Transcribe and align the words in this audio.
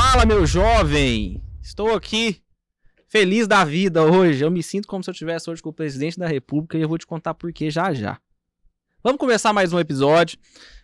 Fala, 0.00 0.24
meu 0.24 0.46
jovem! 0.46 1.42
Estou 1.60 1.92
aqui 1.92 2.40
feliz 3.08 3.48
da 3.48 3.64
vida 3.64 4.04
hoje. 4.04 4.44
Eu 4.44 4.48
me 4.48 4.62
sinto 4.62 4.86
como 4.86 5.02
se 5.02 5.10
eu 5.10 5.12
estivesse 5.12 5.50
hoje 5.50 5.60
com 5.60 5.70
o 5.70 5.72
presidente 5.72 6.16
da 6.16 6.28
República 6.28 6.78
e 6.78 6.82
eu 6.82 6.88
vou 6.88 6.96
te 6.96 7.04
contar 7.04 7.34
por 7.34 7.52
que 7.52 7.68
já 7.68 7.92
já. 7.92 8.16
Vamos 9.02 9.18
começar 9.18 9.52
mais 9.52 9.72
um 9.72 9.78
episódio. 9.80 10.38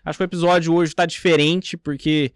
Acho 0.04 0.18
que 0.18 0.24
o 0.24 0.26
episódio 0.26 0.74
hoje 0.74 0.90
está 0.90 1.06
diferente 1.06 1.76
porque 1.76 2.32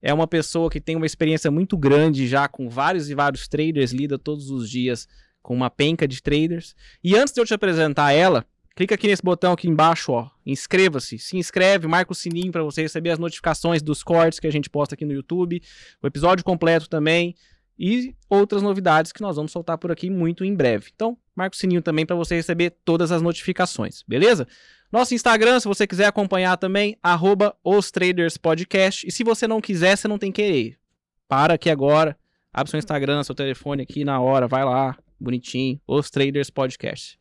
é 0.00 0.12
uma 0.14 0.26
pessoa 0.26 0.70
que 0.70 0.80
tem 0.80 0.96
uma 0.96 1.04
experiência 1.04 1.50
muito 1.50 1.76
grande 1.76 2.26
já 2.26 2.48
com 2.48 2.66
vários 2.66 3.10
e 3.10 3.14
vários 3.14 3.46
traders, 3.46 3.92
lida 3.92 4.18
todos 4.18 4.50
os 4.50 4.70
dias 4.70 5.06
com 5.42 5.54
uma 5.54 5.68
penca 5.68 6.08
de 6.08 6.22
traders. 6.22 6.74
E 7.04 7.14
antes 7.14 7.34
de 7.34 7.42
eu 7.42 7.44
te 7.44 7.52
apresentar 7.52 8.10
ela, 8.12 8.46
clica 8.74 8.94
aqui 8.94 9.06
nesse 9.06 9.22
botão 9.22 9.52
aqui 9.52 9.68
embaixo, 9.68 10.12
ó, 10.12 10.30
inscreva-se, 10.44 11.18
se 11.18 11.36
inscreve, 11.36 11.86
marca 11.86 12.12
o 12.12 12.14
sininho 12.14 12.52
para 12.52 12.62
você 12.62 12.82
receber 12.82 13.10
as 13.10 13.18
notificações 13.18 13.82
dos 13.82 14.02
cortes 14.02 14.38
que 14.38 14.46
a 14.46 14.52
gente 14.52 14.70
posta 14.70 14.94
aqui 14.94 15.04
no 15.04 15.12
YouTube, 15.12 15.62
o 16.02 16.06
episódio 16.06 16.44
completo 16.44 16.88
também 16.88 17.34
e 17.78 18.14
outras 18.28 18.62
novidades 18.62 19.12
que 19.12 19.22
nós 19.22 19.36
vamos 19.36 19.52
soltar 19.52 19.78
por 19.78 19.90
aqui 19.90 20.10
muito 20.10 20.44
em 20.44 20.54
breve. 20.54 20.90
Então, 20.94 21.16
marca 21.34 21.56
o 21.56 21.58
sininho 21.58 21.82
também 21.82 22.06
para 22.06 22.16
você 22.16 22.34
receber 22.34 22.74
todas 22.84 23.10
as 23.10 23.22
notificações, 23.22 24.02
beleza? 24.06 24.46
Nosso 24.92 25.14
Instagram, 25.14 25.58
se 25.58 25.66
você 25.66 25.86
quiser 25.86 26.06
acompanhar 26.06 26.56
também, 26.58 26.98
arroba 27.02 27.56
os 27.64 27.90
Traders 27.90 28.36
Podcast. 28.36 29.06
E 29.06 29.10
se 29.10 29.24
você 29.24 29.48
não 29.48 29.58
quiser, 29.58 29.96
você 29.96 30.06
não 30.06 30.18
tem 30.18 30.30
que 30.30 30.42
ir. 30.42 30.78
Para 31.26 31.54
aqui 31.54 31.70
agora, 31.70 32.14
abre 32.52 32.70
seu 32.70 32.78
Instagram, 32.78 33.22
seu 33.22 33.34
telefone 33.34 33.84
aqui 33.84 34.04
na 34.04 34.20
hora, 34.20 34.46
vai 34.46 34.64
lá, 34.64 34.94
bonitinho, 35.18 35.80
os 35.86 36.10
Traders 36.10 36.50
Podcast. 36.50 37.18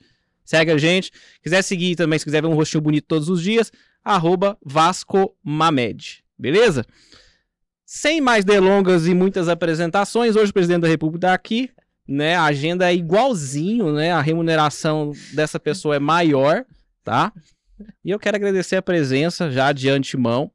Segue 0.51 0.69
a 0.69 0.77
gente. 0.77 1.13
Quiser 1.41 1.61
seguir 1.61 1.95
também, 1.95 2.19
se 2.19 2.25
quiser 2.25 2.41
ver 2.41 2.49
um 2.49 2.53
rostinho 2.53 2.81
bonito 2.81 3.05
todos 3.07 3.29
os 3.29 3.41
dias, 3.41 3.71
arroba 4.03 4.57
Vasco 4.61 5.33
Mamed. 5.41 6.21
Beleza? 6.37 6.85
Sem 7.85 8.19
mais 8.19 8.43
delongas 8.43 9.07
e 9.07 9.13
muitas 9.13 9.47
apresentações, 9.47 10.35
hoje 10.35 10.51
o 10.51 10.53
presidente 10.53 10.81
da 10.81 10.89
República 10.89 11.27
está 11.27 11.33
aqui, 11.33 11.69
né? 12.05 12.35
A 12.35 12.43
agenda 12.43 12.91
é 12.91 12.93
igualzinho, 12.93 13.93
né? 13.93 14.11
A 14.11 14.19
remuneração 14.19 15.13
dessa 15.33 15.57
pessoa 15.57 15.95
é 15.95 15.99
maior, 15.99 16.65
tá? 17.01 17.31
E 18.03 18.11
eu 18.11 18.19
quero 18.19 18.35
agradecer 18.35 18.75
a 18.75 18.81
presença 18.81 19.49
já 19.49 19.71
de 19.71 19.87
antemão 19.89 20.51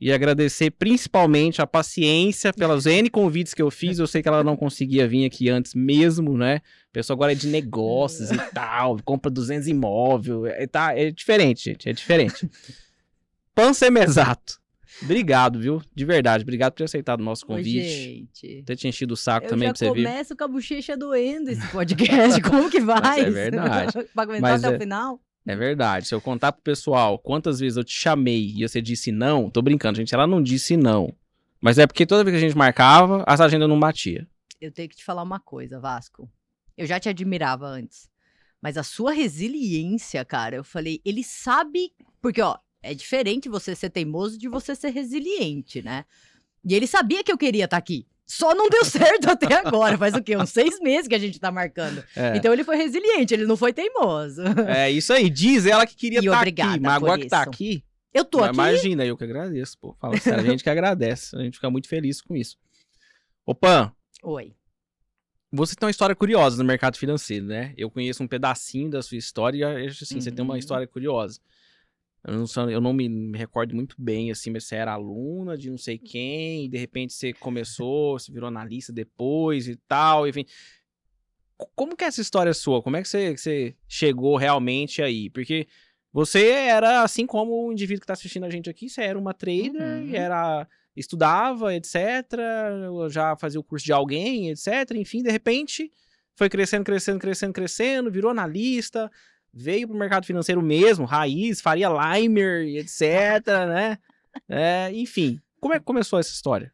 e 0.00 0.10
agradecer 0.12 0.70
principalmente 0.70 1.60
a 1.60 1.66
paciência 1.66 2.52
pelos 2.52 2.86
N 2.86 3.10
convites 3.10 3.52
que 3.52 3.60
eu 3.60 3.70
fiz. 3.70 3.98
Eu 3.98 4.06
sei 4.06 4.22
que 4.22 4.28
ela 4.28 4.42
não 4.42 4.56
conseguia 4.56 5.06
vir 5.06 5.26
aqui 5.26 5.50
antes 5.50 5.74
mesmo, 5.74 6.38
né? 6.38 6.56
A 6.56 6.92
pessoa 6.92 7.14
agora 7.14 7.32
é 7.32 7.34
de 7.34 7.46
negócios 7.48 8.30
e 8.30 8.36
tal, 8.54 8.96
compra 9.04 9.30
200 9.30 9.68
imóveis, 9.68 10.52
é, 10.56 10.66
tá, 10.66 10.96
é 10.96 11.10
diferente, 11.10 11.64
gente, 11.70 11.88
é 11.88 11.92
diferente. 11.92 12.48
Pansemesato. 13.54 14.58
Obrigado, 15.02 15.58
viu? 15.60 15.80
De 15.94 16.04
verdade. 16.04 16.42
Obrigado 16.42 16.72
por 16.72 16.78
ter 16.78 16.84
aceitado 16.84 17.20
o 17.20 17.24
nosso 17.24 17.46
convite. 17.46 17.88
Gente. 17.88 18.62
Ter 18.64 18.76
te 18.76 18.86
enchido 18.88 19.14
o 19.14 19.16
saco 19.16 19.46
Eu 19.46 19.50
também 19.50 19.68
pra 19.68 19.78
você 19.78 19.90
vir. 19.92 20.04
começo 20.04 20.36
com 20.36 20.44
a 20.44 20.48
bochecha 20.48 20.96
doendo 20.96 21.50
esse 21.50 21.66
podcast. 21.68 22.40
Como 22.42 22.68
que 22.70 22.80
vai? 22.80 23.00
Mas 23.02 23.26
é 23.26 23.30
verdade. 23.30 23.92
pra 24.14 24.22
aguentar 24.22 24.40
Mas 24.52 24.64
até 24.64 24.74
é- 24.74 24.76
o 24.76 24.80
final? 24.80 25.20
É 25.46 25.56
verdade. 25.56 26.06
Se 26.06 26.14
eu 26.14 26.20
contar 26.20 26.52
pro 26.52 26.62
pessoal 26.62 27.18
quantas 27.18 27.60
vezes 27.60 27.76
eu 27.76 27.84
te 27.84 27.92
chamei 27.92 28.54
e 28.56 28.68
você 28.68 28.80
disse 28.80 29.10
não, 29.10 29.50
tô 29.50 29.62
brincando, 29.62 29.96
gente. 29.96 30.14
Ela 30.14 30.26
não 30.26 30.42
disse 30.42 30.76
não. 30.76 31.14
Mas 31.60 31.78
é 31.78 31.86
porque 31.86 32.06
toda 32.06 32.24
vez 32.24 32.34
que 32.34 32.44
a 32.44 32.48
gente 32.48 32.56
marcava, 32.56 33.24
essa 33.26 33.44
agenda 33.44 33.68
não 33.68 33.78
batia. 33.78 34.26
Eu 34.60 34.70
tenho 34.70 34.88
que 34.88 34.96
te 34.96 35.04
falar 35.04 35.22
uma 35.22 35.40
coisa, 35.40 35.78
Vasco. 35.80 36.30
Eu 36.76 36.86
já 36.86 36.98
te 36.98 37.08
admirava 37.08 37.66
antes. 37.66 38.08
Mas 38.60 38.76
a 38.76 38.82
sua 38.82 39.12
resiliência, 39.12 40.24
cara, 40.24 40.56
eu 40.56 40.64
falei, 40.64 41.00
ele 41.04 41.24
sabe. 41.24 41.92
Porque, 42.20 42.40
ó, 42.40 42.58
é 42.82 42.94
diferente 42.94 43.48
você 43.48 43.74
ser 43.74 43.90
teimoso 43.90 44.38
de 44.38 44.48
você 44.48 44.74
ser 44.74 44.90
resiliente, 44.90 45.82
né? 45.82 46.04
E 46.64 46.74
ele 46.74 46.86
sabia 46.86 47.24
que 47.24 47.32
eu 47.32 47.38
queria 47.38 47.64
estar 47.64 47.76
aqui. 47.76 48.06
Só 48.30 48.54
não 48.54 48.68
deu 48.68 48.84
certo 48.86 49.28
até 49.28 49.52
agora. 49.54 49.98
Faz 49.98 50.14
o 50.14 50.22
quê? 50.22 50.36
Uns 50.36 50.50
seis 50.50 50.78
meses 50.80 51.08
que 51.08 51.14
a 51.14 51.18
gente 51.18 51.40
tá 51.40 51.50
marcando. 51.50 52.04
É, 52.14 52.36
Então 52.36 52.52
ele 52.52 52.62
foi 52.62 52.76
resiliente, 52.76 53.34
ele 53.34 53.44
não 53.44 53.56
foi 53.56 53.72
teimoso. 53.72 54.42
é 54.68 54.88
isso 54.90 55.12
aí. 55.12 55.28
Diz 55.28 55.66
ela 55.66 55.84
que 55.86 55.96
queria 55.96 56.20
E 56.20 56.24
estar 56.26 56.36
obrigada 56.38 56.70
aqui. 56.74 56.80
Mas 56.80 56.94
agora 56.94 57.18
que 57.20 57.26
tá 57.28 57.42
aqui, 57.42 57.82
Eu 58.14 58.24
tô 58.24 58.38
aqui. 58.44 58.54
imagina, 58.54 59.04
eu 59.04 59.16
que 59.16 59.24
agradeço, 59.24 59.76
pô. 59.78 59.96
Fala 60.00 60.16
sério, 60.18 60.40
a 60.40 60.46
gente 60.46 60.62
que 60.62 60.70
agradece. 60.70 61.34
A 61.36 61.40
gente 61.42 61.54
fica 61.54 61.68
muito 61.70 61.88
feliz 61.88 62.20
com 62.20 62.36
isso. 62.36 62.56
Ô, 63.44 63.52
Pan, 63.54 63.92
Oi. 64.22 64.54
você 65.52 65.74
tem 65.74 65.86
uma 65.86 65.90
história 65.90 66.14
curiosa 66.14 66.56
no 66.56 66.64
mercado 66.64 66.96
financeiro, 66.96 67.46
né? 67.46 67.74
Eu 67.76 67.90
conheço 67.90 68.22
um 68.22 68.28
pedacinho 68.28 68.88
da 68.90 69.02
sua 69.02 69.16
história 69.18 69.80
e 69.80 69.86
acho 69.88 70.04
assim, 70.04 70.20
você 70.20 70.30
tem 70.30 70.44
uma 70.44 70.54
Uhum. 70.54 70.58
história 70.58 70.86
curiosa. 70.86 71.40
Eu 72.22 72.34
não, 72.34 72.46
sou- 72.46 72.70
eu 72.70 72.80
não 72.80 72.92
me, 72.92 73.08
me 73.08 73.38
recordo 73.38 73.74
muito 73.74 73.96
bem, 73.98 74.30
assim, 74.30 74.50
mas 74.50 74.64
você 74.64 74.76
era 74.76 74.92
aluna 74.92 75.56
de 75.56 75.70
não 75.70 75.78
sei 75.78 75.96
quem, 75.98 76.66
e 76.66 76.68
de 76.68 76.76
repente 76.78 77.12
você 77.14 77.32
começou, 77.32 78.18
você 78.18 78.30
virou 78.30 78.48
analista 78.48 78.92
depois 78.92 79.66
e 79.68 79.76
tal, 79.88 80.28
enfim. 80.28 80.44
Como 81.74 81.94
que 81.96 82.04
é 82.04 82.06
essa 82.06 82.20
história 82.22 82.54
sua? 82.54 82.82
Como 82.82 82.96
é 82.96 83.02
que 83.02 83.08
você, 83.08 83.34
que 83.34 83.40
você 83.40 83.74
chegou 83.86 84.36
realmente 84.36 85.02
aí? 85.02 85.28
Porque 85.28 85.66
você 86.12 86.48
era, 86.48 87.02
assim 87.02 87.26
como 87.26 87.66
o 87.68 87.72
indivíduo 87.72 88.00
que 88.00 88.04
está 88.04 88.14
assistindo 88.14 88.44
a 88.46 88.50
gente 88.50 88.68
aqui, 88.70 88.88
você 88.88 89.02
era 89.02 89.18
uma 89.18 89.34
trader, 89.34 89.80
Uhum. 89.80 90.14
era 90.14 90.66
estudava, 90.96 91.74
etc, 91.74 91.94
já 93.10 93.36
fazia 93.36 93.60
o 93.60 93.64
curso 93.64 93.84
de 93.86 93.92
alguém, 93.92 94.50
etc, 94.50 94.90
enfim, 94.96 95.22
de 95.22 95.30
repente 95.30 95.90
foi 96.34 96.48
crescendo, 96.48 96.84
crescendo, 96.84 97.18
crescendo, 97.20 97.52
crescendo, 97.52 98.10
virou 98.10 98.30
analista, 98.30 99.10
veio 99.52 99.88
pro 99.88 99.96
mercado 99.96 100.26
financeiro 100.26 100.62
mesmo, 100.62 101.04
raiz, 101.04 101.60
Faria 101.60 101.88
Limer, 101.88 102.66
etc, 102.76 103.00
né? 103.68 103.98
É, 104.48 104.90
enfim, 104.92 105.40
como 105.60 105.74
é 105.74 105.78
que 105.78 105.84
começou 105.84 106.18
essa 106.18 106.30
história? 106.30 106.72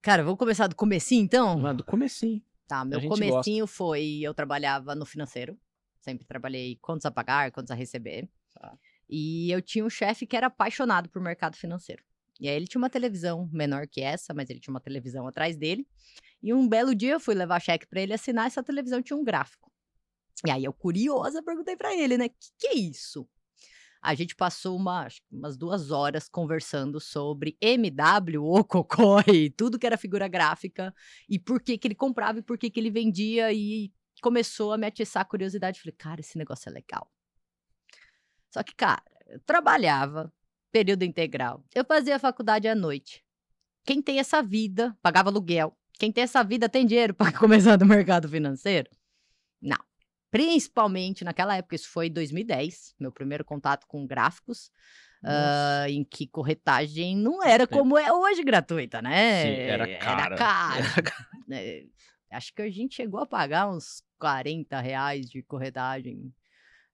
Cara, 0.00 0.22
vamos 0.22 0.38
começar 0.38 0.66
do 0.66 0.76
comecinho, 0.76 1.22
então? 1.22 1.74
Do 1.74 1.84
comecinho. 1.84 2.42
Tá, 2.66 2.84
meu 2.84 3.00
comecinho 3.08 3.66
foi, 3.66 4.20
eu 4.22 4.32
trabalhava 4.32 4.94
no 4.94 5.04
financeiro. 5.04 5.58
Sempre 6.00 6.26
trabalhei 6.26 6.78
contas 6.80 7.06
a 7.06 7.10
pagar, 7.10 7.50
contas 7.50 7.70
a 7.70 7.74
receber. 7.74 8.28
Tá. 8.54 8.78
E 9.08 9.50
eu 9.50 9.60
tinha 9.60 9.84
um 9.84 9.90
chefe 9.90 10.26
que 10.26 10.36
era 10.36 10.46
apaixonado 10.46 11.08
por 11.08 11.20
mercado 11.20 11.56
financeiro. 11.56 12.02
E 12.38 12.48
aí 12.48 12.54
ele 12.54 12.66
tinha 12.66 12.80
uma 12.80 12.90
televisão 12.90 13.48
menor 13.52 13.88
que 13.88 14.00
essa, 14.00 14.32
mas 14.32 14.48
ele 14.48 14.60
tinha 14.60 14.72
uma 14.72 14.80
televisão 14.80 15.26
atrás 15.26 15.56
dele. 15.56 15.86
E 16.42 16.54
um 16.54 16.68
belo 16.68 16.94
dia 16.94 17.12
eu 17.12 17.20
fui 17.20 17.34
levar 17.34 17.60
cheque 17.60 17.86
pra 17.86 18.00
ele 18.00 18.12
assinar, 18.12 18.46
essa 18.46 18.62
televisão 18.62 19.02
tinha 19.02 19.16
um 19.16 19.24
gráfico. 19.24 19.67
E 20.46 20.50
aí 20.50 20.64
eu, 20.64 20.72
curiosa, 20.72 21.42
perguntei 21.42 21.76
pra 21.76 21.94
ele, 21.94 22.16
né, 22.16 22.26
o 22.26 22.30
que, 22.30 22.50
que 22.58 22.66
é 22.68 22.74
isso? 22.74 23.28
A 24.00 24.14
gente 24.14 24.36
passou 24.36 24.76
uma, 24.76 25.08
umas 25.30 25.56
duas 25.56 25.90
horas 25.90 26.28
conversando 26.28 27.00
sobre 27.00 27.56
MW, 27.60 28.42
o 28.42 28.62
Cocói, 28.62 29.50
tudo 29.56 29.78
que 29.78 29.86
era 29.86 29.96
figura 29.96 30.28
gráfica 30.28 30.94
e 31.28 31.38
por 31.38 31.60
que 31.60 31.76
que 31.76 31.88
ele 31.88 31.96
comprava 31.96 32.38
e 32.38 32.42
por 32.42 32.56
que 32.56 32.70
que 32.70 32.78
ele 32.78 32.90
vendia 32.90 33.52
e 33.52 33.92
começou 34.22 34.72
a 34.72 34.78
me 34.78 34.86
atiçar 34.86 35.22
a 35.22 35.24
curiosidade. 35.24 35.80
Falei, 35.80 35.94
cara, 35.96 36.20
esse 36.20 36.38
negócio 36.38 36.68
é 36.68 36.72
legal. 36.72 37.10
Só 38.50 38.62
que, 38.62 38.74
cara, 38.74 39.02
eu 39.26 39.40
trabalhava 39.40 40.32
período 40.70 41.02
integral. 41.02 41.64
Eu 41.74 41.84
fazia 41.84 42.18
faculdade 42.18 42.68
à 42.68 42.74
noite. 42.74 43.24
Quem 43.84 44.00
tem 44.00 44.18
essa 44.18 44.42
vida, 44.42 44.96
pagava 45.02 45.28
aluguel. 45.30 45.76
Quem 45.98 46.12
tem 46.12 46.22
essa 46.22 46.44
vida 46.44 46.68
tem 46.68 46.86
dinheiro 46.86 47.14
para 47.14 47.32
começar 47.36 47.78
no 47.78 47.86
mercado 47.86 48.28
financeiro? 48.28 48.88
Não. 49.60 49.87
Principalmente 50.30 51.24
naquela 51.24 51.56
época, 51.56 51.74
isso 51.74 51.88
foi 51.88 52.10
2010, 52.10 52.94
meu 53.00 53.10
primeiro 53.10 53.44
contato 53.44 53.86
com 53.86 54.06
gráficos, 54.06 54.70
ah, 55.24 55.86
em 55.88 56.04
que 56.04 56.26
corretagem 56.26 57.16
não 57.16 57.42
era 57.42 57.66
como 57.66 57.98
é 57.98 58.12
hoje 58.12 58.42
gratuita, 58.44 59.02
né? 59.02 59.42
Sim, 59.42 59.60
era 59.62 59.98
cara. 59.98 60.24
Era 60.26 60.36
caro. 60.36 60.84
É, 61.50 61.84
acho 62.30 62.52
que 62.52 62.60
a 62.60 62.70
gente 62.70 62.94
chegou 62.94 63.20
a 63.20 63.26
pagar 63.26 63.70
uns 63.70 64.02
40 64.18 64.78
reais 64.80 65.30
de 65.30 65.42
corretagem 65.42 66.30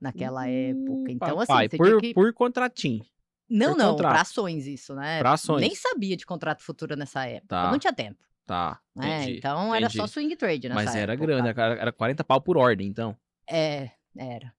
naquela 0.01 0.49
época. 0.49 1.11
Então, 1.11 1.41
assim, 1.41 1.43
Hum, 1.43 1.47
Papai, 1.47 1.69
você 1.69 1.77
por, 1.77 2.01
que... 2.01 2.15
por 2.15 2.33
contratinho. 2.33 3.05
Não, 3.51 3.73
por 3.73 3.79
não, 3.79 3.91
contrato. 3.91 4.13
pra 4.13 4.21
ações 4.21 4.67
isso, 4.69 4.95
né? 4.95 5.19
Pra 5.19 5.33
ações. 5.33 5.61
Nem 5.61 5.75
sabia 5.75 6.17
de 6.17 6.25
contrato 6.25 6.63
futuro 6.63 6.95
nessa 6.95 7.27
época. 7.27 7.49
Tá. 7.49 7.71
Não 7.71 7.79
tinha 7.81 7.93
tempo. 7.93 8.23
Tá, 8.47 8.79
né? 8.95 9.23
entendi. 9.23 9.39
Então 9.39 9.75
era 9.75 9.87
entendi. 9.87 9.97
só 9.97 10.07
swing 10.07 10.37
trade 10.37 10.69
nessa 10.69 10.85
Mas 10.85 10.95
era 10.95 11.15
época. 11.15 11.27
grana, 11.27 11.49
era, 11.49 11.75
era 11.81 11.93
40 11.93 12.23
pau 12.23 12.41
por 12.41 12.57
ordem, 12.57 12.87
então. 12.87 13.17
É, 13.49 13.91
era. 14.17 14.53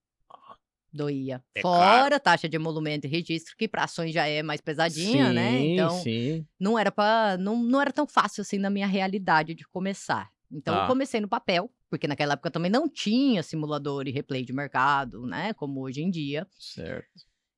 Doía. 0.91 1.43
É 1.53 1.61
Fora 1.61 2.19
taxa 2.19 2.47
de 2.47 2.55
emolumento 2.55 3.05
e 3.05 3.09
registro, 3.09 3.55
que 3.57 3.67
pra 3.67 3.83
ações 3.83 4.13
já 4.13 4.25
é 4.27 4.41
mais 4.41 4.61
pesadinha, 4.61 5.33
né? 5.33 5.51
Sim, 5.59 5.73
Então, 5.73 5.89
sim. 6.01 6.47
não 6.57 6.79
era 6.79 6.89
para 6.89 7.37
não, 7.37 7.61
não 7.61 7.81
era 7.81 7.91
tão 7.91 8.07
fácil 8.07 8.41
assim 8.41 8.57
na 8.57 8.69
minha 8.69 8.87
realidade 8.87 9.53
de 9.53 9.65
começar. 9.67 10.29
Então 10.49 10.73
Tá. 10.73 10.83
eu 10.83 10.87
comecei 10.87 11.19
no 11.19 11.27
papel, 11.27 11.69
porque 11.89 12.07
naquela 12.07 12.33
época 12.33 12.49
também 12.49 12.71
não 12.71 12.87
tinha 12.87 13.43
simulador 13.43 14.07
e 14.07 14.11
replay 14.11 14.45
de 14.45 14.53
mercado, 14.53 15.25
né, 15.27 15.53
como 15.55 15.81
hoje 15.81 16.01
em 16.01 16.09
dia. 16.09 16.47
Certo. 16.57 17.09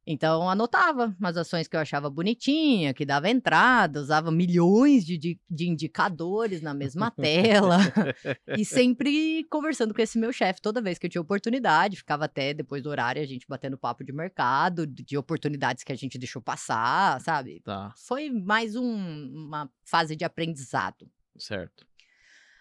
Então 0.09 0.49
anotava 0.49 1.13
as 1.21 1.35
ações 1.35 1.67
que 1.67 1.75
eu 1.75 1.81
achava 1.81 2.09
bonitinha, 2.09 2.93
que 2.93 3.05
dava 3.05 3.29
entrada, 3.29 3.99
usava 3.99 4.31
milhões 4.31 5.05
de, 5.05 5.17
de, 5.17 5.37
de 5.49 5.67
indicadores 5.67 6.61
na 6.61 6.73
mesma 6.73 7.11
tela 7.11 7.77
e 8.57 8.63
sempre 8.63 9.43
conversando 9.49 9.93
com 9.93 10.01
esse 10.01 10.17
meu 10.17 10.31
chefe 10.31 10.61
toda 10.61 10.81
vez 10.81 10.97
que 10.97 11.05
eu 11.07 11.09
tinha 11.09 11.21
oportunidade, 11.21 11.97
ficava 11.97 12.23
até 12.23 12.53
depois 12.53 12.81
do 12.81 12.89
horário 12.89 13.21
a 13.21 13.25
gente 13.25 13.45
batendo 13.49 13.77
papo 13.77 14.03
de 14.05 14.13
mercado, 14.13 14.87
de 14.87 15.03
de 15.03 15.17
oportunidades 15.17 15.83
que 15.83 15.91
a 15.91 15.95
gente 15.95 16.17
deixou 16.17 16.41
passar, 16.41 17.19
sabe? 17.21 17.59
Tá. 17.65 17.93
Foi 17.97 18.29
mais 18.29 18.75
um- 18.75 19.29
uma 19.47 19.69
fase 19.83 20.15
de 20.15 20.23
aprendizado. 20.23 21.09
Certo. 21.37 21.85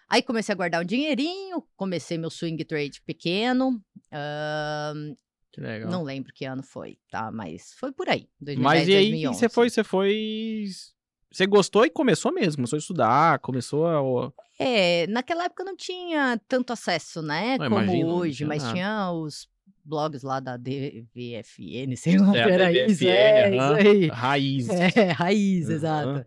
Aí 0.09 0.21
comecei 0.21 0.53
a 0.53 0.55
guardar 0.55 0.81
um 0.81 0.85
dinheirinho, 0.85 1.61
comecei 1.75 2.17
meu 2.17 2.29
swing 2.29 2.63
trade 2.65 3.01
pequeno. 3.05 3.81
ahn, 4.11 5.15
Que 5.51 5.61
legal. 5.61 5.89
não 5.89 6.03
lembro 6.03 6.31
que 6.33 6.45
ano 6.45 6.61
foi, 6.63 6.97
tá? 7.09 7.31
Mas 7.31 7.73
foi 7.73 7.91
por 7.91 8.09
aí. 8.09 8.29
2010, 8.39 8.59
Mas 8.59 8.87
e 8.87 8.95
aí, 8.95 9.09
2011. 9.11 9.39
você 9.39 9.49
foi, 9.49 9.69
você 9.69 9.83
foi. 9.83 10.65
Você 11.31 11.45
gostou 11.45 11.85
e 11.85 11.89
começou 11.89 12.31
mesmo, 12.31 12.57
começou 12.57 12.77
a 12.77 12.79
estudar, 12.79 13.39
começou 13.39 13.85
a. 13.87 14.31
É, 14.59 15.05
naquela 15.07 15.45
época 15.45 15.63
não 15.63 15.75
tinha 15.75 16.39
tanto 16.47 16.73
acesso, 16.73 17.21
né? 17.21 17.57
Não, 17.57 17.69
como 17.69 17.81
imagino, 17.81 18.15
hoje, 18.15 18.45
mas 18.45 18.63
nada. 18.63 18.73
tinha 18.73 19.11
os 19.11 19.47
blogs 19.83 20.21
lá 20.23 20.39
da 20.39 20.57
DVFN, 20.57 21.95
sei 21.97 22.17
lá, 22.17 22.35
É, 22.37 22.43
a 22.43 22.47
peraí, 22.47 22.85
isso 22.85 23.07
é, 23.07 23.49
DVFN, 23.49 23.55
isso 23.55 23.87
aí. 23.87 24.07
Raiz. 24.07 24.69
É, 24.69 25.11
raiz, 25.11 25.69
exato. 25.69 26.25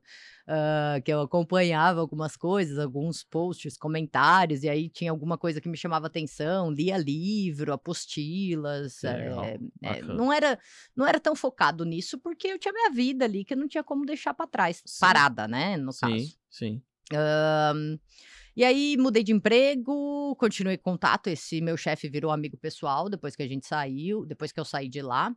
Ah, 0.52 1.00
que 1.04 1.12
eu 1.12 1.20
acompanhava 1.20 2.00
algumas 2.00 2.36
coisas, 2.36 2.76
alguns 2.76 3.22
posts, 3.22 3.76
comentários, 3.76 4.64
e 4.64 4.68
aí 4.68 4.88
tinha 4.88 5.12
alguma 5.12 5.38
coisa 5.38 5.60
que 5.60 5.68
me 5.68 5.76
chamava 5.76 6.08
atenção, 6.08 6.72
lia 6.72 6.96
livro, 6.96 7.72
apostilas. 7.72 9.04
É, 9.04 9.60
é, 9.80 10.02
não, 10.02 10.32
era, 10.32 10.58
não 10.96 11.06
era 11.06 11.20
tão 11.20 11.36
focado 11.36 11.84
nisso, 11.84 12.18
porque 12.18 12.48
eu 12.48 12.58
tinha 12.58 12.72
minha 12.72 12.90
vida 12.90 13.24
ali 13.24 13.44
que 13.44 13.54
eu 13.54 13.58
não 13.58 13.68
tinha 13.68 13.84
como 13.84 14.04
deixar 14.04 14.34
pra 14.34 14.44
trás, 14.44 14.82
Sim. 14.84 14.98
parada, 14.98 15.46
né? 15.46 15.76
No 15.76 15.92
Sim, 15.92 16.00
caso. 16.00 16.36
sim. 16.50 16.82
Ahn, 17.12 17.96
e 18.56 18.64
aí 18.64 18.96
mudei 18.98 19.22
de 19.22 19.32
emprego, 19.32 20.34
continuei 20.34 20.76
contato. 20.76 21.28
Esse 21.28 21.60
meu 21.60 21.76
chefe 21.76 22.08
virou 22.08 22.32
amigo 22.32 22.56
pessoal 22.56 23.08
depois 23.08 23.36
que 23.36 23.42
a 23.44 23.48
gente 23.48 23.68
saiu, 23.68 24.26
depois 24.26 24.50
que 24.50 24.58
eu 24.58 24.64
saí 24.64 24.88
de 24.88 25.00
lá. 25.00 25.32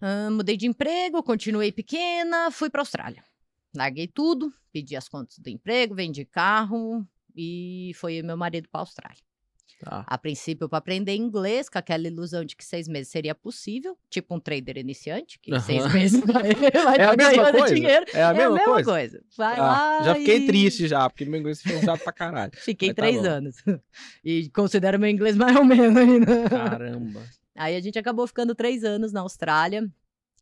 Ahn, 0.00 0.30
mudei 0.36 0.56
de 0.56 0.68
emprego, 0.68 1.24
continuei 1.24 1.72
pequena, 1.72 2.52
fui 2.52 2.70
para 2.70 2.82
Austrália. 2.82 3.28
Larguei 3.74 4.06
tudo, 4.08 4.52
pedi 4.72 4.96
as 4.96 5.08
contas 5.08 5.38
do 5.38 5.48
emprego, 5.48 5.94
vendi 5.94 6.24
carro 6.24 7.06
e 7.36 7.92
foi 7.94 8.22
meu 8.22 8.36
marido 8.36 8.68
para 8.70 8.80
Austrália. 8.80 9.18
Tá. 9.82 10.04
A 10.06 10.18
princípio, 10.18 10.68
para 10.68 10.76
aprender 10.78 11.14
inglês, 11.14 11.70
com 11.70 11.78
aquela 11.78 12.06
ilusão 12.06 12.44
de 12.44 12.54
que 12.54 12.62
seis 12.62 12.86
meses 12.86 13.10
seria 13.10 13.34
possível, 13.34 13.96
tipo 14.10 14.34
um 14.34 14.38
trader 14.40 14.76
iniciante, 14.76 15.38
que 15.40 15.52
Aham. 15.52 15.60
seis 15.62 15.90
meses 15.94 16.20
vai, 16.26 16.54
vai 16.54 16.98
É 17.00 17.04
a 17.04 17.10
tá 17.10 17.16
mesma 17.16 17.50
coisa? 17.52 17.74
dinheiro. 17.74 18.06
É 18.12 18.22
a 18.24 18.34
mesma, 18.34 18.62
coisa? 18.64 18.84
coisa. 18.90 19.24
Vai 19.38 19.56
Ah, 19.58 19.62
lá 19.62 20.02
já 20.02 20.14
fiquei 20.16 20.36
e- 20.42 20.46
triste 20.46 20.86
já, 20.86 21.08
porque 21.08 21.24
meu 21.24 21.40
inglês 21.40 21.62
foi 21.62 21.76
usado 21.76 21.98
pra 22.00 22.12
caralho. 22.12 22.52
Fiquei 22.56 22.88
Mas 22.88 22.96
tá 22.96 23.02
três 23.02 23.22
bom. 23.22 23.28
anos. 23.28 23.56
E 24.22 24.50
considero 24.50 24.98
meu 24.98 25.08
inglês 25.08 25.34
mais 25.36 25.56
ou 25.56 25.64
menos 25.64 25.96
ainda. 25.96 26.46
Caramba. 26.50 27.24
Aí 27.56 27.74
a 27.74 27.80
gente 27.80 27.98
acabou 27.98 28.26
ficando 28.26 28.54
três 28.54 28.84
anos 28.84 29.12
na 29.12 29.20
Austrália, 29.20 29.90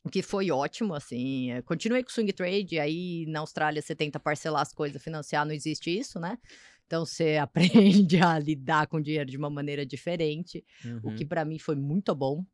o 0.04 0.08
que 0.08 0.22
foi 0.22 0.50
ótimo, 0.50 0.94
assim. 0.94 1.50
é, 1.52 1.62
Continuei 1.62 2.02
com 2.02 2.10
swing 2.10 2.32
trade, 2.32 2.78
aí 2.78 3.26
na 3.26 3.40
Austrália 3.40 3.82
você 3.82 3.94
tenta 3.94 4.18
parcelar 4.20 4.62
as 4.62 4.72
coisas, 4.72 5.02
financiar, 5.02 5.44
não 5.44 5.52
existe 5.52 5.90
isso, 5.96 6.18
né? 6.20 6.38
Então 6.86 7.04
você 7.04 7.36
aprende 8.06 8.16
a 8.22 8.38
lidar 8.38 8.86
com 8.86 9.00
dinheiro 9.00 9.30
de 9.30 9.36
uma 9.36 9.50
maneira 9.50 9.84
diferente, 9.84 10.64
o 11.02 11.08
Uhum. 11.08 11.16
que 11.16 11.24
pra 11.24 11.44
mim 11.44 11.58
foi 11.58 11.74
muito 11.76 12.14
bom. 12.14 12.44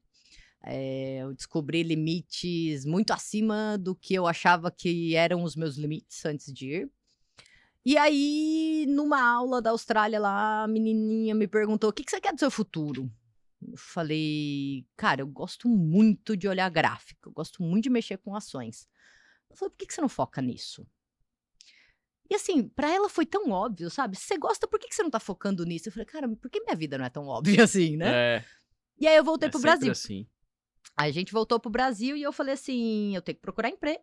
É, 0.67 1.19
eu 1.19 1.35
descobri 1.35 1.83
limites 1.83 2.87
muito 2.87 3.13
acima 3.13 3.77
do 3.79 3.95
que 3.95 4.15
eu 4.15 4.27
achava 4.27 4.71
que 4.71 5.15
eram 5.15 5.43
os 5.43 5.55
meus 5.55 5.77
limites 5.77 6.25
antes 6.25 6.53
de 6.53 6.69
ir. 6.71 6.91
E 7.85 7.99
aí, 7.99 8.87
numa 8.89 9.21
aula 9.23 9.61
da 9.61 9.71
Austrália 9.71 10.19
lá, 10.19 10.63
a 10.65 10.67
menininha 10.69 11.35
me 11.35 11.47
perguntou: 11.47 11.91
o 11.91 11.93
que, 11.93 12.03
que 12.03 12.11
você 12.11 12.19
quer 12.21 12.33
do 12.33 12.39
seu 12.39 12.51
futuro? 12.51 13.11
Eu 13.67 13.77
falei, 13.77 14.87
cara, 14.97 15.23
eu 15.23 15.27
gosto 15.27 15.69
muito 15.69 16.37
de 16.37 16.47
olhar 16.47 16.69
gráfico, 16.71 17.29
eu 17.29 17.33
gosto 17.33 17.63
muito 17.63 17.85
de 17.85 17.91
mexer 17.91 18.19
com 18.19 18.35
ações. 18.35 18.89
Ela 19.49 19.57
falou, 19.57 19.71
por 19.71 19.79
que, 19.79 19.87
que 19.87 19.95
você 19.95 20.01
não 20.01 20.09
foca 20.09 20.43
nisso? 20.43 20.87
E 22.31 22.35
assim, 22.35 22.69
pra 22.69 22.91
ela 22.91 23.09
foi 23.09 23.27
tão 23.27 23.51
óbvio, 23.51 23.91
sabe? 23.91 24.17
Se 24.17 24.25
você 24.25 24.39
gosta, 24.39 24.67
por 24.67 24.79
que, 24.79 24.89
que 24.89 24.95
você 24.95 25.03
não 25.03 25.11
tá 25.11 25.21
focando 25.21 25.65
nisso? 25.65 25.89
Eu 25.89 25.93
falei, 25.93 26.07
cara, 26.07 26.29
por 26.29 26.51
que 26.51 26.61
minha 26.61 26.77
vida 26.77 26.97
não 26.97 27.05
é 27.05 27.11
tão 27.11 27.27
óbvia 27.27 27.65
assim, 27.65 27.97
né? 27.97 28.37
É, 28.37 28.45
E 28.99 29.07
aí 29.07 29.17
eu 29.17 29.25
voltei 29.25 29.49
é 29.49 29.51
pro 29.51 29.61
Brasil. 29.61 29.93
assim. 29.93 30.27
Aí 30.97 31.11
a 31.11 31.13
gente 31.13 31.33
voltou 31.33 31.59
pro 31.61 31.71
Brasil 31.71 32.17
e 32.17 32.23
eu 32.23 32.33
falei 32.33 32.55
assim: 32.55 33.15
eu 33.15 33.23
tenho 33.23 33.37
que 33.37 33.43
procurar 33.43 33.69
emprego. 33.69 34.03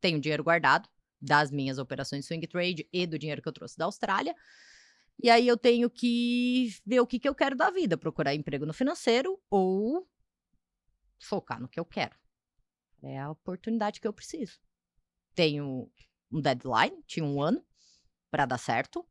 Tenho 0.00 0.20
dinheiro 0.20 0.44
guardado 0.44 0.88
das 1.20 1.50
minhas 1.50 1.78
operações 1.78 2.20
de 2.20 2.26
swing 2.26 2.46
trade 2.46 2.88
e 2.92 3.06
do 3.06 3.18
dinheiro 3.18 3.40
que 3.40 3.48
eu 3.48 3.52
trouxe 3.52 3.76
da 3.78 3.86
Austrália. 3.86 4.34
E 5.22 5.30
aí 5.30 5.46
eu 5.46 5.56
tenho 5.56 5.88
que 5.88 6.68
ver 6.84 7.00
o 7.00 7.06
que, 7.06 7.18
que 7.18 7.28
eu 7.28 7.34
quero 7.34 7.56
da 7.56 7.70
vida, 7.70 7.96
procurar 7.96 8.34
emprego 8.34 8.66
no 8.66 8.72
financeiro 8.72 9.40
ou 9.50 10.06
focar 11.18 11.60
no 11.60 11.68
que 11.68 11.80
eu 11.80 11.84
quero. 11.84 12.16
É 13.02 13.18
a 13.18 13.30
oportunidade 13.30 14.00
que 14.00 14.08
eu 14.08 14.12
preciso. 14.12 14.58
Tenho 15.34 15.90
um 16.30 16.40
deadline, 16.40 17.02
tinha 17.06 17.24
um 17.24 17.40
ano 17.40 17.64
para 18.30 18.46
dar 18.46 18.58
certo. 18.58 19.06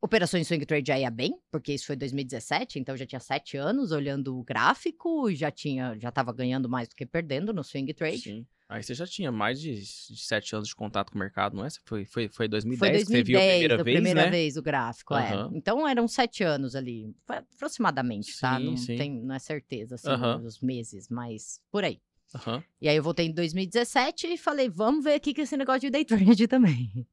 Operações 0.00 0.46
swing 0.46 0.64
trade 0.64 0.86
já 0.86 0.98
ia 0.98 1.10
bem, 1.10 1.38
porque 1.50 1.72
isso 1.72 1.86
foi 1.86 1.96
2017, 1.96 2.78
então 2.78 2.96
já 2.96 3.04
tinha 3.04 3.18
sete 3.20 3.56
anos 3.56 3.90
olhando 3.90 4.38
o 4.38 4.44
gráfico, 4.44 5.32
já 5.34 5.50
tinha, 5.50 5.98
já 5.98 6.12
tava 6.12 6.32
ganhando 6.32 6.68
mais 6.68 6.88
do 6.88 6.94
que 6.94 7.04
perdendo 7.04 7.52
no 7.52 7.64
swing 7.64 7.92
trade. 7.92 8.18
Sim. 8.18 8.46
Aí 8.68 8.82
você 8.82 8.94
já 8.94 9.06
tinha 9.06 9.32
mais 9.32 9.60
de, 9.60 9.74
de 9.80 10.16
sete 10.18 10.54
anos 10.54 10.68
de 10.68 10.76
contato 10.76 11.10
com 11.10 11.16
o 11.16 11.18
mercado, 11.18 11.56
não 11.56 11.64
é? 11.64 11.68
Foi, 11.86 12.04
foi, 12.04 12.28
foi 12.28 12.46
2010, 12.46 12.78
Foi 12.78 12.90
2010, 12.90 13.04
que 13.04 13.10
você 13.10 13.22
viu 13.22 13.38
a 13.38 13.42
primeira 13.42 13.74
a 13.74 13.84
vez, 13.84 13.94
primeira 13.96 14.24
né? 14.24 14.30
vez 14.30 14.56
o 14.56 14.62
gráfico, 14.62 15.14
Aham. 15.14 15.50
é. 15.52 15.56
Então 15.58 15.88
eram 15.88 16.06
sete 16.06 16.44
anos 16.44 16.76
ali, 16.76 17.10
aproximadamente, 17.26 18.38
tá? 18.38 18.58
Sim, 18.58 18.64
Não, 18.66 18.76
sim. 18.76 18.96
tem, 18.96 19.10
não 19.22 19.34
é 19.34 19.38
certeza, 19.38 19.94
assim, 19.94 20.10
Aham. 20.10 20.42
os 20.44 20.60
meses, 20.60 21.08
mas 21.08 21.60
por 21.72 21.82
aí. 21.82 21.98
Aham. 22.34 22.62
E 22.80 22.88
aí 22.88 22.96
eu 22.96 23.02
voltei 23.02 23.26
em 23.26 23.32
2017 23.32 24.26
e 24.28 24.36
falei, 24.38 24.68
vamos 24.68 25.02
ver 25.02 25.14
aqui 25.14 25.32
que 25.32 25.40
esse 25.40 25.56
negócio 25.56 25.80
de 25.80 25.90
day 25.90 26.04
trade 26.06 26.46
também. 26.46 27.06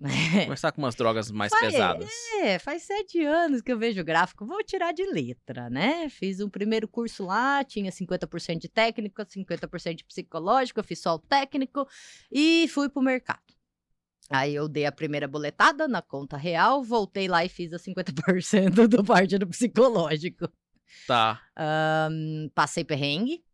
Começar 0.46 0.72
com 0.72 0.80
umas 0.80 0.94
drogas 0.94 1.30
mais 1.30 1.50
Faz- 1.50 1.72
pesadas. 1.72 2.10
É, 2.40 2.58
faz 2.58 2.82
sete 2.84 3.22
anos 3.24 3.60
que 3.60 3.70
eu 3.70 3.78
vejo 3.78 4.02
gráfico, 4.02 4.46
vou 4.46 4.62
tirar 4.64 4.92
de 4.92 5.04
letra, 5.04 5.68
né? 5.68 6.08
Fiz 6.08 6.40
um 6.40 6.48
primeiro 6.48 6.88
curso 6.88 7.24
lá, 7.26 7.62
tinha 7.62 7.90
50% 7.90 8.58
de 8.58 8.68
técnico, 8.68 9.20
50% 9.22 9.94
de 9.94 10.04
psicológico, 10.04 10.80
eu 10.80 10.84
fiz 10.84 11.00
só 11.00 11.14
o 11.14 11.18
técnico 11.18 11.86
e 12.32 12.66
fui 12.68 12.88
pro 12.88 13.02
mercado. 13.02 13.42
Aí 14.30 14.54
eu 14.54 14.68
dei 14.68 14.86
a 14.86 14.92
primeira 14.92 15.26
boletada 15.26 15.88
na 15.88 16.00
conta 16.00 16.36
real, 16.36 16.82
voltei 16.84 17.26
lá 17.28 17.44
e 17.44 17.48
fiz 17.48 17.72
a 17.72 17.78
50% 17.78 18.86
do 18.88 19.04
parte 19.04 19.36
do 19.36 19.46
psicológico. 19.48 20.48
Tá. 21.06 21.40
Ahn, 21.56 22.48
passei 22.54 22.84
perrengue. 22.84 23.44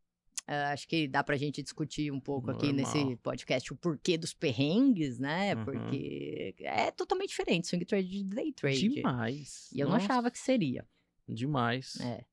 Ah, 0.46 0.72
acho 0.72 0.86
que 0.86 1.08
dá 1.08 1.24
pra 1.24 1.36
gente 1.36 1.60
discutir 1.60 2.12
um 2.12 2.20
pouco 2.20 2.50
aqui 2.50 2.72
Normal. 2.72 2.94
nesse 2.94 3.16
podcast 3.16 3.72
o 3.72 3.76
porquê 3.76 4.16
dos 4.16 4.32
perrengues, 4.32 5.18
né? 5.18 5.54
Uhum. 5.56 5.64
Porque 5.64 6.54
é 6.60 6.90
totalmente 6.92 7.30
diferente 7.30 7.66
swing 7.66 7.84
trade 7.84 8.08
de 8.08 8.24
day 8.24 8.52
trade. 8.52 8.88
Demais. 8.88 9.68
E 9.72 9.80
eu 9.80 9.88
não 9.88 9.94
Nossa, 9.94 10.06
achava 10.06 10.30
que 10.30 10.38
seria. 10.38 10.86
Demais. 11.28 11.98
É. 12.00 12.24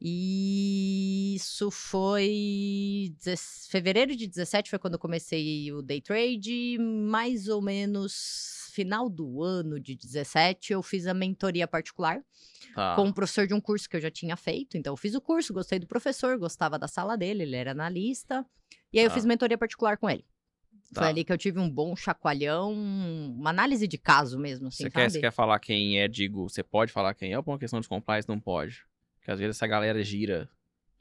E 0.00 1.34
isso 1.36 1.70
foi. 1.70 3.14
Fevereiro 3.70 4.16
de 4.16 4.26
17 4.26 4.70
foi 4.70 4.78
quando 4.78 4.94
eu 4.94 4.98
comecei 4.98 5.70
o 5.72 5.82
day 5.82 6.00
trade. 6.00 6.78
Mais 6.78 7.48
ou 7.48 7.62
menos 7.62 8.63
final 8.74 9.08
do 9.08 9.40
ano 9.42 9.78
de 9.78 9.94
17, 9.94 10.72
eu 10.72 10.82
fiz 10.82 11.06
a 11.06 11.14
mentoria 11.14 11.66
particular 11.68 12.20
Tá. 12.74 12.96
com 12.96 13.04
um 13.04 13.12
professor 13.12 13.46
de 13.46 13.54
um 13.54 13.60
curso 13.60 13.88
que 13.88 13.94
eu 13.96 14.00
já 14.00 14.10
tinha 14.10 14.36
feito. 14.36 14.76
Então, 14.76 14.92
eu 14.92 14.96
fiz 14.96 15.14
o 15.14 15.20
curso, 15.20 15.54
gostei 15.54 15.78
do 15.78 15.86
professor, 15.86 16.36
gostava 16.38 16.76
da 16.76 16.88
sala 16.88 17.16
dele, 17.16 17.44
ele 17.44 17.54
era 17.54 17.70
analista. 17.70 18.44
E 18.92 18.98
aí, 18.98 19.04
eu 19.04 19.10
Tá. 19.10 19.14
fiz 19.14 19.24
mentoria 19.24 19.56
particular 19.56 19.96
com 19.96 20.10
ele. 20.10 20.24
Foi 20.92 21.02
Tá. 21.04 21.08
ali 21.08 21.24
que 21.24 21.32
eu 21.32 21.38
tive 21.38 21.58
um 21.60 21.70
bom 21.70 21.94
chacoalhão, 21.94 22.72
uma 22.72 23.50
análise 23.50 23.86
de 23.86 23.96
caso 23.96 24.38
mesmo, 24.38 24.66
assim, 24.68 24.84
Você 24.84 24.90
quer, 24.90 25.10
você 25.10 25.20
quer 25.20 25.30
falar 25.32 25.58
quem 25.60 26.00
é, 26.00 26.08
digo, 26.08 26.48
você 26.48 26.62
pode 26.62 26.90
falar 26.92 27.14
quem 27.14 27.32
é 27.32 27.36
ou 27.36 27.42
por 27.44 27.52
uma 27.52 27.58
questão 27.58 27.80
de 27.80 27.88
compliance 27.88 28.28
não 28.28 28.40
pode? 28.40 28.84
Porque 29.18 29.30
às 29.30 29.38
vezes 29.38 29.56
essa 29.56 29.66
galera 29.68 30.02
gira. 30.02 30.48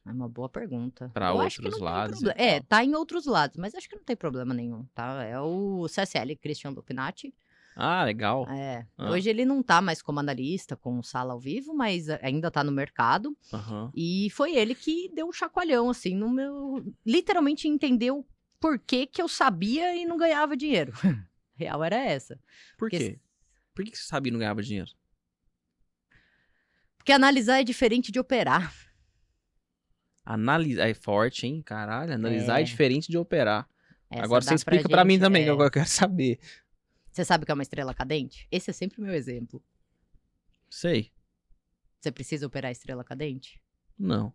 É 0.06 0.12
uma 0.12 0.27
boa 0.30 0.50
pergunta. 0.50 1.06
Eu 1.15 1.50
que 1.50 1.62
outros 1.65 1.80
lados 1.80 2.22
É, 2.36 2.60
tá 2.60 2.84
em 2.84 2.94
outros 2.94 3.25
lados, 3.25 3.58
mas 3.58 3.74
acho 3.74 3.88
que 3.89 3.96
não 3.96 4.03
tem 4.03 4.15
problema 4.15 4.53
nenhum, 4.53 4.84
tá? 4.94 5.24
É 5.24 5.39
o 5.39 5.88
CSL, 5.88 6.36
Christian 6.36 6.72
Lupinati. 6.72 7.34
Ah, 7.75 8.03
legal. 8.03 8.48
É. 8.50 8.86
Ah. 8.98 9.10
Hoje 9.12 9.30
ele 9.30 9.46
não 9.46 9.63
tá 9.63 9.82
mais 9.82 10.01
como 10.01 10.20
analista, 10.20 10.75
com 10.75 11.01
sala 11.01 11.34
ao 11.34 11.39
vivo, 11.39 11.74
mas 11.74 12.10
ainda 12.10 12.51
tá 12.51 12.63
no 12.63 12.72
mercado. 12.72 13.36
Aham. 13.51 13.92
E 13.96 14.30
foi 14.32 14.56
ele 14.56 14.75
que 14.75 15.10
deu 15.13 15.27
um 15.27 15.32
chacoalhão, 15.32 15.89
assim, 15.89 16.15
no 16.15 16.30
meu. 16.30 16.84
Literalmente 17.06 17.68
entendeu 17.68 18.25
por 18.60 18.77
que, 18.80 19.08
que 19.08 19.22
eu 19.22 19.27
sabia 19.27 19.96
e 19.96 20.06
não 20.06 20.18
ganhava 20.18 20.56
dinheiro. 20.56 20.94
Real 21.56 21.84
era 21.84 21.98
essa. 21.98 22.36
Por 22.77 22.89
Porque- 22.89 22.98
quê? 22.98 23.20
Por 23.74 23.84
que 23.86 23.96
você 23.98 24.03
sabia 24.03 24.30
e 24.30 24.34
não 24.34 24.39
ganhava 24.39 24.62
dinheiro? 24.62 24.92
Porque 26.98 27.12
analisar 27.12 27.60
é 27.60 27.63
diferente 27.63 28.12
de 28.12 28.20
operar. 28.20 28.74
Analisar 30.25 30.88
é 30.88 30.94
forte, 30.94 31.46
hein? 31.46 31.62
Caralho, 31.62 32.13
analisar 32.13 32.60
é, 32.60 32.62
É. 32.62 32.63
diferente 32.63 33.10
de 33.10 33.18
operar. 33.18 33.68
Essa 34.10 34.24
Agora 34.24 34.42
você 34.44 34.53
explica 34.53 34.88
pra, 34.88 35.03
mim 35.03 35.20
também, 35.20 35.42
é. 35.42 35.46
que 35.46 35.51
eu 35.51 35.72
quero 35.72 35.86
saber. 35.89 36.39
Você 37.13 37.24
sabe 37.24 37.43
o 37.43 37.46
que 37.46 37.51
é 37.51 37.53
uma 37.53 37.62
estrela 37.63 37.93
cadente? 37.93 38.48
Esse 38.51 38.72
é 38.72 38.74
sempre 38.74 39.00
o 39.00 39.03
meu 39.03 39.13
exemplo. 39.13 39.63
Sei. 40.70 41.12
Você 42.01 42.12
precisa 42.12 42.48
operar 42.48 42.70
a 42.70 42.72
estrela 42.72 43.03
cadente? 43.03 43.62
Não. 43.98 44.34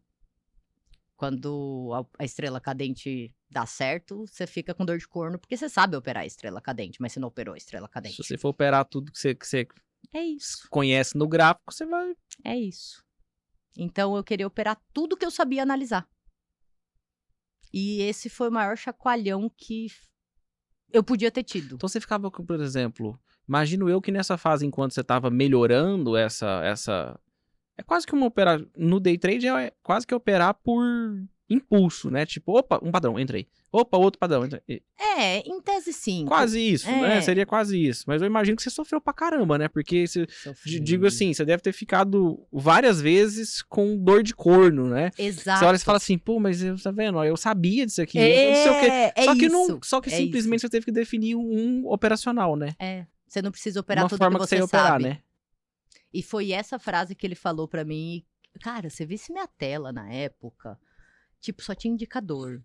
Quando 1.16 1.90
a, 1.92 2.22
a 2.22 2.24
estrela 2.24 2.60
cadente 2.60 3.34
dá 3.50 3.66
certo, 3.66 4.24
você 4.26 4.46
fica 4.46 4.72
com 4.72 4.84
dor 4.84 4.98
de 4.98 5.08
corno, 5.08 5.38
porque 5.38 5.56
você 5.56 5.68
sabe 5.68 5.96
operar 5.96 6.22
a 6.22 6.26
estrela 6.26 6.60
cadente, 6.60 7.02
mas 7.02 7.12
você 7.12 7.18
não 7.18 7.26
operou 7.28 7.54
a 7.54 7.58
estrela 7.58 7.88
cadente. 7.88 8.14
Se 8.16 8.22
você 8.22 8.38
for 8.38 8.50
operar 8.50 8.84
tudo 8.84 9.10
que 9.10 9.18
você, 9.18 9.34
que 9.34 9.44
você 9.44 9.66
É 10.14 10.22
isso. 10.22 10.68
conhece 10.70 11.18
no 11.18 11.26
gráfico, 11.26 11.72
você 11.72 11.84
vai. 11.84 12.14
É 12.44 12.56
isso. 12.56 13.04
Então 13.76 14.16
eu 14.16 14.22
queria 14.22 14.46
operar 14.46 14.80
tudo 14.92 15.16
que 15.16 15.26
eu 15.26 15.30
sabia 15.32 15.62
analisar. 15.64 16.08
E 17.72 18.00
esse 18.02 18.28
foi 18.30 18.48
o 18.48 18.52
maior 18.52 18.76
chacoalhão 18.76 19.50
que 19.50 19.88
eu 20.92 21.02
podia 21.02 21.30
ter 21.30 21.42
tido. 21.42 21.74
Então 21.74 21.88
você 21.88 22.00
ficava, 22.00 22.30
por 22.30 22.60
exemplo, 22.60 23.18
imagino 23.48 23.88
eu 23.88 24.00
que 24.00 24.12
nessa 24.12 24.36
fase, 24.36 24.66
enquanto 24.66 24.92
você 24.92 25.00
estava 25.00 25.30
melhorando 25.30 26.16
essa. 26.16 26.62
essa 26.64 27.18
É 27.76 27.82
quase 27.82 28.06
que 28.06 28.14
uma 28.14 28.26
operar. 28.26 28.60
No 28.76 29.00
day 29.00 29.18
trade 29.18 29.46
é 29.46 29.72
quase 29.82 30.06
que 30.06 30.14
operar 30.14 30.54
por 30.54 30.84
impulso, 31.50 32.10
né? 32.10 32.26
Tipo, 32.26 32.58
opa, 32.58 32.78
um 32.82 32.90
padrão, 32.90 33.18
entrei. 33.18 33.48
Opa, 33.72 33.96
outro 33.96 34.18
padrão, 34.18 34.44
entrei. 34.44 34.82
É, 34.98 35.38
em 35.40 35.60
tese 35.60 35.92
sim. 35.92 36.24
Quase 36.26 36.60
isso, 36.60 36.88
É. 36.88 37.00
né? 37.00 37.20
Seria 37.20 37.44
quase 37.46 37.82
isso. 37.82 38.04
Mas 38.06 38.20
eu 38.22 38.26
imagino 38.26 38.56
que 38.56 38.62
você 38.62 38.70
sofreu 38.70 39.00
pra 39.00 39.12
caramba, 39.12 39.58
né? 39.58 39.68
Porque, 39.68 40.06
você, 40.06 40.26
digo 40.80 41.06
assim, 41.06 41.32
você 41.34 41.44
deve 41.44 41.62
ter 41.62 41.72
ficado 41.72 42.46
várias 42.52 43.00
vezes 43.00 43.62
com 43.62 43.96
dor 43.96 44.22
de 44.22 44.34
corno, 44.34 44.86
né? 44.88 45.10
Exato. 45.18 45.60
Você 45.60 45.64
olha 45.64 45.76
e 45.76 45.80
fala 45.80 45.96
assim, 45.98 46.16
pô, 46.18 46.38
mas 46.40 46.62
eu, 46.62 46.80
tá 46.80 46.90
vendo? 46.90 47.22
Eu 47.24 47.36
sabia 47.36 47.84
disso 47.86 48.00
aqui. 48.02 48.18
eu 48.18 48.50
não 48.50 48.62
sei 48.62 48.70
o 48.70 48.80
quê. 48.80 48.86
É, 48.86 49.12
é 49.16 49.24
só 49.24 49.34
que, 49.34 49.46
isso. 49.46 49.52
não, 49.52 49.80
só 49.82 50.00
que 50.00 50.08
é 50.10 50.16
simplesmente 50.16 50.60
você 50.60 50.68
teve 50.68 50.84
que 50.86 50.92
definir 50.92 51.34
um 51.36 51.86
operacional, 51.88 52.56
né? 52.56 52.74
É, 52.78 53.06
você 53.26 53.42
não 53.42 53.50
precisa 53.50 53.80
operar 53.80 54.04
Uma 54.04 54.08
tudo 54.10 54.18
forma 54.18 54.38
que 54.38 54.44
que 54.44 54.48
você 54.48 54.56
você 54.56 54.60
ia 54.60 54.64
operar, 54.64 54.86
sabe. 54.92 55.04
né? 55.04 55.18
E 56.12 56.22
foi 56.22 56.52
essa 56.52 56.78
frase 56.78 57.14
que 57.14 57.26
ele 57.26 57.34
falou 57.34 57.68
pra 57.68 57.84
mim. 57.84 58.24
Cara, 58.62 58.88
você 58.88 59.04
visse 59.04 59.30
minha 59.32 59.46
tela 59.46 59.92
na 59.92 60.10
época, 60.10 60.78
tipo, 61.40 61.62
só 61.62 61.74
tinha 61.74 61.92
indicador. 61.92 62.62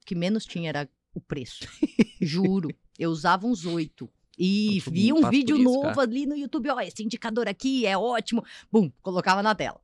O 0.00 0.04
que 0.04 0.14
menos 0.14 0.44
tinha 0.44 0.68
era 0.68 0.88
o 1.14 1.20
preço. 1.20 1.64
Juro. 2.20 2.68
Eu 2.98 3.10
usava 3.10 3.46
uns 3.46 3.64
oito. 3.64 4.10
E 4.38 4.80
Todo 4.82 4.94
vi 4.94 5.12
mundo 5.12 5.26
um 5.26 5.30
vídeo 5.30 5.56
isso, 5.56 5.64
novo 5.64 5.82
cara. 5.82 6.02
ali 6.02 6.26
no 6.26 6.36
YouTube, 6.36 6.70
ó, 6.70 6.80
esse 6.80 7.02
indicador 7.02 7.48
aqui 7.48 7.86
é 7.86 7.96
ótimo. 7.96 8.44
Bum, 8.70 8.90
colocava 9.02 9.42
na 9.42 9.54
tela. 9.54 9.80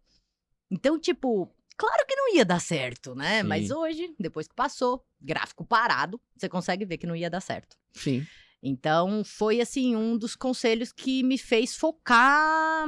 Então, 0.70 0.98
tipo, 0.98 1.52
claro 1.76 2.04
que 2.06 2.16
não 2.16 2.34
ia 2.34 2.44
dar 2.44 2.60
certo, 2.60 3.14
né? 3.14 3.42
Mas 3.42 3.68
Sim. 3.68 3.74
hoje, 3.74 4.14
depois 4.18 4.48
que 4.48 4.54
passou, 4.54 5.04
gráfico 5.20 5.64
parado, 5.64 6.20
você 6.36 6.48
consegue 6.48 6.84
ver 6.84 6.98
que 6.98 7.06
não 7.06 7.14
ia 7.14 7.30
dar 7.30 7.40
certo. 7.40 7.76
Sim. 7.92 8.26
Então, 8.62 9.22
foi 9.24 9.60
assim 9.60 9.94
um 9.94 10.16
dos 10.16 10.34
conselhos 10.34 10.92
que 10.92 11.22
me 11.22 11.38
fez 11.38 11.76
focar 11.76 12.86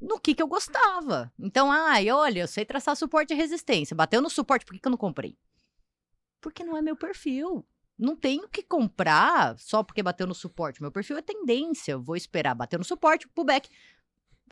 no 0.00 0.18
que, 0.20 0.34
que 0.34 0.42
eu 0.42 0.46
gostava. 0.48 1.32
Então, 1.38 1.70
ai, 1.70 2.10
olha, 2.10 2.40
eu 2.40 2.48
sei 2.48 2.64
traçar 2.64 2.96
suporte 2.96 3.32
e 3.32 3.36
resistência. 3.36 3.96
Bateu 3.96 4.22
no 4.22 4.30
suporte, 4.30 4.64
por 4.64 4.72
que, 4.74 4.80
que 4.80 4.86
eu 4.86 4.90
não 4.90 4.98
comprei? 4.98 5.36
Porque 6.40 6.62
não 6.64 6.76
é 6.76 6.82
meu 6.82 6.96
perfil. 6.96 7.66
Não 7.98 8.14
tenho 8.14 8.48
que 8.48 8.62
comprar 8.62 9.58
só 9.58 9.82
porque 9.82 10.02
bateu 10.02 10.26
no 10.26 10.34
suporte. 10.34 10.80
Meu 10.80 10.92
perfil 10.92 11.18
é 11.18 11.22
tendência. 11.22 11.92
Eu 11.92 12.00
vou 12.00 12.14
esperar 12.14 12.54
bater 12.54 12.78
no 12.78 12.84
suporte, 12.84 13.26
pullback, 13.28 13.68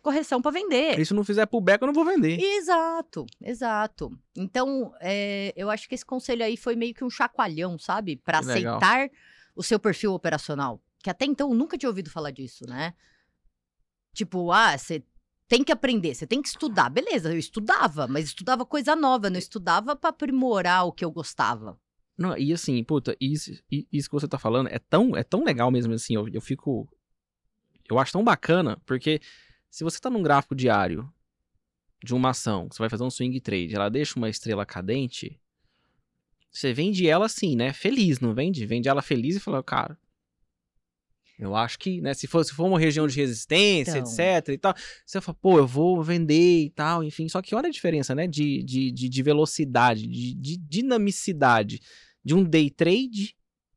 correção 0.02 0.42
para 0.42 0.50
vender. 0.50 0.98
E 0.98 1.06
se 1.06 1.14
não 1.14 1.22
fizer 1.22 1.46
pullback, 1.46 1.80
eu 1.80 1.86
não 1.86 1.94
vou 1.94 2.04
vender. 2.04 2.40
Exato, 2.40 3.24
exato. 3.40 4.10
Então, 4.36 4.92
é, 5.00 5.52
eu 5.56 5.70
acho 5.70 5.88
que 5.88 5.94
esse 5.94 6.04
conselho 6.04 6.44
aí 6.44 6.56
foi 6.56 6.74
meio 6.74 6.92
que 6.92 7.04
um 7.04 7.10
chacoalhão, 7.10 7.78
sabe? 7.78 8.16
Pra 8.16 8.40
Que 8.40 8.46
legal. 8.46 8.78
aceitar 8.78 9.08
o 9.54 9.62
seu 9.62 9.78
perfil 9.78 10.12
operacional. 10.12 10.82
Que 10.98 11.08
até 11.08 11.24
então 11.24 11.50
eu 11.50 11.54
nunca 11.54 11.78
tinha 11.78 11.88
ouvido 11.88 12.10
falar 12.10 12.32
disso, 12.32 12.66
né? 12.68 12.94
Tipo, 14.12 14.50
ah, 14.50 14.76
você 14.76 15.04
tem 15.48 15.62
que 15.62 15.72
aprender, 15.72 16.14
você 16.14 16.26
tem 16.26 16.42
que 16.42 16.48
estudar. 16.48 16.90
Beleza, 16.90 17.32
eu 17.32 17.38
estudava, 17.38 18.06
mas 18.06 18.26
estudava 18.26 18.66
coisa 18.66 18.96
nova, 18.96 19.30
não 19.30 19.38
estudava 19.38 19.94
pra 19.94 20.10
aprimorar 20.10 20.86
o 20.86 20.92
que 20.92 21.04
eu 21.04 21.10
gostava. 21.10 21.78
Não, 22.18 22.36
e 22.36 22.52
assim, 22.52 22.82
puta, 22.82 23.16
isso, 23.20 23.52
isso 23.70 24.08
que 24.08 24.14
você 24.14 24.26
tá 24.26 24.38
falando 24.38 24.68
é 24.68 24.78
tão, 24.78 25.16
é 25.16 25.22
tão 25.22 25.44
legal 25.44 25.70
mesmo, 25.70 25.92
assim, 25.94 26.14
eu, 26.14 26.28
eu 26.28 26.40
fico... 26.40 26.88
Eu 27.88 27.98
acho 27.98 28.12
tão 28.12 28.24
bacana, 28.24 28.80
porque 28.84 29.20
se 29.70 29.84
você 29.84 30.00
tá 30.00 30.10
num 30.10 30.22
gráfico 30.22 30.54
diário 30.54 31.12
de 32.02 32.14
uma 32.14 32.30
ação, 32.30 32.68
você 32.70 32.78
vai 32.78 32.88
fazer 32.88 33.04
um 33.04 33.10
swing 33.10 33.40
trade, 33.40 33.74
ela 33.74 33.88
deixa 33.88 34.18
uma 34.18 34.28
estrela 34.28 34.66
cadente, 34.66 35.38
você 36.50 36.72
vende 36.72 37.06
ela 37.06 37.26
assim, 37.26 37.54
né, 37.54 37.72
feliz, 37.72 38.18
não 38.18 38.34
vende? 38.34 38.64
Vende 38.66 38.88
ela 38.88 39.02
feliz 39.02 39.36
e 39.36 39.40
fala, 39.40 39.62
cara... 39.62 39.98
Eu 41.38 41.54
acho 41.54 41.78
que, 41.78 42.00
né, 42.00 42.14
se 42.14 42.26
for, 42.26 42.42
se 42.44 42.52
for 42.52 42.66
uma 42.66 42.78
região 42.78 43.06
de 43.06 43.14
resistência, 43.16 43.98
Então. 43.98 44.10
etc 44.10 44.48
e 44.48 44.58
tal, 44.58 44.74
você 45.04 45.20
fala, 45.20 45.36
pô, 45.40 45.58
eu 45.58 45.66
vou 45.66 46.02
vender 46.02 46.64
e 46.64 46.70
tal, 46.70 47.04
enfim. 47.04 47.28
Só 47.28 47.42
que 47.42 47.54
olha 47.54 47.68
a 47.68 47.70
diferença, 47.70 48.14
né, 48.14 48.26
de, 48.26 48.62
de, 48.62 48.90
de, 48.90 49.08
de 49.08 49.22
velocidade, 49.22 50.06
de, 50.06 50.34
de 50.34 50.56
dinamicidade 50.56 51.80
de 52.24 52.34
um 52.34 52.42
day 52.42 52.70
trade, 52.70 53.35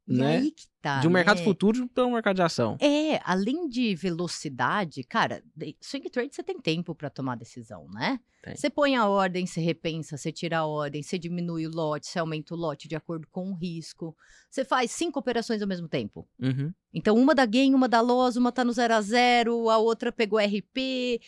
E 0.09 0.17
né, 0.17 0.37
aí 0.37 0.51
que 0.51 0.65
tá, 0.81 0.99
de 0.99 1.07
um 1.07 1.11
mercado 1.11 1.37
né? 1.37 1.43
futuro 1.43 1.87
para 1.87 2.05
um 2.05 2.13
mercado 2.13 2.37
de 2.37 2.41
ação. 2.41 2.77
É, 2.81 3.21
além 3.23 3.69
de 3.69 3.93
velocidade, 3.95 5.03
cara, 5.03 5.43
swing 5.79 6.09
trade 6.09 6.35
você 6.35 6.41
tem 6.41 6.59
tempo 6.59 6.95
pra 6.95 7.09
tomar 7.09 7.35
decisão, 7.35 7.87
né? 7.93 8.19
Tem. 8.41 8.55
Você 8.55 8.69
põe 8.69 8.95
a 8.95 9.07
ordem, 9.07 9.45
você 9.45 9.59
repensa, 9.59 10.17
você 10.17 10.31
tira 10.31 10.59
a 10.59 10.65
ordem, 10.65 11.03
você 11.03 11.19
diminui 11.19 11.67
o 11.67 11.71
lote, 11.71 12.07
você 12.07 12.19
aumenta 12.19 12.55
o 12.55 12.57
lote 12.57 12.87
de 12.87 12.95
acordo 12.95 13.27
com 13.29 13.51
o 13.51 13.55
risco. 13.55 14.15
Você 14.49 14.63
faz 14.63 14.91
cinco 14.91 15.19
operações 15.19 15.61
ao 15.61 15.67
mesmo 15.67 15.87
tempo. 15.87 16.27
Uhum. 16.41 16.73
Então, 16.93 17.15
uma 17.17 17.35
dá 17.35 17.45
gain, 17.45 17.73
uma 17.75 17.87
dá 17.87 18.01
loss, 18.01 18.37
uma 18.37 18.51
tá 18.51 18.63
no 18.63 18.71
0 18.71 18.93
a 18.93 19.01
0 19.01 19.69
a 19.69 19.77
outra 19.77 20.11
pegou 20.11 20.39
RP. 20.39 21.21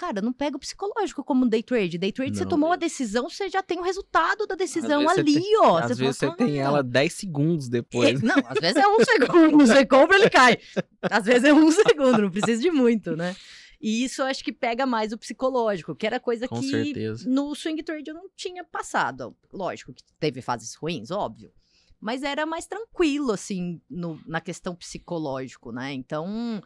Cara, 0.00 0.22
não 0.22 0.32
pega 0.32 0.56
o 0.56 0.58
psicológico 0.58 1.22
como 1.22 1.44
um 1.44 1.48
day 1.48 1.62
trade. 1.62 1.98
Day 1.98 2.10
trade, 2.10 2.34
você 2.34 2.44
Não, 2.44 2.48
tomou 2.48 2.72
a 2.72 2.76
decisão, 2.76 3.28
você 3.28 3.50
já 3.50 3.62
tem 3.62 3.78
o 3.78 3.82
resultado 3.82 4.46
da 4.46 4.54
decisão 4.54 5.02
você 5.04 5.20
ali, 5.20 5.34
tem- 5.34 5.58
ó. 5.60 5.76
Às 5.76 5.88
Você 5.88 5.94
vezes 6.04 6.18
fala, 6.18 6.32
você 6.32 6.36
tem 6.38 6.58
"Ah, 6.58 6.64
ela 6.64 6.82
10 6.82 7.12
segundos 7.12 7.66
é, 7.66 7.70
depois. 7.70 8.22
não, 8.24 8.36
às 8.48 8.58
vezes 8.58 8.76
é 8.76 8.88
um 8.88 8.96
segundo, 9.04 9.58
você 9.58 9.84
compra, 9.84 10.16
ele 10.16 10.30
cai. 10.30 10.56
Às 11.02 11.26
vezes 11.26 11.44
é 11.44 11.52
um 11.52 11.68
segundo, 11.70 12.22
não 12.22 12.30
precisa 12.30 12.62
de 12.62 12.70
muito, 12.70 13.14
né? 13.14 13.36
E 13.78 14.02
isso 14.02 14.22
eu 14.22 14.26
acho 14.26 14.42
que 14.42 14.52
pega 14.54 14.86
mais 14.86 15.12
o 15.12 15.18
psicológico, 15.18 15.94
que 15.94 16.06
era 16.06 16.18
coisa 16.18 16.48
Com 16.48 16.60
que 16.60 16.70
certeza. 16.70 17.28
no 17.28 17.54
swing 17.54 17.82
trade 17.82 18.08
eu 18.08 18.14
não 18.14 18.30
tinha 18.34 18.64
passado. 18.64 19.36
Lógico 19.52 19.92
que 19.92 20.02
teve 20.18 20.40
fases 20.40 20.74
ruins, 20.76 21.10
óbvio. 21.10 21.52
Mas 22.00 22.22
era 22.22 22.46
mais 22.46 22.66
tranquilo, 22.66 23.32
assim, 23.32 23.78
no- 23.90 24.18
na 24.26 24.40
questão 24.40 24.74
psicológico, 24.74 25.70
né? 25.72 25.92
Então, 25.92 26.62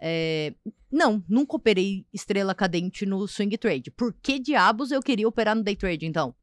é, 0.00 0.54
não, 0.90 1.24
nunca 1.28 1.56
operei 1.56 2.06
estrela 2.12 2.54
cadente 2.54 3.04
no 3.06 3.26
swing 3.26 3.56
trade. 3.58 3.90
Por 3.90 4.12
que 4.12 4.38
diabos 4.38 4.90
eu 4.90 5.02
queria 5.02 5.26
operar 5.28 5.54
no 5.56 5.62
day 5.62 5.76
trade, 5.76 6.06
então? 6.06 6.34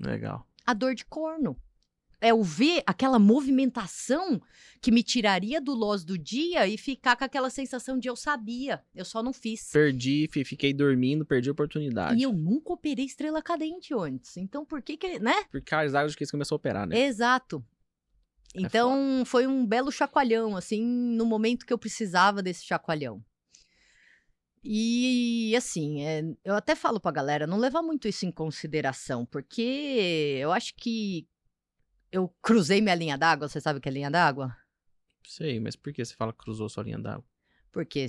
Legal. 0.00 0.46
a 0.66 0.74
dor 0.74 0.94
de 0.94 1.04
corno. 1.04 1.56
É 2.20 2.34
o 2.34 2.42
ver 2.42 2.82
aquela 2.84 3.16
movimentação 3.16 4.42
que 4.82 4.90
me 4.90 5.04
tiraria 5.04 5.60
do 5.60 5.72
loss 5.72 6.04
do 6.04 6.18
dia 6.18 6.66
e 6.66 6.76
ficar 6.76 7.14
com 7.16 7.22
aquela 7.24 7.48
sensação 7.48 7.96
de 7.96 8.08
eu 8.08 8.16
sabia, 8.16 8.82
eu 8.92 9.04
só 9.04 9.22
não 9.22 9.32
fiz. 9.32 9.70
Perdi, 9.70 10.28
fi- 10.32 10.44
fiquei 10.44 10.72
dormindo, 10.74 11.24
perdi 11.24 11.48
a 11.48 11.52
oportunidade. 11.52 12.18
E 12.18 12.24
eu 12.24 12.32
nunca 12.32 12.72
operei 12.72 13.04
estrela 13.04 13.40
cadente 13.40 13.94
antes. 13.94 14.36
Então 14.36 14.64
por 14.64 14.82
que 14.82 14.96
que, 14.96 15.20
né? 15.20 15.44
Porque 15.50 15.72
a 15.72 15.84
Isaac 15.84 16.16
que 16.16 16.26
começou 16.26 16.56
a 16.56 16.58
operar, 16.58 16.88
né? 16.88 16.98
Exato. 16.98 17.64
Então 18.54 19.24
foi 19.24 19.46
um 19.46 19.66
belo 19.66 19.90
chacoalhão, 19.92 20.56
assim, 20.56 20.82
no 20.84 21.24
momento 21.26 21.66
que 21.66 21.72
eu 21.72 21.78
precisava 21.78 22.42
desse 22.42 22.64
chacoalhão. 22.64 23.22
E 24.62 25.54
assim, 25.56 26.02
é, 26.02 26.22
eu 26.44 26.54
até 26.54 26.74
falo 26.74 27.00
pra 27.00 27.12
galera 27.12 27.46
não 27.46 27.58
levar 27.58 27.80
muito 27.82 28.08
isso 28.08 28.26
em 28.26 28.32
consideração, 28.32 29.24
porque 29.24 30.38
eu 30.40 30.52
acho 30.52 30.74
que 30.74 31.26
eu 32.10 32.28
cruzei 32.42 32.80
minha 32.80 32.94
linha 32.94 33.16
d'água. 33.16 33.48
Você 33.48 33.60
sabe 33.60 33.78
o 33.78 33.82
que 33.82 33.88
é 33.88 33.92
linha 33.92 34.10
d'água? 34.10 34.56
Sei, 35.26 35.60
mas 35.60 35.76
por 35.76 35.92
que 35.92 36.04
você 36.04 36.14
fala 36.14 36.32
que 36.32 36.38
cruzou 36.38 36.68
sua 36.68 36.82
linha 36.84 36.98
d'água? 36.98 37.24
Porque, 37.70 38.06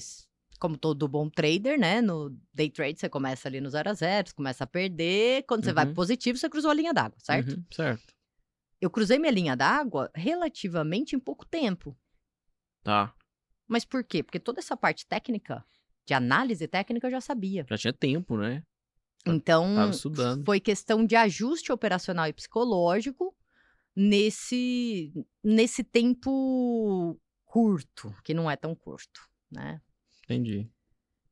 como 0.60 0.78
todo 0.78 1.08
bom 1.08 1.30
trader, 1.30 1.80
né? 1.80 2.02
No 2.02 2.30
day 2.54 2.70
trade 2.70 3.00
você 3.00 3.10
começa 3.10 3.48
ali 3.48 3.62
no 3.62 3.70
0 3.70 3.90
a 3.90 3.94
0 3.94 4.30
você 4.30 4.34
começa 4.36 4.64
a 4.64 4.68
perder. 4.68 5.44
Quando 5.44 5.64
você 5.66 5.74
vai 5.74 5.84
Uhum. 5.86 5.90
pro 5.92 5.96
positivo, 5.98 6.38
você 6.38 6.50
cruzou 6.50 6.72
a 6.72 6.74
linha 6.74 6.94
d'água, 6.94 7.18
certo? 7.20 7.54
Uhum, 7.54 7.64
certo. 7.72 8.14
Eu 8.82 8.90
cruzei 8.90 9.20
minha 9.20 9.32
linha 9.32 9.56
d'água 9.56 10.10
relativamente 10.16 11.16
em 11.16 11.20
pouco 11.20 11.46
tempo. 11.46 11.98
Tá. 12.84 13.14
Mas 13.68 13.84
por 13.86 14.04
quê? 14.04 14.24
Porque 14.24 14.40
toda 14.40 14.60
essa 14.60 14.76
parte 14.78 15.06
técnica, 15.06 15.64
de 16.06 16.14
análise 16.14 16.68
técnica, 16.68 17.08
eu 17.08 17.12
já 17.12 17.22
sabia. 17.22 17.66
Já 17.70 17.78
tinha 17.78 17.94
tempo, 17.94 18.38
né? 18.38 18.64
Tá- 19.24 19.32
Então, 19.34 19.76
foi 20.46 20.60
questão 20.60 21.06
de 21.06 21.16
ajuste 21.16 21.72
operacional 21.72 22.28
e 22.28 22.34
psicológico 22.34 23.36
nesse, 23.96 25.12
nesse 25.44 25.84
tempo 25.84 27.20
curto, 27.46 28.16
que 28.24 28.34
não 28.34 28.50
é 28.50 28.56
tão 28.56 28.74
curto, 28.74 29.30
né? 29.52 29.82
Entendi. 30.24 30.70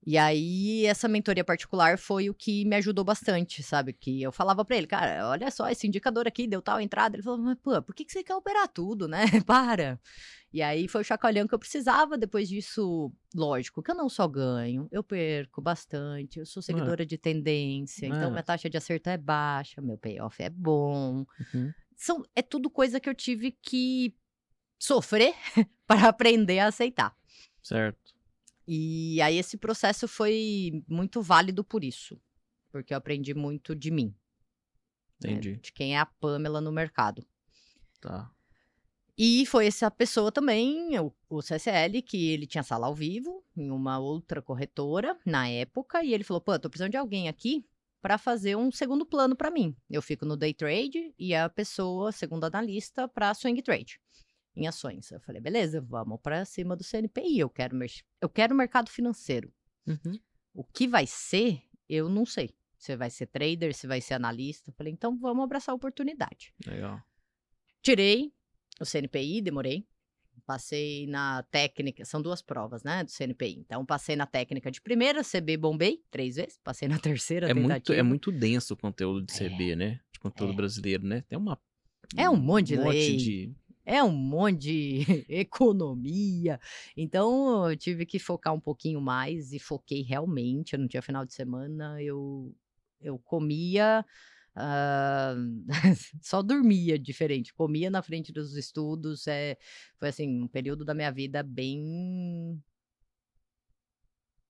E 0.10 0.18
aí, 0.18 0.86
essa 0.86 1.06
mentoria 1.06 1.44
particular 1.44 1.98
foi 1.98 2.30
o 2.30 2.34
que 2.34 2.64
me 2.64 2.78
ajudou 2.78 3.04
bastante, 3.04 3.62
sabe? 3.62 3.92
Que 3.92 4.22
eu 4.22 4.32
falava 4.32 4.64
pra 4.64 4.78
ele, 4.78 4.88
cara, 4.88 5.28
olha 5.28 5.52
só, 5.52 5.70
esse 5.70 5.86
indicador 5.86 6.26
aqui 6.26 6.48
deu 6.48 6.62
tal 6.62 6.80
entrada. 6.80 7.18
Ele 7.18 7.24
falou, 7.24 7.40
mas 7.40 7.58
pô, 7.62 7.82
por 7.82 7.94
que, 7.94 8.06
que 8.06 8.14
você 8.14 8.24
quer 8.24 8.34
operar 8.34 8.70
tudo, 8.70 9.06
né? 9.06 9.26
Para. 9.46 10.00
E 10.54 10.62
aí 10.62 10.88
foi 10.88 11.02
o 11.02 11.04
chacoalhão 11.04 11.46
que 11.46 11.54
eu 11.54 11.60
precisava. 11.60 12.18
Depois 12.18 12.48
disso, 12.48 13.12
lógico, 13.36 13.84
que 13.84 13.92
eu 13.92 13.96
não 13.96 14.08
só 14.08 14.26
ganho, 14.30 14.88
eu 14.94 15.04
perco 15.04 15.62
bastante. 15.62 16.40
Eu 16.40 16.46
sou 16.46 16.64
seguidora 16.64 17.06
de 17.06 17.18
tendência, 17.18 18.06
então 18.06 18.30
É. 18.30 18.30
minha 18.30 18.44
taxa 18.44 18.70
de 18.70 18.78
acerto 18.78 19.10
é 19.10 19.18
baixa, 19.18 19.82
meu 19.82 19.98
payoff 19.98 20.42
é 20.42 20.50
bom. 20.50 21.26
Uhum. 21.54 21.74
São, 21.98 22.24
é 22.34 22.42
tudo 22.42 22.70
coisa 22.70 22.98
que 22.98 23.10
eu 23.10 23.14
tive 23.14 23.52
que 23.52 24.16
sofrer 24.80 25.34
para 25.86 26.08
aprender 26.08 26.60
a 26.60 26.68
aceitar. 26.68 27.14
Certo. 27.62 28.16
E 28.68 29.22
aí 29.22 29.38
esse 29.38 29.58
processo 29.58 30.08
foi 30.08 30.84
muito 30.88 31.22
válido 31.22 31.64
por 31.64 31.84
isso, 31.84 32.20
porque 32.70 32.94
eu 32.94 32.98
aprendi 32.98 33.34
muito 33.34 33.74
de 33.74 33.90
mim, 33.90 34.14
né, 35.24 35.32
Entendi. 35.32 35.56
de 35.56 35.72
quem 35.72 35.96
é 35.96 36.00
a 36.00 36.06
Pamela 36.06 36.60
no 36.60 36.72
mercado. 36.72 37.26
Tá. 38.02 38.30
E 39.18 39.46
foi 39.46 39.68
essa 39.68 39.90
pessoa 39.90 40.32
também, 40.32 41.00
o, 41.00 41.14
o 41.30 41.42
CCL, 41.42 42.02
que 42.04 42.30
ele 42.30 42.46
tinha 42.46 42.62
sala 42.62 42.88
ao 42.88 42.94
vivo 42.94 43.44
em 43.56 43.72
uma 43.72 43.98
outra 43.98 44.42
corretora 44.42 45.18
na 45.26 45.48
época, 45.48 46.04
e 46.04 46.14
ele 46.14 46.26
falou: 46.26 46.42
pô, 46.42 46.60
tô 46.60 46.70
precisando 46.70 46.92
de 46.92 46.98
alguém 46.98 47.30
aqui 47.30 47.66
para 48.02 48.18
fazer 48.18 48.56
um 48.56 48.72
segundo 48.72 49.06
plano 49.06 49.36
para 49.36 49.50
mim. 49.50 49.76
Eu 49.90 50.02
fico 50.02 50.26
no 50.26 50.38
day 50.38 50.54
trade 50.54 51.14
e 51.18 51.34
a 51.34 51.50
pessoa, 51.50 52.12
segundo 52.12 52.44
analista, 52.44 53.08
para 53.08 53.34
swing 53.34 53.62
trade 53.62 54.00
em 54.58 54.68
ações. 54.68 55.12
Eu 55.12 55.20
falei: 55.22 55.42
beleza, 55.42 55.80
vamos 55.82 56.20
para 56.22 56.44
cima 56.46 56.76
do 56.76 56.84
CNPI. 56.84 57.40
Eu 57.40 57.50
quero, 57.50 57.78
eu 58.22 58.30
quero 58.30 58.56
mercado 58.56 58.90
financeiro. 58.90 59.54
Uhum. 59.86 60.20
O 60.54 60.64
que 60.64 60.88
vai 60.88 61.06
ser, 61.08 61.62
eu 61.88 62.10
não 62.10 62.26
sei. 62.26 62.54
Se 62.78 62.96
vai 62.96 63.10
ser 63.10 63.28
trader, 63.28 63.74
se 63.76 63.88
vai 63.88 64.02
ser 64.02 64.16
analista. 64.16 64.70
Eu 64.70 64.74
falei: 64.74 64.92
então 64.94 65.18
vamos 65.18 65.44
abraçar 65.44 65.74
a 65.74 65.76
oportunidade. 65.76 66.54
Legal. 66.66 67.02
Tirei 67.82 68.34
o 68.80 68.86
CNPI, 68.86 69.42
demorei. 69.42 69.86
Passei 70.46 71.08
na 71.08 71.44
técnica, 71.52 72.06
são 72.06 72.22
duas 72.22 72.42
provas, 72.42 72.82
né, 72.84 73.04
do 73.04 73.12
CNPI. 73.12 73.58
Então, 73.60 73.86
passei 73.86 74.16
na 74.16 74.26
técnica 74.26 74.72
de 74.72 74.80
primeira, 74.80 75.22
CB 75.22 75.58
bombei 75.58 76.02
três 76.10 76.36
vezes. 76.38 76.58
Passei 76.64 76.88
na 76.88 76.98
terceira 77.00 77.50
É 77.50 77.54
muito, 77.54 77.68
tentativa. 77.68 77.98
é 78.00 78.04
muito 78.04 78.32
denso 78.32 78.74
o 78.74 78.78
conteúdo 78.78 79.26
de 79.26 79.34
É. 79.34 79.50
CB, 79.50 79.76
né? 79.76 80.00
De 80.12 80.20
conteúdo 80.20 80.54
É. 80.54 80.56
brasileiro, 80.56 81.06
né? 81.06 81.22
Tem 81.28 81.38
uma. 81.38 81.60
É 82.16 82.30
um 82.30 82.38
monte 82.38 82.68
de 82.68 82.78
monte 82.78 82.90
lei. 82.94 83.18
de. 83.18 83.56
É 83.90 84.04
um 84.04 84.12
monte 84.12 84.60
de 84.60 85.06
economia. 85.30 86.60
Então, 86.96 87.70
eu 87.70 87.78
tive 87.78 88.06
que 88.06 88.20
focar 88.20 88.54
um 88.54 88.60
pouquinho 88.60 89.00
mais 89.00 89.54
e 89.54 89.60
foquei 89.60 90.02
realmente. 90.02 90.74
Eu 90.74 90.80
não 90.80 90.90
tinha 90.90 91.02
final 91.02 91.26
de 91.26 91.34
semana, 91.34 92.02
eu, 92.04 92.54
eu 93.00 93.18
comia. 93.18 94.06
ah, 94.54 95.34
só 96.22 96.42
dormia 96.42 97.00
diferente, 97.00 97.54
comia 97.54 97.90
na 97.90 98.02
frente 98.02 98.34
dos 98.34 98.58
estudos. 98.58 99.26
É, 99.26 99.56
foi 99.98 100.10
assim, 100.10 100.44
um 100.44 100.48
período 100.50 100.84
da 100.84 100.94
minha 100.94 101.12
vida 101.12 101.42
bem. 101.42 102.62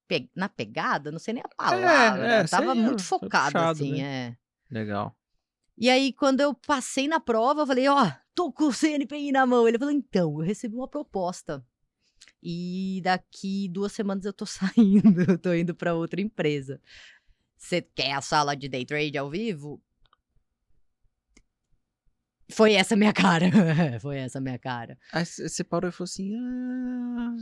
pe- 0.08 0.32
Na 0.36 0.50
pegada, 0.50 1.12
não 1.12 1.20
sei 1.20 1.36
nem 1.36 1.44
a 1.46 1.50
palavra. 1.56 2.26
é, 2.28 2.42
eu 2.42 2.50
tava 2.50 2.74
muito 2.74 3.04
focada, 3.04 3.46
puxado, 3.46 3.84
assim, 3.84 3.92
né? 3.98 4.30
é. 4.32 4.74
Legal. 4.74 5.16
E 5.78 5.90
aí, 5.90 6.12
quando 6.12 6.42
eu 6.42 6.54
passei 6.56 7.08
na 7.08 7.20
prova, 7.20 7.62
eu 7.62 7.68
falei, 7.68 7.88
ó, 7.88 8.12
tô 8.34 8.52
com 8.52 8.66
o 8.66 8.74
CNPI 8.74 9.32
na 9.32 9.46
mão. 9.46 9.68
Ele 9.68 9.78
falou, 9.78 9.94
então, 9.94 10.32
eu 10.40 10.46
recebi 10.46 10.76
uma 10.76 10.88
proposta. 10.88 11.64
E 12.42 13.00
daqui 13.04 13.68
duas 13.70 13.92
semanas 13.92 14.26
eu 14.26 14.34
tô 14.34 14.46
saindo, 14.48 15.22
eu 15.30 15.38
tô 15.38 15.54
indo 15.54 15.76
pra 15.76 15.94
outra 15.94 16.20
empresa. 16.20 16.82
Você 17.58 17.82
quer 17.82 18.14
a 18.14 18.22
sala 18.22 18.56
de 18.56 18.68
day 18.68 18.86
trade 18.86 19.18
ao 19.18 19.30
vivo? 19.30 19.82
Foi 22.50 22.74
essa 22.74 22.94
a 22.94 22.98
minha 22.98 23.12
cara. 23.12 23.46
Foi 24.00 24.18
essa 24.18 24.38
a 24.38 24.42
minha 24.42 24.58
cara. 24.58 24.98
Aí 25.12 25.26
você 25.26 25.64
parou 25.64 25.90
e 25.90 25.92
falou 25.92 26.06
assim: 26.06 26.34
ah, 26.34 27.36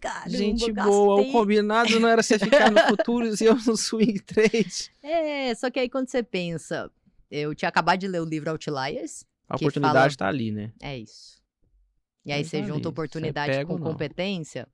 caramba, 0.00 0.30
gente 0.30 0.72
boa, 0.72 1.14
o 1.14 1.16
gastei. 1.16 1.32
combinado 1.32 1.98
não 1.98 2.08
era 2.08 2.22
você 2.22 2.38
ficar 2.38 2.70
no 2.70 2.78
Futuros 2.80 3.40
e 3.40 3.46
eu 3.46 3.56
no 3.56 3.76
Swing 3.76 4.20
Trade. 4.20 4.94
É, 5.02 5.52
só 5.56 5.68
que 5.68 5.80
aí 5.80 5.88
quando 5.90 6.08
você 6.08 6.22
pensa, 6.22 6.88
eu 7.34 7.54
tinha 7.54 7.70
acabado 7.70 7.98
de 7.98 8.06
ler 8.06 8.20
o 8.20 8.26
livro 8.26 8.50
Outliers. 8.50 9.24
A 9.48 9.56
oportunidade 9.56 10.12
está 10.12 10.26
fala... 10.26 10.32
Tá 10.32 10.36
ali, 10.36 10.52
né? 10.52 10.70
É 10.82 10.98
isso. 10.98 11.42
E 12.26 12.30
aí 12.30 12.44
você 12.44 12.58
é 12.58 12.66
junta 12.66 12.90
oportunidade 12.90 13.64
com 13.64 13.78
competência. 13.78 14.68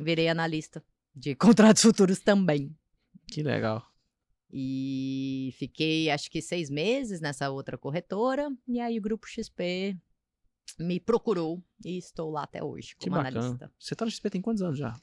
Virei 0.00 0.28
analista 0.28 0.82
de 1.14 1.34
contratos 1.36 1.82
futuros 1.82 2.18
também. 2.20 2.74
Que 3.30 3.42
legal. 3.42 3.86
E 4.50 5.54
fiquei, 5.58 6.08
acho 6.08 6.30
que 6.30 6.40
seis 6.40 6.70
meses 6.70 7.20
nessa 7.20 7.50
outra 7.50 7.76
corretora. 7.76 8.50
E 8.66 8.80
aí 8.80 8.98
o 8.98 9.02
Grupo 9.02 9.26
XP 9.26 9.94
me 10.78 10.98
procurou 10.98 11.62
e 11.84 11.98
estou 11.98 12.30
lá 12.30 12.44
até 12.44 12.64
hoje 12.64 12.96
como 12.96 13.16
analista. 13.16 13.70
Você 13.78 13.92
está 13.92 14.06
no 14.06 14.10
XP 14.10 14.30
tem 14.30 14.40
quantos 14.40 14.62
anos 14.62 14.78
já? 14.78 14.98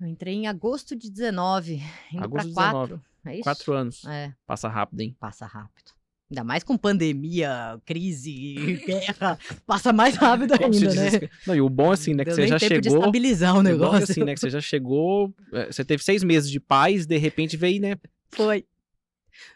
Eu 0.00 0.08
entrei 0.08 0.34
em 0.34 0.48
agosto 0.48 0.96
de 0.96 1.08
19, 1.08 1.80
indo 2.12 2.28
de 2.28 2.52
4. 2.52 2.86
19. 2.86 3.02
É 3.28 3.40
Quatro 3.40 3.72
anos. 3.72 4.04
É. 4.04 4.32
Passa 4.46 4.68
rápido, 4.68 5.00
hein? 5.00 5.16
Passa 5.18 5.46
rápido. 5.46 5.98
Ainda 6.30 6.44
mais 6.44 6.62
com 6.62 6.76
pandemia, 6.76 7.80
crise, 7.86 8.54
guerra, 8.84 9.38
passa 9.66 9.94
mais 9.94 10.14
rápido 10.14 10.52
ainda, 10.52 10.94
né? 10.94 11.28
Não, 11.46 11.54
e 11.54 11.60
o 11.62 11.70
bom 11.70 11.90
é 11.90 11.94
assim, 11.94 12.12
né, 12.12 12.22
Deu 12.22 12.34
que 12.34 12.42
você 12.42 12.48
já 12.48 12.58
chegou... 12.58 12.80
De 12.82 12.88
estabilizar 12.88 13.56
o 13.56 13.62
negócio. 13.62 13.88
O 13.88 13.92
bom, 13.92 13.98
é 13.98 14.02
assim, 14.02 14.24
né, 14.24 14.34
que 14.34 14.40
você 14.40 14.50
já 14.50 14.60
chegou, 14.60 15.34
você 15.70 15.82
teve 15.86 16.02
seis 16.02 16.22
meses 16.22 16.50
de 16.50 16.60
paz, 16.60 17.06
de 17.06 17.16
repente 17.16 17.56
veio, 17.56 17.80
né? 17.80 17.96
Foi. 18.30 18.66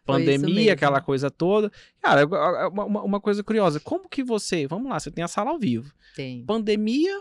Pandemia, 0.06 0.72
aquela 0.72 1.02
coisa 1.02 1.30
toda. 1.30 1.70
Cara, 2.00 2.26
uma, 2.68 3.02
uma, 3.02 3.20
coisa 3.20 3.42
curiosa, 3.44 3.78
como 3.78 4.08
que 4.08 4.24
você... 4.24 4.66
Vamos 4.66 4.90
lá, 4.90 4.98
você 4.98 5.11
tem 5.11 5.22
a 5.22 5.28
sala 5.28 5.50
ao 5.50 5.58
vivo. 5.58 5.92
Tem. 6.16 6.42
Pandemia, 6.46 7.20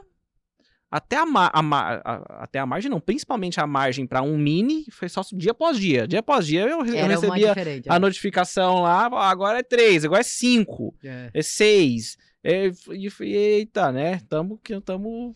até 0.94 1.16
a, 1.16 1.26
ma- 1.26 1.50
a 1.54 1.62
ma- 1.62 2.02
a- 2.04 2.44
até 2.44 2.60
a 2.60 2.66
margem, 2.66 2.92
não, 2.92 3.00
principalmente 3.00 3.62
a 3.62 3.66
margem 3.66 4.06
para 4.06 4.22
um 4.22 4.38
mini, 4.38 4.84
foi 4.92 5.08
só 5.08 5.22
dia 5.34 5.52
após 5.52 5.78
dia. 5.80 6.06
Dia 6.06 6.20
após 6.20 6.46
dia 6.46 6.64
eu, 6.64 6.86
eu 6.86 7.08
recebia 7.08 7.54
a 7.88 7.96
é. 7.96 8.00
notificação 8.00 8.82
lá, 8.82 9.06
agora 9.30 9.60
é 9.60 9.64
três, 9.64 10.04
agora 10.04 10.20
é 10.20 10.24
cinco, 10.24 10.94
É. 11.02 11.32
é 11.34 11.42
seis. 11.42 12.18
É, 12.44 12.70
e 12.92 13.06
eu 13.06 13.12
eita, 13.26 13.92
né? 13.92 14.20
Tamo 14.28 14.58
que 14.62 14.82
tamo. 14.82 15.34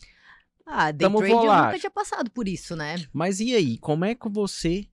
Ah, 0.66 0.92
day 0.92 1.06
Tamo 1.08 1.20
trade 1.20 1.34
eu 1.34 1.40
volátil. 1.40 1.66
nunca 1.68 1.80
tinha 1.80 1.92
passado 1.92 2.32
por 2.32 2.48
isso, 2.48 2.76
né? 2.76 2.96
Mas 3.14 3.40
e 3.40 3.56
aí, 3.56 3.78
como 3.78 4.04
é 4.04 4.14
que 4.16 4.28
você. 4.28 4.88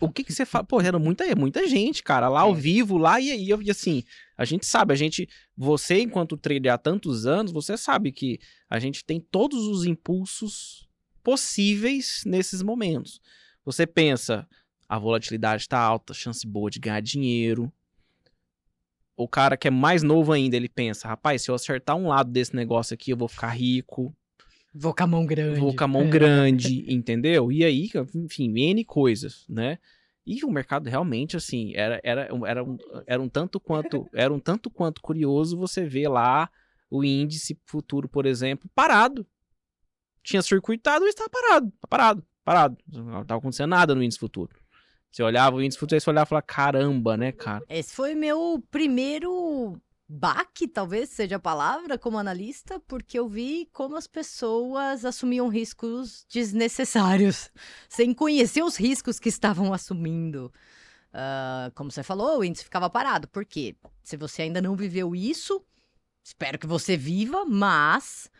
O 0.00 0.10
que 0.10 0.22
que 0.24 0.32
você 0.32 0.44
fala? 0.44 0.64
Pô, 0.64 0.80
era 0.80 0.98
muita, 0.98 1.24
muita 1.34 1.66
gente, 1.66 2.02
cara, 2.02 2.28
lá 2.28 2.40
ao 2.42 2.54
É. 2.54 2.60
vivo, 2.60 2.96
lá 2.98 3.20
e, 3.20 3.50
e 3.50 3.70
assim, 3.70 4.04
a 4.36 4.44
gente 4.44 4.66
sabe, 4.66 4.92
a 4.92 4.96
gente, 4.96 5.28
você 5.56 6.00
enquanto 6.00 6.36
trader 6.36 6.72
há 6.72 6.78
tantos 6.78 7.26
anos, 7.26 7.52
você 7.52 7.76
sabe 7.76 8.12
que 8.12 8.38
a 8.68 8.78
gente 8.78 9.04
tem 9.04 9.20
todos 9.20 9.66
os 9.66 9.84
impulsos 9.84 10.88
possíveis 11.22 12.22
nesses 12.24 12.62
momentos. 12.62 13.20
Você 13.64 13.86
pensa, 13.86 14.48
a 14.88 14.98
volatilidade 14.98 15.62
está 15.62 15.78
alta, 15.78 16.14
chance 16.14 16.46
boa 16.46 16.70
de 16.70 16.78
ganhar 16.78 17.00
dinheiro. 17.00 17.72
O 19.16 19.26
cara 19.26 19.56
que 19.56 19.66
é 19.68 19.70
mais 19.70 20.02
novo 20.02 20.32
ainda, 20.32 20.56
ele 20.56 20.68
pensa, 20.68 21.08
rapaz, 21.08 21.42
se 21.42 21.50
eu 21.50 21.54
acertar 21.54 21.96
um 21.96 22.08
lado 22.08 22.30
desse 22.30 22.54
negócio 22.54 22.94
aqui, 22.94 23.10
eu 23.10 23.16
vou 23.16 23.28
ficar 23.28 23.48
rico. 23.48 24.14
Vou 24.74 24.94
com 24.94 25.02
a 25.02 25.06
mão 25.06 25.26
grande. 25.26 25.60
Vou 25.60 25.74
com 25.74 25.84
a 25.84 25.88
mão 25.88 26.02
É. 26.02 26.08
grande, 26.08 26.84
entendeu? 26.92 27.50
E 27.50 27.64
aí, 27.64 27.88
enfim, 28.14 28.52
N 28.56 28.84
coisas, 28.84 29.44
né? 29.48 29.78
E 30.26 30.44
o 30.44 30.50
mercado 30.50 30.88
realmente, 30.88 31.36
assim, 31.36 31.72
era, 31.74 32.00
era, 32.04 32.28
era, 32.46 32.62
um, 32.62 32.78
era 33.06 33.20
um 33.22 33.28
tanto 33.28 33.58
quanto 33.58 34.06
era 34.12 34.32
um 34.32 34.38
tanto 34.38 34.68
quanto 34.70 35.00
curioso 35.00 35.56
você 35.56 35.86
ver 35.86 36.08
lá 36.08 36.50
o 36.90 37.02
índice 37.02 37.58
futuro, 37.64 38.08
por 38.08 38.26
exemplo, 38.26 38.70
parado. 38.74 39.26
Tinha 40.22 40.42
circuitado 40.42 41.06
e 41.06 41.08
estava 41.08 41.30
parado, 41.30 41.72
tá 41.80 41.88
parado, 41.88 42.26
parado. 42.44 42.76
Não 42.86 43.22
estava 43.22 43.38
acontecendo 43.38 43.70
nada 43.70 43.94
no 43.94 44.02
índice 44.02 44.18
futuro. 44.18 44.54
Você 45.10 45.22
olhava 45.22 45.56
o 45.56 45.62
índice 45.62 45.78
futuro, 45.78 45.96
aí 45.96 46.00
você 46.00 46.10
olhava 46.10 46.26
e 46.26 46.28
falava, 46.28 46.46
caramba, 46.46 47.16
né, 47.16 47.32
cara? 47.32 47.64
Esse 47.66 47.94
foi 47.94 48.14
meu 48.14 48.62
primeiro 48.70 49.80
baque, 50.08 50.66
talvez 50.66 51.10
seja 51.10 51.36
a 51.36 51.40
palavra, 51.40 51.98
como 51.98 52.18
analista, 52.18 52.80
porque 52.80 53.18
eu 53.18 53.28
vi 53.28 53.68
como 53.72 53.96
as 53.96 54.06
pessoas 54.06 55.04
assumiam 55.04 55.48
riscos 55.48 56.24
desnecessários, 56.32 57.50
sem 57.88 58.14
conhecer 58.14 58.62
os 58.62 58.76
riscos 58.76 59.18
que 59.20 59.28
estavam 59.28 59.72
assumindo. 59.74 60.50
Ah, 61.12 61.70
como 61.74 61.90
você 61.90 62.02
falou, 62.02 62.38
o 62.38 62.44
índice 62.44 62.64
ficava 62.64 62.88
parado. 62.88 63.28
Por 63.28 63.44
quê? 63.44 63.76
Se 64.02 64.16
você 64.16 64.42
ainda 64.42 64.62
não 64.62 64.76
viveu 64.76 65.14
isso, 65.14 65.62
espero 66.22 66.58
que 66.58 66.66
você 66.66 66.96
viva, 66.96 67.44
mas 67.44 68.30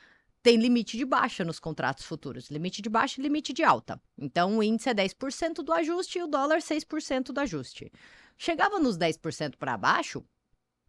tem 0.43 0.57
limite 0.57 0.97
de 0.97 1.05
baixa 1.05 1.45
nos 1.45 1.59
contratos 1.59 2.05
futuros. 2.05 2.51
Limite 2.51 2.81
de 2.81 2.89
baixa 2.89 3.21
e 3.21 3.23
limite 3.23 3.53
de 3.53 3.63
alta. 3.63 4.01
Então, 4.17 4.59
o 4.59 4.63
índice 4.63 4.89
é 4.89 4.95
10% 4.95 5.57
do 5.57 5.73
ajuste 5.73 6.19
e 6.19 6.23
o 6.23 6.27
dólar 6.27 6.59
6% 6.59 7.33
do 7.33 7.41
ajuste. 7.41 7.91
Chegava 8.37 8.79
nos 8.79 8.97
10% 8.97 9.57
para 9.57 9.77
baixo, 9.77 10.25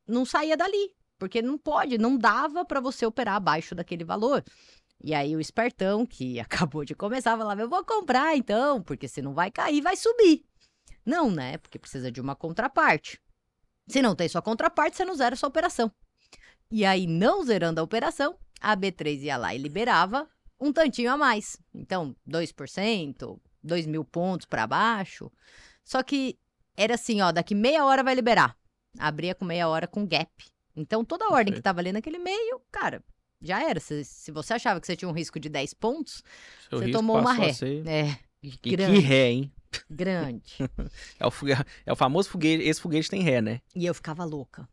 não 0.09 0.25
saía 0.25 0.57
dali, 0.57 0.93
porque 1.17 1.41
não 1.41 1.57
pode, 1.57 1.97
não 1.97 2.17
dava 2.17 2.65
para 2.65 2.79
você 2.79 3.05
operar 3.05 3.35
abaixo 3.35 3.75
daquele 3.75 4.03
valor. 4.03 4.43
E 5.01 5.13
aí 5.13 5.35
o 5.35 5.39
espertão, 5.39 6.05
que 6.05 6.39
acabou 6.41 6.83
de 6.83 6.95
começar, 6.95 7.37
falava, 7.37 7.61
eu 7.61 7.69
vou 7.69 7.83
comprar 7.85 8.35
então, 8.35 8.81
porque 8.81 9.07
se 9.07 9.21
não 9.21 9.33
vai 9.33 9.51
cair, 9.51 9.81
vai 9.81 9.95
subir. 9.95 10.43
Não, 11.05 11.31
né? 11.31 11.57
Porque 11.57 11.79
precisa 11.79 12.11
de 12.11 12.19
uma 12.19 12.35
contraparte. 12.35 13.19
Se 13.87 14.01
não 14.01 14.15
tem 14.15 14.27
sua 14.27 14.41
contraparte, 14.41 14.97
você 14.97 15.05
não 15.05 15.15
zera 15.15 15.35
sua 15.35 15.49
operação. 15.49 15.91
E 16.71 16.85
aí, 16.85 17.07
não 17.07 17.43
zerando 17.43 17.81
a 17.81 17.83
operação, 17.83 18.37
a 18.61 18.77
B3 18.77 19.21
ia 19.21 19.37
lá 19.37 19.55
e 19.55 19.57
liberava 19.57 20.29
um 20.59 20.71
tantinho 20.71 21.11
a 21.11 21.17
mais. 21.17 21.57
Então, 21.73 22.15
2%, 22.27 23.39
2 23.63 23.87
mil 23.87 24.05
pontos 24.05 24.45
para 24.45 24.67
baixo. 24.67 25.31
Só 25.83 26.03
que 26.03 26.37
era 26.77 26.93
assim, 26.93 27.21
ó, 27.21 27.31
daqui 27.31 27.55
meia 27.55 27.85
hora 27.85 28.03
vai 28.03 28.13
liberar. 28.13 28.58
Abria 28.97 29.36
com 29.36 29.45
meia 29.45 29.67
hora 29.67 29.88
com 29.88 30.06
gap. 30.06 30.32
Então, 30.75 31.04
toda 31.04 31.25
a 31.25 31.30
ordem 31.34 31.54
que 31.54 31.62
tava 31.62 31.80
ali 31.80 31.91
naquele 31.91 32.17
meio, 32.17 32.62
cara, 32.71 33.04
já 33.41 33.62
era. 33.67 33.80
Se, 33.80 34.04
se 34.04 34.32
você 34.32 34.54
achava 34.54 34.80
que 34.80 34.88
você 34.88 34.95
tinha 34.95 35.10
um 35.10 35.13
risco 35.13 35.39
de 35.39 35.49
10 35.49 35.73
pontos, 35.73 36.23
Seu 36.69 36.80
você 36.80 36.91
tomou 36.91 37.17
uma 37.17 37.34
ré. 37.34 37.54
ser- 37.54 37.86
É, 37.88 38.17
E 38.41 38.52
que 38.52 38.75
ré, 38.75 39.30
hein? 39.32 39.52
grande. 39.89 40.56
É 41.19 41.28
o, 41.28 41.32
é 41.86 41.91
o 41.93 41.95
famoso 41.95 42.30
foguete, 42.30 42.63
esse 42.63 42.80
foguete 42.82 43.10
tem 43.10 43.21
ré, 43.21 43.41
né? 43.41 43.62
E 43.75 43.86
eu 43.86 43.93
ficava 43.93 44.23
louca. 44.23 44.67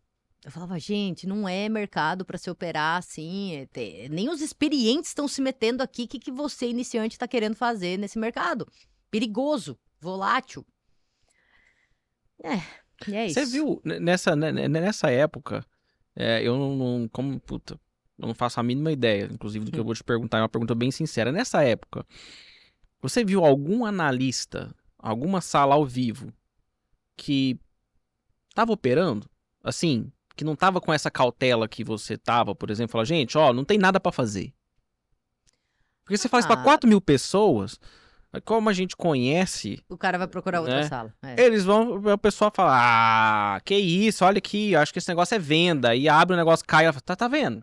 Eu 0.44 0.50
falava, 0.52 0.78
gente, 0.78 1.26
não 1.26 1.48
é 1.48 1.68
mercado 1.68 2.24
para 2.24 2.38
se 2.38 2.48
operar 2.48 2.98
assim. 2.98 3.66
é 3.74 4.08
Nem 4.08 4.28
os 4.30 4.40
experientes 4.40 5.10
estão 5.10 5.26
se 5.26 5.42
metendo 5.42 5.82
aqui. 5.82 6.04
O 6.04 6.08
que, 6.08 6.20
que 6.20 6.30
você, 6.30 6.68
iniciante, 6.68 7.16
está 7.16 7.26
querendo 7.26 7.56
fazer 7.56 7.98
nesse 7.98 8.16
mercado? 8.16 8.66
Perigoso, 9.10 9.76
volátil. 10.00 10.64
É, 12.44 12.60
e 13.08 13.14
é 13.14 13.26
isso. 13.26 13.34
Você 13.34 13.46
viu, 13.46 13.80
n- 13.84 14.00
nessa, 14.00 14.34
né, 14.36 14.50
né, 14.52 14.68
nessa 14.68 15.10
época, 15.10 15.64
é, 16.14 16.42
eu 16.42 16.56
não, 16.56 16.76
não- 16.76 17.08
como, 17.08 17.38
puta, 17.40 17.78
eu 18.18 18.26
não 18.26 18.34
faço 18.34 18.58
a 18.58 18.62
mínima 18.62 18.90
ideia, 18.92 19.28
inclusive, 19.30 19.64
do 19.64 19.70
que 19.72 19.78
eu 19.78 19.84
vou 19.84 19.94
te 19.94 20.02
perguntar, 20.04 20.38
é 20.38 20.42
uma 20.42 20.48
pergunta 20.48 20.74
bem 20.74 20.90
sincera. 20.90 21.30
Nessa 21.30 21.62
época, 21.62 22.04
você 23.00 23.24
viu 23.24 23.44
algum 23.44 23.84
analista, 23.84 24.74
alguma 24.98 25.40
sala 25.40 25.74
ao 25.74 25.84
vivo, 25.84 26.32
que 27.16 27.58
tava 28.54 28.72
operando, 28.72 29.28
assim, 29.62 30.10
que 30.34 30.44
não 30.44 30.56
tava 30.56 30.80
com 30.80 30.92
essa 30.92 31.10
cautela 31.10 31.68
que 31.68 31.84
você 31.84 32.16
tava, 32.16 32.54
por 32.54 32.70
exemplo, 32.70 32.92
falar, 32.92 33.04
gente, 33.04 33.36
ó, 33.38 33.52
não 33.52 33.64
tem 33.64 33.78
nada 33.78 34.00
pra 34.00 34.12
fazer. 34.12 34.52
Porque 36.04 36.16
você 36.16 36.28
fala 36.28 36.40
isso 36.40 36.48
pra 36.48 36.60
Ah. 36.60 36.62
4 36.64 36.88
mil 36.88 37.00
pessoas, 37.00 37.78
como 38.44 38.68
a 38.68 38.72
gente 38.72 38.96
conhece 38.96 39.82
O 39.88 39.96
cara 39.96 40.18
vai 40.18 40.26
procurar 40.26 40.60
outra 40.60 40.76
Né? 40.82 40.88
sala. 40.88 41.14
é. 41.22 41.40
eles 41.42 41.64
vão, 41.64 41.96
o 41.96 42.18
pessoal 42.18 42.52
fala, 42.54 42.72
ah, 43.56 43.60
que 43.64 43.74
isso, 43.76 44.24
olha 44.24 44.38
aqui, 44.38 44.74
acho 44.76 44.92
que 44.92 44.98
esse 44.98 45.08
negócio 45.08 45.34
é 45.34 45.38
venda. 45.38 45.94
E 45.94 46.08
abre 46.08 46.34
o 46.34 46.36
negócio, 46.36 46.64
cai, 46.66 46.84
ela 46.84 46.92
fala, 46.92 47.02
tá, 47.02 47.16
tá 47.16 47.28
vendo? 47.28 47.62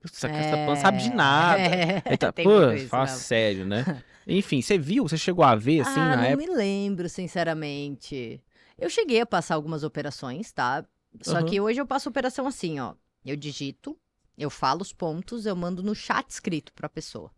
Putz, 0.00 0.22
Essa 0.22 0.28
essa 0.28 0.56
não 0.56 0.76
sabe 0.76 0.98
de 1.02 1.10
nada. 1.10 1.62
É, 2.04 2.16
tá, 2.16 2.32
tem 2.32 2.44
pô, 2.44 2.70
isso 2.72 2.88
fala 2.88 3.04
mesmo. 3.04 3.18
sério, 3.18 3.66
né? 3.66 3.84
Enfim, 4.26 4.60
você 4.60 4.76
viu, 4.78 5.08
você 5.08 5.16
chegou 5.16 5.44
a 5.44 5.54
ver, 5.54 5.80
assim, 5.80 5.98
ah, 6.00 6.08
na 6.10 6.16
não 6.16 6.24
época? 6.24 6.46
me 6.46 6.54
lembro, 6.56 7.08
sinceramente. 7.08 8.42
Eu 8.78 8.88
cheguei 8.90 9.20
a 9.20 9.26
passar 9.26 9.54
algumas 9.54 9.82
operações, 9.82 10.52
tá? 10.52 10.84
Só 11.22 11.38
Aham. 11.38 11.46
que 11.46 11.60
hoje 11.60 11.80
eu 11.80 11.86
passo 11.86 12.08
operação 12.08 12.46
assim, 12.46 12.78
ó. 12.78 12.94
Eu 13.24 13.36
digito, 13.36 13.98
eu 14.36 14.50
falo 14.50 14.82
os 14.82 14.92
pontos, 14.92 15.46
eu 15.46 15.56
mando 15.56 15.82
no 15.82 15.94
chat 15.94 16.28
escrito 16.30 16.72
pra 16.74 16.88
pessoa. 16.88 17.30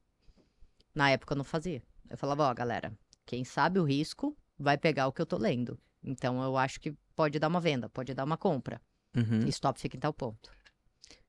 Na 0.94 1.10
época 1.10 1.32
eu 1.32 1.38
não 1.38 1.44
fazia. 1.44 1.82
Eu 2.10 2.18
falava, 2.18 2.48
ó, 2.50 2.52
galera, 2.52 2.92
quem 3.24 3.44
sabe 3.44 3.78
o 3.78 3.84
risco 3.84 4.36
vai 4.58 4.76
pegar 4.76 5.06
o 5.06 5.12
que 5.12 5.22
eu 5.22 5.26
tô 5.26 5.38
lendo. 5.38 5.78
Então 6.02 6.42
eu 6.42 6.56
acho 6.56 6.80
que 6.80 6.92
pode 7.14 7.38
dar 7.38 7.48
uma 7.48 7.60
venda, 7.60 7.88
pode 7.88 8.12
dar 8.12 8.24
uma 8.24 8.36
compra. 8.36 8.80
Uhum, 9.16 9.48
Stop 9.48 9.80
fica 9.80 9.96
em 9.96 10.00
tal 10.00 10.12
ponto. 10.12 10.50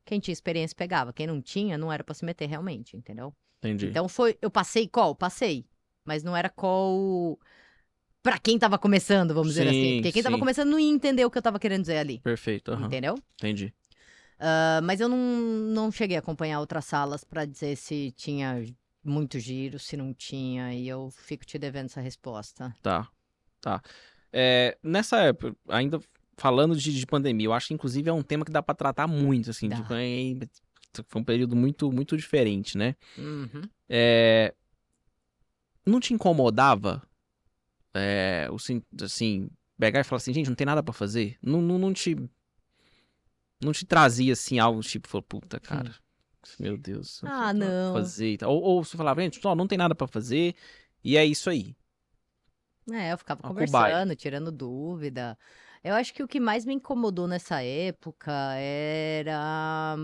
Quem 0.04 0.20
tinha 0.20 0.34
experiência 0.34 0.76
pegava, 0.76 1.14
quem 1.14 1.28
não 1.28 1.42
tinha 1.42 1.78
não 1.78 1.92
era 1.92 2.04
pra 2.04 2.16
se 2.16 2.26
meter 2.26 2.48
realmente, 2.50 2.98
entendeu? 2.98 3.34
entendi. 3.60 3.88
Então 3.88 4.10
foi, 4.10 4.38
eu 4.42 4.50
passei 4.50 4.88
call, 4.88 5.16
passei, 5.16 5.66
mas 6.04 6.24
não 6.24 6.36
era 6.36 6.50
call 6.50 7.40
pra 8.24 8.40
quem 8.40 8.58
tava 8.58 8.78
começando, 8.80 9.34
vamos 9.34 9.50
dizer 9.54 9.68
assim, 9.68 9.80
Sim, 9.80 9.96
porque 9.98 10.12
quem 10.12 10.24
tava 10.24 10.36
sim. 10.36 10.40
começando 10.40 10.70
não 10.70 10.80
ia 10.80 10.92
entender 10.92 11.24
o 11.26 11.30
que 11.32 11.38
eu 11.38 11.42
tava 11.42 11.60
querendo 11.60 11.82
dizer 11.82 11.98
ali, 11.98 12.20
Perfeito, 12.20 12.72
aham, 12.72 12.88
entendeu? 12.88 13.16
entendi. 13.36 13.74
Ah, 14.40 14.82
mas 14.84 15.00
eu 15.00 15.08
não, 15.08 15.18
não 15.18 15.92
cheguei 15.92 16.18
a 16.18 16.20
acompanhar 16.20 16.60
outras 16.60 16.86
salas 16.86 17.24
pra 17.24 17.46
dizer 17.46 17.76
se 17.76 18.12
tinha 18.12 18.64
muito 19.04 19.40
giro, 19.40 19.80
se 19.80 19.98
não 19.98 20.14
tinha, 20.14 20.74
e 20.74 20.88
eu 20.88 21.10
fico 21.12 21.46
te 21.46 21.58
devendo 21.58 21.86
essa 21.86 22.02
resposta. 22.02 22.76
Tá, 22.82 23.10
tá. 23.60 23.82
É, 24.32 24.78
nessa 24.84 25.20
época, 25.22 25.56
ainda 25.68 26.00
falando 26.38 26.76
de, 26.76 26.94
de 26.98 27.06
pandemia, 27.06 27.48
eu 27.48 27.54
acho 27.54 27.68
que 27.68 27.74
inclusive 27.74 28.10
é 28.10 28.14
um 28.14 28.24
tema 28.24 28.46
que 28.46 28.52
dá 28.52 28.62
pra 28.64 28.74
tratar 28.76 29.08
muito, 29.08 29.50
assim, 29.50 29.70
tipo, 29.70 29.94
é- 29.94 31.04
foi 31.08 31.22
um 31.22 31.26
período 31.26 31.56
muito, 31.56 31.92
muito 31.92 32.16
diferente, 32.18 32.78
né? 32.78 32.96
Uhum. 33.18 33.62
É, 33.90 34.54
não 35.86 36.00
te 36.00 36.14
incomodava 36.14 37.02
é, 37.94 38.48
o 38.52 38.58
sim- 38.60 38.84
assim, 39.02 39.50
pegar 39.78 40.00
e 40.00 40.04
falar 40.04 40.18
assim, 40.18 40.34
gente, 40.34 40.48
não 40.48 40.56
tem 40.56 40.66
nada 40.66 40.82
pra 40.84 40.94
fazer? 40.94 41.38
Não, 41.42 41.62
não, 41.62 41.78
não 41.78 41.94
te 41.94 42.16
não 43.64 43.72
te 43.72 43.86
trazia 43.86 44.34
assim 44.34 44.60
algo 44.60 44.82
tipo, 44.82 45.22
puta, 45.22 45.60
cara, 45.60 45.94
meu 46.60 46.78
Deus, 46.78 47.22
Ah, 47.24 47.54
não. 47.54 47.92
fazer. 47.92 48.44
Ou, 48.46 48.62
ou 48.62 48.84
você 48.84 48.98
falava, 48.98 49.22
gente, 49.22 49.42
só 49.42 49.56
não 49.56 49.68
tem 49.68 49.78
nada 49.78 49.96
pra 49.96 50.08
fazer 50.08 50.56
e 51.04 51.18
é 51.18 51.26
isso 51.26 51.50
aí. 51.50 51.76
É, 52.92 53.12
eu 53.14 53.18
ficava 53.18 53.42
Uma 53.42 53.52
conversando, 53.52 54.16
cobaia. 54.16 54.16
tirando 54.16 54.52
dúvida. 54.52 55.38
Eu 55.84 55.94
acho 55.96 56.14
que 56.14 56.24
o 56.24 56.28
que 56.28 56.40
mais 56.40 56.66
me 56.66 56.74
incomodou 56.74 57.28
nessa 57.28 57.62
época 57.64 58.32
era 58.56 59.96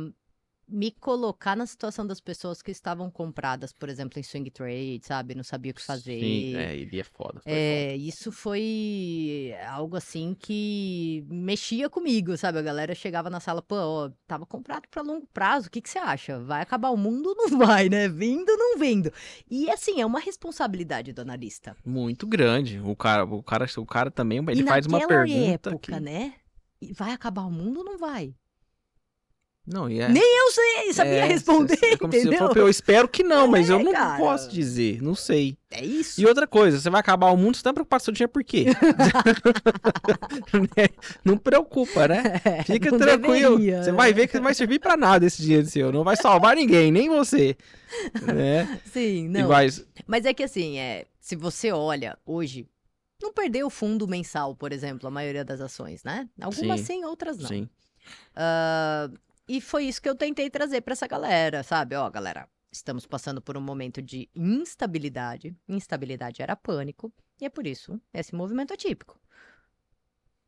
me 0.68 0.92
colocar 0.92 1.56
na 1.56 1.66
situação 1.66 2.06
das 2.06 2.20
pessoas 2.20 2.62
que 2.62 2.72
estavam 2.72 3.10
compradas, 3.10 3.72
por 3.72 3.88
exemplo, 3.88 4.20
em 4.20 4.24
swing 4.24 4.50
trade, 4.52 5.02
sabe? 5.04 5.34
Não 5.34 5.44
sabia 5.44 5.72
o 5.72 5.76
que 5.76 5.82
fazer. 5.82 6.20
Sim, 6.20 6.56
é, 6.56 6.76
ele 6.76 7.00
é 7.00 7.04
foda. 7.04 7.42
É, 7.46 7.96
isso 7.96 8.32
foi 8.32 9.56
algo 9.68 9.96
assim 9.96 10.36
que 10.38 11.26
mexia 11.30 11.90
comigo, 11.90 12.36
sabe? 12.36 12.60
A 12.60 12.62
galera 12.62 12.94
chegava 12.94 13.30
na 13.30 13.40
sala, 13.40 13.62
pô, 13.62 13.76
ó, 13.76 14.12
tava 14.28 14.46
comprado 14.46 14.88
pra 14.90 15.02
longo 15.02 15.26
prazo, 15.34 15.68
o 15.68 15.72
que 15.72 15.82
que 15.82 15.90
você 15.90 16.00
acha? 16.00 16.40
Vai 16.40 16.62
acabar 16.62 16.90
o 16.90 16.98
mundo? 16.98 17.34
Não 17.38 17.58
vai, 17.58 17.88
né? 17.88 18.10
Vindo, 18.10 18.56
não 18.58 18.78
vindo. 18.78 19.12
E 19.50 19.70
assim, 19.70 20.02
é 20.02 20.06
uma 20.06 20.20
responsabilidade 20.20 21.14
do 21.14 21.22
analista. 21.22 21.76
foda. 21.76 21.90
Muito 21.90 22.28
grande. 22.28 22.80
O 22.80 22.96
cara, 22.96 23.24
o 23.24 23.42
cara, 23.42 23.66
o 23.78 23.86
cara 23.86 24.12
também, 24.12 24.40
ele 24.50 24.62
e 24.62 24.66
faz 24.66 24.86
uma 24.86 25.06
pergunta 25.06 25.70
época, 25.70 25.94
que... 25.94 26.00
né? 26.00 26.34
Vai 26.94 27.12
acabar 27.12 27.44
o 27.44 27.52
mundo 27.52 27.80
ou 27.80 27.84
não 27.84 27.98
vai? 27.98 28.36
Não, 29.70 29.90
e 29.90 30.00
é... 30.00 30.08
Nem 30.08 30.24
eu 30.24 30.52
sei, 30.52 30.94
sabia 30.94 31.12
é, 31.14 31.26
responder, 31.26 31.74
é 31.74 31.78
se 31.78 31.86
eu 31.88 32.08
entendeu? 32.08 32.40
falasse, 32.40 32.60
eu 32.60 32.70
espero 32.70 33.06
que 33.10 33.22
não, 33.22 33.48
mas 33.50 33.70
eu 33.70 33.78
É, 33.80 33.84
não 33.84 33.92
cara. 33.92 34.18
posso 34.18 34.50
dizer, 34.50 35.02
não 35.02 35.14
sei. 35.14 35.58
É 35.70 35.84
isso. 35.84 36.22
E 36.22 36.26
outra 36.26 36.48
coisa, 36.48 36.80
você 36.80 36.90
vai 36.90 37.02
acabar 37.02 37.32
o 37.32 37.36
mundo, 37.38 37.58
você 37.58 37.64
tá 37.64 37.74
preocupado 37.74 38.00
com 38.02 38.06
seu 38.06 38.14
dinheiro 38.14 38.32
por 38.32 38.44
quê? 38.46 38.68
Não 41.24 41.38
preocupa, 41.38 42.08
né? 42.08 42.24
Fica 42.66 42.98
tranquilo. 42.98 43.58
deveria, 43.58 43.84
você 43.84 43.92
né? 43.92 43.98
vai 43.98 44.14
ver 44.14 44.28
que 44.28 44.36
não 44.38 44.44
vai 44.44 44.54
servir 44.54 44.80
pra 44.80 44.96
nada 44.98 45.26
esse 45.26 45.42
dinheiro 45.42 45.66
seu. 45.68 45.92
Não 45.92 46.04
vai 46.04 46.16
salvar 46.16 46.56
ninguém, 46.56 46.92
nem 46.92 47.10
você. 47.10 47.56
Né? 48.22 48.80
Sim, 48.92 49.28
não. 49.30 49.48
vai- 49.48 49.68
Mas 50.06 50.26
é 50.26 50.34
que 50.34 50.44
assim, 50.44 50.78
é, 50.78 51.06
se 51.20 51.36
você 51.36 51.72
olha 51.72 52.18
hoje, 52.26 52.68
não 53.22 53.34
perdeu 53.34 53.68
o 53.68 53.70
fundo 53.72 54.08
mensal, 54.08 54.56
por 54.56 54.72
exemplo, 54.72 55.08
a 55.08 55.12
maioria 55.12 55.44
das 55.44 55.60
ações, 55.62 56.04
né? 56.04 56.28
Algumas 56.40 56.82
Sim, 56.82 56.86
sim, 57.02 57.06
outras 57.06 57.38
não. 57.38 57.48
Sim. 57.48 57.70
Ah, 58.36 59.10
e 59.48 59.62
foi 59.62 59.86
isso 59.86 60.02
que 60.02 60.10
eu 60.10 60.16
tentei 60.16 60.50
trazer 60.50 60.82
pra 60.82 60.94
essa 60.94 61.08
galera, 61.08 61.64
sabe? 61.64 61.96
Ó, 61.96 62.10
galera, 62.10 62.50
estamos 62.72 63.06
passando 63.06 63.42
por 63.42 63.58
um 63.58 63.62
momento 63.62 64.02
de 64.02 64.30
instabilidade. 64.36 65.56
Instabilidade 65.68 66.42
era 66.42 66.56
pânico, 66.56 67.14
e 67.40 67.46
é 67.46 67.50
por 67.50 67.66
isso 67.66 68.00
esse 68.14 68.36
movimento 68.36 68.74
atípico. 68.74 69.20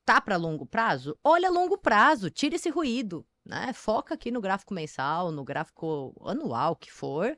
Tá 0.04 0.20
pra 0.20 0.38
longo 0.38 0.66
prazo? 0.66 1.18
Olha 1.24 1.50
longo 1.50 1.78
prazo, 1.78 2.30
tira 2.30 2.56
esse 2.56 2.70
ruído, 2.70 3.26
né? 3.46 3.72
Foca 3.74 4.16
aqui 4.16 4.32
no 4.32 4.42
gráfico 4.42 4.74
mensal, 4.74 5.32
no 5.32 5.44
gráfico 5.44 6.16
anual 6.26 6.76
que 6.76 6.92
for, 6.92 7.38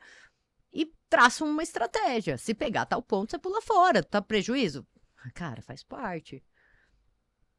e 0.74 0.92
traça 1.10 1.44
uma 1.44 1.64
estratégia. 1.64 2.38
Se 2.38 2.54
pegar 2.54 2.86
tal 2.86 3.02
ponto, 3.02 3.32
você 3.32 3.38
pula 3.38 3.62
fora. 3.62 4.02
Tá 4.02 4.22
prejuízo? 4.22 4.88
Cara, 5.34 5.62
faz 5.62 5.84
parte. 5.84 6.44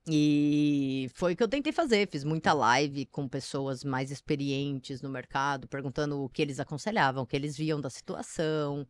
E 0.06 1.08
foi 1.14 1.32
o 1.34 1.36
que 1.36 1.42
eu 1.42 1.48
tentei 1.48 1.72
fazer. 1.72 2.08
Fiz 2.10 2.24
muita 2.24 2.52
live 2.52 3.06
com 3.06 3.28
pessoas 3.28 3.84
mais 3.84 4.10
experientes 4.10 5.00
no 5.00 5.08
mercado, 5.08 5.68
perguntando 5.68 6.22
o 6.22 6.28
que 6.28 6.42
eles 6.42 6.58
aconselhavam, 6.58 7.22
o 7.22 7.26
que 7.26 7.36
eles 7.36 7.56
viam 7.56 7.80
da 7.80 7.90
situação. 7.90 8.86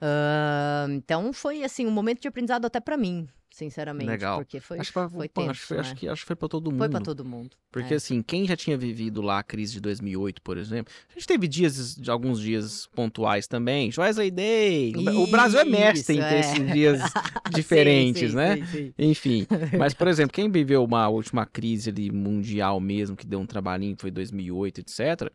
Ah, 0.00 0.86
então 0.90 1.32
foi 1.32 1.64
assim 1.64 1.86
um 1.86 1.90
momento 1.90 2.20
de 2.20 2.28
aprendizado 2.28 2.66
até 2.66 2.80
pra 2.80 2.96
mim, 2.96 3.28
sinceramente. 3.54 4.06
Legal. 4.08 4.38
Porque 4.38 4.58
foi, 4.60 4.78
acho, 4.80 4.92
que 4.92 5.08
foi, 5.08 5.28
tenso, 5.28 5.50
acho, 5.50 5.60
que 5.60 5.66
foi- 5.68 5.78
acho 5.78 5.90
né? 5.90 5.96
que, 5.96 6.08
acho 6.08 6.22
que 6.22 6.26
foi 6.26 6.36
pra 6.36 6.48
todo 6.48 6.70
mundo. 6.70 6.78
Foi 6.80 6.88
pra 6.88 7.00
todo 7.00 7.24
mundo. 7.24 7.56
Porque 7.70 7.94
É. 7.94 7.96
assim, 7.96 8.20
quem 8.22 8.46
já 8.46 8.56
tinha 8.56 8.76
vivido 8.76 9.22
lá 9.22 9.38
a 9.38 9.42
crise 9.42 9.74
de 9.74 9.80
2008, 9.80 10.42
por 10.42 10.58
exemplo, 10.58 10.92
a 11.08 11.14
gente 11.14 11.26
teve 11.26 11.46
dias, 11.46 11.94
de 11.94 12.10
alguns 12.10 12.40
dias 12.40 12.88
pontuais 12.94 13.46
também. 13.46 13.90
Wesley 13.96 14.30
Day. 14.30 14.92
O 15.16 15.26
Brasil 15.28 15.60
é 15.60 15.64
mestre 15.64 16.16
em 16.16 16.18
Isso, 16.18 16.28
ter 16.28 16.34
é. 16.34 16.40
esses 16.40 16.72
dias 16.72 17.00
diferentes, 17.54 18.30
Sim, 18.30 18.36
né? 18.36 18.56
sim, 18.56 18.64
sim. 18.66 18.94
Enfim, 18.98 19.46
mas 19.78 19.94
por 19.94 20.08
exemplo, 20.08 20.32
quem 20.32 20.50
viveu 20.50 20.84
uma 20.84 21.08
última 21.08 21.46
crise 21.46 21.90
ali 21.90 22.10
mundial 22.10 22.80
mesmo, 22.80 23.16
que 23.16 23.26
deu 23.26 23.38
um 23.40 23.46
trabalhinho, 23.46 23.96
foi 23.98 24.10
2008, 24.10 24.80
etc. 24.80 25.30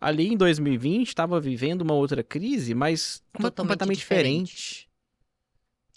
Ali 0.00 0.28
em 0.32 0.36
2020 0.36 1.08
estava 1.08 1.40
vivendo 1.40 1.82
uma 1.82 1.94
outra 1.94 2.22
crise, 2.22 2.74
mas 2.74 3.22
Totalmente 3.32 3.56
completamente 3.56 3.96
diferente. 3.98 4.54
diferente. 4.54 4.83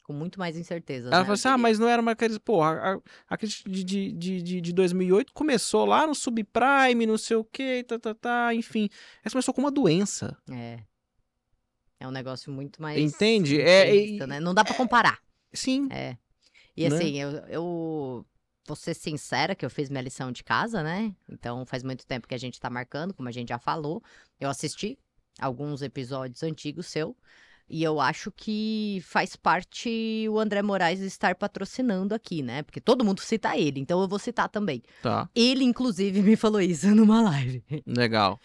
Com 0.07 0.13
muito 0.13 0.39
mais 0.39 0.55
incertezas. 0.57 1.11
Ela 1.11 1.19
né, 1.19 1.25
falou 1.25 1.33
assim, 1.33 1.47
ah, 1.49 1.57
mas 1.57 1.77
não 1.77 1.87
era 1.87 2.01
uma 2.01 2.15
crise, 2.15 2.39
pô, 2.39 2.63
a, 2.63 2.97
a- 3.27 3.37
crise 3.37 3.61
de, 3.67 3.83
de, 3.83 4.11
de, 4.13 4.41
de, 4.41 4.61
de 4.61 4.73
2008 4.73 5.33
começou 5.33 5.85
lá 5.85 6.07
no 6.07 6.15
subprime, 6.15 7.05
não 7.05 7.17
sei 7.17 7.35
o 7.35 7.43
que, 7.43 7.83
tá, 7.83 7.99
tá, 7.99 8.15
tá, 8.15 8.55
enfim. 8.55 8.87
Essa 9.21 9.33
começou 9.33 9.53
com 9.53 9.59
uma 9.61 9.69
doença, 9.71 10.35
É. 10.49 10.79
É 11.99 12.07
um 12.07 12.11
negócio 12.11 12.51
muito 12.51 12.81
mais. 12.81 12.97
Entende? 12.99 13.59
É, 13.59 13.93
e- 13.95 14.19
né? 14.27 14.39
Não 14.39 14.53
dá 14.53 14.63
pra 14.63 14.75
comparar. 14.75 15.19
sim. 15.53 15.87
É. 15.91 16.15
E 16.75 16.87
Né? 16.87 16.95
assim, 16.95 17.19
eu, 17.19 17.31
eu 17.47 18.25
vou 18.67 18.75
ser 18.75 18.93
sincera 18.93 19.55
que 19.55 19.65
eu 19.65 19.69
fiz 19.69 19.89
minha 19.89 20.01
lição 20.03 20.31
de 20.31 20.43
casa, 20.43 20.83
né? 20.83 21.13
Então 21.27 21.65
faz 21.65 21.81
muito 21.83 22.05
tempo 22.05 22.27
que 22.27 22.35
a 22.35 22.37
gente 22.37 22.59
tá 22.59 22.69
marcando, 22.69 23.13
como 23.15 23.27
a 23.27 23.31
gente 23.31 23.49
já 23.49 23.57
falou. 23.57 24.01
Eu 24.39 24.47
assisti 24.49 24.97
alguns 25.39 25.81
episódios 25.81 26.43
antigos 26.43 26.85
seu. 26.85 27.17
E 27.69 27.83
eu 27.83 27.99
acho 27.99 28.31
que 28.31 29.01
faz 29.03 29.35
parte 29.35 30.25
o 30.29 30.39
André 30.39 30.61
Moraes 30.61 31.01
estar 31.01 31.35
patrocinando 31.35 32.15
aqui, 32.15 32.41
né? 32.41 32.63
Porque 32.63 32.79
todo 32.79 33.03
mundo 33.03 33.19
cita 33.19 33.57
ele, 33.57 33.79
então 33.79 34.01
eu 34.01 34.07
vou 34.07 34.19
citar 34.19 34.47
também. 34.47 34.81
Tá, 35.01 35.29
Ele, 35.35 35.63
inclusive, 35.63 36.21
me 36.23 36.35
falou 36.35 36.61
isso 36.61 36.87
numa 36.95 37.21
live. 37.21 37.63
legal. 37.85 38.39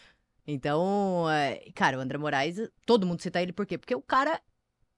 Então, 0.46 1.30
é, 1.30 1.70
cara, 1.74 1.98
o 1.98 2.00
André 2.00 2.18
Moraes, 2.18 2.56
todo 2.84 3.06
mundo 3.06 3.22
cita 3.22 3.40
ele 3.40 3.52
por 3.52 3.64
quê? 3.64 3.78
Porque 3.78 3.94
o 3.94 4.02
cara 4.02 4.40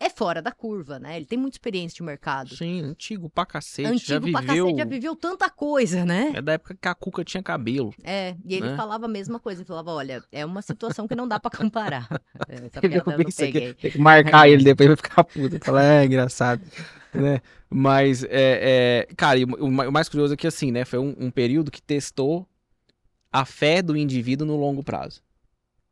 é 0.00 0.10
fora 0.10 0.42
da 0.42 0.52
curva, 0.52 0.98
né? 0.98 1.16
Ele 1.16 1.24
tem 1.24 1.38
muita 1.38 1.54
experiência 1.54 1.96
de 1.96 2.02
mercado. 2.02 2.54
Sim, 2.54 2.82
antigo 2.82 3.30
pra 3.30 3.46
cacete, 3.46 3.88
Antigo 3.88 4.06
já 4.06 4.20
pra 4.32 4.40
viveu... 4.40 4.64
cacete, 4.66 4.78
já 4.78 4.84
viveu 4.84 5.16
tanta 5.16 5.48
coisa, 5.48 6.04
né? 6.04 6.32
É 6.34 6.42
da 6.42 6.52
época 6.54 6.76
que 6.80 6.88
a 6.88 6.94
Cuca 6.94 7.24
tinha 7.24 7.42
cabelo. 7.42 7.94
É, 8.02 8.36
e 8.44 8.54
ele 8.56 8.66
Né? 8.70 8.76
falava 8.76 9.06
a 9.06 9.08
mesma 9.08 9.38
coisa. 9.40 9.60
Ele 9.62 9.66
falava, 9.68 9.92
olha, 9.92 10.22
é 10.30 10.44
uma 10.44 10.60
situação 10.62 11.06
que 11.08 11.14
não 11.14 11.26
dá 11.26 11.38
pra 11.40 11.50
comparar. 11.56 12.08
É, 12.48 12.66
Essa 12.66 12.80
Eu 12.82 12.90
piada 12.90 13.10
eu 13.12 13.16
vi 13.16 13.22
não 13.24 13.28
isso 13.30 13.42
aqui, 13.42 13.52
peguei. 13.52 13.74
Tem 13.74 13.90
que 13.92 13.98
marcar 13.98 14.46
ele 14.50 14.64
depois 14.64 14.88
vai 14.88 14.96
ficar 14.96 15.24
puto. 15.24 15.64
Falar, 15.64 15.84
é 15.84 16.04
engraçado. 16.04 16.62
né? 17.12 17.40
Mas, 17.70 18.24
é, 18.24 19.06
é, 19.10 19.14
cara, 19.16 19.38
o 19.58 19.70
mais 19.90 20.08
curioso 20.08 20.34
é 20.34 20.36
que, 20.36 20.46
assim, 20.46 20.70
né? 20.70 20.84
Foi 20.84 20.98
um, 20.98 21.14
um 21.18 21.30
período 21.30 21.70
que 21.70 21.80
testou 21.82 22.46
a 23.32 23.44
fé 23.44 23.82
do 23.82 23.96
indivíduo 23.96 24.46
no 24.46 24.56
longo 24.56 24.82
prazo. 24.84 25.22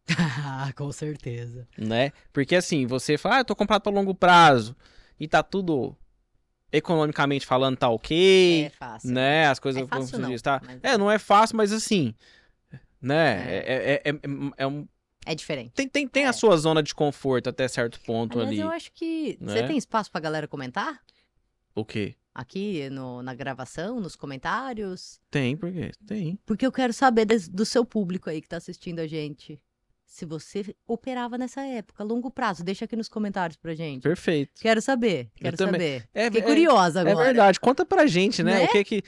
Ah, 0.08 0.72
com 0.76 0.90
certeza. 0.92 1.66
né? 1.78 2.12
Porque 2.32 2.54
assim, 2.56 2.86
você 2.86 3.16
fala, 3.16 3.36
ah, 3.36 3.40
eu 3.40 3.44
tô 3.44 3.54
comprado 3.56 3.82
para 3.82 3.92
longo 3.92 4.14
prazo 4.14 4.76
e 5.18 5.26
tá 5.28 5.42
tudo 5.42 5.96
economicamente 6.70 7.46
falando 7.46 7.76
tá 7.76 7.88
ok, 7.88 8.64
É 8.64 8.70
fácil. 8.70 9.10
né? 9.10 9.46
As 9.46 9.58
coisas 9.58 9.82
É 9.82 9.86
fácil 9.86 10.18
não, 10.18 10.30
diz, 10.30 10.40
tá? 10.42 10.60
mas- 10.64 10.80
É, 10.82 10.96
não 10.98 11.10
é 11.10 11.18
fácil, 11.18 11.56
mas 11.56 11.72
assim, 11.72 12.14
né? 13.00 13.44
É, 13.58 14.00
é, 14.04 14.10
é, 14.10 14.14
é 14.56 14.66
um, 14.66 14.86
É 15.26 15.34
diferente. 15.34 15.72
tem 15.72 15.88
tem, 15.88 16.08
tem 16.08 16.24
É. 16.24 16.28
a 16.28 16.32
sua 16.32 16.56
zona 16.56 16.82
de 16.82 16.94
conforto 16.94 17.48
até 17.50 17.68
certo 17.68 18.00
ponto 18.00 18.38
Aliás, 18.38 18.48
ali. 18.50 18.60
eu 18.60 18.70
acho 18.70 18.90
que. 18.92 19.36
né? 19.40 19.52
Você 19.52 19.66
tem 19.66 19.76
espaço 19.76 20.10
pra 20.10 20.20
galera 20.20 20.48
comentar? 20.48 21.00
O 21.74 21.84
quê? 21.84 22.14
Aqui 22.34 22.88
no, 22.88 23.22
na 23.22 23.34
gravação, 23.34 24.00
nos 24.00 24.16
comentários? 24.16 25.20
Tem, 25.30 25.54
por 25.54 25.70
quê? 25.70 25.90
Tem. 26.06 26.38
Porque 26.46 26.64
eu 26.66 26.72
quero 26.72 26.92
saber 26.94 27.26
des- 27.26 27.48
do 27.48 27.66
seu 27.66 27.84
público 27.84 28.30
aí 28.30 28.40
que 28.40 28.48
tá 28.48 28.56
assistindo 28.56 29.00
a 29.00 29.06
gente. 29.06 29.60
Se 30.12 30.26
você 30.26 30.76
operava 30.86 31.38
nessa 31.38 31.62
época, 31.62 32.04
longo 32.04 32.30
prazo, 32.30 32.62
deixa 32.62 32.84
aqui 32.84 32.94
nos 32.94 33.08
comentários 33.08 33.56
pra 33.56 33.74
gente. 33.74 34.02
Perfeito. 34.02 34.60
Quero 34.60 34.82
saber, 34.82 35.30
quero 35.34 35.56
saber. 35.56 36.06
É, 36.12 36.26
Fiquei 36.26 36.42
é- 36.42 36.44
curiosa 36.44 36.98
É 36.98 37.10
agora. 37.10 37.24
verdade. 37.24 37.58
Conta 37.58 37.82
pra 37.82 38.06
gente, 38.06 38.42
né? 38.42 38.56
Né? 38.58 38.64
O 38.66 38.68
que 38.68 38.84
que 38.84 39.02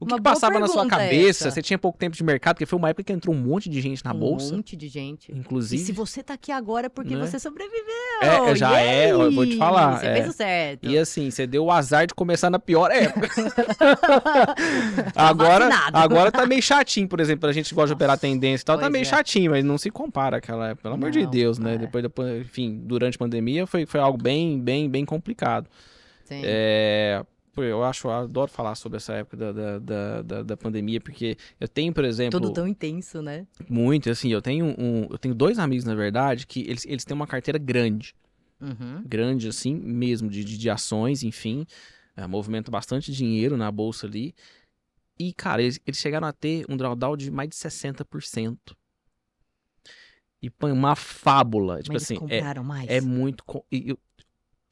o 0.00 0.06
que 0.06 0.14
que 0.14 0.20
passava 0.22 0.58
na 0.60 0.68
sua 0.68 0.86
cabeça? 0.86 1.48
essa. 1.48 1.50
Você 1.50 1.60
tinha 1.62 1.76
pouco 1.78 1.98
tempo 1.98 2.16
de 2.16 2.22
mercado, 2.22 2.54
porque 2.54 2.66
foi 2.66 2.78
uma 2.78 2.88
época 2.90 3.02
que 3.04 3.12
entrou 3.12 3.34
um 3.34 3.38
monte 3.38 3.68
de 3.68 3.80
gente 3.80 4.04
na 4.04 4.12
um 4.12 4.18
bolsa, 4.18 4.54
monte 4.54 4.76
de 4.76 4.86
gente. 4.88 5.32
inclusive. 5.32 5.82
E 5.82 5.84
se 5.86 5.92
você 5.92 6.22
tá 6.22 6.34
aqui 6.34 6.52
agora 6.52 6.86
é 6.86 6.88
porque 6.88 7.14
Né? 7.16 7.26
você 7.26 7.38
sobreviveu. 7.38 7.78
É, 8.22 8.54
já 8.56 8.80
é, 8.80 9.10
eu 9.12 9.30
vou 9.32 9.44
te 9.44 9.50
Yay! 9.50 9.58
falar, 9.58 9.98
Você 9.98 10.06
é. 10.06 10.14
fez 10.14 10.28
o 10.28 10.32
certo. 10.32 10.86
E 10.88 10.96
assim, 10.98 11.30
você 11.30 11.46
deu 11.46 11.64
o 11.64 11.70
azar 11.72 12.06
de 12.06 12.14
começar 12.14 12.48
na 12.50 12.58
pior 12.58 12.90
época. 12.90 13.28
Agora, 15.14 15.68
agora 15.92 16.30
tá 16.32 16.46
meio 16.46 16.62
chatinho, 16.62 17.08
por 17.08 17.20
exemplo, 17.20 17.48
a 17.48 17.52
gente 17.52 17.74
gosta 17.74 17.88
de 17.88 17.92
operar 17.94 18.12
Nossa, 18.16 18.20
tendência 18.20 18.62
e 18.62 18.66
tal, 18.66 18.78
tá 18.78 18.88
meio 18.90 19.02
é. 19.02 19.04
chatinho, 19.04 19.50
mas 19.50 19.64
não 19.64 19.78
se 19.78 19.90
compara 19.90 20.38
àquela 20.38 20.68
época, 20.68 20.82
pelo 20.82 20.94
amor 20.94 21.10
de 21.10 21.26
Deus, 21.26 21.58
né? 21.58 21.74
é. 21.74 21.78
Depois 21.78 22.02
da, 22.02 22.10
pan- 22.10 22.38
enfim, 22.38 22.80
durante 22.84 23.16
a 23.16 23.18
pandemia 23.18 23.66
foi, 23.66 23.86
foi 23.86 24.00
algo 24.00 24.20
bem, 24.20 24.60
bem, 24.60 24.88
bem 24.88 25.04
complicado. 25.04 25.68
Sim. 26.24 26.42
É, 26.44 27.24
eu 27.62 27.82
acho, 27.84 28.06
eu 28.08 28.12
adoro 28.12 28.50
falar 28.50 28.74
sobre 28.74 28.96
essa 28.96 29.12
época 29.14 29.36
da, 29.36 29.52
da, 29.52 29.78
da, 29.78 30.22
da- 30.22 30.42
da 30.42 30.56
pandemia, 30.56 31.00
porque 31.00 31.36
eu 31.60 31.68
tenho, 31.68 31.92
por 31.92 32.04
exemplo, 32.04 32.40
Tudo 32.40 32.52
tão 32.52 32.66
intenso, 32.66 33.20
né? 33.22 33.46
muito, 33.68 34.08
assim, 34.10 34.30
eu 34.32 34.40
tenho 34.42 34.66
um, 34.78 35.06
eu 35.10 35.18
tenho 35.18 35.34
dois 35.34 35.58
amigos, 35.58 35.84
na 35.84 35.94
verdade, 35.94 36.46
que 36.46 36.60
eles, 36.60 36.84
eles 36.86 37.04
têm 37.04 37.14
uma 37.14 37.26
carteira 37.26 37.58
grande 37.58 38.14
Uhum. 38.60 39.02
grande 39.06 39.46
assim 39.48 39.72
mesmo 39.72 40.28
de, 40.28 40.42
de, 40.42 40.58
de 40.58 40.68
ações, 40.68 41.22
enfim, 41.22 41.64
é, 42.16 42.26
movimenta 42.26 42.70
bastante 42.72 43.12
dinheiro 43.12 43.56
na 43.56 43.70
bolsa 43.70 44.06
ali. 44.06 44.34
E, 45.16 45.32
cara, 45.32 45.62
eles, 45.62 45.78
eles 45.86 45.98
chegaram 46.00 46.26
a 46.26 46.32
ter 46.32 46.64
um 46.68 46.76
drawdown 46.76 47.16
de 47.16 47.30
mais 47.30 47.48
de 47.48 47.54
60%. 47.56 48.76
E 50.40 50.48
põe 50.50 50.70
uma 50.72 50.94
fábula, 50.94 51.82
tipo 51.82 51.94
Mas 51.94 52.04
assim, 52.04 52.14
eles 52.14 52.32
é, 52.32 52.38
compraram 52.38 52.64
mais. 52.64 52.90
é 52.90 53.00
muito. 53.00 53.44
eu- 53.70 53.98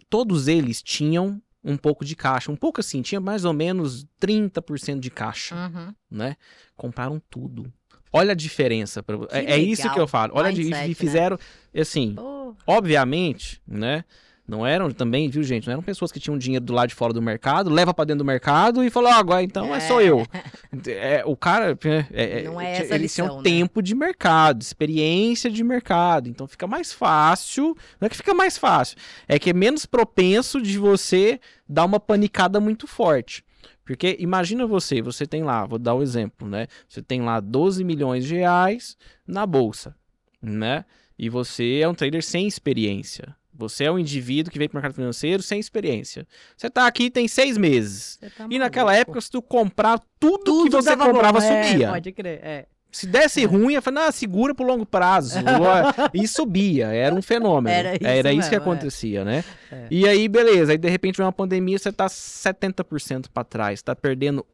todos 0.08 0.46
eles 0.48 0.82
tinham 0.82 1.42
um 1.66 1.76
pouco 1.76 2.04
de 2.04 2.14
caixa, 2.14 2.50
um 2.52 2.56
pouco 2.56 2.80
assim, 2.80 3.02
tinha 3.02 3.20
mais 3.20 3.44
ou 3.44 3.52
menos 3.52 4.06
30% 4.20 5.00
de 5.00 5.10
caixa, 5.10 5.54
Uhum. 5.56 5.92
né? 6.10 6.36
Compraram 6.76 7.20
tudo. 7.28 7.70
Olha 8.12 8.32
a 8.32 8.36
diferença. 8.36 9.02
Pra, 9.02 9.16
é, 9.30 9.54
é 9.54 9.58
isso 9.58 9.90
que 9.92 9.98
eu 10.00 10.06
falo. 10.06 10.32
Olha, 10.36 10.48
Mindset, 10.52 10.84
e 10.84 10.88
né? 10.88 10.94
fizeram, 10.94 11.38
assim, 11.76 12.14
Pô, 12.14 12.54
obviamente, 12.66 13.60
né? 13.66 14.04
Não 14.46 14.64
eram 14.64 14.90
também, 14.92 15.28
viu, 15.28 15.42
gente? 15.42 15.66
Não 15.66 15.72
eram 15.72 15.82
pessoas 15.82 16.12
que 16.12 16.20
tinham 16.20 16.38
dinheiro 16.38 16.64
do 16.64 16.72
lado 16.72 16.88
de 16.88 16.94
fora 16.94 17.12
do 17.12 17.20
mercado, 17.20 17.68
leva 17.68 17.92
pra 17.92 18.04
dentro 18.04 18.18
do 18.18 18.24
mercado 18.24 18.84
e 18.84 18.90
falou, 18.90 19.10
ah, 19.10 19.16
agora 19.16 19.42
então 19.42 19.74
é, 19.74 19.80
só 19.80 20.00
É. 20.00 20.08
eu. 20.08 20.26
É, 20.88 21.22
o 21.24 21.34
cara, 21.36 21.76
é, 22.12 22.40
é, 22.40 22.42
Não 22.44 22.60
é 22.60 22.76
essa 22.78 22.94
eles 22.94 23.12
tinham 23.14 23.26
lição, 23.26 23.36
né? 23.38 23.42
tempo 23.42 23.82
de 23.82 23.94
mercado, 23.94 24.62
experiência 24.62 25.50
de 25.50 25.64
mercado. 25.64 26.28
Então 26.28 26.46
fica 26.46 26.66
mais 26.66 26.92
fácil. 26.92 27.76
Não 28.00 28.06
é 28.06 28.08
que 28.08 28.16
fica 28.16 28.34
mais 28.34 28.58
fácil, 28.58 28.96
é 29.26 29.38
que 29.38 29.50
é 29.50 29.52
menos 29.52 29.86
propenso 29.86 30.60
de 30.60 30.78
você 30.78 31.40
dar 31.68 31.84
uma 31.84 31.98
panicada 31.98 32.60
muito 32.60 32.86
forte. 32.86 33.42
Porque 33.84 34.16
imagina 34.18 34.66
você, 34.66 35.00
você 35.00 35.26
tem 35.26 35.44
lá, 35.44 35.64
vou 35.64 35.78
dar 35.78 35.94
o 35.94 36.02
exemplo, 36.02 36.48
né? 36.48 36.66
Você 36.88 37.00
tem 37.00 37.22
lá 37.22 37.40
12 37.40 37.82
milhões 37.84 38.24
de 38.26 38.34
reais 38.34 38.96
na 39.26 39.46
bolsa, 39.46 39.94
né? 40.42 40.84
E 41.18 41.28
você 41.30 41.78
é 41.80 41.88
um 41.88 41.94
trader 41.94 42.22
sem 42.22 42.46
experiência. 42.46 43.34
Você 43.58 43.84
é 43.84 43.90
um 43.92 43.98
indivíduo 43.98 44.52
que 44.52 44.58
veio 44.58 44.68
para 44.68 44.78
o 44.78 44.80
mercado 44.80 44.94
financeiro 44.94 45.42
sem 45.42 45.58
experiência. 45.58 46.26
Você 46.56 46.68
tá 46.68 46.86
aqui 46.86 47.10
tem 47.10 47.26
seis 47.26 47.56
meses. 47.56 48.18
tá 48.36 48.46
E 48.50 48.58
naquela 48.58 48.94
época, 48.94 49.20
se 49.20 49.30
tu 49.30 49.40
comprar 49.40 50.00
tudo, 50.20 50.44
Tudo 50.44 50.64
que 50.64 50.82
você 50.82 50.90
dava 50.90 51.04
bom, 51.06 51.12
comprava, 51.12 51.44
é, 51.44 51.64
subia. 51.64 51.88
Pode 51.88 52.12
crer, 52.12 52.40
é. 52.42 52.66
Se 52.96 53.06
desse 53.06 53.44
ruim, 53.44 53.74
eu 53.74 53.82
falei, 53.82 54.04
não, 54.04 54.10
segura 54.10 54.54
pro 54.54 54.64
longo 54.64 54.86
prazo. 54.86 55.38
e 56.14 56.26
subia, 56.26 56.86
era 56.86 57.14
um 57.14 57.20
fenômeno. 57.20 57.76
Era 57.76 57.94
isso 57.94 58.04
isso 58.38 58.48
que 58.48 58.54
mesmo, 58.54 58.54
é. 58.54 58.56
acontecia, 58.56 59.24
né? 59.24 59.44
É. 59.70 59.86
E 59.90 60.08
aí, 60.08 60.26
beleza. 60.28 60.72
Aí, 60.72 60.78
de 60.78 60.88
repente, 60.88 61.18
vem 61.18 61.26
uma 61.26 61.32
pandemia, 61.32 61.78
você 61.78 61.92
tá 61.92 62.06
70% 62.06 63.26
para 63.32 63.44
trás. 63.44 63.82
Tá 63.82 63.94
perdendo 63.94 64.46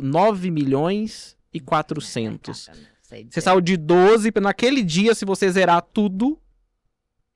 9 0.00 0.48
milhões 0.50 1.36
e 1.52 1.58
400. 1.58 2.66
Caraca, 2.66 2.82
não 2.82 2.88
sei 3.02 3.26
Você 3.28 3.40
saiu 3.40 3.60
de 3.60 3.76
12, 3.76 4.30
naquele 4.40 4.84
dia, 4.84 5.12
se 5.12 5.24
você 5.24 5.50
zerar 5.50 5.82
tudo, 5.82 6.38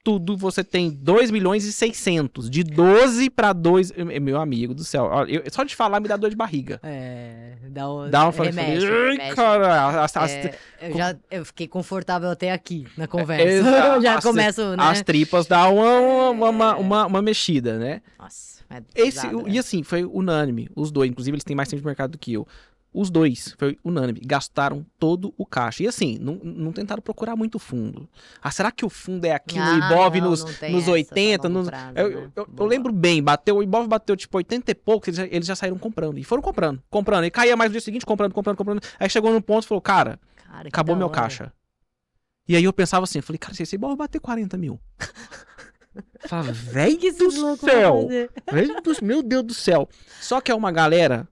tudo, 0.04 0.36
você 0.36 0.64
tem 0.64 0.90
2 0.90 1.30
milhões 1.30 1.64
e 1.64 1.72
600. 1.72 2.50
De 2.50 2.64
12 2.64 3.30
para 3.30 3.52
2, 3.52 3.92
meu 4.20 4.40
amigo 4.40 4.74
do 4.74 4.82
céu. 4.84 5.08
eu- 5.28 5.42
só 5.50 5.62
de 5.64 5.76
falar 5.76 6.00
me 6.00 6.08
dá 6.08 6.16
dor 6.16 6.30
de 6.30 6.36
barriga. 6.36 6.80
É, 6.82 7.54
dá, 7.70 7.90
um, 7.90 8.10
Dá 8.10 8.28
uma 8.28 8.44
remexe, 8.44 8.86
remexe. 8.86 9.36
cara, 9.36 10.02
as, 10.02 10.16
as- 10.16 10.30
É, 10.32 10.58
eu 10.80 10.96
já 10.96 11.16
eu 11.30 11.44
fiquei 11.44 11.68
confortável 11.68 12.30
até 12.30 12.50
aqui 12.52 12.86
na 12.96 13.06
conversa. 13.06 13.44
exato. 13.46 14.02
já 14.02 14.16
As- 14.18 14.24
começo, 14.24 14.62
né? 14.70 14.76
as 14.78 15.02
tripas 15.02 15.46
dão 15.46 15.76
uma, 15.76 16.30
uma, 16.30 16.48
uma, 16.50 16.76
uma, 16.76 17.06
uma 17.06 17.22
mexida, 17.22 17.78
né? 17.78 18.02
Nossa, 18.18 18.62
é 18.70 18.82
Esse, 18.94 19.20
pesado, 19.22 19.48
e 19.48 19.52
né? 19.52 19.58
assim, 19.58 19.82
foi 19.82 20.04
unânime, 20.04 20.68
os 20.74 20.90
dois. 20.90 21.10
Inclusive, 21.10 21.34
eles 21.36 21.44
têm 21.44 21.54
mais 21.54 21.68
tempo 21.68 21.80
de 21.80 21.86
mercado 21.86 22.12
do 22.12 22.18
que 22.18 22.32
eu. 22.32 22.46
Os 22.94 23.08
dois, 23.10 23.54
foi 23.58 23.78
unânime, 23.82 24.20
gastaram 24.22 24.84
todo 24.98 25.32
o 25.38 25.46
caixa. 25.46 25.82
E 25.82 25.88
assim, 25.88 26.18
não, 26.20 26.34
não 26.42 26.72
tentaram 26.72 27.00
procurar 27.02 27.34
muito 27.34 27.58
fundo. 27.58 28.06
Ah, 28.42 28.50
será 28.50 28.70
que 28.70 28.84
o 28.84 28.90
fundo 28.90 29.24
é 29.24 29.32
aqui 29.32 29.58
no 29.58 29.64
Ah, 29.64 29.76
Ibov 29.78 30.20
não, 30.20 30.30
nos, 30.30 30.44
não 30.44 30.70
nos 30.70 30.82
essa, 30.82 30.90
80? 30.90 31.48
longo 31.48 31.58
nos- 31.60 31.68
prazo, 31.70 31.96
eu, 31.98 32.20
né? 32.20 32.30
eu- 32.36 32.48
eu 32.54 32.66
lembro 32.66 32.92
bem, 32.92 33.22
bateu, 33.22 33.56
o 33.56 33.62
Ibov 33.62 33.86
bateu 33.88 34.14
tipo 34.14 34.36
80 34.36 34.70
e 34.70 34.74
pouco, 34.74 35.08
eles 35.08 35.16
já, 35.16 35.24
eles 35.26 35.46
já 35.46 35.56
saíram 35.56 35.78
comprando. 35.78 36.18
E 36.18 36.24
foram 36.24 36.42
comprando, 36.42 36.82
comprando. 36.90 37.24
E 37.24 37.30
caía 37.30 37.56
mais 37.56 37.70
no 37.70 37.72
dia 37.72 37.80
seguinte, 37.80 38.04
comprando, 38.04 38.34
comprando, 38.34 38.58
comprando. 38.58 38.82
Aí 39.00 39.08
chegou 39.08 39.32
num 39.32 39.40
ponto 39.40 39.64
e 39.64 39.68
falou, 39.68 39.80
cara, 39.80 40.20
Cara, 40.46 40.68
acabou 40.68 40.94
meu 40.94 41.06
hora. 41.06 41.14
caixa. 41.14 41.50
E 42.46 42.54
aí 42.56 42.64
eu 42.64 42.72
pensava 42.74 43.04
assim, 43.04 43.20
eu 43.20 43.22
falei, 43.22 43.38
cara, 43.38 43.54
se 43.54 43.62
esse 43.62 43.76
Ibov 43.76 43.96
bater 43.96 44.20
40 44.20 44.58
mil. 44.58 44.78
Eu 46.22 46.28
Falava, 46.28 46.52
velho 46.52 46.98
do 47.16 47.30
céu. 47.56 48.08
Velho 48.52 48.82
do- 48.82 49.04
Meu 49.04 49.22
Deus 49.22 49.44
do 49.44 49.54
céu. 49.54 49.88
Só 50.20 50.40
que 50.42 50.50
é 50.52 50.54
uma 50.54 50.70
galera 50.70 51.26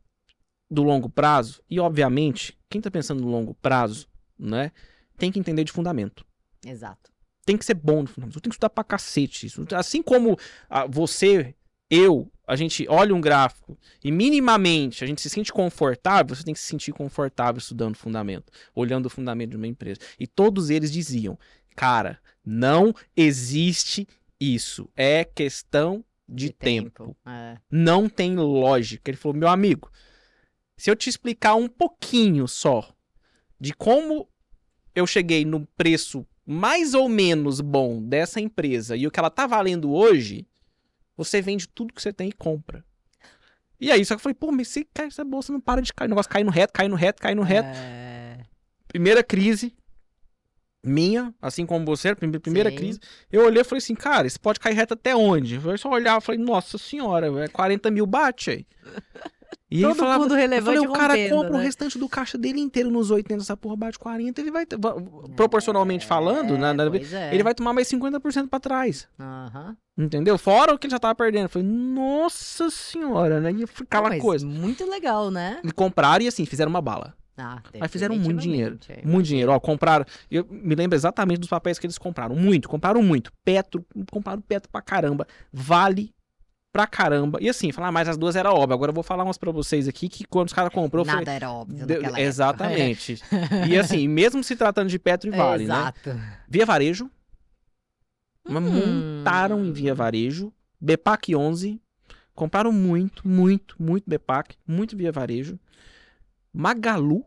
do 0.71 0.83
longo 0.83 1.09
prazo, 1.09 1.63
e 1.69 1.81
obviamente, 1.81 2.57
quem 2.69 2.81
tá 2.81 2.91
pensando 2.91 3.21
no 3.21 3.29
longo 3.29 3.55
prazo, 3.55 4.07
né, 4.39 4.71
tem 5.19 5.33
que 5.33 5.39
entender 5.39 5.65
de 5.65 5.73
fundamento. 5.73 6.25
Exato. 6.65 7.11
Tem 7.45 7.57
que 7.57 7.65
ser 7.65 7.75
bom 7.75 8.03
no 8.03 8.09
fundamento. 8.09 8.41
Tem 8.41 8.51
que 8.51 8.55
estudar 8.55 8.71
pra 8.71 8.85
cacete 8.85 9.47
isso. 9.47 9.65
Assim 9.75 10.03
como 10.03 10.39
ah, 10.69 10.87
você, 10.87 11.55
eu, 11.91 12.31
a 12.47 12.55
gente 12.55 12.87
olha 12.89 13.15
um 13.15 13.21
gráfico 13.21 13.77
e 14.05 14.13
minimamente 14.13 15.03
a 15.03 15.07
gente 15.07 15.21
se 15.21 15.29
sente 15.29 15.53
confortável, 15.53 16.37
você 16.37 16.45
tem 16.45 16.55
que 16.55 16.61
se 16.61 16.67
sentir 16.67 16.93
confortável 16.93 17.59
estudando 17.59 17.97
fundamento, 17.97 18.53
olhando 18.75 19.07
o 19.07 19.11
fundamento 19.11 19.51
de 19.51 19.57
uma 19.57 19.67
empresa. 19.67 20.01
E 20.19 20.27
todos 20.27 20.71
eles 20.71 20.93
diziam, 20.93 21.39
cara, 21.75 22.21
não 22.45 22.95
existe 23.17 24.07
isso. 24.39 24.89
É 24.97 25.25
questão 25.25 26.05
de, 26.29 26.53
tempo. 26.53 27.17
É. 27.27 27.59
Não 27.71 28.09
tem 28.09 28.37
lógica. 28.37 29.11
Ele 29.11 29.19
falou, 29.19 29.37
meu 29.37 29.49
amigo, 29.49 29.91
se 30.81 30.91
eu 30.91 30.97
te 30.97 31.11
explicar 31.11 31.57
um 31.57 31.69
pouquinho 31.69 32.49
só 32.49 32.89
de 33.61 33.75
como 33.75 34.27
eu 34.95 35.07
cheguei 35.07 35.45
no 35.45 35.67
preço 35.77 36.27
mais 36.47 36.95
ou 36.95 37.07
menos 37.07 37.61
bom 37.61 38.03
dessa 38.03 38.41
empresa 38.41 38.97
e 38.97 39.07
o 39.07 39.11
que 39.11 39.21
ela 39.21 39.29
tá 39.29 39.47
valendo 39.47 39.93
hoje, 39.93 40.49
você 41.15 41.43
vende 41.43 41.69
tudo 41.69 41.93
que 41.93 42.01
você 42.01 42.15
tem 42.15 42.31
e 42.31 42.33
compra. 42.33 42.83
E 43.79 43.93
aí, 43.93 44.03
só 44.07 44.15
que 44.15 44.21
eu 44.21 44.23
falei, 44.23 44.35
pô, 44.35 44.51
mas 44.51 44.69
se 44.69 44.89
cai 44.95 45.09
essa 45.09 45.23
bolsa 45.23 45.53
não 45.53 45.61
para 45.61 45.83
de 45.83 45.93
cair, 45.93 46.07
o 46.07 46.11
negócio 46.11 46.31
cai 46.31 46.43
no 46.43 46.51
reto, 46.51 46.73
cai 46.73 46.89
no 46.89 46.97
reto, 46.97 47.21
cai 47.21 47.35
no 47.35 47.43
reto. 47.43 47.69
É. 47.69 48.39
Primeira 48.89 49.23
crise 49.23 49.77
minha, 50.83 51.35
assim 51.43 51.67
como 51.67 51.85
você, 51.85 52.15
prime- 52.15 52.39
primeira 52.39 52.71
Sim. 52.71 52.77
crise, 52.77 53.01
eu 53.31 53.45
olhei 53.45 53.61
e 53.61 53.65
falei 53.65 53.79
assim, 53.81 53.95
cara, 53.95 54.27
isso 54.27 54.41
pode 54.41 54.59
cair 54.59 54.75
reto 54.75 54.95
até 54.95 55.15
onde? 55.15 55.57
Eu 55.57 55.77
só 55.77 55.91
olhava 55.91 56.21
e 56.21 56.23
falei, 56.23 56.41
nossa 56.41 56.79
senhora, 56.79 57.31
velho, 57.31 57.51
40 57.53 57.91
mil 57.91 58.07
bate 58.07 58.51
aí. 58.51 58.67
E 59.71 59.83
Todo 59.83 59.95
falava, 59.95 60.23
mundo 60.25 60.35
relevante 60.35 60.79
falei, 60.79 60.89
o 60.89 60.93
cara 60.93 61.15
rompendo, 61.15 61.35
compra 61.37 61.55
o 61.55 61.59
né? 61.59 61.65
restante 61.65 61.99
do 61.99 62.09
caixa 62.09 62.37
dele 62.37 62.61
inteiro 62.61 62.91
nos 62.91 63.11
80, 63.11 63.43
essa 63.43 63.57
porra 63.57 63.77
bate 63.77 63.99
40, 63.99 64.41
ele 64.41 64.51
vai, 64.51 64.67
ter- 64.67 64.79
va- 64.79 64.95
proporcionalmente 65.37 66.05
falando, 66.07 66.59
né, 66.59 66.73
na- 66.73 66.91
pois 66.91 67.13
é. 67.13 67.33
ele 67.35 67.43
vai 67.43 67.55
tomar 67.55 67.73
mais 67.73 67.89
50% 67.89 68.49
pra 68.49 68.59
trás, 68.61 69.09
Aham. 69.19 69.77
entendeu? 69.97 70.37
Fora 70.39 70.75
o 70.75 70.79
que 70.79 70.87
ele 70.87 70.93
já 70.93 70.99
tava 70.99 71.15
perdendo. 71.15 71.45
Eu 71.45 71.49
falei, 71.49 71.69
nossa 71.69 72.69
senhora, 72.71 73.41
né? 73.41 73.53
E 73.53 73.65
aquela 73.83 74.09
Mas 74.11 74.21
coisa. 74.23 74.47
Muito 74.47 74.85
legal, 74.89 75.31
né? 75.31 75.61
E 75.65 75.71
compraram 75.73 76.25
e 76.25 76.29
assim, 76.29 76.45
fizeram 76.45 76.71
uma 76.71 76.81
bala. 76.83 77.15
Ah, 77.43 77.63
Mas 77.79 77.91
fizeram 77.91 78.17
muito 78.17 78.39
dinheiro. 78.39 78.79
é. 78.91 79.01
Muito 79.03 79.25
dinheiro. 79.27 79.51
Ó, 79.53 79.59
compraram. 79.59 80.05
Eu 80.31 80.47
me 80.51 80.75
lembro 80.75 80.95
exatamente 80.95 81.39
dos 81.39 81.49
papéis 81.49 81.79
que 81.79 81.87
eles 81.87 81.97
compraram. 81.97 82.37
Muito, 82.37 82.69
compraram 82.69 83.03
muito. 83.03 83.33
Petro, 83.43 83.83
compraram 84.13 84.43
Petro 84.43 84.69
pra 84.71 84.83
caramba. 84.83 85.27
Vale 85.51 86.13
pra 86.73 86.87
caramba. 86.87 87.39
E 87.41 87.49
assim, 87.49 87.73
falar, 87.73 87.91
mas 87.93 88.09
as 88.09 88.17
duas 88.17 88.37
era 88.37 88.53
óbvio. 88.53 88.75
Agora 88.75 88.91
eu 88.91 88.95
vou 88.95 89.03
falar 89.03 89.25
umas 89.25 89.39
pra 89.39 89.51
vocês 89.51 89.89
aqui 89.89 90.09
que 90.09 90.25
quando 90.25 90.49
os 90.49 90.53
caras 90.53 90.73
comprou, 90.73 91.03
eu 91.03 91.07
falei. 91.07 91.25
Nada 91.25 91.33
era 91.33 91.51
óbvio 91.51 91.87
de- 91.87 92.21
exatamente. 92.21 93.21
e 93.69 93.77
assim, 93.77 94.07
mesmo 94.09 94.43
se 94.43 94.57
tratando 94.57 94.89
de 94.89 94.99
Petro 94.99 95.29
e. 95.29 95.37
Vale, 95.37 95.67
né? 95.67 95.75
Exato. 95.75 96.21
Via 96.49 96.67
Varejo. 96.67 97.11
Hum. 98.49 98.61
Montaram 98.61 99.65
em 99.65 99.73
Via 99.73 99.95
Varejo. 99.95 100.53
Bepac 100.81 101.35
11. 101.35 101.81
Compraram 102.35 102.73
muito, 102.73 103.27
muito, 103.29 103.77
muito 103.79 104.09
Bepac. 104.09 104.57
Muito 104.67 104.97
Via 104.97 105.13
Varejo. 105.13 105.59
Magalu. 106.53 107.25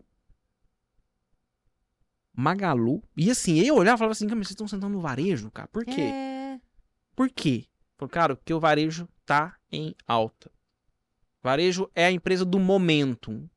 Magalu. 2.36 3.04
E 3.16 3.30
assim, 3.30 3.60
eu 3.60 3.76
olhava 3.76 3.96
e 3.96 4.00
falava 4.00 4.12
assim, 4.14 4.26
cara, 4.26 4.38
mas 4.38 4.48
vocês 4.48 4.56
estão 4.56 4.68
sentando 4.68 4.94
no 4.94 5.02
varejo, 5.02 5.52
cara. 5.52 5.68
Por 5.68 5.86
quê? 5.86 6.02
É... 6.02 6.60
Por 7.16 7.30
quê? 7.30 7.66
Falei, 8.08 8.10
cara, 8.14 8.36
porque 8.36 8.54
o 8.54 8.60
varejo 8.60 9.08
tá 9.26 9.56
em 9.72 9.96
alta. 10.08 10.52
Varejo 11.42 11.90
é 11.96 12.06
a 12.06 12.12
empresa 12.12 12.46
do 12.46 12.60
momento. 12.60 13.50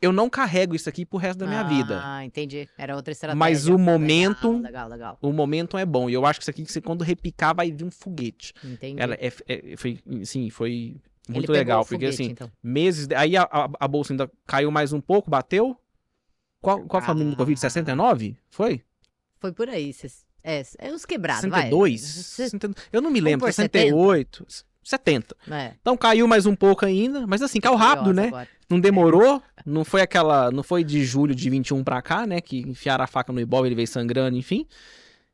Eu 0.00 0.12
não 0.12 0.30
carrego 0.30 0.76
isso 0.76 0.88
aqui 0.88 1.04
pro 1.04 1.18
resto 1.18 1.40
da 1.40 1.46
minha 1.46 1.62
vida. 1.64 2.00
Ah, 2.04 2.24
entendi. 2.24 2.68
Era 2.78 2.94
outra 2.94 3.10
estratégia. 3.10 3.38
Mas 3.38 3.66
o 3.66 3.76
momento- 3.76 4.48
Legal, 4.52 4.62
legal, 4.62 4.88
legal. 4.88 5.18
O 5.20 5.32
momento 5.32 5.76
é 5.76 5.84
bom. 5.84 6.08
E 6.08 6.14
eu 6.14 6.24
acho 6.24 6.38
que 6.38 6.44
isso 6.44 6.50
aqui, 6.50 6.64
que 6.64 6.80
quando 6.80 7.02
repicar, 7.02 7.54
vai 7.54 7.70
vir 7.72 7.84
um 7.84 7.90
foguete. 7.90 8.52
Entendi. 8.64 9.00
Ela 9.00 9.14
é, 9.14 9.32
é- 9.48 9.76
foi, 9.76 9.98
sim, 10.24 10.50
foi 10.50 10.70
Ele 10.70 11.00
muito 11.28 11.46
pegou 11.46 11.56
legal, 11.56 11.80
o 11.80 11.84
porque 11.84 11.96
foguete, 11.96 12.22
assim, 12.22 12.30
então. 12.30 12.50
meses, 12.62 13.08
aí 13.10 13.36
a, 13.36 13.42
a, 13.42 13.68
a 13.80 13.88
bolsa 13.88 14.12
ainda 14.12 14.30
caiu 14.46 14.70
mais 14.70 14.92
um 14.92 15.00
pouco, 15.00 15.28
bateu. 15.28 15.76
Qual, 16.60 16.84
qual 16.86 17.02
foi 17.02 17.14
o 17.14 17.18
número 17.18 17.34
do 17.36 17.38
Covid? 17.38 17.58
Ah. 17.58 17.60
69? 17.62 18.36
Foi? 18.50 18.82
Foi 19.40 19.52
por 19.52 19.68
aí. 19.68 19.92
cês- 19.92 20.24
É, 20.42 20.62
é 20.78 20.92
os 20.92 21.04
quebrados, 21.04 21.48
vai. 21.50 21.62
62? 21.62 22.00
Cê- 22.00 22.42
60 22.44 22.70
Eu 22.92 23.00
não 23.02 23.10
me 23.10 23.20
lembro, 23.20 23.46
por 23.46 23.52
68, 23.52 24.46
70. 24.82 25.36
É. 25.50 25.72
Então 25.80 25.96
caiu 25.96 26.26
mais 26.26 26.46
um 26.46 26.54
pouco 26.54 26.86
ainda, 26.86 27.26
mas 27.26 27.42
assim, 27.42 27.60
caiu 27.60 27.74
rápido, 27.76 28.12
né? 28.14 28.28
agora. 28.28 28.48
Não 28.70 28.78
demorou, 28.78 29.42
não 29.64 29.84
foi 29.84 30.00
aquela, 30.02 30.50
não 30.50 30.62
foi 30.62 30.84
de 30.84 31.04
julho 31.04 31.34
de 31.34 31.48
21 31.50 31.82
pra 31.82 32.02
cá, 32.02 32.26
né, 32.26 32.38
que 32.40 32.60
enfiaram 32.60 33.02
a 33.02 33.06
faca 33.06 33.32
no 33.32 33.40
Ibov, 33.40 33.64
ele 33.66 33.74
veio 33.74 33.88
sangrando, 33.88 34.36
enfim. 34.36 34.66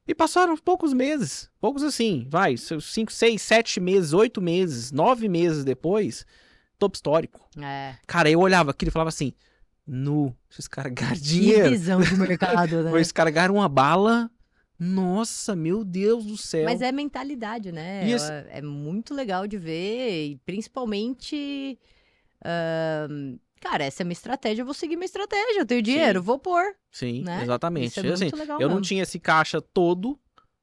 E 0.06 0.14
passaram 0.14 0.56
poucos 0.56 0.92
meses, 0.92 1.50
poucos 1.60 1.82
assim, 1.82 2.26
vai, 2.30 2.56
5, 2.56 3.10
6, 3.12 3.40
7 3.42 3.80
meses, 3.80 4.12
8 4.12 4.40
meses, 4.40 4.92
9 4.92 5.28
meses 5.28 5.64
depois, 5.64 6.24
topo 6.78 6.94
histórico. 6.94 7.40
É. 7.60 7.94
Cara, 8.06 8.30
eu 8.30 8.38
olhava 8.38 8.70
aquilo 8.70 8.90
e 8.90 8.92
falava 8.92 9.08
assim, 9.08 9.32
nu, 9.86 10.34
esses 10.50 10.68
caras 10.68 10.92
ganharam 10.92 11.16
Que 11.16 11.22
dinheiro. 11.22 11.70
visão 11.70 12.00
de 12.00 12.14
mercado, 12.16 12.82
né? 12.84 12.90
Esses 13.00 13.12
caras 13.12 13.32
ganharam 13.34 13.54
uma 13.56 13.68
bala, 13.68 14.30
nossa, 14.78 15.54
meu 15.54 15.84
Deus 15.84 16.24
do 16.24 16.36
céu. 16.36 16.64
Mas 16.64 16.82
é 16.82 16.90
mentalidade, 16.92 17.70
né? 17.72 18.06
E 18.08 18.12
esse- 18.12 18.30
É 18.50 18.60
muito 18.62 19.14
legal 19.14 19.46
de 19.46 19.56
ver, 19.58 20.26
e 20.30 20.36
principalmente. 20.44 21.78
ahn, 22.44 23.36
cara, 23.60 23.84
essa 23.84 24.02
é 24.02 24.04
minha 24.04 24.12
estratégia, 24.12 24.62
eu 24.62 24.66
vou 24.66 24.74
seguir 24.74 24.96
minha 24.96 25.06
estratégia. 25.06 25.60
Eu 25.60 25.66
tenho 25.66 25.82
dinheiro, 25.82 26.22
vou 26.22 26.38
pôr. 26.38 26.62
Sim, 26.90 27.22
né? 27.22 27.42
exatamente. 27.42 27.98
É 27.98 28.12
assim, 28.12 28.30
Eu 28.60 28.68
não 28.68 28.76
mesmo. 28.76 28.80
tinha 28.82 29.02
esse 29.02 29.18
caixa 29.18 29.60
todo, 29.60 30.18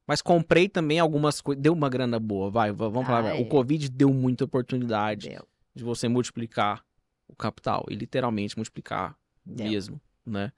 mas 0.07 0.21
comprei 0.21 0.69
também 0.69 0.99
algumas 0.99 1.41
coisas. 1.41 1.61
Deu 1.61 1.73
uma 1.73 1.89
grana 1.89 2.19
boa, 2.19 2.49
vai, 2.51 2.71
va- 2.71 2.89
vamos 2.89 3.07
falar. 3.07 3.31
Ah. 3.31 3.35
O 3.35 3.41
é. 3.41 3.45
Covid 3.45 3.89
deu 3.89 4.13
muita 4.13 4.45
oportunidade 4.45 5.29
Deu, 5.29 5.47
de 5.75 5.83
você 5.83 6.07
multiplicar 6.07 6.83
o 7.27 7.35
capital 7.35 7.85
e 7.89 7.95
literalmente 7.95 8.55
multiplicar 8.57 9.17
Deu. 9.45 9.67
mesmo, 9.67 9.99
né? 10.25 10.51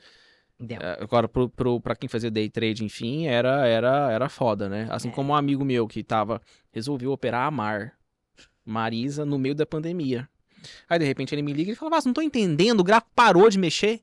Deu. 0.60 0.78
É, 0.82 0.98
Agora, 1.02 1.28
pro, 1.28 1.50
pro, 1.50 1.80
pra 1.82 1.96
quem 1.96 2.08
fazia 2.10 2.32
day 2.32 2.50
trade, 2.50 2.84
enfim, 2.84 3.28
era, 3.28 3.66
era, 3.68 4.12
era 4.12 4.30
foda, 4.30 4.68
né? 4.70 4.88
Assim 4.90 5.10
É. 5.10 5.12
como 5.12 5.34
um 5.34 5.36
amigo 5.36 5.64
meu 5.66 5.88
que 5.88 6.04
tava, 6.04 6.42
resolveu 6.72 7.12
operar 7.12 7.48
a 7.48 7.52
Mar, 7.52 7.94
Marisa, 8.66 9.26
no 9.26 9.38
meio 9.38 9.56
da 9.56 9.66
pandemia. 9.66 10.28
Aí, 10.90 10.98
de 10.98 11.06
repente, 11.06 11.36
ele 11.36 11.42
me 11.42 11.52
liga 11.54 11.72
e 11.72 11.76
fala, 11.76 11.92
mas 11.92 12.06
não 12.06 12.14
tô 12.14 12.22
entendendo, 12.22 12.80
o 12.80 12.84
gráfico 12.84 13.12
parou 13.14 13.50
de 13.50 13.60
mexer. 13.60 14.02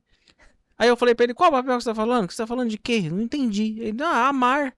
Aí 0.79 0.89
eu 0.89 0.97
falei 0.97 1.15
pra 1.15 1.25
ele, 1.25 1.35
qual 1.35 1.51
papel 1.51 1.77
que 1.77 1.83
você 1.85 1.91
tá 1.91 1.95
falando? 1.95 2.27
Que 2.27 2.35
você 2.35 2.43
tá 2.43 2.47
falando 2.47 2.71
de 2.71 2.79
quê? 2.79 3.03
Não 3.11 3.21
entendi. 3.23 3.77
Ele, 3.81 4.03
ah, 4.03 4.29
a 4.29 4.33
Mar. 4.33 4.75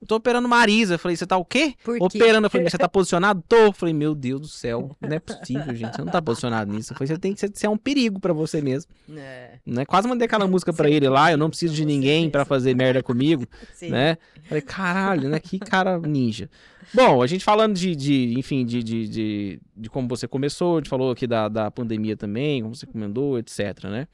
Eu 0.00 0.06
tô 0.06 0.16
operando 0.16 0.46
Marisa. 0.46 0.94
Eu 0.94 0.98
falei, 0.98 1.16
você 1.16 1.26
tá 1.26 1.38
o 1.38 1.44
quê? 1.44 1.74
Por 1.82 1.98
quê? 1.98 2.04
Operando. 2.18 2.46
Eu 2.46 2.50
falei, 2.50 2.68
você 2.68 2.76
tá 2.76 2.88
posicionado? 2.88 3.42
Tô. 3.48 3.56
Eu 3.56 3.72
falei, 3.72 3.94
meu 3.94 4.14
Deus 4.14 4.40
do 4.42 4.48
céu, 4.48 4.94
não 5.00 5.16
é 5.16 5.18
possível, 5.18 5.74
gente. 5.74 5.96
Você 5.96 6.02
não 6.02 6.12
tá 6.12 6.20
posicionado 6.20 6.70
nisso. 6.70 6.92
Eu 6.92 6.96
falei, 6.98 7.08
você 7.08 7.18
tem 7.18 7.32
que 7.32 7.40
ser, 7.40 7.66
é 7.66 7.68
um 7.70 7.78
perigo 7.78 8.20
pra 8.20 8.32
você 8.34 8.60
mesmo. 8.60 8.92
É, 9.16 9.58
Né? 9.64 9.86
Quase 9.86 10.06
mandei 10.06 10.26
aquela 10.26 10.46
música 10.46 10.72
pra 10.72 10.86
Você 10.86 10.94
ele 10.94 11.08
lá, 11.08 11.32
eu 11.32 11.38
não 11.38 11.48
preciso 11.48 11.74
de 11.74 11.84
ninguém 11.84 12.28
pra 12.28 12.40
mesmo. 12.40 12.48
fazer 12.48 12.74
merda 12.74 13.02
comigo, 13.02 13.46
sim. 13.74 13.88
né? 13.90 14.18
Falei, 14.44 14.62
caralho, 14.62 15.30
né? 15.30 15.40
Que 15.40 15.58
cara 15.58 15.98
ninja. 15.98 16.50
Bom, 16.92 17.22
a 17.22 17.26
gente 17.26 17.42
falando 17.42 17.74
de, 17.74 17.96
de 17.96 18.38
enfim, 18.38 18.64
de, 18.64 18.82
de, 18.82 19.08
de, 19.08 19.60
de 19.76 19.90
como 19.90 20.06
você 20.06 20.28
começou, 20.28 20.76
a 20.76 20.78
gente 20.80 20.90
falou 20.90 21.10
aqui 21.10 21.26
da, 21.26 21.48
da 21.48 21.70
pandemia 21.70 22.16
também, 22.16 22.62
como 22.62 22.74
você 22.74 22.86
comendou, 22.86 23.38
etc, 23.38 23.84
né? 23.84 24.06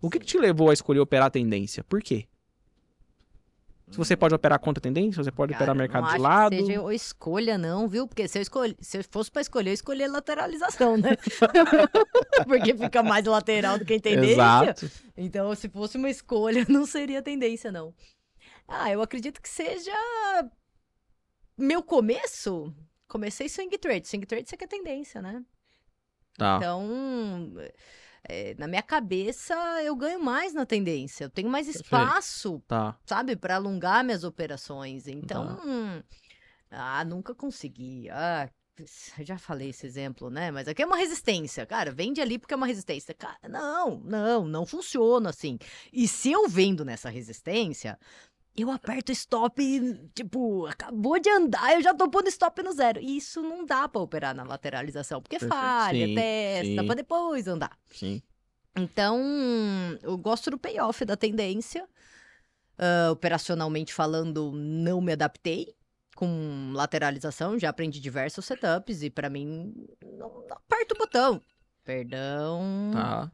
O 0.00 0.08
que, 0.08 0.18
que 0.18 0.26
te 0.26 0.38
levou 0.38 0.70
a 0.70 0.72
escolher 0.72 1.00
operar 1.00 1.26
a 1.26 1.30
tendência? 1.30 1.84
Por 1.84 2.00
quê? 2.02 2.24
Se 3.90 3.96
você 3.96 4.16
pode 4.16 4.34
operar 4.34 4.58
contra 4.58 4.80
a 4.80 4.82
tendência, 4.82 5.22
você 5.22 5.30
pode 5.30 5.52
Cara, 5.52 5.64
operar 5.64 5.76
mercado 5.76 6.10
de 6.10 6.18
lado. 6.18 6.50
Que 6.50 6.64
seja 6.64 6.94
escolha, 6.94 7.56
não, 7.56 7.88
viu? 7.88 8.06
Porque 8.06 8.28
se 8.28 8.38
eu, 8.38 8.42
escolhi, 8.42 8.76
se 8.80 8.98
eu 8.98 9.04
fosse 9.10 9.30
pra 9.30 9.40
escolher, 9.40 9.70
eu 9.70 9.74
escolher 9.74 10.08
lateralização, 10.08 10.96
né? 10.96 11.16
Porque 12.46 12.76
fica 12.76 13.02
mais 13.02 13.24
lateral 13.24 13.78
do 13.78 13.84
que 13.84 13.98
tendência. 13.98 14.32
Exato. 14.32 14.90
Então, 15.16 15.54
se 15.54 15.68
fosse 15.68 15.96
uma 15.96 16.10
escolha, 16.10 16.64
não 16.68 16.84
seria 16.84 17.22
tendência, 17.22 17.72
não. 17.72 17.94
Ah, 18.66 18.90
eu 18.90 19.00
acredito 19.00 19.40
que 19.40 19.48
seja. 19.48 19.92
Meu 21.56 21.82
começo. 21.82 22.72
Comecei 23.08 23.48
swing 23.48 23.76
trade. 23.78 24.06
Swing 24.06 24.26
trade 24.26 24.48
você 24.48 24.56
quer 24.56 24.68
tendência, 24.68 25.22
né? 25.22 25.42
Tá. 26.36 26.56
Então. 26.58 26.86
É, 28.24 28.54
na 28.58 28.66
minha 28.66 28.82
cabeça, 28.82 29.54
eu 29.82 29.94
ganho 29.96 30.22
mais 30.22 30.52
na 30.54 30.64
tendência. 30.66 31.24
Eu 31.24 31.30
tenho 31.30 31.48
mais 31.48 31.68
espaço, 31.68 32.62
Tá. 32.66 32.96
sabe, 33.06 33.36
para 33.36 33.56
alongar 33.56 34.02
minhas 34.04 34.24
operações. 34.24 35.06
Então, 35.06 35.60
hum, 35.64 36.02
ah, 36.70 37.04
nunca 37.04 37.34
consegui. 37.34 38.08
Ah, 38.10 38.48
eu 39.18 39.24
já 39.24 39.38
falei 39.38 39.70
esse 39.70 39.86
exemplo, 39.86 40.30
né? 40.30 40.50
Mas 40.50 40.68
aqui 40.68 40.82
é 40.82 40.86
uma 40.86 40.96
resistência. 40.96 41.66
Cara, 41.66 41.90
vende 41.90 42.20
ali 42.20 42.38
porque 42.38 42.54
é 42.54 42.56
uma 42.56 42.66
resistência. 42.66 43.12
Cara, 43.12 43.48
não, 43.48 43.98
não, 44.00 44.46
não 44.46 44.64
funciona 44.66 45.30
assim. 45.30 45.58
E 45.92 46.06
se 46.06 46.30
eu 46.30 46.48
vendo 46.48 46.84
nessa 46.84 47.08
resistência, 47.08 47.98
eu 48.62 48.70
aperto 48.70 49.12
stop, 49.12 49.60
tipo, 50.14 50.66
acabou 50.66 51.18
de 51.18 51.28
andar, 51.30 51.74
eu 51.74 51.82
já 51.82 51.94
tô 51.94 52.08
pondo 52.08 52.28
stop 52.28 52.62
no 52.62 52.72
zero. 52.72 53.00
E 53.00 53.16
isso 53.16 53.42
não 53.42 53.64
dá 53.64 53.88
pra 53.88 54.00
operar 54.00 54.34
na 54.34 54.42
lateralização, 54.42 55.20
porque 55.20 55.38
Perfeito. 55.38 55.54
falha, 55.54 56.06
Sim, 56.06 56.14
testa, 56.14 56.84
pra 56.84 56.94
depois 56.94 57.46
andar. 57.46 57.78
Sim. 57.88 58.22
Então, 58.76 59.18
eu 60.02 60.16
gosto 60.16 60.50
do 60.50 60.58
payoff 60.58 61.04
da 61.04 61.16
tendência. 61.16 61.88
Ah, 62.78 63.10
operacionalmente 63.10 63.92
falando, 63.92 64.52
não 64.52 65.00
me 65.00 65.12
adaptei 65.12 65.74
com 66.14 66.70
lateralização. 66.72 67.58
Já 67.58 67.70
aprendi 67.70 68.00
diversos 68.00 68.44
setups 68.44 69.02
e 69.02 69.10
pra 69.10 69.28
mim, 69.28 69.74
não, 70.02 70.44
não 70.48 70.56
aperta 70.56 70.94
o 70.94 70.98
botão. 70.98 71.42
Perdão. 71.84 72.90
Tá. 72.92 73.32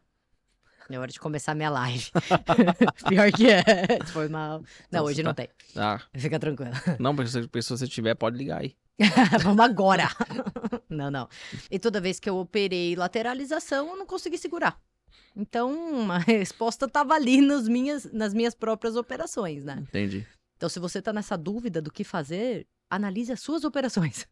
É 0.90 0.98
hora 0.98 1.10
de 1.10 1.18
começar 1.18 1.54
minha 1.54 1.70
live. 1.70 2.10
Pior 3.08 3.32
que 3.32 3.48
é. 3.50 3.62
Foi 4.06 4.28
mal. 4.28 4.58
Não, 4.90 5.00
Nossa, 5.00 5.04
hoje 5.04 5.22
tá. 5.22 5.28
não 5.28 5.34
tem. 5.34 5.48
Tá. 5.72 6.02
Fica 6.14 6.38
tranquilo. 6.38 6.72
Não, 6.98 7.12
mas 7.12 7.30
se 7.30 7.42
se 7.42 7.70
você 7.70 7.86
tiver, 7.86 8.14
pode 8.14 8.36
ligar 8.36 8.60
aí. 8.60 8.76
Vamos 9.42 9.64
agora. 9.64 10.08
não, 10.88 11.10
não. 11.10 11.28
E 11.70 11.78
toda 11.78 12.00
vez 12.00 12.20
que 12.20 12.28
eu 12.28 12.36
operei 12.36 12.94
lateralização, 12.94 13.88
eu 13.88 13.96
não 13.96 14.06
consegui 14.06 14.38
segurar. 14.38 14.78
Então, 15.36 16.10
a 16.12 16.18
resposta 16.18 16.86
estava 16.86 17.14
ali 17.14 17.40
nas 17.40 17.66
minhas, 17.66 18.04
nas 18.12 18.32
minhas 18.32 18.54
próprias 18.54 18.94
operações, 18.94 19.64
né? 19.64 19.78
Entendi. 19.80 20.26
Então, 20.56 20.68
se 20.68 20.78
você 20.78 21.02
tá 21.02 21.12
nessa 21.12 21.36
dúvida 21.36 21.82
do 21.82 21.90
que 21.90 22.04
fazer, 22.04 22.66
analise 22.88 23.32
as 23.32 23.40
suas 23.40 23.64
operações. 23.64 24.28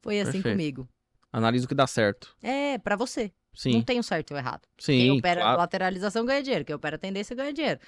Foi 0.00 0.20
assim 0.20 0.32
Perfeito. 0.32 0.54
comigo. 0.54 0.88
Analisa 1.32 1.66
o 1.66 1.68
que 1.68 1.74
dá 1.74 1.86
certo. 1.86 2.34
É, 2.40 2.78
pra 2.78 2.96
você. 2.96 3.32
Não 3.64 3.72
Sim. 3.72 3.82
tem 3.82 3.98
o 3.98 4.02
certo 4.02 4.30
e 4.32 4.34
o 4.34 4.36
errado. 4.36 4.62
Quem 4.76 5.00
Sim. 5.12 5.18
opera 5.18 5.40
claro. 5.40 5.58
lateralização 5.58 6.26
ganha 6.26 6.42
dinheiro. 6.42 6.64
Quem 6.64 6.74
opera 6.76 6.98
tendência 6.98 7.34
ganha 7.34 7.52
dinheiro. 7.52 7.80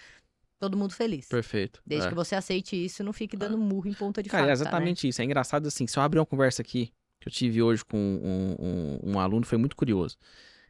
Todo 0.58 0.76
mundo 0.76 0.92
feliz. 0.92 1.28
Perfeito. 1.28 1.80
Desde 1.86 2.06
É. 2.06 2.08
que 2.08 2.14
você 2.14 2.34
aceite 2.34 2.74
isso 2.82 3.02
e 3.02 3.04
não 3.04 3.12
fique 3.12 3.36
dando 3.36 3.56
murro 3.58 3.86
em 3.88 3.92
ponta 3.94 4.22
de 4.22 4.28
Cara, 4.28 4.44
é 4.44 4.46
faca, 4.46 4.48
né? 4.48 4.62
exatamente 4.62 5.06
isso. 5.08 5.20
É 5.20 5.24
engraçado 5.24 5.68
assim. 5.68 5.86
Se 5.86 5.98
eu 5.98 6.02
abrir 6.02 6.18
uma 6.18 6.26
conversa 6.26 6.62
aqui, 6.62 6.92
que 7.20 7.28
eu 7.28 7.32
tive 7.32 7.62
hoje 7.62 7.84
com 7.84 7.96
um, 7.98 8.56
um, 8.58 9.12
um 9.12 9.20
aluno, 9.20 9.44
foi 9.46 9.58
muito 9.58 9.76
curioso. 9.76 10.16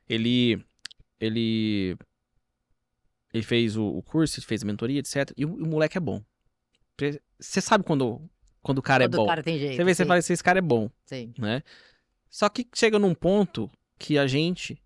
Ele. 0.08 0.62
Ele. 1.20 1.96
Ele 3.32 3.42
fez 3.42 3.76
o, 3.76 3.84
o 3.84 4.02
curso, 4.02 4.40
fez 4.42 4.62
a 4.62 4.66
mentoria, 4.66 4.98
etc. 5.00 5.30
E 5.36 5.44
o, 5.44 5.54
o 5.54 5.66
moleque 5.66 5.96
é 5.96 6.00
bom. 6.00 6.22
Você 7.38 7.60
sabe 7.60 7.84
quando, 7.84 8.20
quando 8.62 8.78
o 8.78 8.82
cara 8.82 9.04
Todo 9.04 9.14
é 9.14 9.16
bom. 9.18 9.26
cara 9.26 9.42
tem 9.42 9.58
jeito. 9.58 9.76
Você 9.76 9.84
vê, 9.84 9.94
você 9.94 10.04
fala 10.04 10.18
esse 10.18 10.42
cara 10.42 10.58
é 10.58 10.62
bom, 10.62 10.90
sim. 11.04 11.32
né? 11.38 11.62
Só 12.28 12.48
que 12.48 12.66
chega 12.74 12.98
num 12.98 13.14
ponto 13.14 13.70
que 13.98 14.18
a 14.18 14.26
gente, 14.26 14.80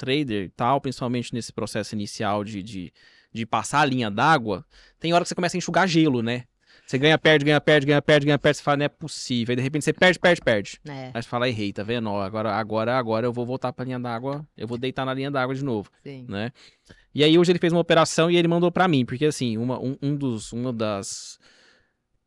trader 0.00 0.44
e 0.44 0.48
tal, 0.48 0.80
principalmente 0.80 1.34
nesse 1.34 1.52
processo 1.52 1.94
inicial 1.94 2.42
de, 2.42 2.62
de, 2.62 2.92
de 3.30 3.44
passar 3.44 3.80
a 3.80 3.84
linha 3.84 4.10
d'água, 4.10 4.64
tem 4.98 5.12
hora 5.12 5.22
que 5.22 5.28
você 5.28 5.34
começa 5.34 5.56
a 5.56 5.58
enxugar 5.58 5.86
gelo, 5.86 6.22
né? 6.22 6.44
Você 6.86 6.98
ganha, 6.98 7.16
perde, 7.18 7.44
ganha, 7.44 7.60
perde, 7.60 7.86
ganha, 7.86 8.02
perde, 8.02 8.26
ganha, 8.26 8.38
perde, 8.38 8.56
você 8.56 8.64
fala, 8.64 8.78
não 8.78 8.84
é 8.86 8.88
possível. 8.88 9.52
Aí 9.52 9.56
de 9.56 9.62
repente 9.62 9.84
você 9.84 9.92
perde, 9.92 10.18
perde, 10.18 10.40
perde. 10.40 10.80
É, 10.88 11.10
Aí 11.14 11.22
você 11.22 11.28
fala, 11.28 11.48
errei, 11.48 11.72
tá 11.72 11.84
vendo? 11.84 12.10
Ó, 12.10 12.20
agora, 12.20 12.52
agora, 12.52 12.98
agora 12.98 13.26
eu 13.26 13.32
vou 13.32 13.46
voltar 13.46 13.72
pra 13.72 13.84
linha 13.84 14.00
d'água, 14.00 14.44
eu 14.56 14.66
vou 14.66 14.76
deitar 14.78 15.04
na 15.04 15.14
linha 15.14 15.30
d'água 15.30 15.54
de 15.54 15.62
novo 15.62 15.90
sim. 16.02 16.24
né? 16.28 16.50
E 17.14 17.22
aí 17.22 17.38
hoje 17.38 17.52
ele 17.52 17.58
fez 17.58 17.72
uma 17.72 17.80
operação 17.80 18.30
e 18.30 18.36
ele 18.36 18.48
mandou 18.48 18.72
pra 18.72 18.88
mim, 18.88 19.04
porque 19.04 19.26
assim, 19.26 19.56
uma, 19.56 19.78
um, 19.78 19.96
um 20.02 20.16
dos, 20.16 20.52
uma 20.52 20.72
das 20.72 21.38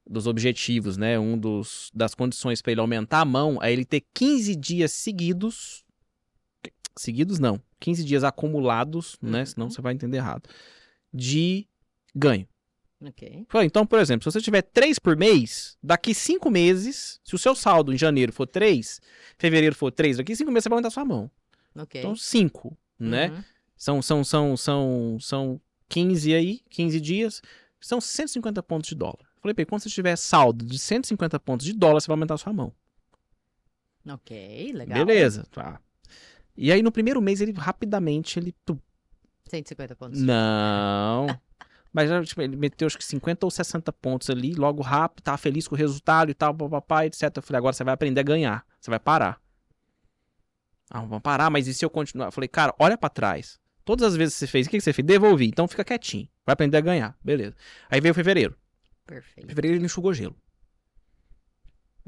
dos 0.07 0.28
objetivos, 0.28 0.97
né, 0.97 1.17
um 1.17 1.38
dos 1.38 1.89
das 1.93 2.13
condições 2.13 2.61
pra 2.61 2.74
ele 2.74 2.82
aumentar 2.82 3.21
a 3.21 3.26
mão 3.26 3.57
é 3.61 3.71
ele 3.71 3.86
ter 3.86 4.03
15 4.13 4.55
dias 4.55 4.91
seguidos 4.91 5.83
seguidos 6.96 7.39
não, 7.39 7.62
15 7.80 8.04
dias 8.04 8.24
acumulados, 8.24 9.18
né, 9.22 9.39
Uhum. 9.39 9.46
senão 9.46 9.70
você 9.70 9.82
vai 9.82 9.94
entender 9.94 10.18
errado, 10.18 10.48
de 11.14 11.68
ganho. 12.16 12.48
Ok. 13.06 13.46
Então, 13.66 13.86
por 13.86 14.00
exemplo, 14.00 14.24
se 14.24 14.32
você 14.32 14.41
tiver 14.41 14.62
3 14.62 14.98
por 14.98 15.18
mês, 15.18 15.78
daqui 15.84 16.14
5 16.14 16.50
meses, 16.50 17.20
se 17.24 17.36
o 17.36 17.38
seu 17.38 17.54
saldo 17.54 17.94
em 17.94 17.98
janeiro 17.98 18.32
for 18.32 18.48
3, 18.48 19.02
fevereiro 19.38 19.76
for 19.76 19.91
3, 19.91 20.18
daqui 20.18 20.34
5 20.36 20.50
meses 20.50 20.64
você 20.64 20.70
vai 20.70 20.78
aumentar 20.78 20.89
sua 20.89 21.04
mão. 21.04 21.30
Ok. 21.76 22.00
Então, 22.00 22.16
5, 22.16 22.78
né? 22.98 23.30
Uhum. 23.30 23.44
São, 23.76 24.02
são, 24.02 24.24
são, 24.24 24.56
são, 24.56 25.18
são 25.20 25.62
15 25.89 26.34
aí, 26.34 26.62
15 26.70 27.02
dias, 27.02 27.41
são 27.82 28.00
150 28.00 28.64
pontos 28.64 28.88
de 28.88 28.96
dólar. 28.96 29.28
Falei, 29.41 29.54
Pê, 29.54 29.66
quando 29.66 29.82
você 29.82 29.89
tiver 29.89 30.16
saldo 30.16 30.64
de 30.64 30.80
150 30.80 31.38
pontos 31.41 31.66
de 31.66 31.74
dólar, 31.74 32.00
você 32.00 32.08
vai 32.08 32.14
aumentar 32.16 32.38
sua 32.38 32.54
mão. 32.54 32.74
Ok, 34.08 34.72
legal. 34.74 35.06
Beleza, 35.06 35.46
tá. 35.52 35.82
E 36.56 36.72
aí 36.72 36.82
no 36.82 36.91
primeiro 36.91 37.22
mês 37.22 37.41
ele 37.41 37.51
rapidamente 37.54 38.39
ele 38.39 38.54
tu, 38.66 38.80
150 39.49 39.95
pontos. 39.95 40.22
não. 40.22 41.28
Mas 41.93 42.10
tipo, 42.28 42.41
ele 42.41 42.56
meteu 42.56 42.88
acho 42.88 42.97
que 42.97 43.06
50 43.06 43.45
ou 43.45 43.51
60 43.51 43.93
pontos 43.93 44.28
ali, 44.32 44.56
logo 44.56 44.82
rápido, 44.82 45.22
tava 45.22 45.38
feliz 45.38 45.68
com 45.68 45.76
o 45.76 45.78
resultado 45.78 46.32
e 46.32 46.34
tal, 46.34 46.51
papapá, 46.51 47.06
etc. 47.06 47.32
Eu 47.36 47.43
falei, 47.43 47.60
agora 47.60 47.72
você 47.72 47.84
vai 47.84 47.93
aprender 47.93 48.20
a 48.20 48.24
ganhar, 48.24 48.66
você 48.82 48.89
vai 48.89 48.99
parar. 48.99 49.39
Ah, 50.89 51.01
vamos 51.01 51.22
parar, 51.22 51.51
mas 51.51 51.68
e 51.68 51.74
se 51.74 51.86
eu 51.86 51.91
continuar? 51.91 52.28
Eu 52.28 52.32
falei, 52.32 52.47
cara, 52.47 52.74
olha 52.80 52.97
pra 52.97 53.10
trás. 53.10 53.60
Todas 53.86 54.08
as 54.08 54.16
vezes 54.16 54.34
que 54.34 54.39
você 54.39 54.47
fez, 54.47 54.66
o 54.66 54.70
que 54.72 54.82
você 54.82 54.91
fez? 54.91 55.06
Devolvi, 55.06 55.45
então 55.45 55.68
fica 55.68 55.84
quietinho. 55.84 56.28
Vai 56.43 56.54
aprender 56.54 56.78
a 56.78 56.82
ganhar, 56.82 57.18
beleza. 57.24 57.56
Aí 57.89 58.01
veio 58.01 58.14
fevereiro. 58.16 58.58
Perfeito. 59.06 59.47
fevereiro 59.47 59.78
ele 59.78 59.86
enxugou 59.86 60.14
gelo. 60.14 60.36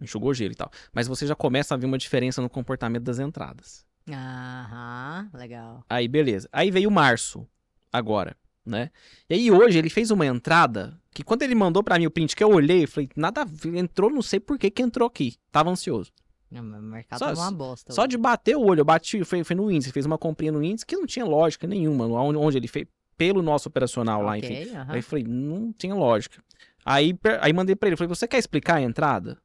Enxugou 0.02 0.34
gelo 0.34 0.54
e 0.54 0.56
tal. 0.56 0.72
Mas 0.92 1.08
você 1.08 1.28
já 1.28 1.36
começa 1.36 1.76
a 1.76 1.78
ver 1.78 1.86
uma 1.86 1.98
diferença 1.98 2.42
no 2.42 2.50
comportamento 2.50 3.04
das 3.04 3.20
entradas. 3.20 3.86
Aham, 4.10 5.30
legal. 5.34 5.84
Aí, 5.90 6.08
beleza. 6.08 6.48
Aí 6.52 6.70
veio 6.72 6.92
março, 6.92 7.48
agora, 7.92 8.36
né? 8.66 8.92
E 9.30 9.34
aí 9.34 9.52
hoje 9.52 9.78
ele 9.78 9.90
fez 9.90 10.12
uma 10.12 10.26
entrada 10.26 11.00
que 11.12 11.24
quando 11.24 11.42
ele 11.44 11.56
mandou 11.56 11.84
pra 11.84 11.98
mim 11.98 12.06
o 12.06 12.12
print 12.12 12.36
que 12.36 12.44
eu 12.44 12.50
olhei, 12.50 12.84
eu 12.84 12.88
falei, 12.88 13.10
nada 13.16 13.46
entrou, 13.74 14.10
não 14.10 14.22
sei 14.22 14.40
por 14.40 14.60
que 14.60 14.70
que 14.70 14.82
entrou 14.82 15.08
aqui. 15.08 15.36
Tava 15.52 15.70
ansioso. 15.70 16.12
O 16.52 16.62
mercado 16.62 17.20
Só- 17.20 17.34
uma 17.34 17.52
bosta. 17.52 17.92
Só 17.94 18.04
hoje. 18.04 18.10
de 18.10 18.18
bater 18.18 18.56
o 18.56 18.62
olho, 18.62 18.82
eu 18.82 18.86
bati, 18.86 19.24
foi, 19.24 19.44
foi 19.44 19.56
no 19.56 19.70
índice, 19.72 19.92
fez 19.92 20.06
uma 20.06 20.18
comprinha 20.18 20.52
no 20.52 20.64
índice 20.64 20.86
que 20.86 20.96
não 20.96 21.06
tinha 21.06 21.26
lógica 21.26 21.68
nenhuma, 21.68 22.06
onde, 22.08 22.38
onde 22.38 22.58
ele 22.58 22.68
fez, 22.68 22.88
pelo 23.18 23.42
nosso 23.42 23.68
operacional 23.68 24.22
lá, 24.22 24.38
enfim. 24.38 24.54
Aí 24.94 25.00
eu 25.00 25.04
falei, 25.04 25.26
não 25.26 25.74
tinha 25.74 25.96
lógica. 25.96 26.42
Aí, 26.86 27.18
aí 27.42 27.52
mandei 27.52 27.76
pra 27.76 27.90
ele, 27.90 27.98
falei, 27.98 28.08
você 28.08 28.28
quer 28.28 28.38
explicar 28.38 28.76
a 28.76 28.82
entrada? 28.82 29.38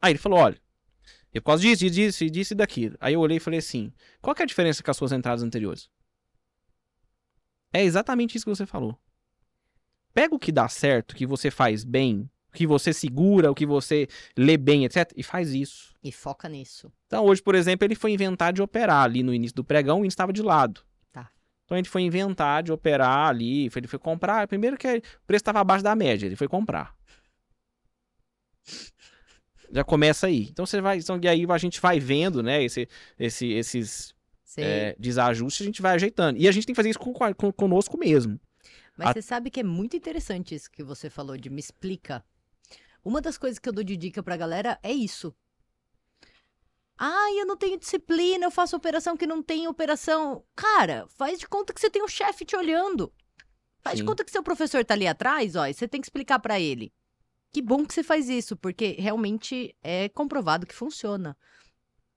Aí 0.00 0.12
ele 0.12 0.18
falou, 0.18 0.38
olha, 0.38 0.58
eu 1.32 1.40
por 1.40 1.46
causa 1.46 1.62
disso, 1.62 1.88
disso, 1.88 2.26
disso 2.30 2.52
e 2.52 2.56
daquilo. 2.56 2.96
Aí 3.00 3.14
eu 3.14 3.20
olhei 3.20 3.38
e 3.38 3.40
falei 3.40 3.58
assim, 3.58 3.92
qual 4.20 4.34
que 4.34 4.42
é 4.42 4.44
a 4.44 4.46
diferença 4.46 4.82
com 4.82 4.90
as 4.90 4.96
suas 4.96 5.12
entradas 5.12 5.42
anteriores? 5.42 5.88
É 7.72 7.82
exatamente 7.82 8.36
isso 8.36 8.44
que 8.44 8.54
você 8.54 8.66
falou. 8.66 8.98
Pega 10.12 10.34
o 10.34 10.38
que 10.38 10.52
dá 10.52 10.68
certo, 10.68 11.12
o 11.12 11.16
que 11.16 11.24
você 11.24 11.50
faz 11.50 11.84
bem, 11.84 12.30
o 12.50 12.52
que 12.52 12.66
você 12.66 12.92
segura, 12.92 13.50
o 13.50 13.54
que 13.54 13.64
você 13.64 14.06
lê 14.36 14.58
bem, 14.58 14.84
etc. 14.84 15.10
E 15.16 15.22
faz 15.22 15.54
isso. 15.54 15.94
E 16.04 16.12
foca 16.12 16.50
nisso. 16.50 16.92
Então 17.06 17.24
hoje, 17.24 17.42
por 17.42 17.54
exemplo, 17.54 17.86
ele 17.86 17.94
foi 17.94 18.12
inventar 18.12 18.52
de 18.52 18.60
operar 18.60 19.04
ali 19.04 19.22
no 19.22 19.32
início 19.32 19.56
do 19.56 19.64
pregão, 19.64 20.00
índice 20.00 20.12
estava 20.12 20.34
de 20.34 20.42
lado. 20.42 20.82
Tá. 21.10 21.30
Então 21.64 21.78
ele 21.78 21.88
foi 21.88 22.02
inventar 22.02 22.62
de 22.62 22.70
operar 22.70 23.28
ali, 23.28 23.70
ele 23.74 23.88
foi 23.88 23.98
comprar, 23.98 24.46
primeiro 24.46 24.76
que 24.76 24.98
o 24.98 25.26
preço 25.26 25.40
estava 25.40 25.60
abaixo 25.60 25.82
da 25.82 25.96
média, 25.96 26.26
ele 26.26 26.36
foi 26.36 26.46
comprar. 26.46 26.94
Já 29.72 29.82
começa 29.82 30.26
aí. 30.26 30.48
Então 30.50 30.66
você 30.66 30.80
vai, 30.82 30.98
então, 30.98 31.18
e 31.22 31.26
aí 31.26 31.46
a 31.48 31.58
gente 31.58 31.80
vai 31.80 31.98
vendo, 31.98 32.42
né, 32.42 32.62
esse, 32.62 32.86
esse, 33.18 33.50
esses 33.52 34.14
é, 34.58 34.94
desajustes, 34.98 35.62
a 35.62 35.64
gente 35.64 35.80
vai 35.80 35.94
ajeitando. 35.94 36.38
E 36.38 36.46
a 36.46 36.52
gente 36.52 36.66
tem 36.66 36.74
que 36.74 36.76
fazer 36.76 36.90
isso 36.90 36.98
com, 36.98 37.12
com- 37.12 37.52
conosco 37.52 37.96
mesmo. 37.96 38.38
Mas 38.96 39.08
a- 39.08 39.12
você 39.14 39.22
sabe 39.22 39.50
que 39.50 39.60
é 39.60 39.64
muito 39.64 39.96
interessante 39.96 40.54
isso 40.54 40.70
que 40.70 40.82
você 40.82 41.08
falou 41.08 41.38
de 41.38 41.48
me 41.48 41.58
explica. 41.58 42.22
Uma 43.02 43.20
das 43.22 43.38
coisas 43.38 43.58
que 43.58 43.66
eu 43.68 43.72
dou 43.72 43.82
de 43.82 43.96
dica 43.96 44.22
pra 44.22 44.36
galera 44.36 44.78
é 44.82 44.92
isso. 44.92 45.34
Ai, 46.98 47.40
eu 47.40 47.46
não 47.46 47.56
tenho 47.56 47.78
disciplina, 47.78 48.44
eu 48.44 48.50
faço 48.50 48.76
operação 48.76 49.16
que 49.16 49.26
não 49.26 49.42
tem 49.42 49.66
operação. 49.66 50.44
Cara, 50.54 51.06
faz 51.08 51.38
de 51.38 51.48
conta 51.48 51.72
que 51.72 51.80
você 51.80 51.90
tem 51.90 52.02
um 52.02 52.08
chefe 52.08 52.44
te 52.44 52.54
olhando. 52.54 53.12
Faz 53.80 53.96
de 53.96 54.02
Sim. 54.02 54.06
conta 54.06 54.22
que 54.24 54.30
seu 54.30 54.42
professor 54.42 54.84
tá 54.84 54.94
ali 54.94 55.08
atrás, 55.08 55.56
ó, 55.56 55.66
e 55.66 55.74
você 55.74 55.88
tem 55.88 56.00
que 56.00 56.06
explicar 56.06 56.38
pra 56.38 56.60
ele. 56.60 56.92
Que 57.52 57.60
bom 57.60 57.84
que 57.84 57.92
você 57.92 58.02
faz 58.02 58.28
isso, 58.28 58.56
porque 58.56 58.96
realmente 58.98 59.74
é 59.82 60.08
comprovado 60.08 60.66
que 60.66 60.74
funciona. 60.74 61.36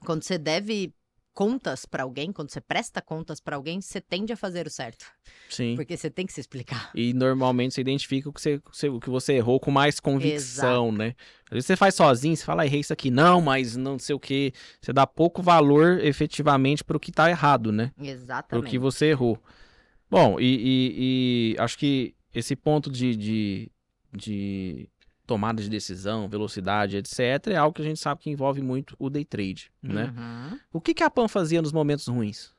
Quando 0.05 0.23
você 0.23 0.37
deve 0.37 0.93
contas 1.33 1.85
pra 1.85 2.03
alguém, 2.03 2.31
quando 2.31 2.49
você 2.49 2.61
presta 2.61 3.01
contas 3.01 3.41
pra 3.41 3.57
alguém, 3.57 3.81
você 3.81 3.99
tende 3.99 4.31
a 4.31 4.37
fazer 4.37 4.65
o 4.65 4.69
certo. 4.69 5.05
Sim. 5.49 5.75
Porque 5.75 5.97
você 5.97 6.09
tem 6.09 6.25
que 6.25 6.31
se 6.31 6.39
explicar. 6.39 6.89
E 6.95 7.13
normalmente 7.13 7.73
você 7.73 7.81
identifica 7.81 8.29
o 8.29 8.31
que 8.33 8.39
você, 8.39 8.87
o 8.87 8.99
que 9.01 9.09
você 9.09 9.33
errou 9.33 9.59
com 9.59 9.69
mais 9.69 9.99
convicção, 9.99 10.93
né? 10.93 11.13
Às 11.47 11.51
vezes 11.51 11.65
você 11.65 11.75
faz 11.75 11.93
sozinho, 11.95 12.37
você 12.37 12.45
fala, 12.45 12.61
"Ah, 12.63 12.65
errei 12.65 12.79
isso 12.79 12.93
aqui. 12.93 13.11
Não, 13.11 13.41
mas 13.41 13.75
não 13.75 13.99
sei 13.99 14.15
o 14.15 14.19
que. 14.19 14.53
Você 14.81 14.93
dá 14.93 15.05
pouco 15.05 15.41
valor 15.41 15.99
efetivamente 15.99 16.81
pro 16.85 16.99
que 16.99 17.11
tá 17.11 17.29
errado, 17.29 17.69
né? 17.73 17.91
Pro 17.97 18.05
Exatamente. 18.05 18.69
que 18.69 18.79
você 18.79 19.07
errou. 19.07 19.37
Bom, 20.09 20.39
e, 20.39 20.45
e- 20.45 21.53
e 21.55 21.55
acho 21.59 21.77
que 21.77 22.15
esse 22.33 22.55
ponto 22.55 22.89
de, 22.89 23.13
de, 23.13 23.71
de 24.13 24.87
tomada 25.25 25.61
de 25.61 25.69
decisão, 25.69 26.27
velocidade, 26.29 26.97
etc., 26.97 27.47
é 27.47 27.55
algo 27.55 27.73
que 27.75 27.81
a 27.81 27.85
gente 27.85 27.99
sabe 27.99 28.21
que 28.21 28.29
envolve 28.29 28.61
muito 28.61 28.95
o 28.99 29.09
day 29.09 29.25
trade, 29.25 29.71
né? 29.81 30.13
Uhum. 30.15 30.59
O 30.73 30.81
que, 30.81 30.93
que 30.93 31.03
a 31.03 31.09
Pan 31.09 31.27
fazia 31.27 31.61
nos 31.61 31.71
momentos 31.71 32.07
ruins? 32.07 32.53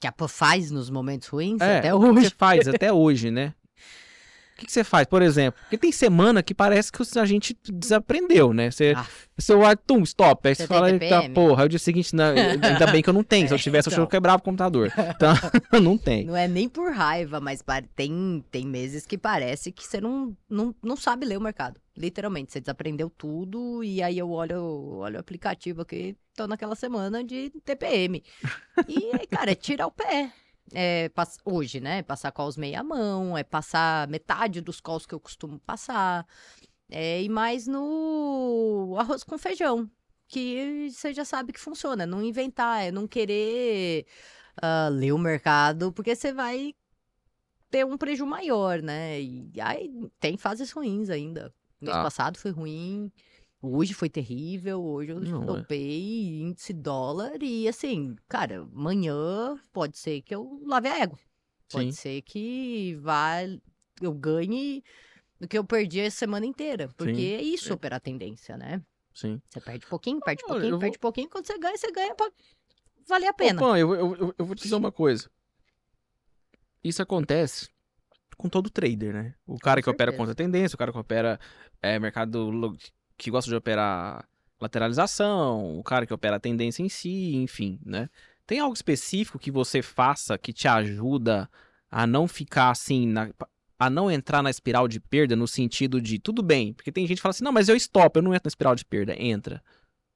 Que 0.00 0.06
a 0.06 0.12
Pan 0.12 0.28
faz 0.28 0.70
nos 0.70 0.90
momentos 0.90 1.28
ruins 1.28 1.60
É, 1.60 1.78
até 1.78 1.94
hoje. 1.94 2.30
faz 2.30 2.68
até 2.68 2.92
hoje, 2.92 3.30
né? 3.30 3.54
O 4.54 4.56
que, 4.56 4.66
que 4.66 4.72
você 4.72 4.84
faz, 4.84 5.04
por 5.06 5.20
exemplo? 5.20 5.60
Porque 5.62 5.76
tem 5.76 5.90
semana 5.90 6.40
que 6.40 6.54
parece 6.54 6.92
que 6.92 7.02
a 7.18 7.24
gente 7.24 7.56
desaprendeu, 7.64 8.52
né? 8.52 8.70
Você, 8.70 8.94
Ah, 8.96 9.04
você 9.36 9.56
vai, 9.56 9.76
tum, 9.76 10.02
stop. 10.04 10.46
Aí 10.48 10.54
você, 10.54 10.64
fala, 10.66 10.92
eita 10.92 11.28
porra. 11.30 11.62
Aí 11.62 11.66
o 11.66 11.68
dia 11.68 11.78
seguinte, 11.78 12.14
não, 12.14 12.26
ainda 12.62 12.86
bem 12.86 13.02
que 13.02 13.08
eu 13.10 13.12
não 13.14 13.24
tenho. 13.24 13.48
Se 13.48 13.54
eu 13.54 13.58
É, 13.58 13.60
tivesse, 13.60 13.88
que 13.88 13.94
eu 13.94 13.98
então. 13.98 14.06
quebrava 14.06 14.38
o 14.38 14.42
computador. 14.42 14.92
Então, 14.96 15.34
não 15.82 15.98
tem. 15.98 16.24
Não 16.24 16.36
é 16.36 16.46
nem 16.46 16.68
por 16.68 16.92
raiva, 16.92 17.40
mas 17.40 17.64
tem, 17.96 18.44
tem 18.48 18.64
meses 18.64 19.04
que 19.04 19.18
parece 19.18 19.72
que 19.72 19.84
você 19.84 20.00
não, 20.00 20.36
não, 20.48 20.72
não 20.80 20.96
sabe 20.96 21.26
ler 21.26 21.36
o 21.36 21.40
mercado. 21.40 21.80
Literalmente, 21.96 22.52
você 22.52 22.60
desaprendeu 22.60 23.10
tudo 23.10 23.82
e 23.82 24.02
aí 24.02 24.18
eu 24.18 24.30
olho, 24.30 24.62
olho 24.98 25.16
o 25.16 25.20
aplicativo 25.20 25.82
aqui, 25.82 26.16
tô 26.36 26.46
naquela 26.46 26.76
semana 26.76 27.24
de 27.24 27.50
TPM. 27.64 28.22
E, 28.88 29.26
cara, 29.26 29.50
é 29.50 29.54
tirar 29.56 29.86
o 29.88 29.92
pé. 29.92 30.32
É, 30.72 31.10
hoje, 31.44 31.80
né? 31.80 32.02
Passar 32.02 32.32
calls 32.32 32.56
meia 32.56 32.82
mão, 32.82 33.36
é 33.36 33.44
passar 33.44 34.08
metade 34.08 34.60
dos 34.60 34.80
calls 34.80 35.06
que 35.06 35.14
eu 35.14 35.20
costumo 35.20 35.58
passar. 35.60 36.26
É, 36.90 37.22
e 37.22 37.28
mais 37.28 37.66
no 37.66 38.94
arroz 38.98 39.24
com 39.24 39.36
feijão, 39.38 39.90
que 40.28 40.88
você 40.90 41.12
já 41.12 41.24
sabe 41.24 41.52
que 41.52 41.60
funciona. 41.60 42.06
Não 42.06 42.22
inventar, 42.22 42.82
é 42.84 42.90
não 42.90 43.06
querer 43.06 44.06
ah, 44.60 44.88
ler 44.88 45.12
o 45.12 45.18
mercado, 45.18 45.92
porque 45.92 46.14
você 46.14 46.32
vai 46.32 46.74
ter 47.70 47.84
um 47.84 47.96
prejuízo 47.96 48.26
maior, 48.26 48.80
né? 48.80 49.20
E 49.20 49.52
aí 49.60 49.90
tem 50.20 50.36
fases 50.36 50.70
ruins 50.70 51.10
ainda. 51.10 51.52
Mês 51.80 51.96
Tá. 51.96 52.02
passado 52.02 52.38
foi 52.38 52.50
ruim, 52.50 53.12
hoje 53.64 53.94
foi 53.94 54.08
terrível, 54.10 54.82
hoje 54.82 55.10
eu 55.10 55.20
Não, 55.20 55.42
é. 55.42 55.46
topei 55.46 56.40
índice 56.42 56.72
dólar 56.72 57.42
e 57.42 57.66
assim, 57.68 58.14
cara, 58.28 58.62
amanhã 58.62 59.58
pode 59.72 59.98
ser 59.98 60.22
que 60.22 60.34
eu 60.34 60.60
lave 60.64 60.88
a 60.88 60.98
égua. 61.00 61.18
Pode 61.70 61.86
Sim. 61.86 61.92
ser 61.92 62.22
que 62.22 62.94
vá, 63.00 63.38
eu 64.00 64.12
ganhe 64.12 64.82
do 65.40 65.48
que 65.48 65.58
eu 65.58 65.64
perdi 65.64 66.00
a 66.00 66.10
semana 66.10 66.46
inteira. 66.46 66.88
Porque 66.96 67.14
Sim, 67.14 67.32
é 67.34 67.42
isso 67.42 67.64
sim. 67.68 67.72
operar 67.72 68.00
tendência, 68.00 68.56
né? 68.56 68.82
Sim. 69.14 69.40
Você 69.48 69.60
perde 69.60 69.86
pouquinho, 69.86 70.20
perde 70.20 70.42
Olha, 70.44 70.52
pouquinho, 70.52 70.78
perde 70.78 70.98
pouquinho. 70.98 71.28
Quando 71.30 71.46
você 71.46 71.58
ganha, 71.58 71.76
você 71.76 71.90
ganha 71.90 72.14
pra 72.14 72.30
valer 73.08 73.28
a 73.28 73.32
pena. 73.32 73.60
Ô, 73.60 73.64
Pan, 73.64 73.78
eu, 73.78 73.94
eu, 73.94 74.34
eu- 74.38 74.46
vou 74.46 74.54
te 74.54 74.62
dizer 74.64 74.74
uma 74.76 74.92
coisa. 74.92 75.30
Isso 76.82 77.00
acontece 77.02 77.68
com 78.36 78.48
todo 78.48 78.68
trader, 78.68 79.14
né? 79.14 79.34
O 79.46 79.58
cara 79.58 79.80
que 79.80 79.88
opera 79.88 80.12
contra 80.12 80.34
tendência, 80.34 80.74
o 80.74 80.78
cara 80.78 80.92
que 80.92 80.98
opera 80.98 81.38
é, 81.80 81.98
mercado 81.98 82.52
que 83.16 83.30
gosta 83.30 83.48
de 83.50 83.56
operar 83.56 84.26
lateralização, 84.60 85.78
o 85.78 85.82
cara 85.82 86.06
que 86.06 86.14
opera 86.14 86.36
a 86.36 86.40
tendência 86.40 86.82
em 86.82 86.88
si, 86.88 87.34
enfim, 87.36 87.78
né? 87.84 88.08
Tem 88.46 88.58
algo 88.60 88.74
específico 88.74 89.38
que 89.38 89.50
você 89.50 89.80
faça 89.82 90.36
que 90.36 90.52
te 90.52 90.68
ajuda 90.68 91.48
a 91.90 92.06
não 92.06 92.26
ficar 92.28 92.70
assim, 92.70 93.06
na- 93.06 93.30
a 93.78 93.88
não 93.90 94.10
entrar 94.10 94.42
na 94.42 94.50
espiral 94.50 94.86
de 94.88 95.00
perda 95.00 95.34
no 95.36 95.46
sentido 95.48 96.00
de 96.00 96.18
tudo 96.18 96.42
bem, 96.42 96.72
porque 96.72 96.92
tem 96.92 97.06
gente 97.06 97.18
que 97.18 97.22
fala 97.22 97.30
assim, 97.30 97.44
não, 97.44 97.52
mas 97.52 97.68
eu 97.68 97.76
stop, 97.76 98.16
eu 98.16 98.22
não 98.22 98.34
entro 98.34 98.46
na 98.46 98.48
espiral 98.48 98.74
de 98.74 98.84
perda. 98.84 99.14
Entra. 99.20 99.62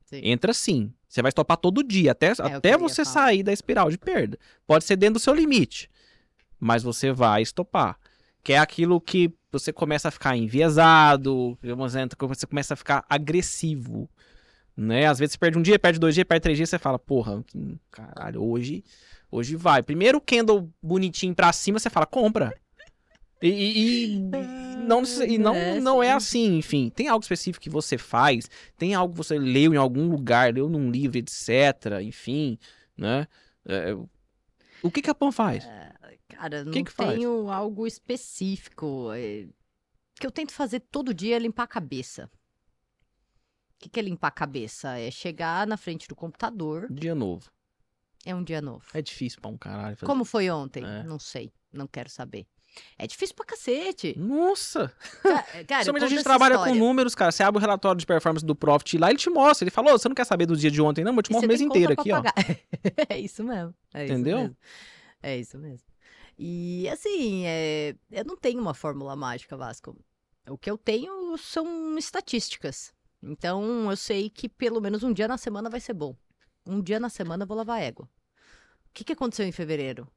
Sim. 0.05 0.21
Entra 0.25 0.53
sim. 0.53 0.93
Você 1.09 1.23
vai 1.23 1.31
stopar 1.31 1.57
todo 1.57 1.83
dia, 1.83 2.13
até, 2.13 2.27
É 2.29 2.55
até 2.55 2.77
você 2.77 3.05
falar. 3.05 3.15
sair 3.15 3.43
da 3.43 3.53
espiral 3.53 3.91
de 3.91 3.99
perda. 3.99 4.39
Pode 4.67 4.85
ser 4.85 4.97
dentro 4.97 5.15
do 5.15 5.21
seu 5.21 5.35
limite, 5.35 5.91
mas 6.61 6.83
você 6.83 7.13
vai 7.13 7.43
estopar. 7.43 7.99
Que 8.49 8.55
é 8.55 8.59
aquilo 8.59 8.99
que 8.99 9.31
você 9.53 9.71
começa 9.75 10.09
a 10.09 10.11
ficar 10.11 10.35
enviesado, 10.35 11.59
vamos 11.63 11.93
dizer, 11.93 12.09
você 12.19 12.47
começa 12.47 12.73
a 12.73 12.77
ficar 12.79 13.05
agressivo. 13.07 14.09
Né? 14.75 15.05
Às 15.05 15.19
vezes 15.19 15.33
você 15.35 15.39
perde 15.39 15.59
um 15.59 15.61
dia, 15.61 15.79
perde 15.79 15.99
dois 15.99 16.15
dias, 16.15 16.27
perde 16.27 16.45
três 16.45 16.57
dias, 16.57 16.71
você 16.71 16.79
fala, 16.79 16.99
porra, 16.99 17.45
caralho, 17.91 18.43
hoje, 18.43 18.83
hoje 19.31 19.55
vai. 19.55 19.83
Primeiro 19.83 20.19
candle 20.19 20.73
bonitinho 20.83 21.35
pra 21.35 21.53
cima, 21.53 21.79
você 21.79 21.91
fala, 21.91 22.07
compra. 22.07 22.55
E, 23.43 23.49
e- 23.51 24.07
e 24.15 24.19
não, 24.89 25.03
e 25.27 25.37
não, 25.37 25.55
É, 25.55 25.79
não 25.81 26.03
é 26.03 26.09
sim. 26.09 26.17
assim, 26.17 26.57
enfim. 26.57 26.89
Tem 26.89 27.07
algo 27.07 27.23
específico 27.23 27.63
que 27.63 27.69
você 27.69 27.99
faz, 27.99 28.49
tem 28.79 28.95
algo 28.95 29.13
que 29.13 29.19
você 29.19 29.39
leu 29.39 29.75
em 29.75 29.77
algum 29.77 30.09
lugar, 30.09 30.55
leu 30.55 30.71
num 30.71 30.91
livro, 30.91 31.19
etc. 31.19 32.01
Enfim, 32.01 32.59
né? 32.97 33.29
É, 33.67 33.95
o 34.83 34.91
que, 34.91 35.03
que 35.03 35.11
a 35.11 35.15
Pan 35.15 35.31
faz? 35.33 35.69
Cara, 36.29 36.65
não 36.65 36.73
que 36.73 36.85
que 36.85 36.93
faz? 36.93 37.15
tenho 37.15 37.51
algo 37.51 37.87
específico. 37.87 39.11
é, 39.15 39.47
que 40.21 40.27
eu 40.27 40.31
tento 40.31 40.53
fazer 40.53 40.81
todo 40.81 41.15
dia 41.15 41.37
é 41.37 41.39
limpar 41.39 41.65
a 41.65 41.69
cabeça. 41.69 42.31
O 43.77 43.79
que, 43.81 43.89
que 43.89 44.01
é 44.01 44.03
limpar 44.03 44.29
a 44.29 44.33
cabeça? 44.33 44.99
É 44.99 45.11
chegar 45.11 45.67
na 45.67 45.77
frente 45.77 46.09
do 46.09 46.17
computador. 46.17 46.87
Dia 46.91 47.15
novo. 47.15 47.49
É 48.27 48.35
um 48.35 48.43
dia 48.43 48.61
novo. 48.61 48.85
É 48.93 49.01
difícil 49.01 49.41
pra 49.41 49.51
um 49.51 49.57
caralho 49.57 49.97
fazer. 49.97 50.07
Como 50.07 50.25
foi 50.25 50.51
ontem? 50.51 50.85
É. 50.85 51.05
Não 51.05 51.19
sei. 51.19 51.53
Não 51.73 51.87
quero 51.87 52.11
saber. 52.11 52.47
É 52.99 53.07
difícil 53.07 53.35
pra 53.35 53.45
cacete. 53.47 54.15
Nossa! 54.19 54.93
Ca- 55.23 55.65
Cara, 55.67 55.85
Somente 55.85 56.05
a 56.05 56.09
gente 56.09 56.23
trabalha 56.25 56.57
com 56.57 56.63
história. 56.63 56.81
números, 56.81 57.15
cara. 57.15 57.31
Você 57.33 57.43
abre 57.43 57.59
o 57.59 57.61
relatório 57.61 57.99
de 57.99 58.05
performance 58.07 58.45
do 58.45 58.55
Profit 58.55 58.99
lá, 58.99 59.09
ele 59.11 59.19
te 59.19 59.31
mostra. 59.31 59.65
Ele 59.65 59.71
falou, 59.71 59.93
você 59.97 60.09
não 60.09 60.15
quer 60.15 60.25
saber 60.27 60.47
do 60.47 60.57
dia 60.57 60.71
de 60.71 60.83
ontem, 60.83 61.03
não? 61.05 61.15
Eu 61.15 61.23
te 61.23 61.31
mostro 61.33 61.47
o 61.47 61.49
mês 61.49 61.61
inteiro 61.61 61.93
aqui, 61.93 62.11
ó. 62.13 62.21
é 63.09 63.19
isso 63.19 63.43
mesmo. 63.45 63.75
É 63.95 64.05
isso 64.05 64.13
Entendeu? 64.13 64.39
mesmo. 64.39 64.57
É 65.23 65.37
isso 65.39 65.59
mesmo. 65.59 65.87
E 66.39 66.89
assim, 66.89 67.45
é, 67.47 67.97
eu 68.11 68.25
não 68.25 68.37
tenho 68.37 68.61
uma 68.61 68.75
fórmula 68.75 69.17
mágica, 69.17 69.57
Vasco. 69.57 69.97
O 70.49 70.57
que 70.57 70.71
eu 70.71 70.79
tenho 70.79 71.37
são 71.37 71.99
estatísticas. 71.99 72.93
Então, 73.23 73.91
eu 73.91 73.97
sei 73.97 74.31
que 74.31 74.49
pelo 74.49 74.81
menos 74.81 75.03
um 75.03 75.13
dia 75.13 75.27
na 75.27 75.37
semana 75.37 75.69
vai 75.69 75.81
ser 75.81 75.93
bom. 75.93 76.17
Um 76.65 76.81
dia 76.81 77.01
na 77.01 77.09
semana 77.09 77.43
eu 77.43 77.47
vou 77.47 77.57
lavar 77.57 77.83
égua. 77.83 78.07
O 78.07 78.93
que, 78.95 79.05
que 79.05 79.13
aconteceu 79.13 79.45
em 79.47 79.53
fevereiro? 79.53 80.09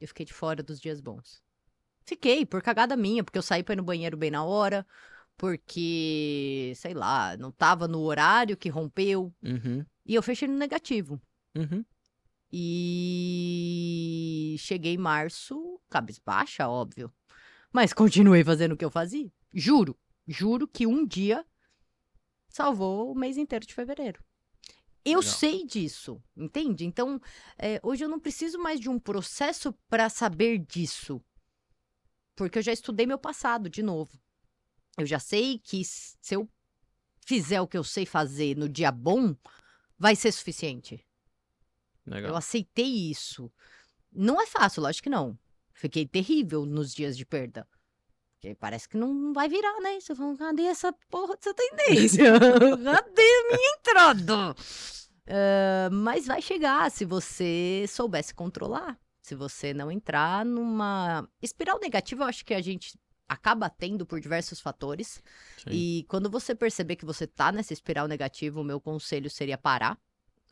Eu 0.00 0.08
fiquei 0.08 0.24
de 0.24 0.32
fora 0.32 0.62
dos 0.62 0.80
dias 0.80 1.00
bons. 1.00 1.42
Fiquei, 2.06 2.44
por 2.44 2.62
cagada 2.62 2.96
minha, 2.96 3.22
porque 3.22 3.38
eu 3.38 3.42
saí 3.42 3.62
pra 3.62 3.74
ir 3.74 3.76
no 3.76 3.82
banheiro 3.82 4.16
bem 4.16 4.30
na 4.30 4.44
hora, 4.44 4.86
porque, 5.36 6.72
sei 6.76 6.94
lá, 6.94 7.36
não 7.36 7.50
tava 7.50 7.86
no 7.88 8.00
horário 8.02 8.56
que 8.56 8.68
rompeu, 8.68 9.32
Uhum, 9.42 9.84
e 10.04 10.14
eu 10.14 10.22
fechei 10.22 10.48
no 10.48 10.56
negativo. 10.56 11.20
uhum. 11.54 11.84
E 12.56 14.54
cheguei 14.60 14.94
em 14.94 14.98
março, 14.98 15.80
cabisbaixa, 15.90 16.68
óbvio. 16.68 17.12
Mas 17.72 17.92
continuei 17.92 18.44
fazendo 18.44 18.74
o 18.74 18.76
que 18.76 18.84
eu 18.84 18.92
fazia. 18.92 19.28
Juro, 19.52 19.98
juro 20.24 20.68
que 20.68 20.86
um 20.86 21.04
dia 21.04 21.44
salvou 22.48 23.10
o 23.10 23.14
mês 23.16 23.36
inteiro 23.36 23.66
de 23.66 23.74
fevereiro. 23.74 24.22
Eu 25.04 25.18
Legal. 25.18 25.34
sei 25.34 25.66
disso, 25.66 26.22
entende? 26.36 26.84
Então, 26.86 27.20
é, 27.58 27.80
hoje 27.82 28.04
eu 28.04 28.08
não 28.08 28.20
preciso 28.20 28.56
mais 28.56 28.78
de 28.78 28.88
um 28.88 29.00
processo 29.00 29.72
para 29.88 30.08
saber 30.08 30.58
disso. 30.58 31.20
Porque 32.36 32.60
eu 32.60 32.62
já 32.62 32.72
estudei 32.72 33.04
meu 33.04 33.18
passado 33.18 33.68
de 33.68 33.82
novo. 33.82 34.16
Eu 34.96 35.06
já 35.06 35.18
sei 35.18 35.58
que 35.58 35.84
se 35.84 36.16
eu 36.30 36.48
fizer 37.26 37.60
o 37.60 37.66
que 37.66 37.76
eu 37.76 37.82
sei 37.82 38.06
fazer 38.06 38.56
no 38.56 38.68
dia 38.68 38.92
bom, 38.92 39.34
vai 39.98 40.14
ser 40.14 40.30
suficiente. 40.30 41.04
Eu 42.06 42.12
Legal. 42.12 42.36
aceitei 42.36 43.10
isso. 43.10 43.50
Não 44.12 44.40
é 44.40 44.46
fácil, 44.46 44.82
lógico 44.82 45.04
que 45.04 45.10
não. 45.10 45.38
Fiquei 45.72 46.06
terrível 46.06 46.64
nos 46.64 46.94
dias 46.94 47.16
de 47.16 47.24
perda. 47.26 47.66
Porque 48.32 48.54
parece 48.54 48.88
que 48.88 48.96
não 48.96 49.32
vai 49.32 49.48
virar, 49.48 49.80
né? 49.80 49.98
Você 49.98 50.14
fala, 50.14 50.36
cadê 50.36 50.64
essa 50.64 50.92
porra 51.10 51.34
dessa 51.36 51.54
tendência? 51.54 52.32
cadê 52.84 53.22
a 53.22 53.56
minha 53.56 53.76
entrada? 53.78 54.54
Ah, 55.26 55.88
mas 55.90 56.26
vai 56.26 56.42
chegar 56.42 56.90
se 56.90 57.04
você 57.04 57.84
soubesse 57.88 58.34
controlar. 58.34 58.98
Se 59.22 59.34
você 59.34 59.72
não 59.72 59.90
entrar 59.90 60.44
numa 60.44 61.26
espiral 61.40 61.80
negativa, 61.80 62.24
eu 62.24 62.28
acho 62.28 62.44
que 62.44 62.52
a 62.52 62.60
gente 62.60 62.98
acaba 63.26 63.70
tendo 63.70 64.04
por 64.04 64.20
diversos 64.20 64.60
fatores. 64.60 65.22
Sim, 65.56 65.70
E 65.70 66.04
quando 66.08 66.28
você 66.30 66.54
perceber 66.54 66.96
que 66.96 67.06
você 67.06 67.26
tá 67.26 67.50
nessa 67.50 67.72
espiral 67.72 68.06
negativa, 68.06 68.60
o 68.60 68.64
meu 68.64 68.78
conselho 68.78 69.30
seria 69.30 69.56
parar 69.56 69.98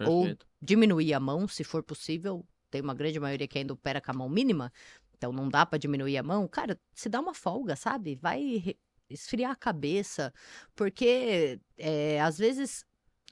ou 0.00 0.22
perfeito. 0.22 0.46
diminuir 0.60 1.14
a 1.14 1.20
mão, 1.20 1.46
se 1.48 1.64
for 1.64 1.82
possível. 1.82 2.44
Tem 2.70 2.80
uma 2.80 2.94
grande 2.94 3.20
maioria 3.20 3.46
que 3.46 3.58
ainda 3.58 3.74
opera 3.74 4.00
com 4.00 4.10
a 4.10 4.14
mão 4.14 4.28
mínima, 4.28 4.72
então 5.16 5.32
não 5.32 5.48
dá 5.48 5.66
pra 5.66 5.78
diminuir 5.78 6.16
a 6.16 6.22
mão. 6.22 6.48
Cara, 6.48 6.80
se 6.94 7.08
dá 7.08 7.20
uma 7.20 7.34
folga, 7.34 7.76
sabe? 7.76 8.16
Vai 8.16 8.76
esfriar 9.10 9.50
a 9.52 9.56
cabeça, 9.56 10.32
porque 10.74 11.60
é, 11.76 12.20
às 12.20 12.38
vezes 12.38 12.84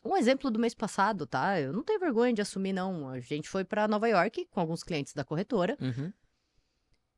Um 0.05 0.17
exemplo 0.17 0.51
do 0.51 0.59
mês 0.59 0.75
passado, 0.75 1.27
tá? 1.27 1.61
Eu 1.61 1.73
não 1.73 1.83
tenho 1.83 2.01
vergonha 2.01 2.33
de 2.33 2.41
assumir, 2.41 2.73
não. 2.73 3.09
A 3.09 3.21
gente 3.21 3.49
foi 3.49 3.65
pra 3.65 3.87
Nova 3.87 4.09
York 4.09 4.47
com 4.51 4.61
alguns 4.61 4.83
clientes 4.83 5.13
da 5.13 5.25
corretora. 5.25 5.77
Uhum. 5.81 6.11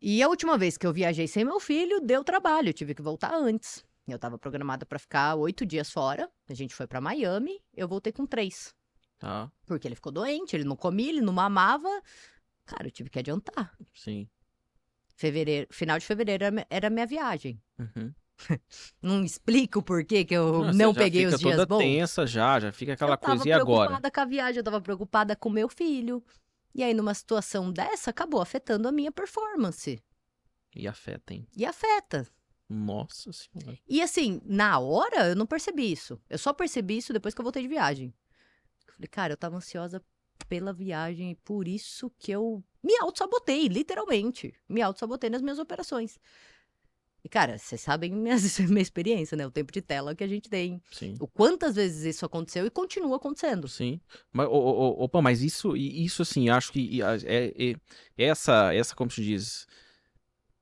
E 0.01 0.20
a 0.20 0.28
última 0.28 0.59
vez 0.59 0.76
que 0.76 0.84
eu 0.84 0.93
viajei 0.93 1.28
sem 1.28 1.45
meu 1.45 1.61
filho, 1.61 2.01
deu 2.01 2.24
trabalho. 2.24 2.70
Eu 2.70 2.72
tive 2.74 2.93
que 2.95 3.01
voltar 3.03 3.32
antes. 3.34 3.84
Eu 4.09 4.18
tava 4.18 4.36
programada 4.36 4.84
pra 4.84 4.99
ficar 4.99 5.36
oito 5.36 5.64
dias 5.64 5.93
fora. 5.93 6.28
A 6.49 6.55
gente 6.55 6.74
foi 6.74 6.88
pra 6.88 7.01
Miami. 7.01 7.61
Eu 7.72 7.86
voltei 7.86 8.12
com 8.12 8.26
três. 8.26 8.74
Tá, 9.23 9.53
Porque 9.64 9.87
ele 9.87 9.95
ficou 9.95 10.11
doente, 10.11 10.57
ele 10.57 10.64
não 10.64 10.75
comia, 10.75 11.09
ele 11.09 11.20
não 11.20 11.33
mamava. 11.33 11.89
Cara, 12.66 12.89
eu 12.89 12.91
tive 12.91 13.09
que 13.09 13.20
adiantar. 13.20 13.73
sim. 13.95 14.29
Fevereiro, 15.14 15.68
final 15.70 15.97
de 15.97 16.05
fevereiro 16.05 16.43
era 16.45 16.66
era 16.68 16.91
minha 16.91 17.07
viagem. 17.07 17.62
Uhum. 17.79 18.12
Não 19.01 19.23
explico 19.23 19.79
o 19.79 19.83
porquê 19.83 20.25
que 20.25 20.35
eu 20.35 20.73
não 20.73 20.93
já 20.93 21.01
peguei 21.01 21.27
os 21.27 21.39
dias 21.39 21.53
toda 21.53 21.66
bons. 21.66 21.79
tensa 21.79 22.27
já, 22.27 22.59
já 22.59 22.73
fica 22.73 22.95
aquela 22.95 23.12
eu 23.12 23.16
tava 23.18 23.37
coisa. 23.37 23.49
E 23.49 23.53
agora? 23.53 23.91
preocupada 23.91 24.11
com 24.11 24.20
a 24.20 24.25
viagem, 24.25 24.59
eu 24.59 24.64
tava 24.64 24.81
preocupada 24.81 25.37
com 25.37 25.51
meu 25.51 25.68
filho. 25.68 26.25
E 26.75 26.83
aí, 26.83 26.93
numa 26.93 27.14
situação 27.14 27.70
dessa, 27.70 28.11
acabou 28.11 28.41
afetando 28.41 28.89
a 28.89 28.93
minha 28.93 29.12
performance. 29.12 30.03
E 30.75 30.89
afeta, 30.89 31.35
hein? 31.35 31.47
E 31.57 31.64
afeta. 31.64 32.27
Nossa 32.68 33.31
senhora. 33.33 33.79
E 33.87 34.03
assim, 34.03 34.41
na 34.45 34.81
hora, 34.81 35.29
eu 35.29 35.37
não 35.37 35.47
percebi 35.47 35.93
isso. 35.93 36.20
Eu 36.29 36.39
só 36.39 36.53
percebi 36.53 36.97
isso 36.97 37.12
depois 37.12 37.35
que 37.35 37.41
eu 37.41 37.45
voltei 37.45 37.62
de 37.62 37.68
viagem. 37.68 38.12
Falei, 39.03 39.09
cara, 39.11 39.32
eu 39.32 39.36
tava 39.36 39.57
ansiosa 39.57 40.00
pela 40.48 40.72
viagem 40.72 41.32
e 41.32 41.34
por 41.34 41.66
isso 41.66 42.11
que 42.18 42.30
eu 42.30 42.62
me 42.82 42.96
auto-sabotei, 42.98 43.66
literalmente. 43.66 44.55
Me 44.68 44.80
auto-sabotei 44.80 45.28
nas 45.30 45.42
minhas 45.42 45.59
operações. 45.59 46.20
E, 47.24 47.28
cara, 47.28 47.59
vocês 47.59 47.80
sabem 47.80 48.12
minha, 48.14 48.36
minha 48.68 48.82
experiência, 48.82 49.36
né? 49.36 49.46
O 49.46 49.50
tempo 49.50 49.72
de 49.72 49.80
tela 49.82 50.14
que 50.14 50.22
a 50.22 50.28
gente 50.28 50.48
tem. 50.48 50.80
Sim. 50.92 51.16
O 51.20 51.26
quantas 51.26 51.74
vezes 51.74 52.05
isso 52.14 52.24
aconteceu 52.24 52.64
e 52.66 52.70
continua 52.70 53.16
acontecendo. 53.16 53.66
Sim. 53.68 54.00
Mas, 54.32 54.46
opa, 54.50 55.20
mas 55.20 55.42
isso, 55.42 55.76
isso 55.76 56.22
assim, 56.22 56.48
acho 56.48 56.72
que 56.72 57.00
é, 57.03 57.70
é- 57.70 57.76
essa, 58.16 58.72
essa, 58.74 58.94
como 58.94 59.11
se 59.11 59.22
diz, 59.22 59.66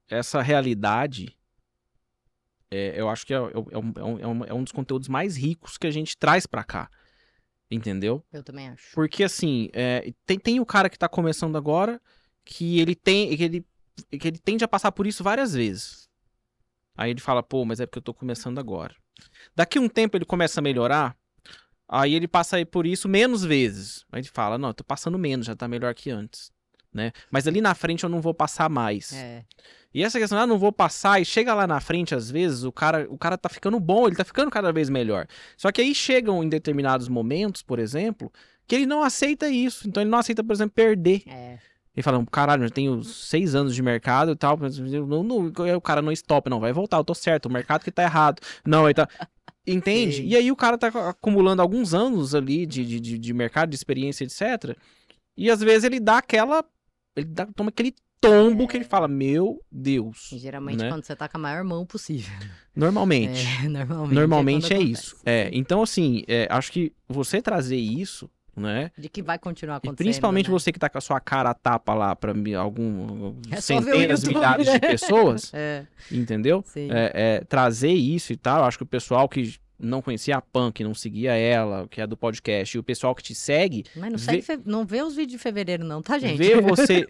essa 0.09 0.41
realidade, 0.43 1.37
é, 2.71 2.99
eu 3.01 3.09
acho 3.09 3.27
que 3.27 3.35
é, 3.35 3.37
é 3.37 3.41
um- 3.41 3.67
é 3.71 3.79
um, 3.79 3.93
é, 3.97 4.05
um, 4.05 4.19
é 4.19 4.27
um- 4.27 4.45
é 4.45 4.55
um 4.55 4.63
dos 4.65 4.73
conteúdos 4.73 5.09
mais 5.09 5.37
ricos 5.37 5.77
que 5.77 5.87
a 5.87 5.91
gente 5.91 6.17
traz 6.17 6.47
pra 6.47 6.65
cá. 6.65 6.91
Entendeu? 7.71 8.25
Eu 8.33 8.43
também 8.43 8.69
acho. 8.69 8.93
Porque 8.95 9.23
assim, 9.23 9.69
é, 9.73 10.13
tem, 10.27 10.39
tem 10.39 10.61
o 10.61 10.67
cara 10.67 10.91
que 10.91 10.99
tá 10.99 11.09
começando 11.09 11.57
agora, 11.57 12.01
que 12.45 12.81
ele 12.81 12.95
tem. 12.95 13.37
Que 13.37 13.45
ele, 13.45 13.67
que 14.19 14.29
ele 14.29 14.39
tende 14.39 14.65
a 14.65 14.69
passar 14.69 14.91
por 14.91 15.07
isso 15.07 15.23
várias 15.23 15.55
vezes. 15.55 16.09
Aí 16.97 17.11
ele 17.11 17.21
fala, 17.21 17.43
pô, 17.43 17.65
mas 17.65 17.81
é 17.81 17.87
porque 17.87 17.99
eu 17.99 18.03
tô 18.03 18.13
começando 18.13 18.59
agora. 18.59 18.95
Daqui 19.55 19.79
um 19.79 19.89
tempo 19.89 20.17
ele 20.17 20.25
começa 20.25 20.61
a 20.61 20.63
melhorar, 20.63 21.17
aí 21.89 22.15
ele 22.15 22.27
passa 22.27 22.57
aí 22.57 22.65
por 22.65 22.87
isso 22.87 23.09
menos 23.09 23.45
vezes. 23.45 24.05
Aí 24.11 24.21
ele 24.21 24.29
fala, 24.29 24.59
não, 24.59 24.69
eu 24.69 24.75
tô 24.75 24.85
passando 24.85 25.19
menos, 25.19 25.47
já 25.47 25.55
tá 25.55 25.69
melhor 25.69 25.95
que 25.95 26.11
antes. 26.11 26.53
Né? 26.93 27.13
Mas 27.31 27.47
ali 27.47 27.61
na 27.61 27.75
frente 27.75 28.05
eu 28.05 28.11
não 28.11 28.21
vou 28.21 28.35
passar 28.35 28.69
mais. 28.69 29.13
É. 29.13 29.45
E 29.93 30.05
essa 30.05 30.19
questão, 30.19 30.39
ah, 30.39 30.47
não 30.47 30.59
vou 30.59 30.73
passar, 30.73 31.21
e 31.21 31.25
chega 31.25 31.53
lá 31.53 31.67
na 31.67 31.81
frente, 31.81 32.15
às 32.15 32.31
vezes, 32.31 32.63
o 32.63 32.71
cara, 32.71 33.07
o 33.11 33.19
cara 33.19 33.37
tá 33.37 33.49
ficando 33.49 33.79
bom, 33.81 34.07
ele 34.07 34.15
tá 34.15 34.25
ficando 34.25 34.51
cada 34.51 34.73
vez 34.73 34.89
melhor. 34.89 35.27
Só 35.57 35.73
que 35.73 35.81
aí 35.81 35.95
chegam 35.95 36.45
em 36.45 36.49
determinados 36.49 37.09
momentos, 37.09 37.61
por 37.63 37.81
exemplo, 37.81 38.33
que 38.69 38.77
ele 38.77 38.87
não 38.87 39.03
aceita 39.03 39.49
isso. 39.49 39.89
Então 39.89 40.01
ele 40.01 40.11
não 40.11 40.19
aceita, 40.19 40.45
por 40.45 40.53
exemplo, 40.53 40.73
perder. 40.75 41.23
É. 41.27 41.59
Ele 41.95 42.03
fala, 42.05 42.25
caralho, 42.31 42.65
eu 42.65 42.71
tenho 42.71 43.03
seis 43.03 43.55
anos 43.57 43.75
de 43.75 43.83
mercado 43.83 44.31
e 44.31 44.37
tal, 44.37 44.57
não, 44.57 45.25
não- 45.25 45.53
o 45.77 45.81
cara 45.81 46.01
não 46.01 46.13
stop, 46.13 46.49
não, 46.49 46.61
vai 46.61 46.73
voltar, 46.73 46.99
eu 46.99 47.05
tô 47.05 47.15
certo, 47.15 47.47
o 47.47 47.53
mercado 47.53 47.83
que 47.83 47.91
tá 47.91 48.05
errado. 48.05 48.41
Não, 48.65 48.87
ele 48.87 48.95
tá... 48.95 49.09
Entende? 49.67 50.23
E 50.23 50.37
aí 50.37 50.51
o 50.51 50.57
cara 50.57 50.79
tá 50.79 50.87
acumulando 51.11 51.61
alguns 51.61 51.93
anos 51.93 52.35
ali 52.35 52.65
de, 52.65 52.85
de, 53.01 53.19
de 53.19 53.35
mercado, 53.35 53.69
de 53.71 53.77
experiência, 53.77 54.25
etc. 54.25 54.77
E 55.37 55.51
às 55.51 55.61
vezes 55.61 55.85
ele 55.85 55.99
dá 55.99 56.19
aquela... 56.19 56.65
Ele 57.17 57.27
dá, 57.27 57.47
toma 57.47 57.71
aquele 57.71 57.95
tombo 58.21 58.69
que 58.69 58.77
ele 58.77 58.85
fala, 58.85 59.09
meu 59.09 59.61
Deus. 59.71 60.31
E 60.33 60.39
geralmente 60.39 60.79
né? 60.83 60.89
quando 60.89 61.05
você 61.05 61.17
tá 61.17 61.29
com 61.29 61.39
a 61.39 61.41
maior 61.41 61.65
mão 61.65 61.87
possível. 61.87 62.31
Normalmente. 62.77 63.45
É, 63.65 63.69
normalmente. 63.69 64.15
Normalmente 64.15 64.73
é, 64.73 64.77
acontece. 64.77 64.93
isso. 64.93 65.17
É, 65.25 65.51
então 65.53 65.83
assim, 65.83 66.23
é, 66.29 66.47
acho 66.51 66.71
que 66.71 66.93
você 67.09 67.43
trazer 67.43 67.77
isso, 67.77 68.31
né? 68.57 68.91
De 68.97 69.09
que 69.09 69.23
vai 69.23 69.39
continuar 69.39 69.77
E 69.77 69.79
acontecendo. 69.79 69.97
principalmente 69.97 70.47
né? 70.47 70.53
você 70.53 70.71
que 70.73 70.79
tá 70.79 70.89
com 70.89 70.99
a 70.99 71.01
sua 71.01 71.19
cara 71.21 71.51
a 71.51 71.55
tapa 71.55 71.95
lá 71.95 72.15
pra 72.15 72.33
algum 72.59 73.35
É 73.51 73.61
centenas, 73.61 74.23
YouTube, 74.23 74.35
milhares 74.37 74.67
né? 74.67 74.73
de 74.75 74.81
pessoas, 74.81 75.51
É, 75.55 75.87
entendeu? 76.11 76.65
É, 76.77 77.13
é, 77.15 77.45
trazer 77.45 77.93
isso 77.93 78.33
e 78.33 78.37
tal, 78.37 78.65
acho 78.65 78.79
que 78.79 78.85
o 78.85 78.87
pessoal 78.87 79.29
que 79.29 79.59
não 79.81 80.03
conhecia 80.03 80.37
a 80.37 80.41
Pan, 80.41 80.71
que 80.71 80.85
não 80.85 80.95
seguia 80.95 81.35
ela, 81.35 81.87
que 81.89 82.01
é 82.01 82.07
do 82.07 82.17
podcast, 82.17 82.77
e 82.77 82.81
o 82.81 82.83
pessoal 82.83 83.15
que 83.15 83.23
te 83.23 83.35
segue, 83.35 83.85
Mas 83.97 84.11
não, 84.13 84.19
vê- 84.19 84.25
segue 84.25 84.43
fe- 84.43 84.61
não 84.65 84.85
vê 84.85 85.03
os 85.03 85.15
vídeos 85.15 85.33
de 85.33 85.39
fevereiro, 85.39 85.85
não, 85.85 86.03
tá, 86.03 86.19
gente? 86.19 86.37
vê 86.37 86.61
você, 86.61 87.07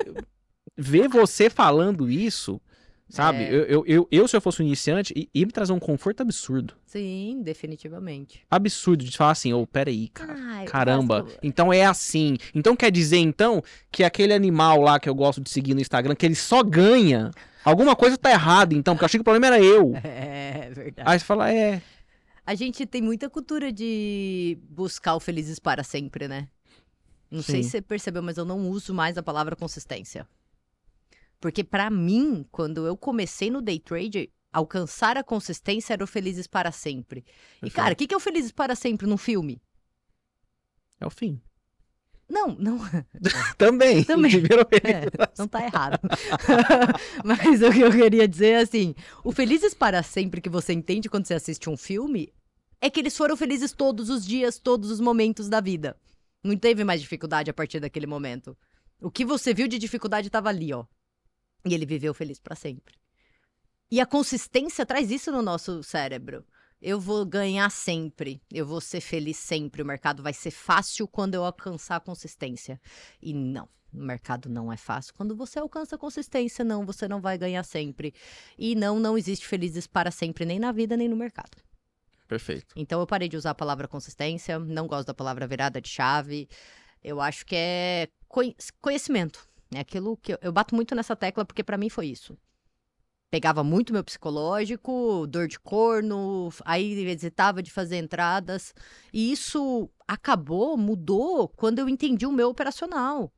vê 0.76 1.08
você 1.08 1.50
falando 1.50 2.10
isso, 2.10 2.60
sabe? 3.08 3.42
É. 3.44 3.52
Eu, 3.52 3.62
eu, 3.64 3.84
eu, 3.86 4.08
eu, 4.10 4.28
se 4.28 4.36
eu 4.36 4.40
fosse 4.40 4.62
um 4.62 4.66
iniciante, 4.66 5.28
ia 5.34 5.46
me 5.46 5.52
trazer 5.52 5.72
um 5.72 5.78
conforto 5.80 6.20
absurdo. 6.20 6.74
Sim, 6.86 7.40
definitivamente. 7.42 8.42
Absurdo 8.50 9.04
de 9.04 9.16
falar 9.16 9.32
assim, 9.32 9.52
ô, 9.52 9.66
peraí, 9.66 10.08
cara. 10.08 10.34
Ai, 10.38 10.64
Caramba, 10.66 11.24
faço- 11.24 11.38
então 11.42 11.72
é 11.72 11.84
assim. 11.84 12.36
Então 12.54 12.76
quer 12.76 12.90
dizer, 12.90 13.18
então, 13.18 13.62
que 13.90 14.04
aquele 14.04 14.32
animal 14.32 14.80
lá 14.80 14.98
que 15.00 15.08
eu 15.08 15.14
gosto 15.14 15.40
de 15.40 15.50
seguir 15.50 15.74
no 15.74 15.80
Instagram, 15.80 16.14
que 16.14 16.24
ele 16.26 16.34
só 16.36 16.62
ganha, 16.62 17.30
alguma 17.64 17.94
coisa 17.96 18.16
tá 18.16 18.30
errada, 18.30 18.74
então, 18.74 18.94
porque 18.94 19.04
eu 19.04 19.06
achei 19.06 19.18
que 19.18 19.22
o 19.22 19.24
problema 19.24 19.46
era 19.54 19.60
eu. 19.64 19.92
É, 20.04 20.70
verdade. 20.72 21.08
Aí 21.10 21.18
você 21.18 21.24
fala, 21.24 21.52
é, 21.52 21.80
A 22.50 22.56
gente 22.56 22.84
tem 22.84 23.00
muita 23.00 23.30
cultura 23.30 23.72
de 23.72 24.58
buscar 24.68 25.14
o 25.14 25.20
felizes 25.20 25.60
para 25.60 25.84
sempre, 25.84 26.26
né? 26.26 26.48
Não 27.30 27.44
sei 27.44 27.62
Sim. 27.62 27.62
se 27.62 27.70
você 27.70 27.80
percebeu, 27.80 28.24
mas 28.24 28.38
eu 28.38 28.44
não 28.44 28.68
uso 28.68 28.92
mais 28.92 29.16
a 29.16 29.22
palavra 29.22 29.54
consistência. 29.54 30.26
Porque 31.38 31.62
pra 31.62 31.88
mim, 31.88 32.44
quando 32.50 32.84
eu 32.84 32.96
comecei 32.96 33.52
no 33.52 33.62
day 33.62 33.78
trade, 33.78 34.32
alcançar 34.52 35.16
a 35.16 35.22
consistência 35.22 35.92
era 35.92 36.02
o 36.02 36.08
felizes 36.08 36.48
para 36.48 36.72
sempre. 36.72 37.24
E 37.62 37.70
cara, 37.70 37.92
o 37.92 37.96
que, 37.96 38.08
que 38.08 38.14
é 38.14 38.16
o 38.16 38.20
felizes 38.20 38.50
para 38.50 38.74
sempre 38.74 39.06
num 39.06 39.16
filme? 39.16 39.62
é 40.98 41.06
o 41.06 41.10
fim. 41.10 41.40
Não, 42.28 42.48
não, 42.58 42.80
Também. 43.56 44.02
Também. 44.02 44.32
É, 44.34 45.38
não 45.38 45.46
tá 45.46 45.64
errado. 45.64 46.00
Mas 47.24 47.62
o 47.62 47.70
que 47.70 47.80
eu 47.80 47.92
queria 47.92 48.26
dizer 48.26 48.48
é 48.48 48.56
assim: 48.56 48.92
o 49.22 49.30
felizes 49.30 49.72
para 49.72 50.02
sempre 50.02 50.40
que 50.40 50.48
você 50.48 50.72
entende 50.72 51.08
quando 51.08 51.26
você 51.26 51.34
assiste 51.34 51.70
um 51.70 51.76
filme 51.76 52.32
é 52.80 52.88
que 52.88 52.98
eles 52.98 53.16
foram 53.16 53.36
felizes 53.36 53.72
todos 53.72 54.08
os 54.08 54.24
dias, 54.24 54.58
todos 54.58 54.90
os 54.90 55.00
momentos 55.00 55.48
da 55.48 55.60
vida. 55.60 55.96
Não 56.42 56.56
teve 56.56 56.82
mais 56.84 57.00
dificuldade 57.00 57.50
a 57.50 57.54
partir 57.54 57.80
daquele 57.80 58.06
momento. 58.06 58.56
O 59.00 59.10
que 59.10 59.24
você 59.24 59.52
viu 59.52 59.68
de 59.68 59.78
dificuldade 59.78 60.28
estava 60.28 60.48
ali, 60.48 60.72
ó. 60.72 60.86
E 61.64 61.74
ele 61.74 61.84
viveu 61.84 62.14
feliz 62.14 62.38
para 62.38 62.56
sempre. 62.56 62.94
E 63.90 64.00
a 64.00 64.06
consistência 64.06 64.86
traz 64.86 65.10
isso 65.10 65.30
no 65.30 65.42
nosso 65.42 65.82
cérebro. 65.82 66.44
Eu 66.80 66.98
vou 66.98 67.26
ganhar 67.26 67.70
sempre, 67.70 68.40
eu 68.50 68.64
vou 68.64 68.80
ser 68.80 69.02
feliz 69.02 69.36
sempre, 69.36 69.82
o 69.82 69.86
mercado 69.86 70.22
vai 70.22 70.32
ser 70.32 70.50
fácil 70.50 71.06
quando 71.06 71.34
eu 71.34 71.44
alcançar 71.44 71.96
a 71.96 72.00
consistência. 72.00 72.80
E 73.20 73.34
não, 73.34 73.68
o 73.92 73.98
mercado 73.98 74.48
não 74.48 74.72
é 74.72 74.78
fácil. 74.78 75.12
Quando 75.12 75.36
você 75.36 75.58
alcança 75.58 75.96
a 75.96 75.98
consistência, 75.98 76.64
não, 76.64 76.86
você 76.86 77.06
não 77.06 77.20
vai 77.20 77.36
ganhar 77.36 77.64
sempre. 77.64 78.14
E 78.56 78.74
não, 78.74 78.98
não 78.98 79.18
existe 79.18 79.46
felizes 79.46 79.86
para 79.86 80.10
sempre, 80.10 80.46
nem 80.46 80.58
na 80.58 80.72
vida, 80.72 80.96
nem 80.96 81.08
no 81.08 81.16
mercado. 81.16 81.58
Perfeito. 82.30 82.72
Então 82.76 83.00
eu 83.00 83.06
parei 83.08 83.28
de 83.28 83.36
usar 83.36 83.50
a 83.50 83.54
palavra 83.56 83.88
consistência, 83.88 84.56
não 84.56 84.86
gosto 84.86 85.08
da 85.08 85.14
palavra 85.14 85.48
virada 85.48 85.80
de 85.80 85.88
chave. 85.88 86.48
Eu 87.02 87.20
acho 87.20 87.44
que 87.44 87.56
é 87.56 88.08
conhe- 88.28 88.54
conhecimento. 88.80 89.48
É 89.74 89.80
aquilo 89.80 90.16
que 90.16 90.34
eu, 90.34 90.38
eu 90.40 90.52
bato 90.52 90.76
muito 90.76 90.94
nessa 90.94 91.16
tecla 91.16 91.44
porque 91.44 91.64
pra 91.64 91.76
mim 91.76 91.88
foi 91.88 92.06
isso. 92.06 92.38
Pegava 93.32 93.64
muito 93.64 93.92
meu 93.92 94.04
psicológico, 94.04 95.26
dor 95.26 95.48
de 95.48 95.58
corno, 95.58 96.50
aí 96.64 96.92
hesitava 97.08 97.60
de 97.60 97.70
fazer 97.72 97.96
entradas. 97.98 98.72
E 99.12 99.32
isso 99.32 99.90
acabou, 100.06 100.76
mudou 100.76 101.48
quando 101.48 101.80
eu 101.80 101.88
entendi 101.88 102.26
o 102.26 102.32
meu 102.32 102.48
operacional. 102.48 103.32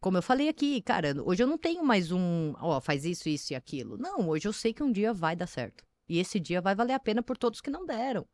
Como 0.00 0.16
eu 0.18 0.22
falei 0.22 0.48
aqui, 0.48 0.80
cara, 0.80 1.12
hoje 1.24 1.42
eu 1.42 1.46
não 1.48 1.58
tenho 1.58 1.82
mais 1.84 2.12
um, 2.12 2.54
ó, 2.60 2.80
faz 2.80 3.04
isso, 3.04 3.28
isso 3.28 3.52
e 3.52 3.56
aquilo. 3.56 3.98
Não, 3.98 4.28
hoje 4.28 4.46
eu 4.46 4.52
sei 4.52 4.72
que 4.72 4.82
um 4.82 4.92
dia 4.92 5.12
vai 5.12 5.34
dar 5.34 5.48
certo. 5.48 5.85
E 6.08 6.18
esse 6.18 6.38
dia 6.38 6.60
vai 6.60 6.74
valer 6.74 6.92
a 6.94 7.00
pena 7.00 7.22
por 7.22 7.36
todos 7.36 7.60
que 7.60 7.70
não 7.70 7.84
deram. 7.84 8.26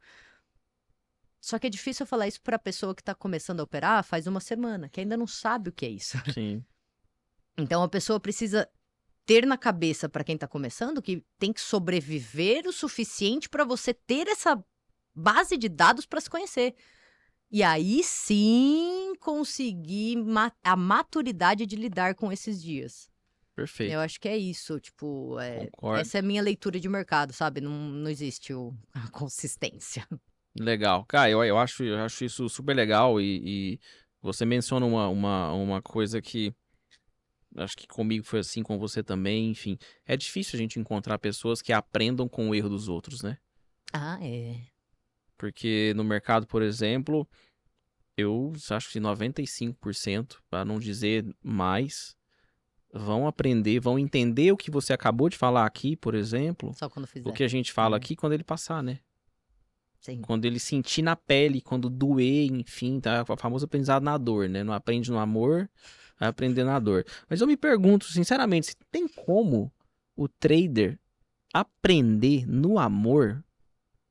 Só 1.40 1.58
que 1.58 1.66
é 1.66 1.70
difícil 1.70 2.04
eu 2.04 2.08
falar 2.08 2.28
isso 2.28 2.40
pra 2.40 2.58
pessoa 2.58 2.94
que 2.94 3.02
tá 3.02 3.14
começando 3.14 3.60
a 3.60 3.64
operar 3.64 4.04
faz 4.04 4.26
uma 4.26 4.40
semana, 4.40 4.88
que 4.88 5.00
ainda 5.00 5.16
não 5.16 5.26
sabe 5.26 5.70
o 5.70 5.72
que 5.72 5.84
é 5.84 5.88
isso. 5.88 6.16
Sim. 6.32 6.64
Então 7.58 7.82
a 7.82 7.88
pessoa 7.88 8.20
precisa 8.20 8.68
ter 9.26 9.46
na 9.46 9.58
cabeça 9.58 10.08
pra 10.08 10.24
quem 10.24 10.38
tá 10.38 10.46
começando 10.46 11.02
que 11.02 11.24
tem 11.38 11.52
que 11.52 11.60
sobreviver 11.60 12.66
o 12.66 12.72
suficiente 12.72 13.48
pra 13.48 13.64
você 13.64 13.92
ter 13.92 14.28
essa 14.28 14.62
base 15.14 15.56
de 15.56 15.68
dados 15.68 16.06
pra 16.06 16.20
se 16.20 16.30
conhecer. 16.30 16.74
E 17.50 17.62
aí 17.62 18.02
sim 18.02 19.12
conseguir 19.20 20.16
ma- 20.16 20.52
a 20.64 20.74
maturidade 20.74 21.66
de 21.66 21.76
lidar 21.76 22.14
com 22.14 22.32
esses 22.32 22.62
dias. 22.62 23.11
Perfeito. 23.62 23.92
Eu 23.92 24.00
acho 24.00 24.20
que 24.20 24.28
é 24.28 24.36
isso, 24.36 24.80
tipo, 24.80 25.38
é, 25.38 25.68
essa 26.00 26.18
é 26.18 26.20
a 26.20 26.22
minha 26.22 26.42
leitura 26.42 26.80
de 26.80 26.88
mercado, 26.88 27.32
sabe? 27.32 27.60
Não, 27.60 27.70
não 27.70 28.10
existe 28.10 28.52
o- 28.52 28.74
a 28.92 29.08
consistência. 29.10 30.06
Legal. 30.58 31.04
Cara, 31.06 31.30
eu, 31.30 31.44
eu, 31.44 31.56
acho, 31.58 31.84
eu 31.84 31.98
acho 31.98 32.24
isso 32.24 32.48
super 32.48 32.74
legal 32.74 33.20
e, 33.20 33.74
e 33.74 33.80
você 34.20 34.44
menciona 34.44 34.84
uma, 34.84 35.08
uma, 35.08 35.52
uma 35.52 35.80
coisa 35.82 36.20
que 36.20 36.52
acho 37.56 37.76
que 37.76 37.86
comigo 37.86 38.24
foi 38.24 38.40
assim, 38.40 38.62
com 38.62 38.78
você 38.78 39.02
também, 39.02 39.50
enfim. 39.50 39.78
É 40.06 40.16
difícil 40.16 40.56
a 40.56 40.60
gente 40.60 40.78
encontrar 40.80 41.18
pessoas 41.18 41.62
que 41.62 41.72
aprendam 41.72 42.28
com 42.28 42.50
o 42.50 42.54
erro 42.54 42.68
dos 42.68 42.88
outros, 42.88 43.22
né? 43.22 43.38
Ah, 43.92 44.18
é. 44.22 44.66
Porque 45.38 45.92
no 45.96 46.04
mercado, 46.04 46.46
por 46.46 46.62
exemplo, 46.62 47.28
eu 48.16 48.52
acho 48.70 48.90
que 48.90 49.00
95%, 49.00 50.42
para 50.50 50.64
não 50.64 50.78
dizer 50.78 51.24
mais, 51.42 52.14
vão 52.92 53.26
aprender, 53.26 53.80
vão 53.80 53.98
entender 53.98 54.52
o 54.52 54.56
que 54.56 54.70
você 54.70 54.92
acabou 54.92 55.28
de 55.28 55.36
falar 55.36 55.64
aqui, 55.64 55.96
por 55.96 56.14
exemplo, 56.14 56.72
Só 56.74 56.88
quando 56.88 57.06
fizer. 57.06 57.28
o 57.28 57.32
que 57.32 57.42
a 57.42 57.48
gente 57.48 57.72
fala 57.72 57.96
Hum. 57.96 57.98
aqui 57.98 58.14
quando 58.14 58.34
ele 58.34 58.44
passar, 58.44 58.82
né? 58.82 58.98
Sim. 60.00 60.20
Quando 60.20 60.44
ele 60.44 60.58
sentir 60.58 61.00
na 61.00 61.14
pele, 61.14 61.60
quando 61.60 61.88
doer, 61.88 62.50
enfim, 62.52 62.98
tá? 63.00 63.24
O 63.28 63.36
famoso 63.36 63.64
aprendizado 63.64 64.02
na 64.02 64.18
dor, 64.18 64.48
né? 64.48 64.64
Não 64.64 64.74
aprende 64.74 65.10
no 65.10 65.18
amor, 65.18 65.70
vai 66.18 66.28
aprender 66.28 66.64
na 66.64 66.78
dor. 66.80 67.06
Mas 67.30 67.40
eu 67.40 67.46
me 67.46 67.56
pergunto, 67.56 68.06
sinceramente, 68.06 68.66
se 68.66 68.76
tem 68.90 69.06
como 69.06 69.72
o 70.16 70.26
trader 70.28 70.98
aprender 71.54 72.46
no 72.46 72.78
amor? 72.80 73.44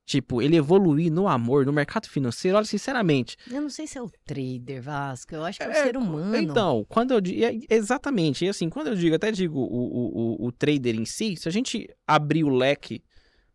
Tipo, 0.05 0.41
ele 0.41 0.57
evoluir 0.57 1.11
no 1.11 1.27
amor, 1.27 1.65
no 1.65 1.71
mercado 1.71 2.07
financeiro? 2.09 2.57
Olha, 2.57 2.65
sinceramente. 2.65 3.37
Eu 3.49 3.61
não 3.61 3.69
sei 3.69 3.87
se 3.87 3.97
é 3.97 4.01
o 4.01 4.09
trader, 4.25 4.81
Vasco. 4.81 5.33
Eu 5.35 5.45
acho 5.45 5.59
que 5.59 5.63
é 5.63 5.67
o 5.67 5.71
É, 5.71 5.83
ser 5.83 5.95
humano. 5.95 6.35
Então, 6.35 6.85
quando 6.89 7.11
eu 7.11 7.21
digo. 7.21 7.39
Exatamente, 7.69 8.43
e 8.45 8.49
assim, 8.49 8.69
quando 8.69 8.87
eu 8.87 8.95
digo, 8.95 9.15
até 9.15 9.31
digo 9.31 9.59
o, 9.59 9.63
o, 9.63 10.43
o, 10.43 10.47
o 10.47 10.51
trader 10.51 10.95
em 10.95 11.05
si, 11.05 11.35
se 11.37 11.47
a 11.47 11.51
gente 11.51 11.87
abrir 12.05 12.43
o 12.43 12.49
leque 12.49 13.03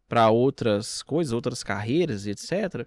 para 0.08 0.30
outras 0.30 1.02
coisas, 1.02 1.32
outras 1.32 1.62
carreiras, 1.62 2.26
etc. 2.26 2.86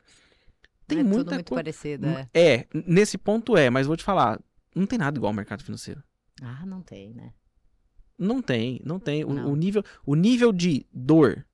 Tem 0.88 1.00
é 1.00 1.04
tudo 1.04 1.10
muita 1.14 1.36
muito 1.36 1.50
coisa. 1.50 1.64
parecido, 1.64 2.08
é. 2.08 2.30
É, 2.34 2.68
nesse 2.74 3.18
ponto 3.18 3.56
é, 3.58 3.70
mas 3.70 3.86
vou 3.86 3.96
te 3.98 4.04
falar, 4.04 4.40
não 4.74 4.88
tem 4.88 4.98
nada 4.98 5.18
igual 5.20 5.30
ao 5.30 5.36
mercado 5.36 5.64
financeiro. 5.64 6.02
Ah, 6.42 6.66
não 6.66 6.82
tem, 6.82 7.14
né? 7.14 7.34
Não 8.18 8.42
tem, 8.42 8.82
não 8.84 9.00
tem. 9.00 9.24
O, 9.24 9.34
Não. 9.34 9.52
o 9.52 9.56
nível, 9.56 9.84
o 10.06 10.16
nível 10.16 10.52
de 10.52 10.86
dor. 10.94 11.46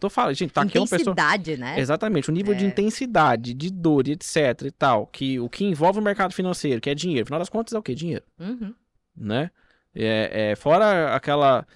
Tô 0.00 0.08
falando, 0.10 0.34
gente, 0.34 0.50
tá 0.52 0.62
aqui 0.62 0.78
uma 0.78 0.86
pessoa. 0.88 1.12
Intensidade, 1.12 1.56
né? 1.58 1.78
Exatamente, 1.78 2.30
o 2.30 2.32
nível 2.32 2.54
de 2.54 2.64
É. 2.64 2.68
intensidade, 2.68 3.52
de 3.54 3.70
dor 3.70 4.08
e 4.08 4.12
etc 4.12 4.62
e 4.64 4.70
tal, 4.70 5.06
que 5.06 5.38
o 5.38 5.48
que 5.48 5.64
envolve 5.64 5.98
o 5.98 6.02
mercado 6.02 6.32
financeiro, 6.34 6.80
que 6.80 6.88
é 6.90 6.94
dinheiro, 6.94 7.22
afinal 7.24 7.38
das 7.38 7.50
contas 7.50 7.74
é 7.74 7.78
o 7.78 7.82
que? 7.82 7.94
Dinheiro, 7.94 8.24
Uhum. 8.38 8.74
né? 9.14 9.50
É, 9.94 10.52
é, 10.52 10.56
fora 10.56 11.14
aquela 11.14 11.66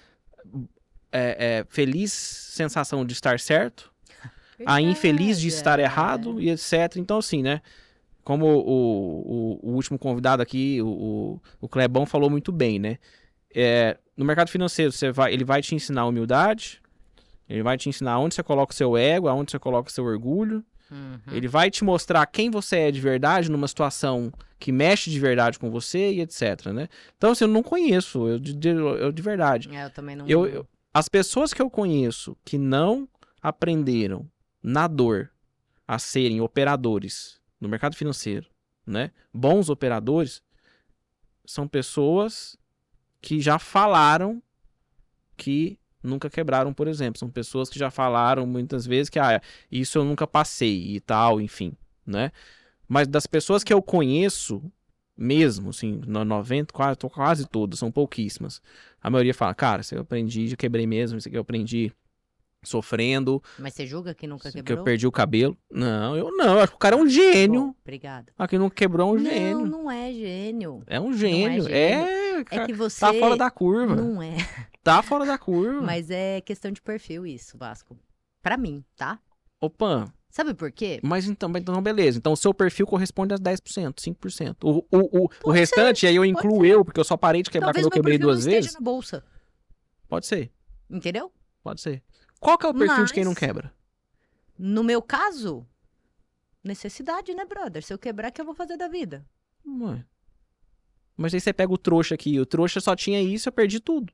é, 1.11 1.59
é, 1.59 1.65
feliz 1.69 2.11
sensação 2.11 3.05
de 3.05 3.13
estar 3.13 3.39
certo, 3.39 3.91
a 4.65 4.81
infeliz 4.81 5.39
de 5.39 5.47
Verdade, 5.49 5.57
estar 5.57 5.79
é. 5.79 5.83
errado 5.83 6.41
e 6.41 6.49
etc. 6.49 6.97
Então, 6.97 7.17
assim, 7.19 7.41
né? 7.43 7.61
Como 8.23 8.45
o, 8.47 9.59
o, 9.61 9.69
o 9.69 9.73
último 9.75 9.99
convidado 9.99 10.41
aqui, 10.41 10.81
o, 10.81 10.87
o, 10.87 11.41
o 11.61 11.69
Clebão 11.69 12.05
falou 12.07 12.29
muito 12.29 12.51
bem, 12.51 12.79
né? 12.79 12.97
É, 13.53 13.97
no 14.17 14.25
mercado 14.25 14.49
financeiro, 14.49 14.91
você 14.91 15.11
vai, 15.11 15.31
ele 15.31 15.43
vai 15.43 15.61
te 15.61 15.75
ensinar 15.75 16.05
humildade, 16.07 16.81
ele 17.49 17.63
vai 17.63 17.77
te 17.77 17.89
ensinar 17.89 18.19
onde 18.19 18.35
você 18.35 18.43
coloca 18.43 18.73
o 18.73 18.75
seu 18.75 18.97
ego, 18.97 19.27
aonde 19.27 19.51
você 19.51 19.59
coloca 19.59 19.89
o 19.89 19.91
seu 19.91 20.05
orgulho, 20.05 20.63
Uhum. 20.91 21.19
ele 21.31 21.47
vai 21.47 21.71
te 21.71 21.83
mostrar 21.83 22.23
quem 22.27 22.51
você 22.51 22.77
é 22.77 22.91
de 22.91 23.01
verdade 23.01 23.49
numa 23.49 23.67
situação 23.67 24.31
que 24.59 24.71
mexe 24.71 25.09
de 25.09 25.19
verdade 25.19 25.57
com 25.57 25.71
você 25.71 26.13
e 26.13 26.21
etc, 26.21 26.67
né? 26.67 26.87
Então, 27.17 27.31
assim, 27.31 27.43
eu 27.45 27.47
não 27.49 27.63
conheço, 27.63 28.27
eu 28.27 28.37
de, 28.37 28.53
de- 28.53 28.69
eu 28.69 29.11
de 29.11 29.21
verdade. 29.21 29.75
É, 29.75 29.85
eu 29.85 29.89
também 29.89 30.15
não. 30.15 30.27
Eu, 30.27 30.45
eu- 30.45 30.67
as 30.93 31.09
pessoas 31.09 31.53
que 31.53 31.61
eu 31.61 31.69
conheço 31.71 32.37
que 32.45 32.57
não 32.57 33.09
aprenderam 33.41 34.29
na 34.61 34.87
dor 34.87 35.31
a 35.87 35.97
serem 35.99 36.39
operadores 36.39 37.39
no 37.59 37.67
mercado 37.67 37.95
financeiro, 37.95 38.47
né? 38.85 39.09
Bons 39.33 39.69
operadores 39.69 40.41
são 41.45 41.67
pessoas 41.67 42.55
que 43.21 43.39
já 43.39 43.57
falaram 43.59 44.41
que 45.37 45.77
nunca 46.05 46.29
quebraram, 46.29 46.73
por 46.73 46.87
exemplo. 46.87 47.19
São 47.19 47.29
pessoas 47.29 47.69
que 47.69 47.77
já 47.79 47.89
falaram 47.91 48.45
muitas 48.45 48.85
vezes 48.85 49.09
que 49.09 49.19
ah, 49.19 49.41
isso 49.71 49.97
eu 49.97 50.05
nunca 50.05 50.25
passei 50.27 50.95
e 50.95 50.99
tal, 50.99 51.41
enfim, 51.41 51.73
né? 52.05 52.31
Mas 52.87 53.07
das 53.07 53.25
pessoas 53.25 53.63
que 53.63 53.73
eu 53.73 53.81
conheço 53.81 54.61
mesmo, 55.17 55.69
assim, 55.69 56.01
no 56.05 56.23
90, 56.25 56.73
quase, 56.73 56.97
quase 57.11 57.47
todas, 57.47 57.79
são 57.79 57.91
pouquíssimas. 57.91 58.61
A 59.01 59.09
maioria 59.09 59.33
fala, 59.33 59.53
cara, 59.55 59.81
isso 59.81 59.95
eu 59.95 60.01
aprendi, 60.01 60.47
já 60.47 60.55
quebrei 60.55 60.85
mesmo, 60.85 61.17
isso 61.17 61.27
aqui 61.27 61.37
eu 61.37 61.41
aprendi 61.41 61.91
sofrendo, 62.63 63.41
Mas 63.59 63.73
você 63.73 63.85
julga 63.85 64.13
que 64.13 64.25
nunca 64.25 64.51
que 64.51 64.57
eu 64.59 64.63
quebrou? 64.63 64.83
perdi 64.83 65.05
o 65.05 65.11
cabelo. 65.11 65.55
Não, 65.71 66.17
eu 66.17 66.31
não, 66.35 66.53
eu 66.55 66.59
acho 66.61 66.71
que 66.71 66.75
o 66.75 66.79
cara 66.79 66.95
é 66.95 66.99
um 66.99 67.07
gênio. 67.07 67.61
Bom, 67.67 67.75
obrigada. 67.83 68.33
Aqui 68.37 68.57
não 68.57 68.69
quebrou 68.71 69.09
é 69.09 69.11
um 69.11 69.23
não, 69.23 69.31
gênio. 69.31 69.65
não 69.67 69.91
é 69.91 70.11
gênio. 70.11 70.83
É 70.87 70.99
um 70.99 71.13
gênio. 71.13 71.63
gênio. 71.63 71.75
É, 71.75 72.39
É 72.39 72.43
cara, 72.43 72.65
que 72.65 72.73
você. 72.73 72.99
tá 72.99 73.13
fora 73.13 73.37
da 73.37 73.49
curva. 73.51 73.95
Não 73.95 74.21
é. 74.21 74.35
Tá 74.85 75.01
fora 75.01 75.25
da 75.25 75.35
curva. 75.35 75.81
Mas 75.81 76.11
é 76.11 76.39
questão 76.41 76.71
de 76.71 76.79
perfil 76.79 77.25
isso, 77.25 77.57
Vasco. 77.57 77.97
Pra 78.39 78.55
mim, 78.55 78.85
tá? 78.95 79.19
Opa, 79.59 80.13
Sabe 80.29 80.53
por 80.53 80.71
quê? 80.71 80.99
mas 81.01 81.25
então, 81.25 81.49
mas 81.49 81.63
então 81.63 81.81
beleza. 81.81 82.19
Então 82.19 82.33
o 82.33 82.37
seu 82.37 82.53
perfil 82.53 82.85
corresponde 82.85 83.33
a 83.33 83.37
10%, 83.37 83.95
5%. 83.95 84.55
O, 84.63 84.85
o, 84.95 85.23
o, 85.25 85.29
o 85.45 85.49
restante, 85.51 86.05
aí 86.05 86.15
eu 86.15 86.23
incluo 86.23 86.61
ser. 86.61 86.67
eu, 86.67 86.85
porque 86.85 86.99
eu 86.99 87.03
só 87.03 87.17
parei 87.17 87.41
de 87.41 87.49
quebrar 87.49 87.67
Talvez 87.69 87.83
quando 87.87 87.93
eu 87.93 87.95
quebrei 87.97 88.19
duas 88.19 88.45
não 88.45 88.51
vezes. 88.51 88.73
na 88.75 88.79
bolsa. 88.79 89.23
Pode 90.07 90.27
ser, 90.27 90.51
Entendeu? 90.87 91.31
pode 91.63 91.81
ser. 91.81 92.03
Qual 92.39 92.55
que 92.59 92.65
é 92.67 92.69
o 92.69 92.73
perfil 92.75 93.05
de 93.05 93.13
quem 93.13 93.23
não 93.23 93.31
Mas- 93.31 93.39
quebra? 93.39 93.73
No 94.59 94.83
meu 94.83 95.01
caso, 95.01 95.65
necessidade, 96.63 97.33
né, 97.33 97.43
brother? 97.43 97.83
Se 97.83 97.91
eu 97.91 97.97
quebrar, 97.97 98.29
o 98.29 98.31
que 98.31 98.39
eu 98.39 98.45
vou 98.45 98.53
fazer 98.53 98.77
da 98.77 98.87
vida? 98.87 99.25
Ué. 99.65 100.05
Mas 101.17 101.33
aí 101.33 101.39
você 101.41 101.51
pega 101.51 101.73
o 101.73 101.77
trouxa 101.77 102.13
aqui, 102.13 102.39
o 102.39 102.45
trouxa 102.45 102.79
só 102.79 102.95
tinha 102.95 103.19
isso, 103.21 103.49
eu 103.49 103.53
perdi 103.53 103.79
tudo. 103.79 104.13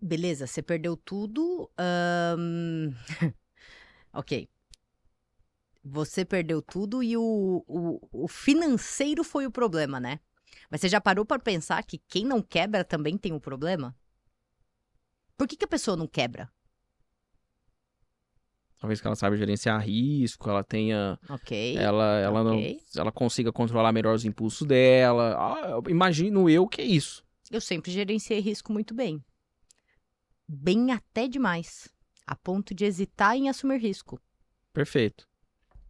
Beleza, 0.00 0.46
você 0.46 0.62
perdeu 0.62 0.96
tudo. 0.96 1.70
ahn, 1.78 2.92
ok. 4.12 4.48
Você 5.82 6.24
perdeu 6.24 6.60
tudo 6.60 7.02
e 7.02 7.16
o, 7.16 7.64
o, 7.66 8.24
o 8.24 8.28
financeiro 8.28 9.22
foi 9.22 9.46
o 9.46 9.50
problema, 9.50 10.00
né? 10.00 10.18
Mas 10.70 10.80
você 10.80 10.88
já 10.88 11.00
parou 11.00 11.24
pra 11.24 11.38
pensar 11.38 11.82
que 11.84 11.98
quem 12.08 12.24
não 12.24 12.42
quebra 12.42 12.84
também 12.84 13.16
tem 13.16 13.32
um 13.32 13.38
problema? 13.38 13.94
Por 15.36 15.46
que, 15.46 15.56
que 15.56 15.64
a 15.64 15.68
pessoa 15.68 15.96
não 15.96 16.06
quebra? 16.06 16.50
Talvez 18.78 19.00
que 19.00 19.06
ela 19.06 19.16
saiba 19.16 19.36
gerenciar 19.36 19.80
risco, 19.80 20.50
ela 20.50 20.62
tenha. 20.62 21.18
Ok. 21.28 21.76
Ela, 21.76 22.18
ela, 22.18 22.44
não, 22.44 22.58
ok. 22.58 22.80
ela 22.96 23.12
consiga 23.12 23.52
controlar 23.52 23.92
melhor 23.92 24.14
os 24.14 24.24
impulsos 24.24 24.66
dela. 24.66 25.36
Ah, 25.38 25.68
eu 25.70 25.82
imagino 25.88 26.48
eu 26.50 26.66
que 26.66 26.82
é 26.82 26.84
isso. 26.84 27.24
Eu 27.50 27.60
sempre 27.60 27.90
gerenciei 27.90 28.40
risco 28.40 28.72
muito 28.72 28.94
bem. 28.94 29.24
Bem 30.48 30.92
até 30.92 31.26
demais. 31.28 31.88
A 32.26 32.34
ponto 32.36 32.74
de 32.74 32.84
hesitar 32.84 33.36
em 33.36 33.48
assumir 33.48 33.78
risco. 33.78 34.20
Perfeito. 34.72 35.26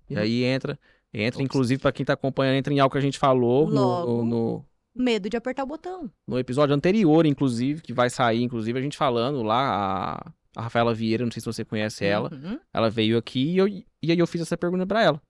E 0.09 0.15
Hum. 0.15 0.19
aí 0.19 0.45
entra, 0.45 0.79
entra 1.13 1.39
Ops. 1.41 1.45
inclusive 1.45 1.81
pra 1.81 1.93
quem 1.93 2.05
tá 2.07 2.13
acompanhando, 2.13 2.57
entra 2.57 2.73
em 2.73 2.79
algo 2.79 2.93
que 2.93 2.99
a 2.99 3.03
gente 3.03 3.19
falou 3.19 3.69
no, 3.69 3.75
Logo. 3.81 4.25
no, 4.25 4.65
Medo 4.95 5.29
de 5.29 5.37
apertar 5.37 5.65
o 5.65 5.67
botão. 5.67 6.11
no 6.27 6.39
episódio 6.39 6.75
anterior, 6.75 7.27
inclusive, 7.27 7.83
que 7.83 7.93
vai 7.93 8.09
sair, 8.09 8.43
inclusive, 8.43 8.79
a 8.79 8.83
gente 8.83 8.97
falando 8.97 9.43
lá, 9.43 10.15
a, 10.25 10.33
a 10.57 10.63
Rafaela 10.63 10.95
Vieira, 10.95 11.25
não 11.25 11.31
sei 11.33 11.41
se 11.41 11.47
você 11.47 11.65
conhece 11.65 12.05
ela, 12.05 12.31
Uhum. 12.33 12.59
ela 12.73 12.89
veio 12.89 13.19
aqui 13.19 13.53
e, 13.53 13.57
eu, 13.59 13.67
e 13.69 13.85
aí 14.03 14.19
eu 14.19 14.27
fiz 14.27 14.41
essa 14.41 14.57
pergunta 14.57 14.87
pra 14.87 15.03
ela. 15.03 15.21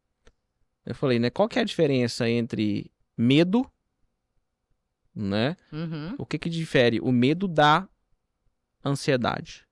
Eu 0.85 0.95
falei, 0.95 1.19
né, 1.19 1.31
qual 1.31 1.49
que 1.49 1.59
é 1.59 1.63
a 1.63 1.65
diferença 1.65 2.29
entre 2.29 2.91
medo, 3.17 3.69
né? 5.15 5.57
Uhum. 5.73 6.15
O 6.19 6.27
que 6.27 6.39
que 6.39 6.49
difere 6.51 7.01
o 7.01 7.11
medo 7.11 7.49
da 7.49 7.89
ansiedade? 8.87 9.67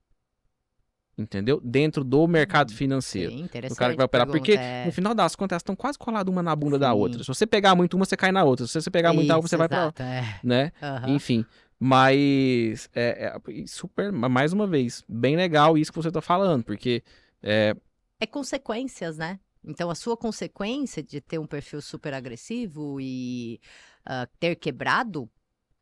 Entendeu? 1.17 1.61
Dentro 1.63 2.03
do 2.03 2.27
mercado 2.27 2.73
financeiro. 2.73 3.31
Sim, 3.31 3.43
interessante. 3.43 3.77
O 3.77 3.79
cara 3.79 3.93
que 3.93 3.97
vai 3.97 4.07
operar. 4.07 4.27
Porque, 4.27 4.55
é. 4.55 4.85
no 4.85 4.91
final 4.91 5.15
das 5.15 5.37
contas, 5.37 5.55
elas 5.55 5.61
estão 5.61 5.77
quase 5.77 5.97
coladas 5.97 6.33
uma 6.33 6.43
na 6.43 6.57
bunda 6.57 6.77
da 6.77 6.91
Sim. 6.91 6.99
outra. 6.99 7.23
Se 7.23 7.29
você 7.29 7.47
pegar 7.47 7.75
muito 7.77 7.95
uma, 7.95 8.05
você 8.05 8.17
cai 8.17 8.33
na 8.33 8.43
outra. 8.43 8.67
Se 8.67 8.81
você 8.81 8.91
pegar 8.91 9.13
muito 9.13 9.31
a 9.31 9.37
outra, 9.37 9.49
você 9.49 9.55
Isso, 9.55 9.59
vai 9.59 9.69
pra 9.69 9.83
exato, 9.85 10.03
é. 10.03 10.41
né? 10.43 10.73
Aham. 10.83 11.11
Enfim. 11.11 11.47
Mas, 11.79 12.89
é, 12.95 13.33
é 13.47 13.67
super, 13.67 14.11
mais 14.11 14.53
uma 14.53 14.67
vez, 14.67 15.05
bem 15.09 15.37
legal 15.37 15.77
isso 15.77 15.93
que 15.93 15.99
você 15.99 16.11
tá 16.11 16.21
falando, 16.21 16.65
porque 16.65 17.03
é, 17.43 17.77
É 18.19 18.27
consequências, 18.27 19.19
né? 19.19 19.39
Então, 19.63 19.91
a 19.91 19.95
sua 19.95 20.17
consequência 20.17 21.03
de 21.03 21.21
ter 21.21 21.39
um 21.39 21.47
perfil 21.47 21.81
super 21.81 22.15
agressivo 22.15 23.01
e 23.01 23.61
ah, 24.05 24.27
ter 24.39 24.57
quebrado 24.57 25.29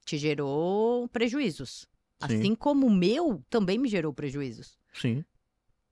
te 0.04 0.18
gerou 0.18 1.08
prejuízos. 1.08 1.86
Sim. 2.26 2.38
Assim 2.38 2.54
como 2.54 2.86
o 2.86 2.90
meu 2.90 3.42
também 3.50 3.78
me 3.78 3.88
gerou 3.88 4.12
prejuízos. 4.12 4.78
sim, 4.92 5.24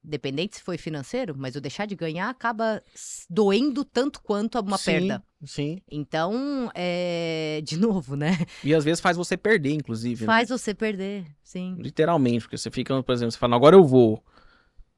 Dependente 0.02 0.56
se 0.56 0.62
foi 0.62 0.78
financeiro, 0.78 1.34
mas 1.36 1.56
o 1.56 1.60
deixar 1.60 1.84
de 1.84 1.94
ganhar 1.94 2.30
acaba 2.30 2.82
doendo 3.28 3.84
tanto 3.84 4.22
quanto 4.22 4.58
uma 4.58 4.78
sim, 4.78 4.92
perda. 4.92 5.22
Sim. 5.44 5.82
Então, 5.90 6.70
é... 6.74 7.60
de 7.62 7.76
novo, 7.76 8.16
né? 8.16 8.30
E 8.64 8.74
às 8.74 8.82
vezes 8.82 8.98
faz 9.00 9.18
você 9.18 9.36
perder, 9.36 9.72
inclusive. 9.74 10.22
né? 10.22 10.26
Faz 10.26 10.48
você 10.48 10.72
perder, 10.74 11.26
sim. 11.42 11.76
Literalmente, 11.78 12.44
porque 12.44 12.56
você 12.56 12.70
fica, 12.70 13.02
por 13.02 13.12
exemplo, 13.12 13.32
você 13.32 13.38
fala, 13.38 13.56
agora 13.56 13.76
eu 13.76 13.84
vou. 13.84 14.24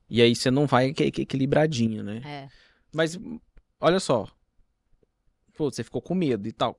E 0.09 0.23
aí 0.23 0.37
você 0.37 0.53
não 0.53 0.67
vai 0.67 0.87
equi- 0.91 1.05
equi- 1.05 1.23
equilibradinho, 1.23 2.05
né? 2.05 2.23
É. 2.25 2.49
Mas, 2.95 3.19
olha 3.81 3.99
só. 3.99 4.29
Pô, 5.57 5.71
você 5.71 5.83
ficou 5.83 6.01
com 6.01 6.15
medo 6.15 6.47
e 6.47 6.53
tal. 6.53 6.77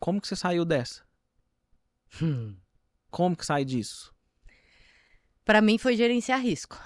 Como 0.00 0.20
que 0.20 0.26
você 0.26 0.34
saiu 0.34 0.64
dessa? 0.64 1.02
Hum. 2.20 2.56
Como 3.10 3.36
que 3.36 3.46
sai 3.46 3.64
disso? 3.64 4.14
Para 5.44 5.62
mim 5.62 5.78
foi 5.78 5.96
gerenciar 5.96 6.40
risco. 6.40 6.78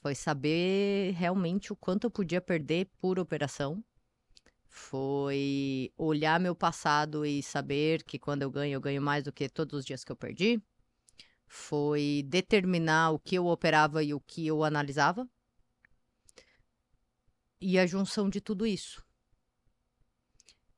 Foi 0.00 0.14
saber 0.14 1.12
realmente 1.14 1.72
o 1.72 1.76
quanto 1.76 2.04
eu 2.04 2.10
podia 2.10 2.40
perder 2.40 2.88
por 3.00 3.18
operação. 3.18 3.82
Foi 4.68 5.92
olhar 5.96 6.40
meu 6.40 6.54
passado 6.54 7.26
e 7.26 7.42
saber 7.42 8.02
que 8.04 8.18
quando 8.18 8.42
eu 8.42 8.50
ganho, 8.50 8.74
eu 8.74 8.80
ganho 8.80 9.02
mais 9.02 9.22
do 9.22 9.32
que 9.32 9.48
todos 9.48 9.80
os 9.80 9.84
dias 9.84 10.02
que 10.02 10.10
eu 10.10 10.16
perdi. 10.16 10.62
Foi 11.46 12.24
determinar 12.26 13.10
o 13.10 13.18
que 13.18 13.34
eu 13.34 13.46
operava 13.46 14.02
e 14.02 14.14
o 14.14 14.20
que 14.20 14.46
eu 14.46 14.64
analisava. 14.64 15.28
E 17.60 17.78
a 17.78 17.86
junção 17.86 18.30
de 18.30 18.40
tudo 18.40 18.66
isso. 18.66 19.04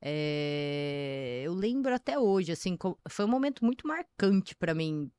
É, 0.07 1.41
eu 1.43 1.55
lembro 1.55 1.95
até 1.95 2.19
hoje, 2.19 2.53
assim, 2.53 2.77
foi 3.09 3.25
um 3.25 3.29
momento 3.29 3.65
muito 3.65 3.89
marcante 3.89 4.55
para 4.55 4.75
mim. 4.75 5.11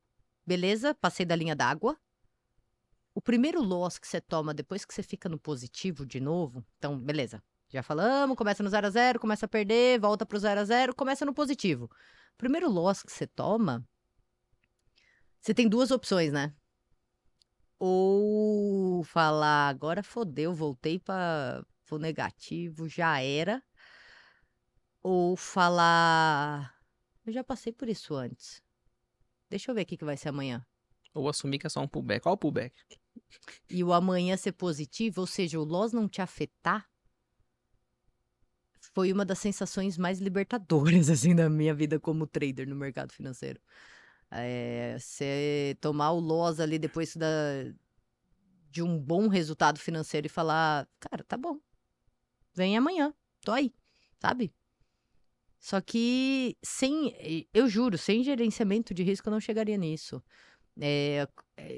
Beleza, 0.46 0.94
passei 0.94 1.26
da 1.26 1.34
linha 1.34 1.56
d'água. 1.56 1.98
O 3.12 3.20
primeiro 3.20 3.60
loss 3.60 3.98
que 3.98 4.06
você 4.06 4.20
toma 4.20 4.54
depois 4.54 4.84
que 4.84 4.94
você 4.94 5.02
fica 5.02 5.28
no 5.28 5.40
positivo 5.40 6.06
de 6.06 6.20
novo, 6.20 6.64
então, 6.78 6.96
beleza. 6.96 7.42
Já 7.68 7.82
falamos, 7.82 8.36
começa 8.36 8.62
no 8.62 8.70
0 8.70 8.86
a 8.86 8.90
0 8.90 9.18
começa 9.18 9.46
a 9.46 9.48
perder, 9.48 9.98
volta 9.98 10.24
pro 10.24 10.38
0 10.38 10.60
a 10.60 10.64
0 10.64 10.94
começa 10.94 11.26
no 11.26 11.34
positivo. 11.34 11.86
O 11.86 12.36
primeiro 12.38 12.70
loss 12.70 13.02
que 13.02 13.10
você 13.10 13.26
toma, 13.26 13.84
você 15.40 15.52
tem 15.52 15.68
duas 15.68 15.90
opções, 15.90 16.32
né? 16.32 16.54
Ou 17.76 19.02
falar, 19.02 19.68
agora 19.68 20.00
fodeu, 20.00 20.54
voltei 20.54 21.00
para 21.00 21.66
o 21.90 21.98
negativo, 21.98 22.88
já 22.88 23.20
era. 23.20 23.60
Ou 25.08 25.36
falar, 25.36 26.76
eu 27.24 27.32
já 27.32 27.44
passei 27.44 27.72
por 27.72 27.88
isso 27.88 28.12
antes. 28.16 28.60
Deixa 29.48 29.70
eu 29.70 29.74
ver 29.76 29.82
o 29.82 29.86
que, 29.86 29.96
que 29.96 30.04
vai 30.04 30.16
ser 30.16 30.30
amanhã. 30.30 30.66
Ou 31.14 31.28
assumir 31.28 31.60
que 31.60 31.66
é 31.68 31.70
só 31.70 31.80
um 31.80 31.86
pullback. 31.86 32.24
Qual 32.24 32.34
o 32.34 32.36
pullback? 32.36 32.74
E 33.70 33.84
o 33.84 33.92
amanhã 33.92 34.36
ser 34.36 34.50
positivo, 34.50 35.20
ou 35.20 35.26
seja, 35.28 35.60
o 35.60 35.64
loss 35.64 35.92
não 35.92 36.08
te 36.08 36.20
afetar, 36.20 36.90
foi 38.92 39.12
uma 39.12 39.24
das 39.24 39.38
sensações 39.38 39.96
mais 39.96 40.18
libertadoras, 40.18 41.08
assim, 41.08 41.36
da 41.36 41.48
minha 41.48 41.72
vida 41.72 42.00
como 42.00 42.26
trader 42.26 42.68
no 42.68 42.74
mercado 42.74 43.12
financeiro. 43.12 43.60
É, 44.28 44.96
você 44.98 45.78
tomar 45.80 46.10
o 46.10 46.18
loss 46.18 46.58
ali 46.58 46.80
depois 46.80 47.14
da, 47.14 47.28
de 48.72 48.82
um 48.82 48.98
bom 48.98 49.28
resultado 49.28 49.78
financeiro 49.78 50.26
e 50.26 50.28
falar, 50.28 50.88
cara, 50.98 51.22
tá 51.22 51.36
bom, 51.36 51.60
vem 52.52 52.76
amanhã, 52.76 53.14
tô 53.44 53.52
aí, 53.52 53.72
sabe? 54.18 54.52
Só 55.66 55.80
que 55.80 56.56
sem, 56.62 57.12
eu 57.52 57.68
juro, 57.68 57.98
sem 57.98 58.22
gerenciamento 58.22 58.94
de 58.94 59.02
risco 59.02 59.28
eu 59.28 59.32
não 59.32 59.40
chegaria 59.40 59.76
nisso. 59.76 60.22
É, 60.80 61.26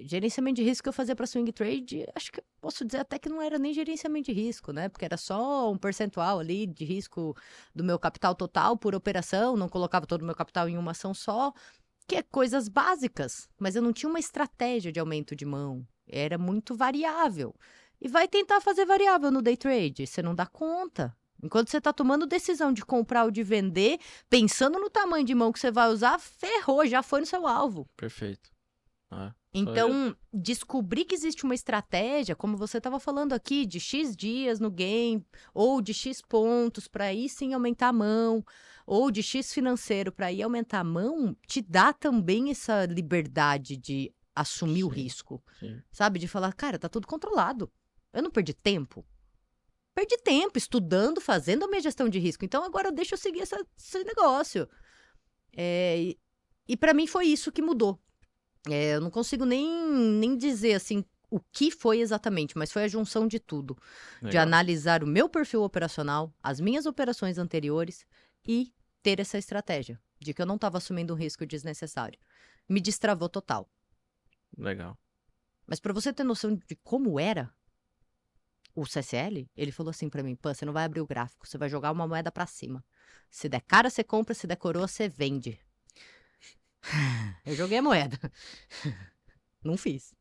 gerenciamento 0.04 0.56
de 0.56 0.62
risco 0.62 0.82
que 0.82 0.88
eu 0.90 0.92
fazia 0.92 1.16
para 1.16 1.26
swing 1.26 1.50
trade, 1.52 2.04
acho 2.14 2.30
que 2.30 2.42
posso 2.60 2.84
dizer 2.84 2.98
até 2.98 3.18
que 3.18 3.30
não 3.30 3.40
era 3.40 3.58
nem 3.58 3.72
gerenciamento 3.72 4.30
de 4.30 4.38
risco, 4.38 4.72
né? 4.72 4.90
Porque 4.90 5.06
era 5.06 5.16
só 5.16 5.72
um 5.72 5.78
percentual 5.78 6.38
ali 6.38 6.66
de 6.66 6.84
risco 6.84 7.34
do 7.74 7.82
meu 7.82 7.98
capital 7.98 8.34
total 8.34 8.76
por 8.76 8.94
operação, 8.94 9.56
não 9.56 9.70
colocava 9.70 10.06
todo 10.06 10.20
o 10.20 10.26
meu 10.26 10.34
capital 10.34 10.68
em 10.68 10.76
uma 10.76 10.90
ação 10.90 11.14
só, 11.14 11.50
que 12.06 12.16
é 12.16 12.22
coisas 12.22 12.68
básicas, 12.68 13.48
mas 13.58 13.74
eu 13.74 13.80
não 13.80 13.94
tinha 13.94 14.10
uma 14.10 14.20
estratégia 14.20 14.92
de 14.92 15.00
aumento 15.00 15.34
de 15.34 15.46
mão, 15.46 15.82
era 16.06 16.36
muito 16.36 16.74
variável. 16.74 17.54
E 17.98 18.06
vai 18.06 18.28
tentar 18.28 18.60
fazer 18.60 18.84
variável 18.84 19.30
no 19.30 19.40
day 19.40 19.56
trade, 19.56 20.06
você 20.06 20.20
não 20.20 20.34
dá 20.34 20.44
conta. 20.44 21.16
Enquanto 21.42 21.70
você 21.70 21.78
está 21.78 21.92
tomando 21.92 22.26
decisão 22.26 22.72
de 22.72 22.84
comprar 22.84 23.24
ou 23.24 23.30
de 23.30 23.42
vender, 23.42 23.98
pensando 24.28 24.78
no 24.78 24.90
tamanho 24.90 25.24
de 25.24 25.34
mão 25.34 25.52
que 25.52 25.60
você 25.60 25.70
vai 25.70 25.88
usar, 25.88 26.18
ferrou, 26.18 26.84
já 26.86 27.02
foi 27.02 27.20
no 27.20 27.26
seu 27.26 27.46
alvo. 27.46 27.88
Perfeito. 27.96 28.50
Ah, 29.10 29.32
Então, 29.54 30.14
descobrir 30.32 31.04
que 31.04 31.14
existe 31.14 31.44
uma 31.44 31.54
estratégia, 31.54 32.36
como 32.36 32.56
você 32.56 32.78
estava 32.78 33.00
falando 33.00 33.32
aqui, 33.32 33.64
de 33.64 33.80
X 33.80 34.14
dias 34.14 34.60
no 34.60 34.70
game, 34.70 35.24
ou 35.54 35.80
de 35.80 35.94
X 35.94 36.20
pontos 36.20 36.86
para 36.86 37.04
aí 37.04 37.28
sim 37.28 37.54
aumentar 37.54 37.88
a 37.88 37.92
mão, 37.92 38.44
ou 38.86 39.10
de 39.10 39.22
X 39.22 39.52
financeiro 39.52 40.12
para 40.12 40.26
aí 40.26 40.42
aumentar 40.42 40.80
a 40.80 40.84
mão, 40.84 41.34
te 41.46 41.62
dá 41.62 41.92
também 41.92 42.50
essa 42.50 42.84
liberdade 42.84 43.76
de 43.76 44.12
assumir 44.34 44.84
o 44.84 44.90
Sim. 44.90 44.94
risco, 44.96 45.42
sim. 45.58 45.80
sabe? 45.90 46.18
De 46.18 46.28
falar, 46.28 46.52
cara, 46.52 46.78
tá 46.78 46.88
tudo 46.88 47.06
controlado. 47.06 47.70
Eu 48.12 48.22
não 48.22 48.30
perdi 48.30 48.52
tempo. 48.52 49.04
Perdi 49.98 50.16
tempo 50.18 50.56
estudando, 50.56 51.20
fazendo 51.20 51.64
a 51.64 51.66
minha 51.68 51.80
gestão 51.80 52.08
de 52.08 52.20
risco. 52.20 52.44
Então 52.44 52.62
agora 52.62 52.92
deixa 52.92 53.14
eu 53.14 53.18
seguir 53.18 53.40
essa- 53.40 53.66
esse 53.76 54.04
negócio. 54.04 54.68
É, 55.56 55.98
e 55.98 56.18
e 56.68 56.76
para 56.76 56.94
mim 56.94 57.08
foi 57.08 57.26
isso 57.26 57.50
que 57.50 57.60
mudou. 57.60 57.98
É, 58.70 58.94
eu 58.94 59.00
não 59.00 59.10
consigo 59.10 59.44
nem, 59.44 59.66
nem 60.20 60.36
dizer 60.36 60.74
assim 60.74 61.04
o 61.28 61.40
que 61.40 61.70
foi 61.72 61.98
exatamente, 61.98 62.56
mas 62.56 62.70
foi 62.70 62.84
a 62.84 62.88
junção 62.88 63.26
de 63.26 63.40
tudo. 63.40 63.76
De 64.20 64.26
Legal. 64.26 64.42
analisar 64.44 65.02
o 65.02 65.06
meu 65.06 65.28
perfil 65.28 65.62
operacional, 65.64 66.32
as 66.40 66.60
minhas 66.60 66.86
operações 66.86 67.36
anteriores 67.36 68.06
e 68.46 68.72
ter 69.02 69.18
essa 69.18 69.36
estratégia 69.36 70.00
de 70.20 70.32
que 70.32 70.40
eu 70.40 70.46
não 70.46 70.54
estava 70.54 70.78
assumindo 70.78 71.12
um 71.12 71.16
risco 71.16 71.44
desnecessário. 71.44 72.20
Me 72.68 72.80
destravou 72.80 73.28
total. 73.28 73.68
Legal. 74.56 74.96
Mas 75.66 75.80
para 75.80 75.92
você 75.92 76.12
ter 76.12 76.22
noção 76.22 76.54
de 76.54 76.76
como 76.84 77.18
era 77.18 77.52
o 78.80 78.84
CSL, 78.84 79.48
ele 79.56 79.72
falou 79.72 79.90
assim 79.90 80.08
para 80.08 80.22
mim: 80.22 80.36
Pã, 80.36 80.54
você 80.54 80.64
não 80.64 80.72
vai 80.72 80.84
abrir 80.84 81.00
o 81.00 81.06
gráfico, 81.06 81.46
você 81.46 81.58
vai 81.58 81.68
jogar 81.68 81.90
uma 81.92 82.06
moeda 82.06 82.30
para 82.30 82.46
cima. 82.46 82.84
Se 83.30 83.48
der 83.48 83.60
cara, 83.60 83.90
você 83.90 84.04
compra, 84.04 84.34
se 84.34 84.46
der 84.46 84.56
coroa, 84.56 84.86
você 84.86 85.08
vende. 85.08 85.58
Eu 87.44 87.54
joguei 87.54 87.78
a 87.78 87.82
moeda. 87.82 88.18
Não 89.62 89.76
fiz. 89.76 90.14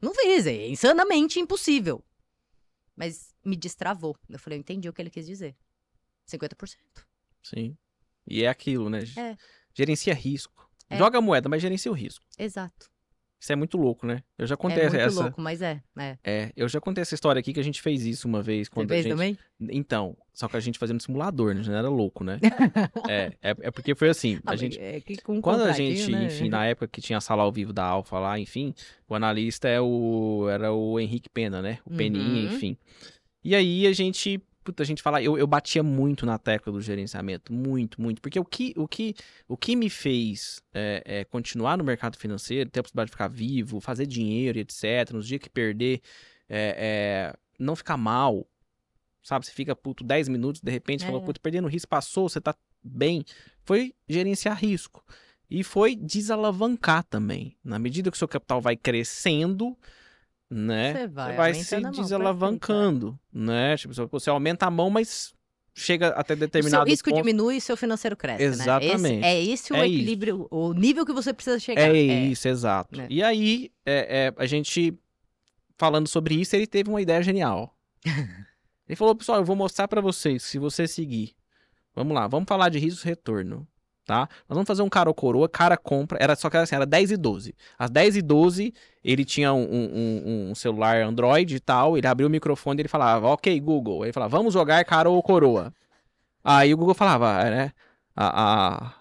Não 0.00 0.12
fiz, 0.12 0.46
é 0.46 0.68
insanamente 0.68 1.38
impossível. 1.38 2.04
Mas 2.96 3.32
me 3.44 3.56
destravou. 3.56 4.16
Eu 4.28 4.38
falei, 4.38 4.58
eu 4.58 4.60
entendi 4.60 4.88
o 4.88 4.92
que 4.92 5.00
ele 5.00 5.10
quis 5.10 5.26
dizer. 5.26 5.56
50%. 6.28 6.76
Sim. 7.42 7.76
E 8.26 8.44
é 8.44 8.48
aquilo, 8.48 8.90
né? 8.90 9.00
É. 9.16 9.36
Gerencia 9.72 10.14
risco. 10.14 10.68
É. 10.88 10.98
Joga 10.98 11.18
a 11.18 11.20
moeda, 11.20 11.48
mas 11.48 11.62
gerencia 11.62 11.90
o 11.90 11.94
risco. 11.94 12.24
Exato. 12.38 12.90
Isso 13.44 13.52
é 13.52 13.56
muito 13.56 13.76
louco, 13.76 14.06
né? 14.06 14.22
Eu 14.38 14.46
já 14.46 14.56
contei 14.56 14.78
é 14.84 14.88
muito 14.88 14.96
essa. 14.96 15.22
louco, 15.24 15.38
mas 15.38 15.60
é. 15.60 15.78
é. 15.98 16.16
É, 16.24 16.50
eu 16.56 16.66
já 16.66 16.80
contei 16.80 17.02
essa 17.02 17.14
história 17.14 17.38
aqui 17.40 17.52
que 17.52 17.60
a 17.60 17.62
gente 17.62 17.82
fez 17.82 18.06
isso 18.06 18.26
uma 18.26 18.40
vez 18.40 18.68
Você 18.68 18.72
quando 18.72 18.90
a 18.90 18.94
fez 18.94 19.02
gente. 19.04 19.12
também? 19.12 19.38
Então, 19.60 20.16
só 20.32 20.48
que 20.48 20.56
a 20.56 20.60
gente 20.60 20.78
fazia 20.78 20.94
no 20.94 21.00
simulador, 21.00 21.54
né? 21.54 21.62
Já 21.62 21.74
era 21.76 21.90
louco, 21.90 22.24
né? 22.24 22.40
é, 23.06 23.32
é, 23.42 23.50
é 23.60 23.70
porque 23.70 23.94
foi 23.94 24.08
assim, 24.08 24.36
Ah, 24.36 24.40
a 24.46 24.52
mas 24.52 24.60
gente. 24.60 24.80
é 24.80 24.98
que 24.98 25.18
com 25.20 25.34
um 25.36 25.40
Quando 25.42 25.60
a 25.64 25.72
gente, 25.72 26.10
né? 26.10 26.24
enfim, 26.24 26.48
na 26.48 26.64
época 26.64 26.88
que 26.88 27.02
tinha 27.02 27.18
a 27.18 27.20
sala 27.20 27.42
ao 27.42 27.52
vivo 27.52 27.70
da 27.70 27.84
Alfa 27.84 28.18
lá, 28.18 28.38
enfim, 28.38 28.72
o 29.06 29.14
analista 29.14 29.68
é 29.68 29.78
o, 29.78 30.46
era 30.50 30.72
o 30.72 30.98
Henrique 30.98 31.28
Pena, 31.28 31.60
né? 31.60 31.80
O 31.84 31.90
Peninha, 31.94 32.48
Uhum. 32.48 32.54
enfim. 32.56 32.78
E 33.44 33.54
aí 33.54 33.86
a 33.86 33.92
gente, 33.92 34.40
puta, 34.64 34.82
a 34.82 34.86
gente 34.86 35.02
fala, 35.02 35.22
eu, 35.22 35.36
eu 35.38 35.46
batia 35.46 35.82
muito 35.82 36.24
na 36.24 36.38
tecla 36.38 36.72
do 36.72 36.80
gerenciamento, 36.80 37.52
muito, 37.52 38.00
muito, 38.00 38.20
porque 38.22 38.40
o 38.40 38.44
que, 38.44 38.72
o 38.76 38.88
que, 38.88 39.14
o 39.46 39.56
que 39.56 39.76
me 39.76 39.90
fez 39.90 40.62
é, 40.72 41.02
é, 41.04 41.24
continuar 41.24 41.76
no 41.76 41.84
mercado 41.84 42.16
financeiro, 42.16 42.70
ter 42.70 42.80
a 42.80 42.82
possibilidade 42.82 43.08
de 43.08 43.12
ficar 43.12 43.28
vivo, 43.28 43.80
fazer 43.80 44.06
dinheiro 44.06 44.58
etc, 44.58 45.12
nos 45.12 45.26
dias 45.28 45.40
que 45.40 45.50
perder, 45.50 46.00
é, 46.48 47.32
é, 47.32 47.36
não 47.58 47.76
ficar 47.76 47.96
mal, 47.96 48.46
sabe? 49.22 49.44
Você 49.46 49.52
fica 49.52 49.76
puto 49.76 50.02
10 50.02 50.28
minutos, 50.28 50.60
de 50.60 50.70
repente, 50.70 51.04
É. 51.04 51.06
fala, 51.06 51.20
puto, 51.20 51.40
perdendo 51.40 51.68
risco, 51.68 51.88
passou, 51.88 52.28
você 52.28 52.40
tá 52.40 52.54
bem, 52.82 53.24
foi 53.62 53.94
gerenciar 54.08 54.58
risco. 54.58 55.04
E 55.50 55.62
foi 55.62 55.94
desalavancar 55.94 57.04
também. 57.04 57.56
Na 57.62 57.78
medida 57.78 58.10
que 58.10 58.16
o 58.16 58.18
seu 58.18 58.26
capital 58.26 58.60
vai 58.60 58.76
crescendo, 58.76 59.76
né? 60.54 60.92
Você 60.92 61.08
vai 61.08 61.52
se 61.54 61.74
aumentando 61.74 61.86
a 61.86 61.96
mão, 61.96 62.02
desalancando, 62.02 63.18
né? 63.32 63.76
Tipo, 63.76 63.92
você 64.08 64.30
aumenta 64.30 64.66
a 64.66 64.70
mão, 64.70 64.88
mas 64.88 65.34
chega 65.74 66.10
até 66.10 66.34
O 66.34 66.36
seu 66.36 66.46
determinado 66.46 66.88
risco 66.88 67.10
ponto. 67.10 67.20
diminui 67.20 67.56
e 67.56 67.60
seu 67.60 67.76
financeiro 67.76 68.16
cresce, 68.16 68.44
né? 68.44 68.46
Exatamente. 68.46 69.18
Esse, 69.18 69.24
é 69.24 69.44
esse 69.44 69.72
o 69.72 69.76
É 69.76 69.86
isso. 69.86 69.96
equilíbrio, 69.96 70.46
o 70.50 70.72
nível 70.72 71.04
que 71.04 71.12
você 71.12 71.34
precisa 71.34 71.58
chegar. 71.58 71.82
É 71.82 71.92
isso, 71.92 72.46
exato. 72.46 73.00
É. 73.00 73.06
E 73.10 73.20
aí, 73.22 73.72
é, 73.84 74.28
é, 74.28 74.34
a 74.36 74.46
gente 74.46 74.96
falando 75.76 76.06
sobre 76.06 76.36
isso, 76.36 76.54
ele 76.54 76.68
teve 76.68 76.88
uma 76.88 77.02
ideia 77.02 77.20
genial. 77.20 77.76
ele 78.88 78.94
falou, 78.94 79.16
pessoal, 79.16 79.38
eu 79.38 79.44
vou 79.44 79.56
mostrar 79.56 79.88
pra 79.88 80.00
vocês, 80.00 80.44
se 80.44 80.56
você 80.58 80.86
seguir. 80.86 81.34
Vamos 81.96 82.14
lá, 82.14 82.28
vamos 82.28 82.46
falar 82.48 82.68
de 82.68 82.78
risco 82.78 83.04
retorno, 83.04 83.66
tá? 84.04 84.28
Nós 84.48 84.56
vamos 84.56 84.66
fazer 84.66 84.82
um 84.82 84.88
cara 84.88 85.08
ou 85.08 85.14
coroa, 85.14 85.48
cara 85.48 85.76
compra, 85.76 86.18
era 86.20 86.36
só 86.36 86.48
que 86.50 86.56
era 86.56 86.64
assim, 86.64 86.74
era 86.74 86.86
10 86.86 87.12
e 87.12 87.16
12. 87.16 87.54
Às 87.78 87.90
10 87.90 88.16
e 88.16 88.22
12, 88.22 88.72
ele 89.02 89.24
tinha 89.24 89.52
um, 89.52 89.62
um- 89.62 90.50
um 90.50 90.54
celular 90.54 91.02
Android 91.02 91.54
e 91.56 91.60
tal, 91.60 91.96
ele 91.96 92.06
abriu 92.06 92.26
o 92.28 92.30
microfone 92.30 92.78
e 92.78 92.82
ele 92.82 92.88
falava, 92.88 93.28
ok, 93.28 93.58
Google. 93.60 94.04
Ele 94.04 94.12
falava, 94.12 94.36
vamos 94.36 94.52
jogar 94.54 94.84
cara 94.84 95.08
ou 95.08 95.22
coroa. 95.22 95.72
Aí 96.42 96.74
o 96.74 96.76
Google 96.76 96.94
falava, 96.94 97.42
né? 97.50 97.72
A, 98.14 98.84
a, 98.86 98.92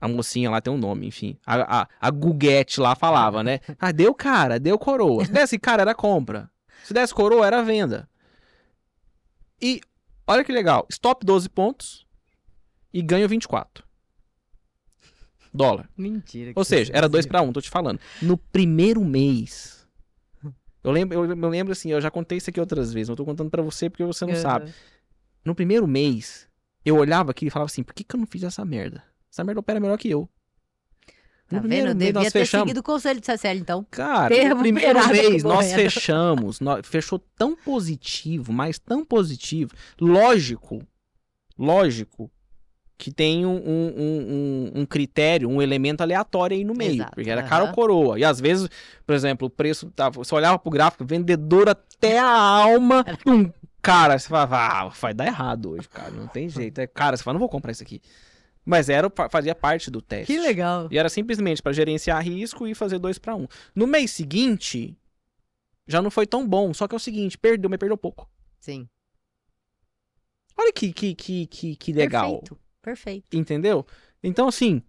a 0.00 0.08
mocinha 0.08 0.50
lá 0.50 0.60
tem 0.60 0.72
um 0.72 0.78
nome, 0.78 1.06
enfim. 1.06 1.36
A, 1.46 1.82
a, 1.82 1.88
a 2.00 2.10
Guguete 2.10 2.80
lá 2.80 2.94
falava, 2.94 3.42
né? 3.42 3.60
Ah, 3.78 3.92
deu 3.92 4.14
cara, 4.14 4.58
deu 4.58 4.78
coroa. 4.78 5.24
Se 5.26 5.32
desse 5.32 5.58
cara, 5.58 5.82
era 5.82 5.94
compra. 5.94 6.50
Se 6.84 6.94
desse 6.94 7.12
coroa, 7.14 7.46
era 7.46 7.62
venda. 7.62 8.08
E 9.60 9.80
olha 10.26 10.44
que 10.44 10.52
legal, 10.52 10.86
stop 10.90 11.24
12 11.26 11.48
pontos 11.48 12.06
e 12.94 13.02
ganho 13.02 13.28
24. 13.28 13.84
Dólar. 15.52 15.88
Mentira. 15.96 16.52
Ou 16.54 16.64
seja, 16.64 16.92
era 16.94 17.08
2 17.08 17.24
fazia. 17.24 17.30
para 17.30 17.42
1, 17.42 17.52
tô 17.52 17.60
te 17.60 17.70
falando. 17.70 17.98
No 18.22 18.36
primeiro 18.36 19.04
mês. 19.04 19.86
Eu 20.84 20.92
lembro, 20.92 21.18
eu, 21.18 21.24
eu 21.36 21.48
lembro 21.48 21.72
assim, 21.72 21.90
eu 21.90 22.00
já 22.00 22.10
contei 22.10 22.38
isso 22.38 22.48
aqui 22.50 22.60
outras 22.60 22.92
vezes, 22.92 23.08
mas 23.08 23.10
eu 23.10 23.16
tô 23.16 23.24
contando 23.24 23.50
pra 23.50 23.62
você 23.62 23.90
porque 23.90 24.04
você 24.04 24.24
não 24.24 24.34
sabe. 24.36 24.72
No 25.44 25.54
primeiro 25.54 25.86
mês, 25.88 26.48
eu 26.84 26.96
olhava 26.96 27.30
aqui 27.32 27.46
e 27.46 27.50
falava 27.50 27.66
assim: 27.66 27.82
por 27.82 27.92
que, 27.94 28.04
que 28.04 28.14
eu 28.14 28.20
não 28.20 28.26
fiz 28.26 28.42
essa 28.44 28.64
merda? 28.64 29.02
Essa 29.32 29.42
merda 29.44 29.60
opera 29.60 29.80
melhor 29.80 29.98
que 29.98 30.08
eu. 30.08 30.28
Tá 31.48 31.56
no 31.56 31.60
primeiro 31.62 31.88
vendo? 31.88 31.96
mês 31.98 32.06
Devia 32.08 32.22
nós 32.24 32.32
ter 32.32 32.38
fechamos. 32.40 32.64
seguido 32.64 32.80
o 32.80 32.82
conselho 32.82 33.20
do 33.20 33.24
CCL, 33.26 33.58
então. 33.60 33.86
Cara, 33.90 34.34
Ter 34.34 34.48
no 34.50 34.58
primeiro 34.58 35.08
mês 35.08 35.42
nós 35.42 35.72
fechamos, 35.72 36.60
nó- 36.60 36.82
fechou 36.82 37.18
tão 37.36 37.56
positivo, 37.56 38.52
mas 38.52 38.78
tão 38.78 39.02
positivo. 39.04 39.72
Lógico, 40.00 40.86
lógico 41.58 42.30
que 42.98 43.12
tem 43.12 43.46
um, 43.46 43.54
um, 43.56 43.94
um- 43.96 44.80
um- 44.80 44.86
critério, 44.86 45.48
um 45.48 45.62
elemento 45.62 46.00
aleatório 46.02 46.56
aí 46.56 46.64
no 46.64 46.74
meio. 46.74 46.94
Exato, 46.96 47.14
Porque 47.14 47.30
era 47.30 47.44
cara 47.44 47.64
ou 47.64 47.72
coroa. 47.72 48.18
E 48.18 48.24
às 48.24 48.40
vezes, 48.40 48.68
por 49.06 49.14
exemplo, 49.14 49.46
o 49.46 49.50
preço 49.50 49.88
tava. 49.92 50.18
Você 50.18 50.34
olhava 50.34 50.58
pro 50.58 50.68
gráfico, 50.70 51.04
vendedor 51.04 51.68
até 51.68 52.18
a 52.18 52.28
alma. 52.28 53.04
Um 53.24 53.50
cara, 53.80 54.18
você 54.18 54.28
falava, 54.28 54.56
ah, 54.58 54.88
vai 54.88 55.14
dar 55.14 55.26
errado 55.26 55.70
hoje, 55.70 55.88
cara. 55.88 56.10
Não 56.10 56.26
tem 56.26 56.48
jeito. 56.48 56.78
É, 56.80 56.86
cara, 56.88 57.16
você 57.16 57.22
fala, 57.22 57.34
não 57.34 57.40
vou 57.40 57.48
comprar 57.48 57.70
isso 57.70 57.82
aqui. 57.82 58.02
Mas 58.66 58.88
era, 58.90 59.10
fazia 59.30 59.54
parte 59.54 59.90
do 59.90 60.02
teste. 60.02 60.26
Que 60.26 60.38
legal. 60.38 60.88
E 60.90 60.98
era 60.98 61.08
simplesmente 61.08 61.62
para 61.62 61.72
gerenciar 61.72 62.22
risco 62.22 62.66
e 62.66 62.74
fazer 62.74 62.98
dois 62.98 63.16
para 63.18 63.34
um. 63.34 63.46
No 63.74 63.86
mês 63.86 64.10
seguinte, 64.10 64.94
já 65.86 66.02
não 66.02 66.10
foi 66.10 66.26
tão 66.26 66.46
bom. 66.46 66.74
Só 66.74 66.86
que 66.88 66.94
é 66.94 66.96
o 66.96 67.00
seguinte, 67.00 67.38
perdeu, 67.38 67.70
mas 67.70 67.78
perdeu 67.78 67.96
pouco. 67.96 68.28
Sim. 68.60 68.86
Olha 70.56 70.72
que, 70.72 70.92
que, 70.92 71.14
que, 71.14 71.46
que, 71.46 71.76
que 71.76 71.92
legal. 71.92 72.40
Perfeito. 72.40 72.58
Perfeito. 72.82 73.36
Entendeu? 73.36 73.86
Então, 74.22 74.48
assim. 74.48 74.82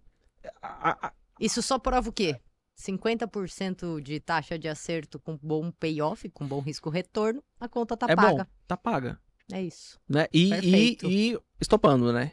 a- 0.62 1.08
a- 1.08 1.12
Isso 1.38 1.62
só 1.62 1.78
prova 1.78 2.08
o 2.08 2.12
quê? 2.12 2.40
50% 2.76 4.00
de 4.00 4.18
taxa 4.20 4.58
de 4.58 4.66
acerto 4.68 5.18
com 5.18 5.38
bom 5.42 5.70
payoff, 5.70 6.28
com 6.30 6.46
bom 6.46 6.60
risco-retorno, 6.60 7.42
a 7.58 7.68
conta 7.68 7.96
tá 7.96 8.06
é 8.08 8.16
paga. 8.16 8.44
bom, 8.44 8.50
tá 8.66 8.76
paga. 8.76 9.20
É 9.52 9.60
isso. 9.62 9.98
Né? 10.08 10.26
E, 10.32 10.50
e, 10.54 10.98
e 11.02 11.38
estopando, 11.60 12.12
né? 12.12 12.32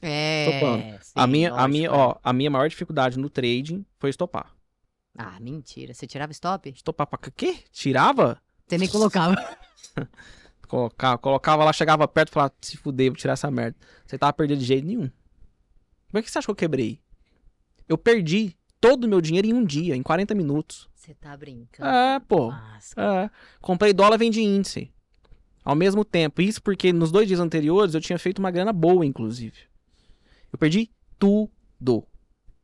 É. 0.00 0.46
Estopando. 0.46 1.04
sim, 1.04 1.12
a, 1.14 1.26
minha, 1.26 1.48
a, 1.48 1.52
lógico, 1.52 1.68
minha, 1.70 1.86
é. 1.88 1.90
ó, 1.90 2.16
a 2.22 2.32
minha 2.32 2.50
maior 2.50 2.68
dificuldade 2.68 3.18
no 3.18 3.30
trading 3.30 3.84
foi 3.98 4.10
estopar. 4.10 4.54
Ah, 5.16 5.38
mentira. 5.40 5.92
Você 5.94 6.06
tirava 6.06 6.32
stop? 6.32 6.70
Estopar 6.70 7.06
pra 7.06 7.18
quê? 7.18 7.58
Tirava? 7.70 8.40
Você 8.66 8.78
nem 8.78 8.88
colocava. 8.88 9.34
Colocava, 10.72 11.18
colocava 11.18 11.64
lá, 11.64 11.72
chegava 11.74 12.08
perto 12.08 12.30
e 12.30 12.32
falava, 12.32 12.54
se 12.62 12.78
fuder, 12.78 13.10
vou 13.10 13.16
tirar 13.18 13.34
essa 13.34 13.50
merda. 13.50 13.76
Você 14.06 14.16
tava 14.16 14.32
perdendo 14.32 14.60
de 14.60 14.64
jeito 14.64 14.86
nenhum. 14.86 15.10
Como 16.10 16.18
é 16.18 16.22
que 16.22 16.30
você 16.30 16.38
acha 16.38 16.46
que 16.46 16.50
eu 16.50 16.56
quebrei? 16.56 16.98
Eu 17.86 17.98
perdi 17.98 18.56
todo 18.80 19.04
o 19.04 19.08
meu 19.08 19.20
dinheiro 19.20 19.46
em 19.46 19.52
um 19.52 19.62
dia, 19.62 19.94
em 19.94 20.02
40 20.02 20.34
minutos. 20.34 20.88
Você 20.94 21.12
tá 21.12 21.36
brincando. 21.36 21.90
É, 21.90 22.18
pô. 22.20 22.50
Nossa. 22.50 22.94
É. 22.98 23.30
Comprei 23.60 23.92
dólar, 23.92 24.16
vendi 24.16 24.40
índice. 24.40 24.90
Ao 25.62 25.74
mesmo 25.74 26.06
tempo. 26.06 26.40
Isso 26.40 26.62
porque 26.62 26.90
nos 26.90 27.12
dois 27.12 27.28
dias 27.28 27.38
anteriores 27.38 27.94
eu 27.94 28.00
tinha 28.00 28.18
feito 28.18 28.38
uma 28.38 28.50
grana 28.50 28.72
boa, 28.72 29.04
inclusive. 29.04 29.58
Eu 30.50 30.58
perdi 30.58 30.90
tudo. 31.18 32.02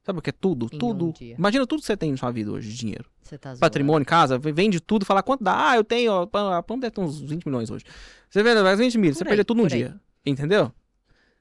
Sabe 0.08 0.20
o 0.20 0.22
que 0.22 0.30
é 0.30 0.32
tudo? 0.32 0.68
Em 0.72 0.76
um 0.76 0.78
tudo. 0.78 1.12
dia. 1.12 1.34
Imagina 1.38 1.66
tudo 1.66 1.80
que 1.80 1.86
você 1.86 1.94
tem 1.94 2.10
na 2.10 2.16
sua 2.16 2.30
vida 2.30 2.50
hoje 2.50 2.70
de 2.70 2.74
dinheiro. 2.78 3.04
Você 3.22 3.36
tá 3.36 3.50
zoando. 3.50 3.60
Patrimônio, 3.60 4.06
casa, 4.06 4.38
vende 4.38 4.80
tudo, 4.80 5.04
fala 5.04 5.22
quanto 5.22 5.44
dá. 5.44 5.68
Ah, 5.72 5.76
eu 5.76 5.84
tenho, 5.84 6.10
ó, 6.10 6.24
pão- 6.24 6.50
a 6.50 6.62
pão 6.62 6.78
deve 6.78 6.92
ter 6.92 7.02
uns 7.02 7.20
20 7.20 7.44
milhões 7.44 7.68
hoje. 7.70 7.84
Você 8.30 8.42
vende 8.42 8.62
mais 8.62 8.78
20 8.78 8.96
mil, 8.96 9.10
Por 9.12 9.18
você 9.18 9.24
aí, 9.24 9.28
perdeu 9.28 9.44
tudo 9.44 9.58
num 9.58 9.64
aí. 9.64 9.68
dia. 9.70 10.00
Entendeu? 10.24 10.72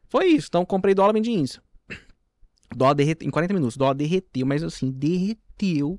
Foi 0.09 0.25
isso. 0.25 0.47
Então 0.49 0.65
comprei 0.65 0.93
dólar, 0.93 1.13
vendi 1.13 1.31
índice. 1.31 1.61
Dólar 2.75 2.93
derreteu, 2.95 3.25
em 3.25 3.31
40 3.31 3.53
minutos, 3.53 3.77
dólar 3.77 3.93
derreteu, 3.93 4.45
mas 4.45 4.61
assim, 4.61 4.91
derreteu. 4.91 5.97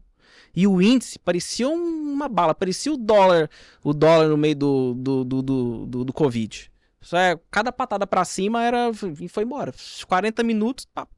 E 0.54 0.66
o 0.66 0.82
índice 0.82 1.18
parecia 1.18 1.68
uma 1.70 2.28
bala, 2.28 2.54
parecia 2.54 2.92
o 2.92 2.98
dólar, 2.98 3.48
o 3.82 3.94
dólar 3.94 4.28
no 4.28 4.36
meio 4.36 4.54
do, 4.56 4.92
do, 4.94 5.24
do, 5.24 5.42
do, 5.42 5.86
do, 5.86 6.04
do 6.04 6.12
Covid. 6.12 6.70
Só 7.00 7.16
é, 7.16 7.40
cada 7.50 7.72
patada 7.72 8.06
pra 8.06 8.26
cima 8.26 8.62
era. 8.62 8.90
E 9.20 9.28
foi 9.28 9.44
embora. 9.44 9.72
40 10.06 10.42
minutos, 10.42 10.84
pá. 10.84 11.08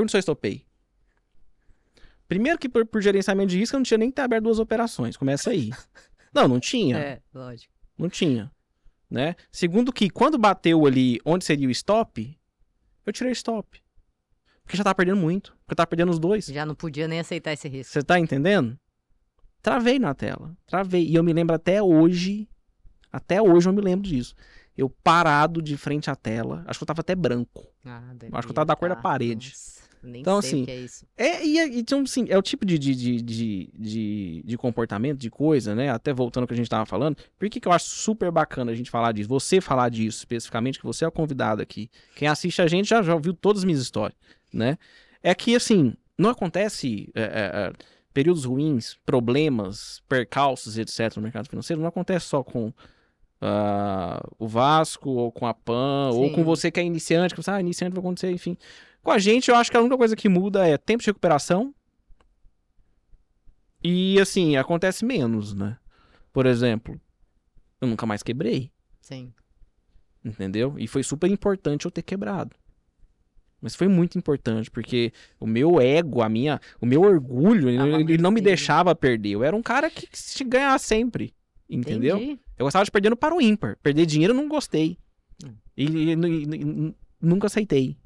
Pergunta 0.00 0.12
se 0.12 0.16
eu 0.16 0.20
estopei. 0.20 0.64
Primeiro 2.26 2.58
que 2.58 2.70
por, 2.70 2.86
por 2.86 3.02
gerenciamento 3.02 3.50
de 3.50 3.58
risco 3.58 3.76
eu 3.76 3.80
não 3.80 3.84
tinha 3.84 3.98
nem 3.98 4.08
que 4.08 4.14
ter 4.16 4.22
aberto 4.22 4.44
duas 4.44 4.58
operações. 4.58 5.14
Começa 5.14 5.50
aí. 5.50 5.70
Não, 6.32 6.46
não 6.46 6.60
tinha. 6.60 6.96
É, 6.96 7.20
lógico. 7.34 7.74
Não 7.98 8.08
tinha. 8.08 8.52
Né? 9.10 9.34
Segundo 9.50 9.92
que 9.92 10.08
quando 10.08 10.38
bateu 10.38 10.86
ali 10.86 11.18
onde 11.24 11.44
seria 11.44 11.66
o 11.66 11.72
stop, 11.72 12.38
eu 13.04 13.12
tirei 13.12 13.32
stop. 13.32 13.82
Porque 14.62 14.76
já 14.76 14.84
tava 14.84 14.94
perdendo 14.94 15.16
muito. 15.16 15.50
Porque 15.62 15.72
eu 15.72 15.76
tava 15.76 15.88
perdendo 15.88 16.12
os 16.12 16.20
dois. 16.20 16.46
Já 16.46 16.64
não 16.64 16.76
podia 16.76 17.08
nem 17.08 17.18
aceitar 17.18 17.52
esse 17.52 17.66
risco. 17.68 17.92
Você 17.92 18.04
tá 18.04 18.16
entendendo? 18.16 18.78
Travei 19.60 19.98
na 19.98 20.14
tela. 20.14 20.56
Travei. 20.68 21.04
E 21.04 21.16
eu 21.16 21.24
me 21.24 21.32
lembro 21.32 21.56
até 21.56 21.82
hoje. 21.82 22.48
Até 23.12 23.42
hoje 23.42 23.68
eu 23.68 23.72
me 23.72 23.80
lembro 23.80 24.08
disso. 24.08 24.36
Eu 24.76 24.88
parado 24.88 25.60
de 25.60 25.76
frente 25.76 26.08
à 26.10 26.14
tela. 26.14 26.62
Acho 26.68 26.78
que 26.78 26.84
eu 26.84 26.86
tava 26.86 27.00
até 27.00 27.16
branco. 27.16 27.66
Ah, 27.84 28.14
Acho 28.32 28.46
que 28.46 28.52
eu 28.52 28.54
tava 28.54 28.66
da 28.66 28.76
cor 28.76 28.88
da 28.88 28.94
tá. 28.94 29.02
parede. 29.02 29.48
Nossa, 29.48 29.79
nem 30.02 30.20
Então, 30.22 30.40
sei 30.40 30.50
assim, 30.50 30.62
o 30.62 30.64
que 30.66 30.70
é 30.70 30.76
isso. 30.76 31.06
É, 31.16 31.46
e, 31.46 31.58
é- 31.58 31.78
então, 31.78 32.02
assim, 32.02 32.26
é 32.28 32.36
o 32.36 32.42
tipo 32.42 32.64
de, 32.64 32.78
de, 32.78 32.94
de, 32.94 33.22
de, 33.72 34.42
de, 34.44 34.58
comportamento, 34.58 35.18
de 35.18 35.30
coisa, 35.30 35.74
né? 35.74 35.90
Até 35.90 36.12
voltando 36.12 36.44
ao 36.44 36.48
que 36.48 36.54
a 36.54 36.56
gente 36.56 36.68
tava 36.68 36.86
falando. 36.86 37.16
Por 37.38 37.48
que, 37.48 37.60
que 37.60 37.68
eu 37.68 37.72
acho 37.72 37.86
super 37.90 38.30
bacana 38.30 38.72
a 38.72 38.74
gente 38.74 38.90
falar 38.90 39.12
disso? 39.12 39.28
Você 39.28 39.60
falar 39.60 39.88
disso 39.88 40.18
especificamente, 40.18 40.78
que 40.78 40.84
você 40.84 41.04
é 41.04 41.08
o 41.08 41.12
convidado 41.12 41.60
aqui. 41.62 41.90
Quem 42.14 42.28
assiste 42.28 42.62
a 42.62 42.66
gente 42.66 42.88
já, 42.88 43.02
já 43.02 43.14
ouviu 43.14 43.34
todas 43.34 43.60
as 43.60 43.64
minhas 43.64 43.80
histórias, 43.80 44.18
né? 44.52 44.78
É 45.22 45.34
que, 45.34 45.54
assim, 45.54 45.94
não 46.16 46.30
acontece 46.30 47.10
é, 47.14 47.22
é, 47.22 47.24
é, 47.24 47.72
períodos 48.12 48.44
ruins, 48.44 48.98
problemas, 49.06 50.02
percalços, 50.08 50.78
etc. 50.78 51.16
no 51.16 51.22
mercado 51.22 51.48
financeiro. 51.48 51.80
Não 51.80 51.88
acontece 51.88 52.26
só 52.26 52.42
com 52.42 52.72
ah, 53.40 54.22
o 54.38 54.46
Vasco, 54.46 55.08
ou 55.10 55.32
com 55.32 55.46
a 55.46 55.54
PAN, 55.54 56.10
ou 56.12 56.28
Sim. 56.28 56.34
com 56.34 56.44
você 56.44 56.70
que 56.70 56.78
é 56.78 56.84
iniciante, 56.84 57.34
que 57.34 57.42
você, 57.42 57.50
ah, 57.50 57.60
iniciante 57.60 57.92
vai 57.92 58.00
acontecer, 58.00 58.30
enfim. 58.30 58.56
Com 59.02 59.10
a 59.10 59.18
gente, 59.18 59.48
eu 59.50 59.56
acho 59.56 59.70
que 59.70 59.76
a 59.76 59.80
única 59.80 59.96
coisa 59.96 60.14
que 60.14 60.28
muda 60.28 60.66
é 60.66 60.76
tempo 60.76 61.02
de 61.02 61.06
recuperação. 61.08 61.74
E 63.82 64.20
assim, 64.20 64.56
acontece 64.56 65.04
menos, 65.04 65.54
né? 65.54 65.78
Por 66.32 66.46
exemplo, 66.46 67.00
eu 67.80 67.88
nunca 67.88 68.04
mais 68.06 68.22
quebrei, 68.22 68.70
Sim. 69.00 69.32
entendeu? 70.24 70.74
E 70.78 70.86
foi 70.86 71.02
super 71.02 71.30
importante 71.30 71.86
eu 71.86 71.90
ter 71.90 72.02
quebrado. 72.02 72.54
Mas 73.60 73.74
foi 73.74 73.88
muito 73.88 74.16
importante, 74.16 74.70
porque 74.70 75.12
o 75.38 75.46
meu 75.46 75.80
ego, 75.80 76.22
a 76.22 76.28
minha, 76.28 76.60
o 76.80 76.86
meu 76.86 77.02
orgulho, 77.02 77.68
ele, 77.68 78.12
ele 78.12 78.18
não 78.18 78.30
me 78.30 78.40
deixava 78.40 78.94
perder. 78.94 79.30
Eu 79.30 79.44
era 79.44 79.54
um 79.56 79.62
cara 79.62 79.90
que 79.90 80.08
se 80.12 80.42
ganhar 80.44 80.78
sempre, 80.78 81.34
entendeu? 81.68 82.16
Entendi. 82.16 82.40
Eu 82.58 82.64
gostava 82.66 82.84
de 82.84 82.90
perder 82.90 83.10
no 83.10 83.16
para 83.16 83.34
o 83.34 83.40
ímpar. 83.40 83.76
Perder 83.82 84.06
dinheiro 84.06 84.32
eu 84.32 84.36
não 84.36 84.48
gostei. 84.48 84.98
Hum. 85.44 85.52
E, 85.76 85.84
e- 85.84 86.14
e- 86.14 86.88
e- 86.88 86.94
nunca 87.20 87.46
aceitei. 87.48 87.98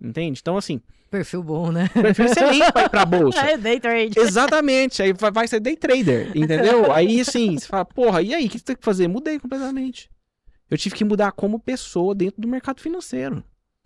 Entende? 0.00 0.40
Então, 0.40 0.56
assim, 0.56 0.80
Perfil 1.10 1.42
bom, 1.42 1.72
né? 1.72 1.88
perfil 1.88 2.26
excelente 2.26 2.70
pra 2.72 2.82
ir 2.82 2.88
pra 2.90 3.06
bolsa. 3.06 3.40
É, 3.48 3.56
day 3.56 3.80
trade. 3.80 4.18
Exatamente. 4.18 5.02
Aí 5.02 5.12
vai, 5.14 5.30
vai 5.30 5.48
ser 5.48 5.58
day 5.58 5.74
trader, 5.74 6.30
entendeu? 6.36 6.92
Aí, 6.92 7.20
assim, 7.20 7.56
você 7.56 7.66
fala, 7.66 7.84
porra, 7.84 8.20
e 8.20 8.34
aí, 8.34 8.46
o 8.46 8.50
que 8.50 8.58
você 8.58 8.64
tem 8.64 8.76
que 8.76 8.84
fazer? 8.84 9.08
Mudei 9.08 9.38
completamente. 9.38 10.10
Eu 10.70 10.76
tive 10.76 10.94
que 10.94 11.04
mudar 11.04 11.32
como 11.32 11.58
pessoa 11.58 12.14
dentro 12.14 12.42
do 12.42 12.46
mercado 12.46 12.80
financeiro. 12.80 13.42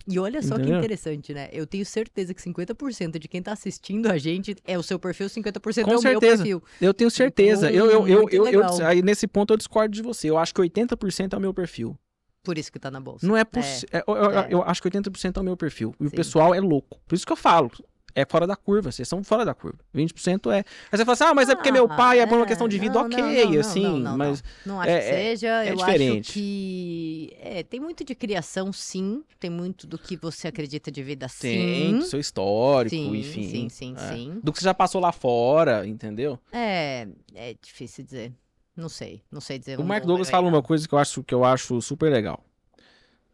E 0.08 0.18
olha 0.18 0.42
só 0.42 0.56
que 0.56 0.62
Entendeu? 0.62 0.78
interessante, 0.78 1.32
né? 1.32 1.48
Eu 1.52 1.64
tenho 1.64 1.86
certeza 1.86 2.34
que 2.34 2.42
50% 2.42 3.20
de 3.20 3.28
quem 3.28 3.40
tá 3.40 3.52
assistindo 3.52 4.10
a 4.10 4.18
gente 4.18 4.56
é 4.64 4.76
o 4.76 4.82
seu 4.82 4.98
perfil, 4.98 5.28
50% 5.28 5.84
Com 5.84 5.92
é 5.92 5.94
o 5.94 5.98
certeza. 6.00 6.42
meu 6.44 6.60
perfil. 6.60 6.62
Eu 6.80 6.92
tenho 6.92 7.08
certeza. 7.08 7.70
Então, 7.70 7.86
eu, 7.86 8.08
eu, 8.08 8.28
eu, 8.28 8.48
eu, 8.48 8.86
aí 8.86 9.00
nesse 9.00 9.28
ponto 9.28 9.52
eu 9.52 9.56
discordo 9.56 9.94
de 9.94 10.02
você. 10.02 10.28
Eu 10.28 10.38
acho 10.38 10.52
que 10.52 10.60
80% 10.60 11.34
é 11.34 11.36
o 11.36 11.40
meu 11.40 11.54
perfil. 11.54 11.96
Por 12.42 12.58
isso 12.58 12.72
que 12.72 12.78
tá 12.78 12.90
na 12.90 13.00
bolsa. 13.00 13.26
Não 13.26 13.36
é 13.36 13.44
possível. 13.44 14.02
eu, 14.06 14.14
eu- 14.16 14.38
é. 14.40 14.46
eu 14.50 14.62
acho 14.64 14.82
que 14.82 14.88
80% 14.90 15.36
é 15.36 15.40
o 15.40 15.44
meu 15.44 15.56
perfil. 15.56 15.94
E 16.00 16.06
o 16.06 16.10
Sim. 16.10 16.16
pessoal 16.16 16.54
é 16.54 16.60
louco. 16.60 17.00
Por 17.06 17.14
isso 17.14 17.24
que 17.26 17.32
eu 17.32 17.36
falo. 17.36 17.70
É 18.14 18.26
fora 18.26 18.46
da 18.46 18.54
curva, 18.54 18.92
vocês 18.92 19.08
são 19.08 19.24
fora 19.24 19.42
da 19.42 19.54
curva. 19.54 19.78
20% 19.94 20.50
é. 20.52 20.58
Aí 20.58 20.64
você 20.90 20.98
fala 21.02 21.12
assim, 21.12 21.24
ah, 21.24 21.32
mas 21.34 21.48
é 21.48 21.54
porque 21.54 21.72
meu 21.72 21.86
Ah, 21.86 21.96
pai 21.96 22.20
é 22.20 22.26
por 22.26 22.34
uma 22.36 22.44
é, 22.44 22.46
questão 22.48 22.68
de 22.68 22.78
vida, 22.78 22.92
não, 22.92 23.06
ok, 23.06 23.16
não, 23.18 23.50
não, 23.52 23.60
assim, 23.60 23.82
não, 23.82 23.98
não, 23.98 24.16
mas 24.18 24.44
Não 24.66 24.78
acho 24.82 24.90
É- 24.90 24.98
que 25.00 25.06
seja. 25.38 25.64
é 25.64 25.70
eu 25.70 25.76
diferente. 25.76 26.20
acho 26.28 26.32
que. 26.34 27.36
É, 27.40 27.62
tem 27.62 27.80
muito 27.80 28.04
de 28.04 28.14
criação, 28.14 28.70
sim. 28.70 29.24
Tem 29.40 29.48
muito 29.48 29.86
do 29.86 29.96
que 29.96 30.14
você 30.18 30.46
acredita 30.48 30.90
de 30.92 31.02
vida, 31.02 31.26
tem 31.40 32.02
sim. 32.02 32.06
seu 32.06 32.20
histórico, 32.20 32.94
Sim, 32.94 33.16
enfim. 33.16 33.48
sim, 33.48 33.68
sim, 33.70 33.94
é. 33.96 34.12
sim. 34.14 34.40
Do 34.42 34.52
que 34.52 34.58
você 34.58 34.64
já 34.66 34.74
passou 34.74 35.00
lá 35.00 35.10
fora, 35.10 35.86
entendeu? 35.86 36.38
É, 36.52 37.08
é 37.34 37.54
difícil 37.62 38.04
dizer. 38.04 38.30
Não 38.76 38.88
sei, 38.88 39.22
não 39.30 39.40
sei 39.40 39.58
dizer. 39.58 39.78
O 39.78 39.84
Mark 39.84 40.04
Douglas 40.04 40.30
fala 40.30 40.48
uma 40.48 40.62
coisa 40.62 40.88
que 40.88 40.94
eu 40.94 40.98
acho 40.98 41.22
que 41.22 41.34
eu 41.34 41.44
acho 41.44 41.80
super 41.82 42.10
legal. 42.10 42.42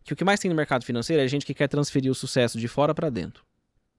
Que 0.03 0.12
o 0.12 0.16
que 0.16 0.24
mais 0.24 0.41
tem 0.41 0.49
no 0.49 0.57
mercado 0.57 0.84
financeiro 0.84 1.22
é 1.22 1.28
gente 1.28 1.47
que 1.47 1.55
quer 1.55 1.68
transferir 1.68 2.11
o 2.11 2.14
sucesso 2.14 2.59
de 2.59 2.66
fora 2.66 2.95
pra 2.95 3.11
dentro. 3.11 3.45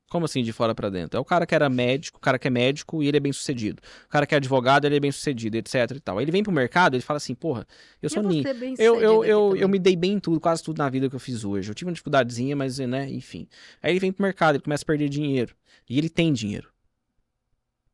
Como 0.09 0.25
assim 0.25 0.41
de 0.41 0.51
fora 0.51 0.73
pra 0.73 0.89
dentro? 0.89 1.17
É 1.17 1.21
o 1.21 1.23
cara 1.23 1.45
que 1.45 1.53
era 1.53 1.69
médico, 1.69 2.17
o 2.17 2.19
cara 2.21 2.39
que 2.39 2.47
é 2.47 2.49
médico 2.49 3.03
e 3.03 3.07
ele 3.07 3.17
é 3.17 3.19
bem 3.19 3.31
sucedido. 3.31 3.79
O 4.07 4.09
cara 4.09 4.25
que 4.25 4.33
é 4.33 4.37
advogado, 4.37 4.85
ele 4.85 4.95
é 4.97 4.99
bem 4.99 5.11
sucedido, 5.11 5.55
etc 5.57 5.91
e 5.95 5.99
tal. 5.99 6.17
Aí 6.17 6.25
ele 6.25 6.31
vem 6.31 6.41
pro 6.41 6.51
mercado, 6.51 6.95
ele 6.95 7.03
fala 7.03 7.17
assim, 7.17 7.35
porra, 7.35 7.65
eu 8.01 8.09
sou 8.09 8.23
bem 8.27 8.43
Eu, 8.79 8.99
eu, 8.99 9.23
eu, 9.23 9.55
eu 9.55 9.69
me 9.69 9.77
dei 9.77 9.95
bem 9.95 10.13
em 10.13 10.19
tudo, 10.19 10.39
quase 10.39 10.63
tudo 10.63 10.79
na 10.79 10.89
vida 10.89 11.07
que 11.07 11.15
eu 11.15 11.19
fiz 11.19 11.45
hoje. 11.45 11.69
Eu 11.69 11.75
tive 11.75 11.89
uma 11.89 11.93
dificuldadezinha, 11.93 12.55
mas, 12.55 12.79
né, 12.79 13.07
enfim. 13.09 13.47
Aí 13.83 13.91
ele 13.91 13.99
vem 13.99 14.11
pro 14.11 14.23
mercado, 14.23 14.55
ele 14.55 14.63
começa 14.63 14.83
a 14.83 14.87
perder 14.87 15.09
dinheiro. 15.09 15.55
E 15.87 15.97
ele 15.97 16.09
tem 16.09 16.33
dinheiro. 16.33 16.69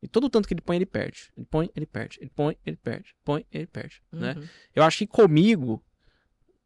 E 0.06 0.08
todo 0.08 0.26
o 0.26 0.30
tanto 0.30 0.47
que 0.47 0.53
ele 0.53 0.62
põe, 0.62 0.76
ele 0.76 0.86
perde. 0.86 1.32
Ele 1.36 1.47
põe, 1.49 1.70
ele 1.76 1.86
perde. 1.88 2.20
Ele 2.22 2.30
põe, 2.30 2.56
ele 2.64 2.78
perde. 2.78 3.16
Põe, 3.24 3.43
ele 3.51 3.66
perde, 3.66 4.03
né? 4.12 4.36
Uhum. 4.38 4.43
Eu 4.76 4.84
acho 4.84 4.99
que 4.99 5.08
comigo, 5.08 5.84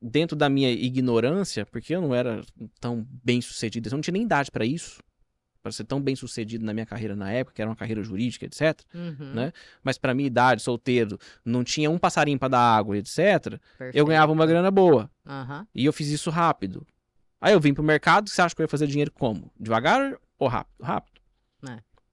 dentro 0.01 0.35
da 0.35 0.49
minha 0.49 0.69
ignorância, 0.69 1.65
porque 1.65 1.95
eu 1.95 2.01
não 2.01 2.13
era 2.13 2.41
tão 2.81 3.07
bem 3.23 3.39
sucedido, 3.39 3.87
eu 3.87 3.93
não 3.93 4.01
tinha 4.01 4.11
nem 4.11 4.23
idade 4.23 4.51
pra 4.51 4.65
isso, 4.65 5.01
pra 5.63 5.71
ser 5.71 5.85
tão 5.85 6.01
bem 6.01 6.17
sucedido 6.17 6.65
na 6.65 6.73
minha 6.73 6.85
carreira 6.85 7.15
na 7.15 7.31
época, 7.31 7.55
que 7.55 7.61
era 7.61 7.69
uma 7.71 7.77
carreira 7.77 8.03
jurídica, 8.03 8.45
etc. 8.45 8.81
Uhum. 8.93 9.33
né? 9.33 9.53
Mas 9.81 9.97
pra 9.97 10.13
minha 10.13 10.27
idade, 10.27 10.61
solteiro, 10.61 11.17
não 11.45 11.63
tinha 11.63 11.89
um 11.89 11.97
passarinho 11.97 12.37
pra 12.37 12.49
dar 12.49 12.59
água, 12.59 12.97
etc. 12.97 13.19
Eu 13.19 13.59
Perfeito. 13.77 14.05
ganhava 14.05 14.33
uma 14.33 14.45
grana 14.45 14.69
boa. 14.69 15.09
Aham. 15.25 15.65
E 15.73 15.85
eu 15.85 15.93
fiz 15.93 16.09
isso 16.09 16.29
rápido. 16.29 16.85
Aí 17.39 17.53
eu 17.53 17.59
vim 17.61 17.73
pro 17.73 17.81
mercado, 17.81 18.29
você 18.29 18.41
acha 18.41 18.53
que 18.53 18.61
eu 18.61 18.65
ia 18.65 18.69
fazer 18.69 18.85
dinheiro 18.85 19.11
como? 19.13 19.49
Devagar 19.57 20.17
ou 20.37 20.49
rápido? 20.49 20.83
Rápido. 20.83 21.08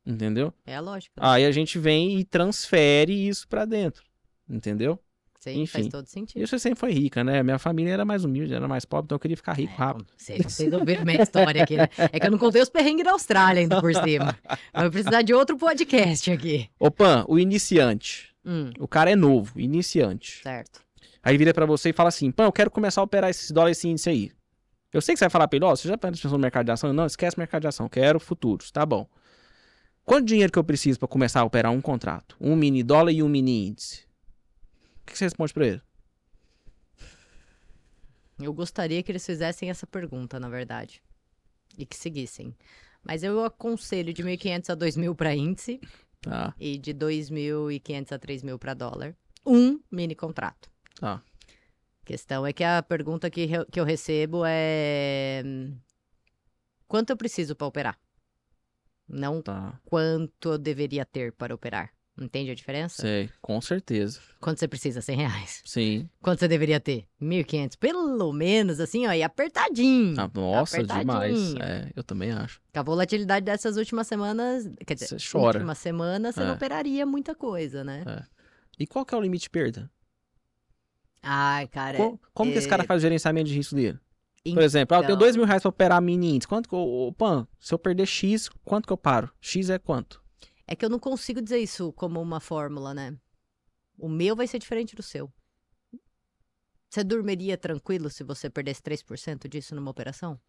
Entendeu? 0.06 0.52
É 0.64 0.76
a 0.76 0.80
lógica. 0.80 1.12
Aí 1.18 1.44
a 1.44 1.50
gente 1.50 1.78
vem 1.78 2.18
e 2.18 2.24
transfere 2.24 3.28
isso 3.28 3.48
pra 3.48 3.64
dentro. 3.64 4.04
Entendeu? 4.48 4.98
Sim, 5.40 5.64
faz 5.66 5.84
enfim. 5.86 5.90
todo 5.92 6.06
sentido. 6.06 6.44
Você 6.46 6.58
sempre 6.58 6.78
foi 6.78 6.92
rica, 6.92 7.22
né? 7.22 7.40
Minha 7.42 7.58
família 7.58 7.92
era 7.92 8.04
mais 8.04 8.24
humilde, 8.24 8.52
era 8.52 8.66
mais 8.66 8.84
pobre, 8.84 9.06
então 9.06 9.14
eu 9.16 9.20
queria 9.20 9.36
ficar 9.36 9.52
rico 9.52 9.72
É, 9.72 9.76
rápido. 9.76 10.06
Vocês, 10.16 10.42
vocês 10.44 10.72
ouviram 10.72 11.04
minha 11.04 11.22
história 11.22 11.62
aqui, 11.62 11.76
né? 11.76 11.88
É 12.12 12.18
que 12.18 12.26
eu 12.26 12.30
não 12.32 12.38
contei 12.38 12.60
os 12.60 12.68
perrengues 12.68 13.04
da 13.04 13.12
Austrália 13.12 13.60
ainda 13.62 13.80
por 13.80 13.94
cima. 13.94 14.36
Vai 14.72 14.90
precisar 14.90 15.22
de 15.22 15.32
outro 15.32 15.56
podcast 15.56 16.30
aqui. 16.32 16.68
Ô 16.80 16.90
Pan, 16.90 17.24
o 17.28 17.38
iniciante. 17.38 18.34
Hum, 18.44 18.70
O 18.78 18.88
cara 18.88 19.10
é 19.10 19.16
novo, 19.16 19.60
iniciante. 19.60 20.40
certo. 20.42 20.80
Aí 21.22 21.36
vira 21.36 21.52
pra 21.52 21.66
você 21.66 21.90
e 21.90 21.92
fala 21.92 22.08
assim: 22.08 22.30
Pan, 22.30 22.44
eu 22.44 22.52
quero 22.52 22.70
começar 22.70 23.00
a 23.00 23.04
operar 23.04 23.30
esses 23.30 23.50
dólares, 23.50 23.78
esse 23.78 23.88
índice 23.88 24.08
aí. 24.08 24.30
Eu 24.92 25.00
sei 25.00 25.14
que 25.14 25.18
você 25.18 25.24
vai 25.26 25.30
falar 25.30 25.46
pra 25.48 25.56
ele: 25.56 25.64
Ó, 25.64 25.74
você 25.74 25.86
já 25.88 25.98
pensou 25.98 26.30
no 26.30 26.38
mercado 26.38 26.66
de 26.66 26.72
ação? 26.72 26.92
Não, 26.92 27.06
esquece 27.06 27.36
mercado 27.38 27.62
de 27.62 27.68
ação, 27.68 27.88
quero 27.88 28.18
futuros, 28.20 28.70
tá 28.70 28.84
bom. 28.86 29.06
Quanto 30.06 30.24
dinheiro 30.28 30.52
que 30.52 30.58
eu 30.58 30.62
preciso 30.62 31.00
pra 31.00 31.08
começar 31.08 31.40
a 31.40 31.44
operar 31.44 31.72
um 31.72 31.80
contrato? 31.80 32.36
Um 32.40 32.54
mini 32.54 32.84
dólar 32.84 33.10
e 33.10 33.24
um 33.24 33.28
mini 33.28 33.66
índice. 33.66 34.04
O 35.02 35.06
que 35.06 35.18
você 35.18 35.24
responde 35.24 35.52
pra 35.52 35.66
ele? 35.66 35.82
Eu 38.38 38.54
gostaria 38.54 39.02
que 39.02 39.10
eles 39.10 39.26
fizessem 39.26 39.68
essa 39.68 39.84
pergunta, 39.84 40.38
na 40.38 40.48
verdade. 40.48 41.02
E 41.76 41.84
que 41.84 41.96
seguissem. 41.96 42.54
Mas 43.02 43.24
eu 43.24 43.44
aconselho 43.44 44.12
de 44.12 44.22
1.500 44.22 44.70
a 44.70 44.76
2.000 44.76 45.12
para 45.16 45.34
índice 45.34 45.80
Tá, 46.20 46.54
e 46.58 46.78
de 46.78 46.94
2.500 46.94 48.12
a 48.12 48.18
3.000 48.18 48.58
para 48.58 48.74
dólar. 48.74 49.16
Um 49.44 49.80
mini 49.90 50.14
contrato. 50.14 50.70
tá. 51.00 51.14
A 51.14 52.06
questão 52.06 52.46
é 52.46 52.52
que 52.52 52.62
a 52.62 52.80
pergunta 52.80 53.28
que, 53.28 53.48
que 53.72 53.80
eu 53.80 53.84
recebo 53.84 54.44
é: 54.46 55.42
hum, 55.44 55.76
quanto 56.86 57.10
eu 57.10 57.16
preciso 57.16 57.56
para 57.56 57.66
operar? 57.66 57.98
Não 59.08 59.40
Tá. 59.42 59.78
quanto 59.84 60.52
eu 60.52 60.58
deveria 60.58 61.04
ter 61.04 61.32
para 61.32 61.54
operar. 61.54 61.90
Entende 62.18 62.50
a 62.50 62.54
diferença? 62.54 63.02
Sei, 63.02 63.28
com 63.42 63.60
certeza. 63.60 64.20
Quanto 64.40 64.58
você 64.58 64.66
precisa? 64.66 65.02
100 65.02 65.16
reais. 65.18 65.60
Sim. 65.66 66.08
Quanto 66.22 66.38
você 66.40 66.48
deveria 66.48 66.80
ter? 66.80 67.06
1.500. 67.20 67.76
Pelo 67.76 68.32
menos, 68.32 68.80
assim, 68.80 69.06
ó, 69.06 69.12
e 69.12 69.22
apertadinho. 69.22 70.18
Ah, 70.18 70.30
nossa, 70.32 70.82
demais. 70.82 71.06
Apertadinho. 71.54 71.62
É, 71.62 71.92
eu 71.94 72.02
também 72.02 72.32
acho. 72.32 72.58
Com 72.72 72.80
a 72.80 72.82
volatilidade 72.82 73.44
dessas 73.44 73.76
últimas 73.76 74.06
semanas, 74.06 74.66
quer 74.86 74.94
dizer, 74.94 75.08
Você 75.08 75.28
chora. 75.30 75.58
última 75.58 75.74
semana, 75.74 76.32
você 76.32 76.40
não 76.40 76.52
É. 76.52 76.54
operaria 76.54 77.04
muita 77.04 77.34
coisa, 77.34 77.84
né? 77.84 78.02
E 78.78 78.86
qual 78.86 79.04
que 79.04 79.14
é 79.14 79.18
o 79.18 79.20
limite 79.20 79.42
de 79.42 79.50
perda? 79.50 79.90
Ai, 81.22 81.66
cara. 81.68 81.98
Co- 81.98 82.18
Como, 82.32 82.50
que 82.52 82.58
esse 82.58 82.68
cara 82.68 82.82
é- 82.82 82.86
faz 82.86 83.00
o 83.00 83.02
gerenciamento 83.02 83.48
de 83.48 83.54
risco 83.56 83.74
dele? 83.74 83.98
Por 84.46 84.58
então, 84.58 84.62
exemplo, 84.62 84.96
ah, 84.96 85.00
eu 85.00 85.06
tenho 85.06 85.18
dois 85.18 85.36
mil 85.36 85.44
reais 85.44 85.62
pra 85.62 85.68
operar 85.68 86.00
mini 86.00 86.34
índice. 86.34 86.48
Quanto 86.48 86.68
que 86.68 86.74
eu, 86.74 87.14
Pan, 87.16 87.46
se 87.58 87.72
eu 87.72 87.78
perder 87.78 88.06
X, 88.06 88.48
quanto 88.64 88.86
que 88.86 88.92
eu 88.92 88.96
paro? 88.96 89.30
X 89.40 89.70
é 89.70 89.78
quanto? 89.78 90.22
É 90.66 90.74
que 90.74 90.84
eu 90.84 90.88
não 90.88 90.98
consigo 90.98 91.40
dizer 91.40 91.58
isso 91.58 91.92
como 91.92 92.20
uma 92.20 92.40
fórmula, 92.40 92.92
né? 92.92 93.16
O 93.98 94.08
meu 94.08 94.36
vai 94.36 94.46
ser 94.46 94.58
diferente 94.58 94.94
do 94.94 95.02
seu. 95.02 95.32
Você 96.88 97.02
dormiria 97.02 97.56
tranquilo 97.56 98.10
se 98.10 98.24
você 98.24 98.48
perdesse 98.48 98.82
3% 98.82 99.48
disso 99.48 99.74
numa 99.74 99.90
operação? 99.90 100.40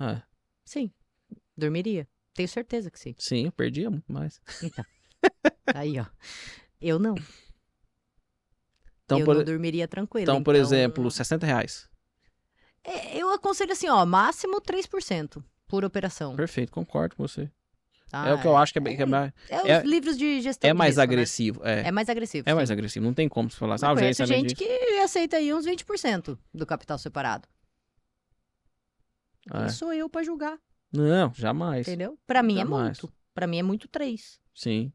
É, 0.00 0.22
Sim, 0.68 0.92
dormiria. 1.56 2.06
Tenho 2.34 2.46
certeza 2.46 2.90
que 2.90 3.00
sim. 3.00 3.14
sim, 3.18 3.46
eu 3.46 3.52
perdia 3.52 3.90
muito 3.90 4.12
mais. 4.12 4.38
Aí, 5.74 5.98
ó. 5.98 6.04
Eu 6.78 6.98
não. 6.98 7.14
Então, 9.04 9.18
eu 9.18 9.24
por, 9.24 9.36
não 9.36 9.44
dormiria 9.44 9.88
tranquilo. 9.88 10.24
então, 10.24 10.42
por 10.42 10.54
exemplo, 10.54 11.10
60 11.10 11.46
reais. 11.46 11.88
É, 12.88 13.16
Eu 13.18 13.30
aconselho 13.32 13.72
assim, 13.72 13.88
ó, 13.88 14.04
máximo 14.06 14.60
3% 14.60 15.42
por 15.66 15.84
operação. 15.84 16.34
Perfeito, 16.36 16.72
concordo 16.72 17.16
com 17.16 17.26
você. 17.26 17.50
tá? 18.10 18.26
é 18.28 18.32
o 18.34 18.40
que 18.40 18.46
eu 18.46 18.56
acho 18.56 18.72
que 18.72 18.78
é, 18.78 18.80
bem- 18.82 18.96
que 18.96 19.02
é 19.02 19.06
mais, 19.06 19.32
É 19.50 19.58
os 19.62 19.68
é- 19.68 19.82
livros 19.82 20.16
de 20.16 20.40
gestão 20.40 20.68
é 20.70 20.72
mais 20.72 20.90
risco, 20.96 20.98
né? 20.98 21.02
agressivo. 21.04 21.60
É, 21.64 21.88
É 21.88 21.92
mais 21.92 22.08
agressivo. 22.08 22.48
é 22.48 22.54
mais 22.54 22.68
sim. 22.68 22.72
agressivo. 22.72 23.04
Não 23.04 23.12
tem 23.12 23.28
como 23.28 23.50
você 23.50 23.56
falar 23.58 23.74
assim, 23.74 23.84
ah, 23.84 24.24
gente 24.26 24.48
de... 24.48 24.54
que 24.54 24.64
aceita 25.00 25.36
aí 25.36 25.52
uns 25.52 25.66
20% 25.66 26.38
do 26.54 26.64
capital 26.64 26.96
separado. 26.98 27.46
É. 29.52 29.58
Quem 29.58 29.68
sou 29.70 29.92
eu 29.92 30.08
pra 30.08 30.22
julgar, 30.22 30.58
Não, 30.92 31.32
jamais. 31.34 31.86
entendeu? 31.86 32.18
Pra 32.26 32.42
mim 32.42 32.56
Jamais. 32.56 32.98
é 32.98 33.02
muito. 33.02 33.12
Pra 33.34 33.46
mim 33.46 33.58
é 33.58 33.62
muito 33.62 33.88
3. 33.88 34.40
Sim, 34.54 34.92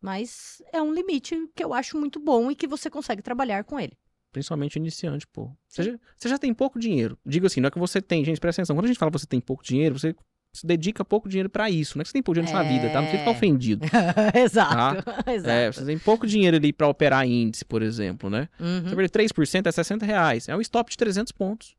Mas 0.00 0.62
é 0.72 0.80
um 0.82 0.92
limite 0.92 1.48
que 1.54 1.62
eu 1.64 1.72
acho 1.74 1.98
muito 1.98 2.18
bom 2.20 2.50
e 2.50 2.54
que 2.56 2.66
você 2.66 2.88
consegue 2.90 3.22
trabalhar 3.22 3.64
com 3.64 3.78
ele. 3.80 3.96
Principalmente 4.36 4.76
iniciante, 4.76 5.26
pô. 5.26 5.50
Você 5.66 5.82
Sim. 5.82 5.90
já, 5.92 5.98
você 6.14 6.28
já 6.28 6.38
tem 6.38 6.52
pouco 6.52 6.78
dinheiro. 6.78 7.18
Digo 7.24 7.46
assim, 7.46 7.58
não 7.58 7.68
é 7.68 7.70
que 7.70 7.78
você 7.78 8.02
tem, 8.02 8.22
gente, 8.22 8.38
presta 8.38 8.60
atenção. 8.60 8.76
Quando 8.76 8.84
a 8.84 8.88
gente 8.88 8.98
fala 8.98 9.10
que 9.10 9.18
você 9.18 9.26
tem 9.26 9.40
pouco 9.40 9.64
dinheiro, 9.64 9.98
você 9.98 10.14
se 10.52 10.66
dedica 10.66 11.02
pouco 11.02 11.26
dinheiro 11.26 11.48
pra 11.48 11.70
isso. 11.70 11.96
Não 11.96 12.02
é 12.02 12.04
que 12.04 12.08
você 12.10 12.12
tem 12.12 12.22
pouco 12.22 12.38
dinheiro 12.38 12.54
na 12.54 12.62
sua 12.62 12.70
vida, 12.70 12.90
tá? 12.92 13.00
Não 13.00 13.08
fica 13.08 13.22
É. 13.24 13.28
ofendido. 13.30 13.86
Exato. 14.36 15.04
Exato. 15.30 15.48
É, 15.50 15.72
você 15.72 15.86
tem 15.86 15.98
pouco 15.98 16.26
dinheiro 16.26 16.58
ali 16.58 16.70
pra 16.70 16.86
operar 16.86 17.26
índice, 17.26 17.64
por 17.64 17.80
exemplo, 17.80 18.28
né? 18.28 18.46
Uhum, 18.60 18.82
Você 18.82 18.94
perder 18.94 19.08
3% 19.10 19.66
é 19.66 19.72
60 19.72 20.04
reais. 20.04 20.48
É 20.50 20.54
um 20.56 20.60
stop 20.60 20.90
de 20.90 20.98
300 20.98 21.32
pontos. 21.32 21.74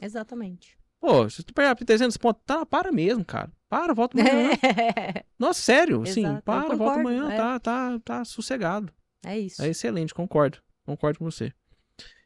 Exatamente. 0.00 0.78
Pô, 1.00 1.28
se 1.28 1.42
tu 1.42 1.52
pegar 1.52 1.74
300 1.74 2.16
pontos, 2.16 2.42
tá, 2.46 2.64
para 2.64 2.92
mesmo, 2.92 3.24
cara. 3.24 3.50
Para, 3.68 3.92
volta 3.92 4.20
amanhã. 4.20 4.50
Nossa, 5.38 5.60
sério, 5.60 6.04
sim. 6.06 6.20
Exato, 6.20 6.38
eu 6.38 6.42
Para, 6.42 6.60
volta 6.60 6.76
concordo, 6.76 7.00
amanhã, 7.00 7.30
é. 7.32 7.36
tá, 7.36 7.60
tá, 7.60 8.00
tá 8.04 8.24
sossegado. 8.24 8.92
É 9.24 9.36
isso. 9.38 9.60
É 9.62 9.68
excelente, 9.68 10.14
concordo. 10.14 10.58
Concordo 10.86 11.18
com 11.18 11.24
você. 11.24 11.52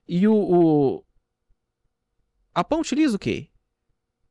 E 0.08 0.26
o. 0.26 0.34
o... 0.34 1.04
A 2.54 2.62
PAN 2.62 2.78
utiliza 2.78 3.16
o 3.16 3.18
quê? 3.18 3.48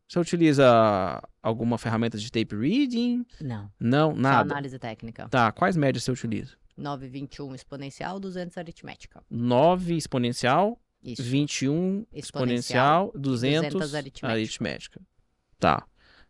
Você 0.07 0.19
utiliza 0.19 1.21
alguma 1.41 1.77
ferramenta 1.77 2.17
de 2.17 2.29
tape 2.31 2.55
reading? 2.55 3.25
Não. 3.39 3.71
Não, 3.79 4.11
Só 4.13 4.19
nada. 4.19 4.53
análise 4.53 4.77
técnica. 4.77 5.27
Tá, 5.29 5.51
quais 5.51 5.75
médias 5.77 6.03
você 6.03 6.11
utiliza? 6.11 6.55
921 6.77 7.55
exponencial, 7.55 8.19
200 8.19 8.57
aritmética. 8.57 9.23
9 9.29 9.95
exponencial, 9.95 10.79
Isso. 11.01 11.23
21 11.23 12.05
Exponencial 12.11 13.05
exponencial, 13.07 13.11
200, 13.15 13.73
200 13.73 13.95
aritmética. 13.95 14.27
aritmética. 14.27 15.01
Tá. 15.57 15.87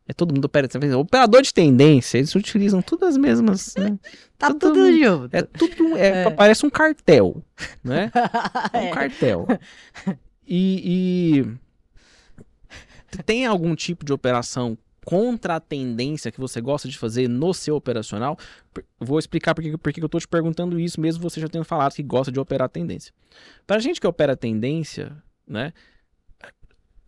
É 0.07 0.13
todo 0.13 0.33
mundo 0.33 0.45
opera. 0.45 0.67
Operador 0.97 1.41
de 1.41 1.53
tendência, 1.53 2.17
eles 2.17 2.33
utilizam 2.35 2.81
todas 2.81 3.09
as 3.09 3.17
mesmas. 3.17 3.75
né? 3.75 3.97
Tá 4.37 4.51
tudo 4.53 4.79
mundo- 4.79 4.97
junto. 4.97 5.35
É 5.35 5.41
tudo. 5.43 5.95
É, 5.95 6.23
É. 6.23 6.29
Parece 6.31 6.65
um 6.65 6.69
cartel, 6.69 7.43
né? 7.83 8.11
É 8.73 8.77
um 8.79 8.81
É. 8.87 8.91
cartel. 8.91 9.47
E, 10.47 11.45
e 13.15 13.21
tem 13.25 13.45
algum 13.45 13.75
tipo 13.75 14.03
de 14.03 14.11
operação 14.11 14.75
contra 15.05 15.55
a 15.55 15.59
tendência 15.59 16.31
que 16.31 16.39
você 16.39 16.59
gosta 16.59 16.87
de 16.89 16.97
fazer 16.97 17.27
no 17.27 17.53
seu 17.53 17.75
operacional? 17.75 18.37
Vou 18.99 19.19
explicar 19.19 19.53
por 19.55 19.61
que 19.63 19.77
por 19.77 19.93
que 19.93 20.03
eu 20.03 20.09
tô 20.09 20.19
te 20.19 20.27
perguntando 20.27 20.79
isso, 20.79 20.99
mesmo 20.99 21.21
você 21.21 21.39
já 21.39 21.47
tendo 21.47 21.63
falado 21.65 21.93
que 21.93 22.03
gosta 22.03 22.31
de 22.31 22.39
operar 22.39 22.67
tendência. 22.69 23.13
Pra 23.67 23.79
gente 23.79 24.01
que 24.01 24.07
opera 24.07 24.35
tendência, 24.35 25.15
né? 25.47 25.71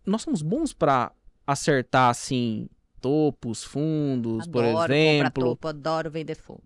Nós 0.06 0.22
somos 0.22 0.40
bons 0.42 0.72
pra 0.72 1.10
acertar 1.46 2.10
assim 2.10 2.68
topos, 3.08 3.62
fundos, 3.62 4.46
por 4.46 4.64
adoro 4.64 4.78
comprar 4.80 4.94
exemplo. 4.94 5.44
topo, 5.44 5.68
adoro 5.68 6.10
vender 6.10 6.34
fundo. 6.36 6.62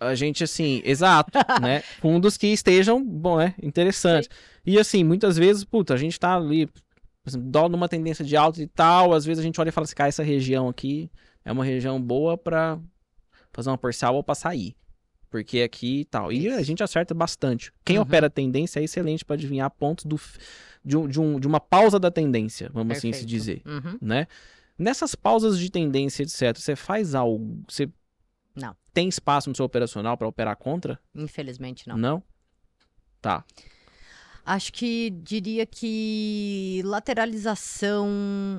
A 0.00 0.14
gente, 0.14 0.42
assim, 0.42 0.80
exato, 0.84 1.30
né? 1.62 1.80
Fundos 2.00 2.36
que 2.36 2.46
estejam, 2.48 3.04
bom, 3.04 3.40
é, 3.40 3.54
interessantes. 3.62 4.28
E 4.64 4.78
assim, 4.78 5.04
muitas 5.04 5.36
vezes, 5.36 5.64
puta, 5.64 5.94
a 5.94 5.96
gente 5.96 6.18
tá 6.18 6.34
ali, 6.36 6.66
por 6.66 7.28
exemplo, 7.28 7.48
dólar 7.50 7.68
numa 7.68 7.88
tendência 7.88 8.24
de 8.24 8.36
alta 8.36 8.62
e 8.62 8.66
tal, 8.66 9.12
às 9.12 9.24
vezes 9.24 9.40
a 9.40 9.42
gente 9.42 9.60
olha 9.60 9.68
e 9.68 9.72
fala 9.72 9.84
assim, 9.84 9.94
cara, 9.94 10.08
essa 10.08 10.22
região 10.22 10.68
aqui 10.68 11.10
é 11.44 11.52
uma 11.52 11.64
região 11.64 12.00
boa 12.00 12.36
pra 12.36 12.78
fazer 13.52 13.70
uma 13.70 13.78
parcial 13.78 14.14
ou 14.14 14.22
pra 14.22 14.34
sair. 14.34 14.74
Porque 15.30 15.62
aqui 15.62 16.00
e 16.00 16.04
tal. 16.04 16.32
E 16.32 16.48
a 16.48 16.62
gente 16.62 16.82
acerta 16.82 17.12
bastante. 17.12 17.72
Quem 17.84 17.96
Uhum. 17.96 18.02
opera 18.02 18.30
tendência 18.30 18.78
é 18.80 18.84
excelente 18.84 19.24
pra 19.24 19.34
adivinhar 19.34 19.68
pontos 19.70 20.04
do, 20.04 20.18
de, 20.84 20.96
um- 20.96 21.08
de, 21.08 21.20
um- 21.20 21.40
de 21.40 21.46
uma 21.48 21.58
pausa 21.60 21.98
da 21.98 22.10
tendência, 22.10 22.70
vamos 22.72 22.96
assim 22.96 23.12
se 23.12 23.20
Perfeito. 23.20 23.28
dizer 23.28 23.62
Uhum. 23.66 23.98
né? 24.00 24.26
Nessas 24.78 25.14
pausas 25.14 25.58
de 25.58 25.70
tendência, 25.70 26.22
etc., 26.22 26.56
você 26.58 26.74
faz 26.74 27.14
algo? 27.14 27.62
Você 27.68 27.88
Não. 28.54 28.76
tem 28.92 29.08
espaço 29.08 29.48
no 29.48 29.54
seu 29.54 29.64
operacional 29.64 30.16
para 30.16 30.26
operar 30.26 30.56
contra? 30.56 30.98
Infelizmente, 31.14 31.88
não. 31.88 31.96
Não? 31.96 32.22
Tá. 33.20 33.44
Acho 34.44 34.72
que 34.72 35.08
diria 35.10 35.64
que 35.64 36.82
lateralização 36.84 38.06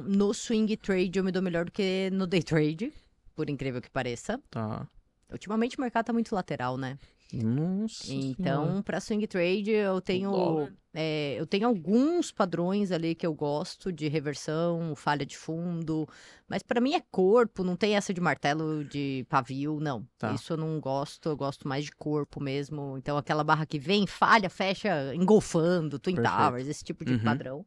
no 0.07 0.33
swing 0.33 0.75
trade 0.77 1.19
eu 1.19 1.23
me 1.23 1.31
dou 1.31 1.41
melhor 1.41 1.65
do 1.65 1.71
que 1.71 2.09
no 2.11 2.25
day 2.25 2.41
trade, 2.41 2.91
por 3.35 3.49
incrível 3.49 3.81
que 3.81 3.89
pareça. 3.89 4.41
Tá. 4.49 4.87
Ultimamente 5.31 5.77
o 5.77 5.81
mercado 5.81 6.05
tá 6.05 6.13
muito 6.13 6.33
lateral, 6.33 6.77
né? 6.77 6.97
Nossa. 7.33 8.13
Então, 8.13 8.81
para 8.83 8.99
swing 8.99 9.25
trade, 9.27 9.71
eu 9.71 9.99
tenho, 9.99 10.71
é, 10.93 11.35
eu 11.37 11.45
tenho 11.45 11.67
alguns 11.67 12.31
padrões 12.31 12.91
ali 12.91 13.13
que 13.15 13.25
eu 13.25 13.33
gosto 13.33 13.91
de 13.91 14.07
reversão, 14.07 14.95
falha 14.95 15.25
de 15.25 15.37
fundo, 15.37 16.07
mas 16.47 16.61
para 16.63 16.79
mim 16.79 16.93
é 16.93 17.01
corpo, 17.11 17.63
não 17.63 17.75
tem 17.75 17.95
essa 17.95 18.13
de 18.13 18.21
martelo 18.21 18.85
de 18.85 19.25
pavio, 19.27 19.79
não. 19.79 20.07
Tá. 20.17 20.33
Isso 20.33 20.53
eu 20.53 20.57
não 20.57 20.79
gosto, 20.79 21.29
eu 21.29 21.35
gosto 21.35 21.67
mais 21.67 21.85
de 21.85 21.91
corpo 21.91 22.41
mesmo. 22.41 22.95
Então, 22.97 23.17
aquela 23.17 23.43
barra 23.43 23.65
que 23.65 23.79
vem, 23.79 24.05
falha, 24.07 24.49
fecha, 24.49 25.13
engolfando, 25.13 25.99
Twin 25.99 26.15
Perfeito. 26.15 26.37
Towers, 26.37 26.67
esse 26.67 26.83
tipo 26.83 27.03
de 27.03 27.13
Uhum. 27.13 27.23
padrão. 27.23 27.65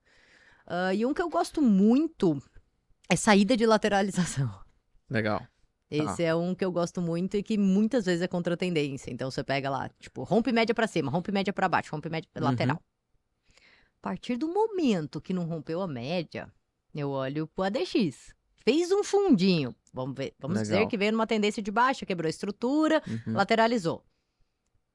Ah, 0.66 0.94
e 0.94 1.04
um 1.04 1.12
que 1.12 1.20
eu 1.22 1.28
gosto 1.28 1.60
muito 1.60 2.40
é 3.10 3.16
saída 3.16 3.56
de 3.56 3.66
lateralização. 3.66 4.50
Legal. 5.10 5.46
Esse 5.90 6.22
é 6.22 6.34
um 6.34 6.54
que 6.54 6.64
eu 6.64 6.70
gosto 6.70 7.00
muito 7.00 7.36
e 7.36 7.42
que 7.42 7.56
muitas 7.56 8.04
vezes 8.04 8.22
é 8.22 8.28
contra 8.28 8.54
a 8.54 8.56
tendência. 8.56 9.10
Então 9.10 9.30
você 9.30 9.42
pega 9.42 9.70
lá, 9.70 9.88
tipo, 9.98 10.22
rompe 10.22 10.52
média 10.52 10.74
pra 10.74 10.86
cima, 10.86 11.10
rompe 11.10 11.32
média 11.32 11.52
pra 11.52 11.68
baixo, 11.68 11.90
rompe 11.92 12.10
média 12.10 12.28
Uhum. 12.36 12.42
lateral. 12.44 12.76
A 12.76 14.00
partir 14.02 14.36
do 14.36 14.48
momento 14.48 15.20
que 15.20 15.32
não 15.32 15.44
rompeu 15.44 15.80
a 15.80 15.88
média, 15.88 16.52
eu 16.94 17.10
olho 17.10 17.46
pro 17.48 17.64
ADX. 17.64 18.34
Fez 18.64 18.92
um 18.92 19.02
fundinho. 19.02 19.74
Vamos 19.92 20.14
ver, 20.14 20.34
vamos 20.38 20.58
Legal. 20.58 20.72
dizer 20.80 20.86
que 20.88 20.96
veio 20.98 21.12
numa 21.12 21.26
tendência 21.26 21.62
de 21.62 21.70
baixa, 21.70 22.04
quebrou 22.06 22.26
a 22.26 22.30
estrutura, 22.30 23.02
Uhum. 23.08 23.32
lateralizou. 23.34 24.04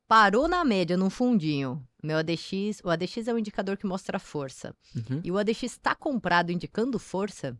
Parou 0.08 0.48
na 0.48 0.64
média 0.64 0.96
num 0.96 1.10
fundinho. 1.10 1.84
Meu 2.04 2.18
ADX, 2.18 2.82
o 2.84 2.90
ADX 2.90 3.28
é 3.28 3.34
um 3.34 3.38
indicador 3.38 3.78
que 3.78 3.86
mostra 3.88 4.20
força. 4.20 4.76
Uhum. 4.96 5.22
E 5.24 5.32
o 5.32 5.38
ADX 5.38 5.64
está 5.64 5.96
comprado 5.96 6.52
indicando 6.52 7.00
força, 7.00 7.58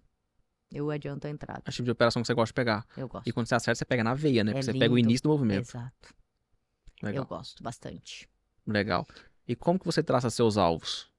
eu 0.74 0.90
adianto 0.92 1.28
a 1.28 1.30
entrada. 1.30 1.62
É 1.66 1.70
o 1.70 1.72
tipo 1.72 1.86
de 1.86 1.92
operação 1.92 2.22
que 2.22 2.28
você 2.28 2.34
gosta 2.34 2.48
de 2.52 2.54
pegar. 2.56 2.86
Eu 2.98 3.08
gosto. 3.08 3.28
E 3.28 3.32
quando 3.32 3.48
você 3.48 3.56
acerta, 3.56 3.78
você 3.78 3.86
pega 3.86 4.04
na 4.04 4.14
veia, 4.14 4.44
né? 4.44 4.52
É 4.52 4.54
Porque 4.56 4.66
você 4.66 4.74
pega 4.74 4.94
o 4.94 4.98
lindo. 4.98 5.10
início 5.10 5.24
do 5.24 5.30
movimento. 5.30 5.70
Exato. 5.70 6.14
Legal. 7.02 7.24
Eu 7.24 7.28
gosto 7.28 7.62
bastante. 7.64 8.28
Legal. 8.66 9.06
E 9.48 9.56
como 9.56 9.78
que 9.78 9.86
você 9.86 10.02
traça 10.02 10.30
seus 10.30 10.58
alvos? 10.58 11.12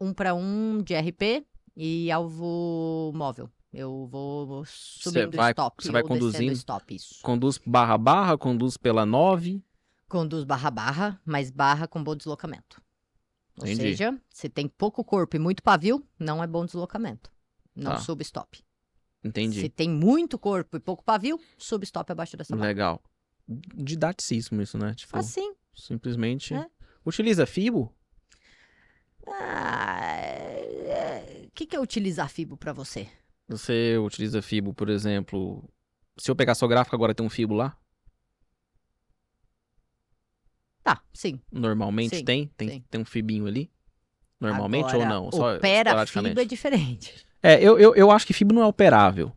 um 0.00 0.12
para 0.12 0.34
um 0.34 0.82
de 0.82 0.94
RP 0.96 1.46
e 1.76 2.10
alvo 2.10 3.12
móvel. 3.14 3.48
Eu 3.72 4.06
vou 4.10 4.64
subindo 4.66 5.36
vai- 5.36 5.52
stop. 5.52 5.82
você 5.82 5.92
vai 5.92 6.02
conduzindo? 6.02 6.52
stop, 6.54 6.92
isso. 6.94 7.22
Conduz 7.22 7.56
barra 7.64 7.96
barra, 7.96 8.36
conduz 8.36 8.76
pela 8.76 9.06
9. 9.06 9.62
Conduz 10.08 10.42
barra 10.44 10.70
barra, 10.72 11.20
mas 11.24 11.50
barra 11.52 11.86
com 11.86 12.02
bom 12.02 12.16
deslocamento. 12.16 12.82
Ou 13.60 13.64
Entendi. 13.66 13.80
seja, 13.96 14.20
se 14.28 14.48
tem 14.48 14.66
pouco 14.66 15.04
corpo 15.04 15.36
e 15.36 15.38
muito 15.38 15.62
pavio, 15.62 16.04
não 16.18 16.42
é 16.42 16.46
bom 16.48 16.66
deslocamento. 16.66 17.30
Não 17.74 17.92
Tá. 17.92 17.98
sub 17.98 18.20
stop. 18.22 18.60
Entendi. 19.24 19.60
Se 19.60 19.68
tem 19.68 19.88
muito 19.88 20.38
corpo 20.38 20.76
e 20.76 20.80
pouco 20.80 21.04
pavio, 21.04 21.40
sub 21.56 21.84
stop 21.84 22.10
abaixo 22.10 22.36
dessa 22.36 22.54
barra. 22.56 22.66
Legal. 22.68 23.02
Didaticismo 23.48 24.60
isso, 24.62 24.76
né? 24.78 24.94
Tipo, 24.94 25.16
Assim. 25.16 25.54
simplesmente. 25.74 26.54
É. 26.54 26.66
Utiliza 27.04 27.46
FIBO? 27.46 27.92
Ah, 29.26 30.00
é- 30.10 31.46
O 31.46 31.50
que, 31.54 31.66
que 31.66 31.76
é 31.76 31.80
utilizar 31.80 32.28
FIBO 32.28 32.56
para 32.56 32.72
você? 32.72 33.08
Você 33.48 33.96
utiliza 33.98 34.40
FIBO, 34.40 34.72
por 34.72 34.88
exemplo. 34.88 35.68
Se 36.16 36.30
eu 36.30 36.36
pegar 36.36 36.54
sua 36.54 36.68
gráfica 36.68 36.96
agora 36.96 37.14
tem 37.14 37.24
um 37.24 37.30
FIBO 37.30 37.54
lá? 37.54 37.76
Tá, 40.82 41.00
sim. 41.12 41.40
Normalmente 41.50 42.16
Sim, 42.16 42.24
tem? 42.24 42.46
Tem, 42.56 42.68
sim. 42.68 42.84
tem 42.90 43.00
um 43.00 43.04
FIBinho 43.04 43.46
ali? 43.46 43.70
Normalmente 44.40 44.96
ou 44.96 45.02
Agora, 45.02 45.08
não? 45.08 45.30
Só 45.30 45.56
opera? 45.56 46.06
FIBO 46.06 46.40
é 46.40 46.44
diferente. 46.44 47.24
É, 47.42 47.62
eu, 47.62 47.78
eu, 47.78 47.94
eu 47.94 48.10
acho 48.10 48.26
que 48.26 48.32
FIBO 48.32 48.54
não 48.54 48.62
é 48.62 48.66
operável. 48.66 49.32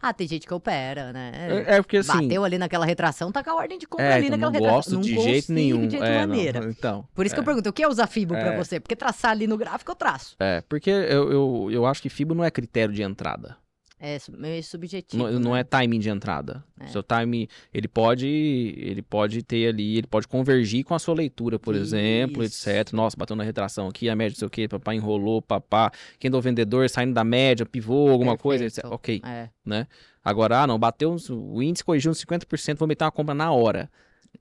Ah, 0.00 0.12
tem 0.12 0.28
gente 0.28 0.46
que 0.46 0.54
opera, 0.54 1.12
né? 1.12 1.32
É, 1.66 1.74
é 1.76 1.82
porque 1.82 1.96
assim. 1.96 2.22
Bateu 2.22 2.44
ali 2.44 2.56
naquela 2.56 2.86
retração, 2.86 3.32
tá 3.32 3.42
com 3.42 3.50
a 3.50 3.54
ordem 3.56 3.78
de 3.78 3.86
compra 3.86 4.06
é, 4.06 4.12
ali 4.14 4.30
naquela 4.30 4.52
não 4.52 4.60
retração. 4.60 4.96
gosto 4.96 5.08
de 5.08 5.14
não 5.14 5.22
jeito 5.22 5.52
nenhum. 5.52 5.88
de 5.88 5.96
é, 5.96 6.00
não, 6.00 6.28
maneira. 6.28 6.64
então. 6.70 7.04
Por 7.12 7.26
isso 7.26 7.34
que 7.34 7.40
é. 7.40 7.42
eu 7.42 7.44
pergunto, 7.44 7.68
o 7.68 7.72
que 7.72 7.82
é 7.82 7.88
usar 7.88 8.06
FIBO 8.06 8.34
pra 8.34 8.54
É. 8.54 8.56
você? 8.56 8.78
Porque 8.78 8.94
traçar 8.94 9.32
ali 9.32 9.48
no 9.48 9.56
gráfico 9.56 9.90
eu 9.90 9.96
traço. 9.96 10.36
É, 10.38 10.62
porque 10.68 10.88
eu, 10.90 11.32
eu, 11.32 11.68
eu 11.72 11.86
acho 11.86 12.00
que 12.00 12.08
FIBO 12.08 12.32
não 12.34 12.44
é 12.44 12.50
critério 12.50 12.94
de 12.94 13.02
entrada. 13.02 13.56
É 14.00 14.16
meio 14.36 14.62
subjetivo. 14.62 15.22
Não, 15.24 15.40
não 15.40 15.52
né? 15.54 15.60
é 15.60 15.64
timing 15.64 15.98
de 15.98 16.08
entrada. 16.08 16.62
É. 16.78 16.86
Seu 16.86 17.02
time, 17.02 17.48
ele 17.74 17.88
pode, 17.88 18.26
ele 18.28 19.02
pode 19.02 19.42
ter 19.42 19.68
ali, 19.68 19.98
ele 19.98 20.06
pode 20.06 20.28
convergir 20.28 20.84
com 20.84 20.94
a 20.94 20.98
sua 21.00 21.14
leitura, 21.14 21.58
por 21.58 21.74
exemplo, 21.74 22.44
Isso. 22.44 22.68
etc. 22.70 22.92
Nossa, 22.92 23.16
bateu 23.16 23.34
na 23.34 23.42
retração 23.42 23.88
aqui, 23.88 24.08
a 24.08 24.14
média, 24.14 24.34
não 24.34 24.38
sei 24.38 24.46
o 24.46 24.50
que, 24.50 24.68
papai 24.68 24.96
enrolou, 24.96 25.42
papá. 25.42 25.90
Quem 26.18 26.30
do 26.30 26.40
vendedor 26.40 26.88
saindo 26.88 27.12
da 27.12 27.24
média, 27.24 27.66
pivô, 27.66 28.08
alguma 28.08 28.38
coisa, 28.38 28.64
etc. 28.64 28.82
Perfeito. 28.82 28.94
Ok. 28.94 29.22
É, 29.24 29.86
Agora, 30.24 30.62
ah, 30.62 30.66
não, 30.66 30.78
bateu, 30.78 31.10
uns- 31.12 31.30
o 31.30 31.62
índice 31.62 31.82
corrigiu 31.82 32.10
uns 32.10 32.18
50%, 32.18 32.78
vou 32.78 32.86
meter 32.86 33.04
uma 33.04 33.10
compra 33.10 33.34
na 33.34 33.50
hora. 33.50 33.90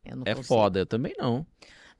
É 0.03 0.11
consigo. 0.33 0.43
foda, 0.43 0.79
eu 0.79 0.85
também 0.85 1.13
não. 1.17 1.45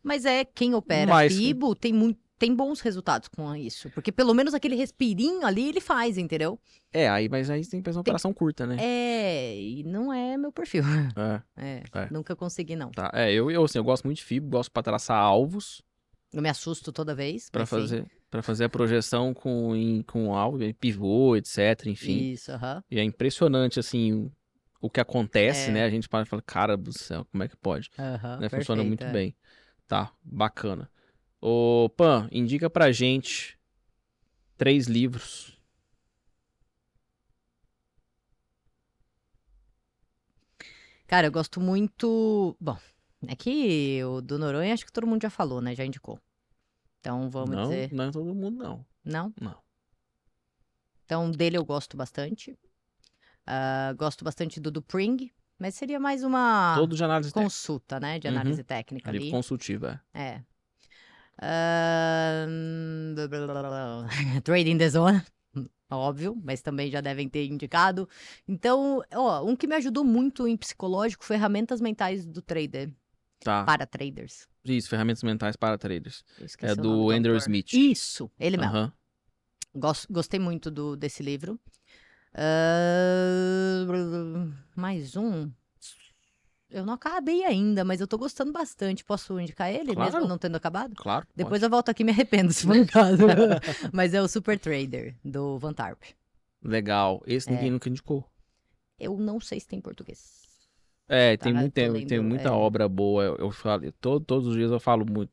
Mas 0.03 0.25
é, 0.25 0.45
quem 0.45 0.73
opera 0.75 1.09
Mas- 1.09 1.35
FIBO 1.35 1.73
tem, 1.73 1.91
muito, 1.93 2.19
tem 2.38 2.55
bons 2.55 2.80
resultados 2.81 3.27
com 3.27 3.55
isso. 3.55 3.89
Porque 3.91 4.11
pelo 4.11 4.34
menos 4.34 4.53
aquele 4.53 4.76
respirinho 4.76 5.45
ali 5.45 5.69
ele 5.69 5.81
faz, 5.81 6.18
entendeu? 6.18 6.59
É, 6.91 7.09
aí, 7.09 7.27
mas 7.27 7.49
aí 7.49 7.65
tem 7.65 7.81
que 7.81 7.85
fazer 7.85 7.97
uma 7.97 8.03
Tem- 8.03 8.11
operação 8.11 8.34
curta, 8.34 8.65
né? 8.65 8.77
É, 8.80 9.59
e 9.59 9.84
não 9.84 10.11
é 10.14 10.38
meu 10.38 10.51
perfil. 10.51 10.84
É, 11.15 11.41
É, 11.57 11.84
É. 11.93 12.07
nunca 12.11 12.35
consegui 12.35 12.76
não. 12.76 12.91
tá. 12.91 13.09
É, 13.14 13.31
eu, 13.31 13.49
eu, 13.49 13.64
assim, 13.64 13.77
eu 13.80 13.84
gosto 13.84 14.05
muito 14.05 14.18
de 14.18 14.23
FIBO, 14.23 14.49
gosto 14.49 14.72
pra 14.72 14.84
traçar 14.84 15.18
alvos, 15.18 15.81
Eu 16.31 16.41
me 16.41 16.49
assusto 16.49 16.91
toda 16.91 17.15
vez. 17.15 17.49
pra 17.49 17.65
sim. 17.65 17.69
fazer, 17.69 18.05
pra 18.30 18.41
fazer 18.43 18.65
a 18.65 18.69
projeção 18.69 19.34
com, 19.34 19.76
em, 19.76 20.03
com 20.03 20.34
alvo, 20.35 20.61
em 20.64 20.73
pivô, 20.73 21.35
etc, 21.35 21.88
enfim. 21.88 22.31
Isso, 22.31 22.51
aham. 22.51 22.84
E 22.91 22.99
é 22.99 23.03
impressionante, 23.03 23.80
assim, 23.80 24.31
o, 24.80 24.89
que 24.89 24.99
acontece, 24.99 25.69
É. 25.69 25.73
né? 25.73 25.84
A 25.84 25.89
gente 25.89 26.07
para 26.07 26.23
e 26.23 26.27
fala, 26.27 26.41
cara 26.41 26.77
do 26.77 26.93
céu, 26.93 27.26
como 27.31 27.43
é 27.43 27.47
que 27.47 27.57
pode? 27.57 27.89
aham, 27.97 28.39
Né? 28.39 28.49
Funciona 28.49 28.84
perfeito, 28.84 28.88
muito 28.88 29.03
é. 29.05 29.11
bem. 29.11 29.35
Tá, 29.88 30.11
bacana. 30.22 30.89
Ô, 31.39 31.89
Pan, 31.95 32.27
indica 32.31 32.69
pra 32.69 32.91
gente 32.91 33.57
três 34.57 34.88
livros. 34.88 35.55
Cara, 41.05 41.27
eu 41.27 41.31
gosto 41.31 41.61
muito. 41.61 42.55
Bom, 42.59 42.77
é 43.27 43.35
que 43.35 44.03
o 44.03 44.19
do 44.22 44.38
Noronha 44.38 44.73
acho 44.73 44.85
que 44.85 44.91
todo 44.91 45.07
mundo 45.07 45.22
já 45.22 45.30
falou, 45.30 45.61
né? 45.61 45.73
Já 45.76 45.85
indicou. 45.85 46.19
Então 46.99 47.30
vamos 47.30 47.55
não, 47.55 47.64
dizer. 47.64 47.93
não 47.93 48.03
é 48.05 48.11
todo 48.11 48.35
mundo, 48.35 48.57
não. 48.57 48.85
Não? 49.05 49.34
Não. 49.39 49.57
Então 51.05 51.31
dele 51.31 51.57
eu 51.57 51.64
gosto 51.64 51.95
bastante. 51.95 52.57
Ah, 53.45 53.93
gosto 53.97 54.26
bastante 54.26 54.59
do 54.59 54.69
do 54.69 54.81
Pring, 54.81 55.31
mas 55.57 55.76
seria 55.76 55.99
mais 55.99 56.23
uma 56.23 56.76
Todo 56.76 56.95
de 56.95 57.03
análise 57.03 57.31
técnica. 57.31 57.49
consulta, 57.49 57.99
né? 57.99 58.19
De 58.19 58.27
Uhum. 58.27 58.34
análise 58.34 58.64
técnica 58.64 59.09
Livro 59.11 59.27
ali. 59.27 59.31
consultivo, 59.31 59.85
é. 60.14 60.43
Trading 64.43 64.77
the 64.77 64.89
Zone, 64.89 65.22
óbvio, 65.91 66.35
mas 66.43 66.61
também 66.61 66.89
já 66.91 67.01
devem 67.01 67.27
ter 67.30 67.45
indicado. 67.47 68.07
Então, 68.47 69.01
ó, 69.14 69.43
um 69.45 69.55
que 69.55 69.68
me 69.68 69.76
ajudou 69.76 70.03
muito 70.03 70.47
em 70.47 70.57
psicológico, 70.57 71.23
ferramentas 71.26 71.80
mentais 71.81 72.26
do 72.26 72.41
trader, 72.41 72.91
Tá. 73.39 73.64
para 73.64 73.85
traders. 73.85 74.47
Isso, 74.65 74.89
ferramentas 74.89 75.22
mentais 75.23 75.55
para 75.55 75.77
traders. 75.77 76.23
É 76.59 76.76
do 76.76 77.11
Andrew 77.11 77.35
autor. 77.35 77.47
Smith. 77.47 77.72
Isso, 77.73 78.30
ele 78.39 78.57
mesmo. 78.57 78.91
Gos- 79.76 80.07
Gostei 80.09 80.39
muito 80.39 80.72
do, 80.72 80.95
desse 80.97 81.22
livro. 81.22 81.59
Ah, 82.34 83.85
mais 84.76 85.15
um. 85.15 85.51
Eu 86.69 86.85
não 86.85 86.94
acabei 86.94 87.44
ainda, 87.45 87.85
mas 87.85 88.02
eu 88.02 88.07
tô 88.07 88.18
gostando 88.18 88.52
bastante. 88.52 89.03
Posso 89.03 89.39
indicar 89.39 89.72
ele, 89.73 89.94
Claro. 89.94 90.14
mesmo 90.14 90.27
não 90.27 90.38
tendo 90.38 90.56
acabado? 90.57 90.95
Claro. 90.95 91.26
pode. 91.26 91.38
Depois 91.38 91.64
eu 91.64 91.69
volto 91.69 91.89
aqui 91.89 92.03
e 92.03 92.06
me 92.06 92.11
arrependo, 92.11 92.52
se 92.53 92.65
for 92.68 92.76
o 92.76 92.85
caso. 92.88 93.23
mas 93.94 94.14
é 94.14 94.22
o 94.22 94.27
Super 94.27 94.60
Trader, 94.60 95.15
do 95.23 95.57
Van 95.57 95.73
Tarp. 95.73 96.02
Legal. 96.61 97.23
Esse 97.26 97.49
ninguém 97.49 97.69
É. 97.69 97.72
nunca 97.72 97.88
indicou. 97.89 98.26
Eu 98.99 99.18
não 99.18 99.39
sei 99.39 99.60
se 99.60 99.68
tem 99.68 99.80
em 99.80 99.81
português. 99.81 100.45
É, 101.07 101.38
Tá, 101.38 101.45
tem, 101.45 101.53
muito, 101.53 101.73
tem, 101.73 102.06
tem 102.06 102.19
muita 102.19 102.49
é. 102.49 102.52
obra 102.52 102.89
boa. 102.89 103.23
Eu, 103.23 103.35
eu 103.38 103.52
falo, 103.52 103.89
todo, 103.94 104.26
todos 104.26 104.48
os 104.48 104.56
dias 104.56 104.69
eu 104.72 104.80
falo 104.80 105.06
muito. 105.10 105.31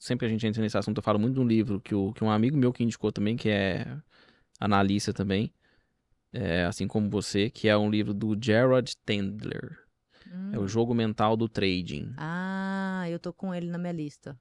Sempre 0.00 0.26
que 0.26 0.30
a 0.30 0.32
gente 0.32 0.44
entra 0.46 0.60
nesse 0.60 0.76
assunto, 0.76 0.98
eu 0.98 1.02
falo 1.02 1.20
muito 1.20 1.34
de 1.34 1.40
um 1.40 1.46
livro 1.46 1.80
que, 1.80 1.94
o, 1.94 2.12
que 2.12 2.24
um 2.24 2.30
amigo 2.30 2.56
meu 2.56 2.72
que 2.72 2.82
indicou 2.82 3.12
também, 3.12 3.36
que 3.36 3.48
é 3.48 3.86
analista 4.58 5.12
também, 5.12 5.52
é, 6.32 6.64
assim 6.64 6.88
como 6.88 7.08
você, 7.08 7.48
que 7.48 7.68
é 7.68 7.76
um 7.76 7.88
livro 7.88 8.12
do 8.12 8.36
Gerard 8.42 8.96
Tendler. 9.06 9.78
É 10.52 10.58
o 10.58 10.62
Hum. 10.62 10.68
jogo 10.68 10.94
mental 10.94 11.36
do 11.36 11.48
trading. 11.48 12.12
Ah, 12.16 13.04
eu 13.08 13.18
tô 13.18 13.32
com 13.32 13.54
ele 13.54 13.68
na 13.68 13.78
minha 13.78 13.92
lista. 13.92 14.38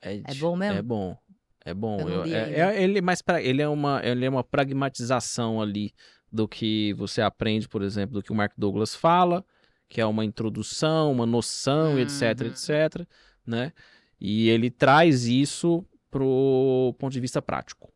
É, 0.00 0.20
É 0.24 0.34
bom 0.34 0.54
mesmo? 0.56 0.78
É 0.78 0.82
bom. 0.82 1.16
É 1.64 1.74
bom. 1.74 2.00
Eu 2.08 2.24
eu- 2.24 2.34
é- 2.34 2.60
é- 2.76 2.82
ele, 2.82 2.98
é 2.98 3.02
mais 3.02 3.22
pra, 3.22 3.42
ele, 3.42 3.60
é 3.62 3.68
uma, 3.68 4.00
ele 4.04 4.24
é 4.24 4.28
uma 4.30 4.44
pragmatização 4.44 5.60
ali 5.60 5.92
do 6.30 6.46
que 6.46 6.92
você 6.94 7.20
aprende, 7.22 7.68
por 7.68 7.82
exemplo, 7.82 8.14
do 8.14 8.22
que 8.22 8.30
o 8.30 8.34
Mark 8.34 8.52
Douglas 8.56 8.94
fala, 8.94 9.44
que 9.88 10.00
é 10.00 10.06
uma 10.06 10.24
introdução, 10.24 11.10
uma 11.10 11.26
noção, 11.26 11.98
etc, 11.98 12.22
Uhum. 12.40 12.46
etc, 12.48 13.06
né? 13.44 13.72
E 14.20 14.48
ele 14.48 14.70
traz 14.70 15.24
isso 15.24 15.84
pro 16.10 16.94
ponto 16.98 17.12
de 17.12 17.20
vista 17.20 17.40
prático. 17.42 17.92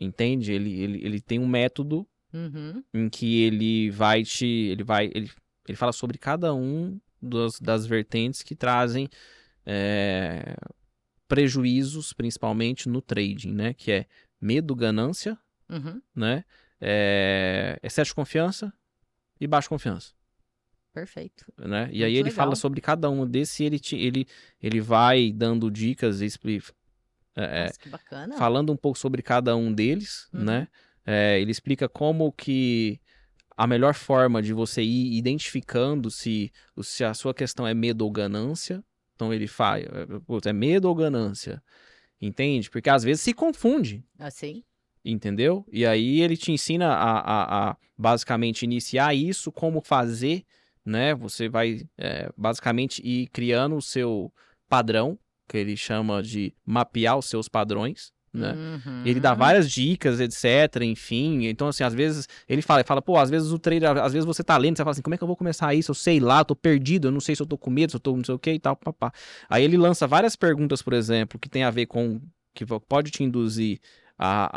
Entende? 0.00 0.52
Ele, 0.52 0.80
ele, 0.80 1.04
ele 1.04 1.20
tem 1.20 1.38
um 1.38 1.46
método 1.46 2.06
Uhum. 2.32 2.82
em 2.92 3.08
que 3.08 3.42
ele 3.42 3.90
vai 3.90 4.22
te. 4.24 4.46
Ele 4.46 4.82
vai. 4.84 5.06
Ele, 5.14 5.30
ele 5.68 5.76
fala 5.76 5.92
sobre 5.92 6.18
cada 6.18 6.54
um 6.54 7.00
dos, 7.20 7.58
das 7.60 7.86
vertentes 7.86 8.42
que 8.42 8.54
trazem 8.54 9.08
é, 9.64 10.56
prejuízos, 11.28 12.12
principalmente 12.12 12.88
no 12.88 13.00
trading, 13.00 13.52
né? 13.52 13.74
Que 13.74 13.92
é 13.92 14.06
medo, 14.40 14.74
ganância, 14.74 15.38
Uhum. 15.68 16.00
né? 16.14 16.44
É, 16.80 17.78
excesso 17.82 18.10
de 18.10 18.14
confiança 18.14 18.72
e 19.40 19.46
baixa 19.46 19.68
confiança. 19.68 20.12
Perfeito. 20.92 21.44
Né? 21.58 21.84
E 21.84 21.88
Muito 21.88 22.04
aí 22.04 22.12
ele 22.14 22.22
legal. 22.24 22.36
fala 22.36 22.54
sobre 22.56 22.80
cada 22.80 23.10
um 23.10 23.26
desse 23.26 23.62
e 23.62 23.66
ele, 23.66 23.78
te- 23.78 23.96
ele, 23.96 24.26
ele 24.62 24.80
vai 24.80 25.30
dando 25.32 25.70
dicas, 25.70 26.20
expli- 26.20 26.62
é, 27.34 27.64
Nossa, 27.64 27.78
que 27.78 27.88
bacana. 27.88 28.36
falando 28.36 28.72
um 28.72 28.76
pouco 28.76 28.98
sobre 28.98 29.20
cada 29.22 29.54
um 29.56 29.72
deles, 29.72 30.28
Uhum. 30.32 30.44
né? 30.44 30.68
É, 31.06 31.40
ele 31.40 31.50
explica 31.52 31.88
como 31.88 32.32
que 32.32 33.00
a 33.56 33.66
melhor 33.66 33.94
forma 33.94 34.42
de 34.42 34.52
você 34.52 34.82
ir 34.82 35.16
identificando 35.16 36.10
se, 36.10 36.52
se 36.82 37.04
a 37.04 37.14
sua 37.14 37.32
questão 37.32 37.66
é 37.66 37.72
medo 37.72 38.02
ou 38.04 38.10
ganância. 38.10 38.82
Então 39.14 39.32
ele 39.32 39.46
faz, 39.46 39.84
é, 39.86 40.50
é 40.50 40.52
medo 40.52 40.88
ou 40.88 40.94
ganância? 40.94 41.62
Entende? 42.20 42.68
Porque 42.70 42.90
às 42.90 43.02
vezes 43.02 43.22
se 43.22 43.32
confunde, 43.32 44.04
Assim. 44.18 44.62
entendeu? 45.04 45.64
E 45.70 45.86
aí 45.86 46.20
ele 46.20 46.36
te 46.36 46.50
ensina 46.52 46.88
a, 46.88 47.18
a- 47.20 47.70
a, 47.70 47.76
basicamente 47.96 48.62
iniciar 48.64 49.14
isso, 49.14 49.52
como 49.52 49.80
fazer, 49.80 50.42
né? 50.84 51.14
Você 51.14 51.48
vai 51.48 51.82
é, 51.96 52.30
basicamente 52.36 53.00
ir 53.06 53.28
criando 53.28 53.76
o 53.76 53.82
seu 53.82 54.32
padrão, 54.68 55.18
que 55.48 55.56
ele 55.56 55.76
chama 55.76 56.22
de 56.22 56.52
mapear 56.64 57.16
os 57.16 57.26
seus 57.26 57.48
padrões, 57.48 58.12
né? 58.36 58.52
Uhum. 58.52 59.02
Ele 59.04 59.18
dá 59.20 59.34
várias 59.34 59.70
dicas, 59.70 60.20
etc, 60.20 60.82
enfim. 60.82 61.46
Então, 61.46 61.68
assim, 61.68 61.82
às 61.84 61.94
vezes, 61.94 62.28
ele 62.48 62.62
fala, 62.62 62.80
ele 62.80 62.86
fala, 62.86 63.00
pô, 63.02 63.16
às 63.16 63.30
vezes 63.30 63.50
o 63.52 63.58
trader, 63.58 63.96
às 63.98 64.12
vezes 64.12 64.24
você 64.26 64.44
tá 64.44 64.56
lendo, 64.56 64.76
você 64.76 64.82
fala 64.82 64.92
assim, 64.92 65.02
como 65.02 65.14
é 65.14 65.18
que 65.18 65.24
eu 65.24 65.28
vou 65.28 65.36
começar 65.36 65.74
isso? 65.74 65.90
Eu 65.90 65.94
sei 65.94 66.20
lá, 66.20 66.44
tô 66.44 66.54
perdido, 66.54 67.08
eu 67.08 67.12
não 67.12 67.20
sei 67.20 67.34
se 67.34 67.42
eu 67.42 67.46
tô 67.46 67.56
com 67.58 67.70
medo, 67.70 67.90
se 67.90 67.96
eu 67.96 68.00
tô 68.00 68.16
não 68.16 68.24
sei 68.24 68.34
o 68.34 68.38
que 68.38 68.52
e 68.52 68.58
tal, 68.58 68.76
papá. 68.76 69.12
Aí 69.48 69.64
ele 69.64 69.76
lança 69.76 70.06
várias 70.06 70.36
perguntas, 70.36 70.82
por 70.82 70.92
exemplo, 70.92 71.38
que 71.38 71.48
tem 71.48 71.64
a 71.64 71.70
ver 71.70 71.86
com, 71.86 72.20
que 72.54 72.64
pode 72.88 73.10
te 73.10 73.22
induzir 73.24 73.80
a, 74.18 74.50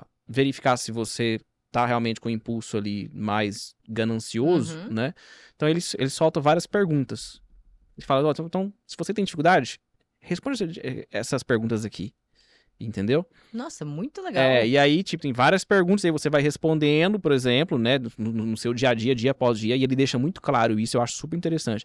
a 0.00 0.06
verificar 0.28 0.76
se 0.76 0.90
você 0.92 1.40
tá 1.72 1.84
realmente 1.84 2.20
com 2.20 2.28
o 2.28 2.32
impulso 2.32 2.76
ali 2.76 3.10
mais 3.12 3.74
ganancioso, 3.88 4.78
Uhum. 4.78 4.94
né? 4.94 5.14
Então, 5.54 5.68
ele, 5.68 5.80
ele 5.98 6.10
solta 6.10 6.40
várias 6.40 6.66
perguntas. 6.66 7.40
Ele 7.98 8.06
fala, 8.06 8.26
ó, 8.28 8.32
então, 8.44 8.72
se 8.86 8.96
você 8.96 9.12
tem 9.14 9.24
dificuldade, 9.24 9.78
responde 10.20 10.62
essa- 10.62 11.06
essas 11.10 11.42
perguntas 11.42 11.84
aqui. 11.84 12.12
Entendeu? 12.78 13.24
Nossa, 13.52 13.84
muito 13.84 14.20
legal. 14.20 14.42
É, 14.44 14.68
e 14.68 14.76
aí, 14.76 15.02
tipo, 15.02 15.22
tem 15.22 15.32
várias 15.32 15.64
perguntas, 15.64 16.04
aí 16.04 16.10
você 16.10 16.28
vai 16.28 16.42
respondendo, 16.42 17.18
por 17.18 17.32
exemplo, 17.32 17.78
né, 17.78 17.98
no, 18.18 18.32
no 18.32 18.56
seu 18.56 18.74
dia 18.74 18.90
a 18.90 18.94
dia, 18.94 19.14
dia 19.14 19.30
após 19.30 19.58
dia, 19.58 19.74
e 19.76 19.82
ele 19.82 19.96
deixa 19.96 20.18
muito 20.18 20.42
claro 20.42 20.78
isso, 20.78 20.96
eu 20.96 21.02
acho 21.02 21.14
super 21.14 21.36
interessante. 21.36 21.84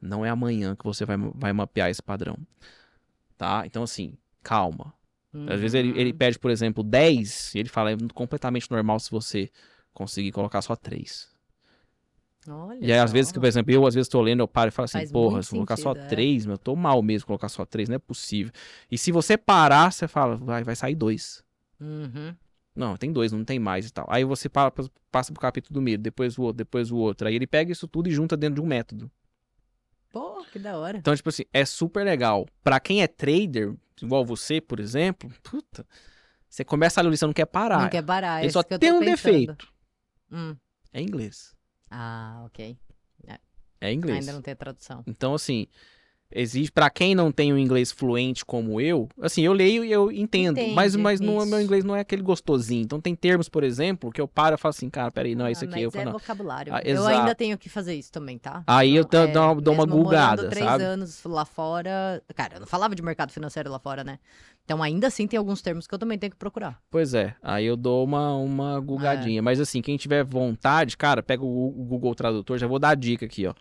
Não 0.00 0.26
é 0.26 0.30
amanhã 0.30 0.74
que 0.74 0.84
você 0.84 1.04
vai, 1.04 1.16
vai 1.16 1.52
mapear 1.52 1.88
esse 1.90 2.02
padrão, 2.02 2.36
tá? 3.38 3.62
Então, 3.66 3.84
assim, 3.84 4.14
calma. 4.42 4.92
Às 5.48 5.60
vezes 5.60 5.74
ele, 5.74 5.90
ele 5.98 6.10
Uhum. 6.10 6.16
pede, 6.18 6.38
por 6.38 6.50
exemplo, 6.50 6.82
10, 6.82 7.54
e 7.54 7.60
ele 7.60 7.68
fala, 7.68 7.92
é 7.92 7.96
completamente 8.12 8.70
normal 8.70 8.98
se 9.00 9.10
você 9.10 9.48
conseguir 9.94 10.30
colocar 10.32 10.60
só 10.60 10.76
3. 10.76 11.31
Olha 12.48 12.78
E 12.80 12.92
aí, 12.92 12.98
às 12.98 13.10
só. 13.10 13.14
vezes, 13.14 13.30
que, 13.32 13.38
por 13.38 13.46
exemplo, 13.46 13.72
eu 13.72 13.86
às 13.86 13.94
vezes 13.94 14.08
tô 14.08 14.20
lendo, 14.20 14.40
eu 14.40 14.48
paro 14.48 14.68
e 14.68 14.70
falo 14.72 14.84
assim, 14.84 14.98
Faz 14.98 15.12
porra, 15.12 15.42
se 15.42 15.50
eu 15.50 15.56
colocar 15.58 15.76
só 15.76 15.90
sentido, 15.92 16.04
é. 16.04 16.08
3, 16.08 16.46
meu, 16.46 16.54
eu 16.54 16.58
tô 16.58 16.74
mal 16.74 17.00
mesmo 17.02 17.26
colocar 17.26 17.48
só 17.48 17.64
3, 17.64 17.88
não 17.88 17.96
é 17.96 17.98
possível. 18.00 18.52
E 18.90 18.98
se 18.98 19.12
você 19.12 19.36
parar, 19.38 19.92
você 19.92 20.08
fala, 20.08 20.36
vai, 20.36 20.64
vai 20.64 20.74
sair 20.74 20.94
2. 20.96 21.44
Uhum. 21.80 22.34
Não, 22.74 22.96
tem 22.96 23.12
dois, 23.12 23.30
não 23.32 23.44
tem 23.44 23.58
mais 23.58 23.86
e 23.86 23.92
tal. 23.92 24.06
Aí 24.08 24.24
você 24.24 24.48
pa- 24.48 24.72
passa 25.10 25.30
pro 25.32 25.40
capítulo 25.40 25.74
do 25.74 25.82
medo, 25.82 26.02
depois 26.02 26.38
o 26.38 26.42
outro, 26.42 26.56
depois 26.58 26.90
o 26.90 26.96
outro. 26.96 27.28
Aí 27.28 27.34
ele 27.34 27.46
pega 27.46 27.70
isso 27.70 27.86
tudo 27.86 28.08
e 28.08 28.12
junta 28.12 28.36
dentro 28.36 28.54
de 28.56 28.60
um 28.62 28.66
método. 28.66 29.10
Pô, 30.10 30.42
que 30.50 30.58
da 30.58 30.76
hora. 30.78 30.98
Então, 30.98 31.14
tipo 31.14 31.28
assim, 31.28 31.44
é 31.52 31.64
super 31.64 32.04
legal. 32.04 32.46
Pra 32.64 32.80
quem 32.80 33.02
é 33.02 33.06
trader, 33.06 33.74
igual 34.00 34.24
você, 34.24 34.60
por 34.60 34.80
exemplo, 34.80 35.30
puta, 35.42 35.86
você 36.48 36.64
começa 36.64 37.00
a 37.00 37.04
ler 37.04 37.16
você 37.16 37.26
não 37.26 37.32
quer 37.32 37.46
parar. 37.46 37.82
Não 37.82 37.88
quer 37.90 38.02
parar. 38.02 38.40
é 38.40 38.44
ele 38.44 38.52
só 38.52 38.62
que 38.62 38.74
eu 38.74 38.78
tem 38.78 38.90
um 38.92 39.00
pensando. 39.00 39.10
defeito. 39.32 39.68
Hum. 40.30 40.56
É 40.92 41.00
inglês. 41.00 41.54
Ah, 41.94 42.42
ok. 42.46 42.76
É 43.80 43.92
inglês. 43.92 44.20
Ainda 44.20 44.32
não 44.32 44.40
tem 44.42 44.52
a 44.52 44.56
tradução. 44.56 45.02
Então, 45.06 45.34
assim, 45.34 45.66
exige 46.34 46.70
para 46.70 46.88
quem 46.90 47.14
não 47.14 47.30
tem 47.32 47.52
um 47.52 47.58
inglês 47.58 47.90
fluente 47.92 48.44
como 48.44 48.80
eu, 48.80 49.08
assim, 49.20 49.42
eu 49.42 49.52
leio 49.52 49.84
e 49.84 49.92
eu 49.92 50.10
entendo, 50.10 50.56
mas, 50.74 50.94
Entende, 50.94 51.02
mas 51.02 51.20
não, 51.20 51.38
isso. 51.38 51.46
meu 51.46 51.60
inglês 51.60 51.84
não 51.84 51.94
é 51.96 52.00
aquele 52.00 52.22
gostosinho. 52.22 52.82
Então 52.82 53.00
tem 53.00 53.14
termos, 53.14 53.48
por 53.48 53.62
exemplo, 53.64 54.10
que 54.10 54.20
eu 54.20 54.26
paro 54.28 54.54
e 54.56 54.58
falo 54.58 54.70
assim, 54.70 54.88
cara, 54.90 55.10
peraí, 55.10 55.34
não 55.34 55.46
é 55.46 55.52
isso 55.52 55.64
Ah, 55.64 55.68
aqui. 55.68 55.74
mas 55.76 55.82
Eu 55.84 55.90
falo, 55.90 56.02
é 56.02 56.04
não. 56.06 56.12
vocabulário. 56.12 56.74
Ah, 56.74 56.80
eu 56.84 57.06
ainda 57.06 57.34
tenho 57.34 57.56
que 57.58 57.68
fazer 57.68 57.94
isso 57.94 58.10
também, 58.12 58.38
tá? 58.38 58.62
Aí 58.66 58.94
eu 58.96 59.02
Então, 59.02 59.30
dou- 59.32 59.60
dou 59.60 59.74
uma- 59.74 59.86
gulgada, 59.86 60.48
três 60.48 60.64
sabe? 60.64 60.84
anos 60.84 61.22
lá 61.24 61.44
fora. 61.44 62.22
Cara, 62.34 62.54
eu 62.56 62.60
não 62.60 62.66
falava 62.66 62.94
de 62.94 63.02
mercado 63.02 63.32
financeiro 63.32 63.70
lá 63.70 63.78
fora, 63.78 64.02
né? 64.04 64.18
Então 64.64 64.80
ainda 64.82 65.08
assim 65.08 65.26
tem 65.26 65.36
alguns 65.38 65.60
termos 65.60 65.86
que 65.88 65.94
eu 65.94 65.98
também 65.98 66.16
tenho 66.18 66.30
que 66.30 66.36
procurar. 66.36 66.78
Pois 66.88 67.14
é, 67.14 67.34
aí 67.42 67.64
eu 67.66 67.76
dou 67.76 68.04
uma, 68.04 68.36
uma 68.36 68.78
gugadinha. 68.78 69.38
É. 69.38 69.42
Mas 69.42 69.58
assim, 69.58 69.82
quem 69.82 69.96
tiver 69.96 70.22
vontade, 70.24 70.96
cara, 70.96 71.20
pega 71.22 71.42
o 71.44 71.70
Google 71.88 72.14
Tradutor, 72.14 72.58
já 72.58 72.66
vou 72.68 72.78
dar 72.78 72.90
a 72.90 72.94
dica 72.94 73.26
aqui, 73.26 73.44
ó. 73.46 73.54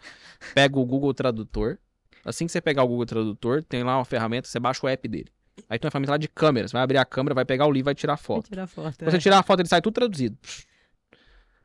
Pega 0.54 0.78
o 0.80 0.86
Google 0.86 1.14
Tradutor. 1.14 1.78
Assim 2.24 2.46
que 2.46 2.52
você 2.52 2.62
pegar 2.62 2.84
o 2.84 2.88
Google 2.88 3.06
Tradutor, 3.06 3.64
tem 3.64 3.84
lá 3.84 3.98
uma 3.98 4.06
ferramenta, 4.06 4.48
você 4.48 4.60
baixa 4.60 4.86
o 4.86 4.90
app 4.90 5.08
dele. 5.08 5.28
Aí 5.70 5.78
tem 5.80 5.88
uma 5.88 5.92
ferramenta 5.92 6.12
lá 6.12 6.18
de 6.18 6.28
câmera. 6.28 6.68
Você 6.68 6.74
vai 6.74 6.82
abrir 6.84 6.98
a 6.98 7.06
câmera, 7.06 7.34
vai 7.36 7.46
pegar 7.46 7.66
o 7.68 7.72
livro, 7.72 7.86
vai 7.86 7.96
tirar 7.96 8.18
foto. 8.18 8.50
tirar 8.50 8.68
foto. 8.68 8.98
Quando 8.98 9.12
você 9.12 9.20
tirar 9.20 9.40
a 9.40 9.44
foto, 9.44 9.60
ele 9.62 9.70
sai 9.70 9.82
tudo 9.82 9.94
traduzido. 9.94 10.38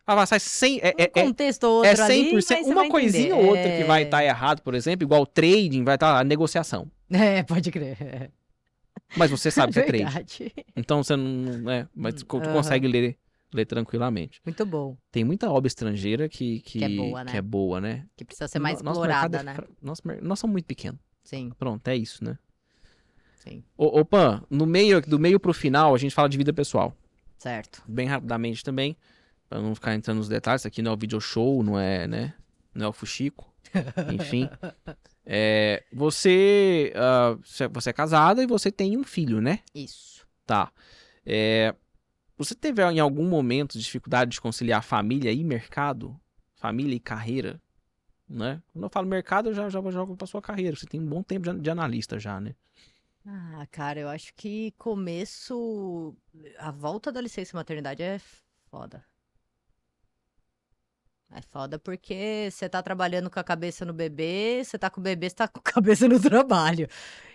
Ah, 0.06 0.14
vai, 0.14 0.26
sai 0.26 0.38
sem. 0.38 0.78
É, 0.80 0.88
é, 0.88 0.94
um 0.98 1.02
é, 1.02 1.08
contexto 1.08 1.64
ou 1.64 1.76
outro 1.78 1.90
é 1.90 1.94
100%. 1.94 2.04
ali, 2.04 2.64
uma 2.64 2.74
vai 2.82 2.88
coisinha 2.88 3.34
ou 3.34 3.44
outra 3.46 3.72
que 3.76 3.84
vai 3.84 4.02
É. 4.02 4.04
estar 4.04 4.24
errado, 4.24 4.62
por 4.62 4.74
exemplo, 4.74 5.04
igual 5.04 5.22
o 5.22 5.26
trading, 5.26 5.82
vai 5.82 5.96
estar 5.96 6.18
a 6.18 6.24
negociação. 6.24 6.90
É, 7.10 7.42
pode 7.44 7.70
crer. 7.70 8.30
Mas 9.16 9.30
você 9.30 9.50
sabe 9.50 9.72
que 9.72 9.78
é 9.78 9.82
trade. 9.86 10.04
Verdade. 10.04 10.52
Então 10.76 11.02
você 11.02 11.16
não. 11.16 11.70
É, 11.70 11.86
mas 11.94 12.14
tu 12.14 12.26
Aham. 12.36 12.52
consegue 12.52 12.86
ler, 12.88 13.16
ler 13.56 13.66
tranquilamente. 13.66 14.40
Muito 14.44 14.64
bom. 14.64 14.96
Tem 15.10 15.24
muita 15.24 15.50
obra 15.50 15.66
estrangeira 15.66 16.28
que, 16.28 16.60
que, 16.60 16.78
Que 16.78 16.84
é 16.84 16.88
boa, 16.88 17.24
né? 17.24 17.30
que 17.32 17.36
é 17.36 17.42
boa, 17.42 17.80
né? 17.80 18.06
Que 18.16 18.24
precisa 18.24 18.46
ser 18.48 18.58
mais 18.58 18.80
No- 18.82 18.90
explorada, 18.90 19.38
é 19.38 19.42
né? 19.42 19.54
fra- 19.54 19.68
Nosso, 19.82 20.02
mer- 20.06 20.22
nós 20.22 20.38
somos 20.38 20.52
muito 20.52 20.66
pequenos. 20.66 21.00
Sim, 21.24 21.50
Pronto, 21.58 21.86
é 21.88 21.96
isso, 21.96 22.22
né? 22.24 22.38
sim. 23.38 23.62
Ô 23.76 24.04
Pan, 24.04 24.42
no 24.50 24.66
meio, 24.66 25.00
do 25.00 25.18
meio 25.18 25.38
pro 25.40 25.52
final, 25.52 25.94
a 25.94 25.98
gente 25.98 26.14
fala 26.14 26.28
de 26.28 26.36
vida 26.36 26.52
pessoal. 26.52 26.94
Certo. 27.38 27.82
Bem 27.86 28.06
rapidamente 28.08 28.64
também, 28.64 28.96
pra 29.48 29.60
não 29.60 29.74
ficar 29.74 29.94
entrando 29.94 30.18
nos 30.18 30.28
detalhes. 30.28 30.62
Isso 30.62 30.68
aqui 30.68 30.82
não 30.82 30.90
é 30.92 30.94
o 30.94 30.98
video 30.98 31.20
show, 31.20 31.62
não 31.62 31.78
é, 31.78 32.06
né? 32.08 32.34
Não 32.74 32.86
é 32.86 32.88
o 32.88 32.92
Fuxico. 32.92 33.52
Enfim. 34.12 34.48
É, 35.24 35.82
você, 35.92 36.92
você- 37.44 37.68
você 37.68 37.90
é 37.90 37.92
casada 37.92 38.42
e 38.42 38.46
você 38.46 38.70
tem 38.70 38.96
um 38.96 39.04
filho, 39.04 39.40
né? 39.40 39.60
Isso. 39.74 40.26
Tá. 40.46 40.70
É, 41.24 41.74
você 42.36 42.54
teve 42.54 42.82
em 42.82 43.00
algum 43.00 43.28
momento 43.28 43.78
dificuldade 43.78 44.32
de 44.32 44.40
conciliar 44.40 44.82
família 44.82 45.32
e 45.32 45.42
mercado? 45.42 46.18
Família 46.54 46.94
e 46.94 47.00
carreira? 47.00 47.60
Né? 48.28 48.60
Quando 48.72 48.84
eu 48.84 48.90
falo 48.90 49.06
mercado, 49.06 49.50
eu 49.50 49.54
já, 49.54 49.68
já 49.68 49.80
jogo 49.90 50.16
pra 50.16 50.26
sua 50.26 50.42
carreira. 50.42 50.76
Você 50.76 50.86
tem 50.86 51.00
um 51.00 51.06
bom 51.06 51.22
tempo 51.22 51.52
de 51.54 51.70
analista 51.70 52.18
já, 52.18 52.40
né? 52.40 52.54
Ah, 53.24 53.66
cara, 53.70 53.98
eu 53.98 54.08
acho 54.08 54.32
que 54.34 54.72
começo. 54.78 56.16
A 56.58 56.70
volta 56.70 57.10
da 57.10 57.20
licença 57.20 57.56
maternidade 57.56 58.02
é 58.02 58.20
foda. 58.70 59.04
É 61.32 61.42
foda 61.42 61.78
porque 61.78 62.48
você 62.50 62.68
tá 62.68 62.82
trabalhando 62.82 63.28
com 63.28 63.38
a 63.38 63.44
cabeça 63.44 63.84
no 63.84 63.92
bebê, 63.92 64.62
você 64.64 64.78
tá 64.78 64.88
com 64.88 65.00
o 65.00 65.02
bebê, 65.02 65.28
você 65.28 65.36
tá 65.36 65.48
com 65.48 65.58
a 65.58 65.62
cabeça 65.72 66.08
no 66.08 66.20
trabalho. 66.20 66.88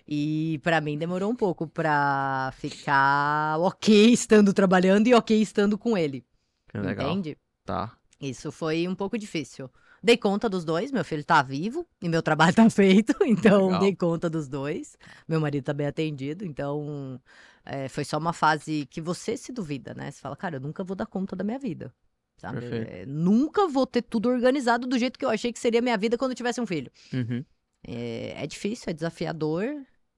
E 0.07 0.59
pra 0.63 0.81
mim 0.81 0.97
demorou 0.97 1.29
um 1.29 1.35
pouco 1.35 1.67
pra 1.67 2.51
ficar 2.57 3.57
ok 3.59 4.11
estando 4.11 4.53
trabalhando 4.53 5.07
e 5.07 5.13
ok 5.13 5.39
estando 5.41 5.77
com 5.77 5.97
ele. 5.97 6.25
Que 6.69 6.77
legal. 6.77 7.11
Entende? 7.11 7.37
Tá. 7.65 7.95
Isso 8.19 8.51
foi 8.51 8.87
um 8.87 8.95
pouco 8.95 9.17
difícil. 9.17 9.69
Dei 10.03 10.17
conta 10.17 10.49
dos 10.49 10.65
dois, 10.65 10.91
meu 10.91 11.05
filho 11.05 11.23
tá 11.23 11.43
vivo 11.43 11.85
e 12.01 12.09
meu 12.09 12.23
trabalho 12.23 12.53
tá 12.55 12.67
feito, 12.69 13.15
então 13.23 13.65
Legal. 13.65 13.79
dei 13.81 13.95
conta 13.95 14.29
dos 14.29 14.47
dois. 14.47 14.97
Meu 15.27 15.39
marido 15.39 15.63
tá 15.63 15.73
bem 15.73 15.85
atendido, 15.85 16.43
então 16.43 17.21
é, 17.63 17.87
foi 17.87 18.03
só 18.03 18.17
uma 18.17 18.33
fase 18.33 18.87
que 18.89 18.99
você 18.99 19.37
se 19.37 19.51
duvida, 19.51 19.93
né? 19.93 20.09
Você 20.09 20.19
fala, 20.19 20.35
cara, 20.35 20.55
eu 20.55 20.61
nunca 20.61 20.83
vou 20.83 20.95
dar 20.95 21.05
conta 21.05 21.35
da 21.35 21.43
minha 21.43 21.59
vida. 21.59 21.93
Sabe? 22.41 22.65
É, 22.65 23.05
nunca 23.05 23.67
vou 23.67 23.85
ter 23.85 24.01
tudo 24.01 24.27
organizado 24.27 24.87
do 24.87 24.97
jeito 24.97 25.19
que 25.19 25.23
eu 25.23 25.29
achei 25.29 25.53
que 25.53 25.59
seria 25.59 25.79
minha 25.79 25.95
vida 25.95 26.17
quando 26.17 26.31
eu 26.31 26.35
tivesse 26.35 26.59
um 26.59 26.65
filho. 26.65 26.91
Uhum. 27.13 27.45
É, 27.87 28.43
é 28.43 28.47
difícil, 28.47 28.85
é 28.89 28.93
desafiador, 28.93 29.63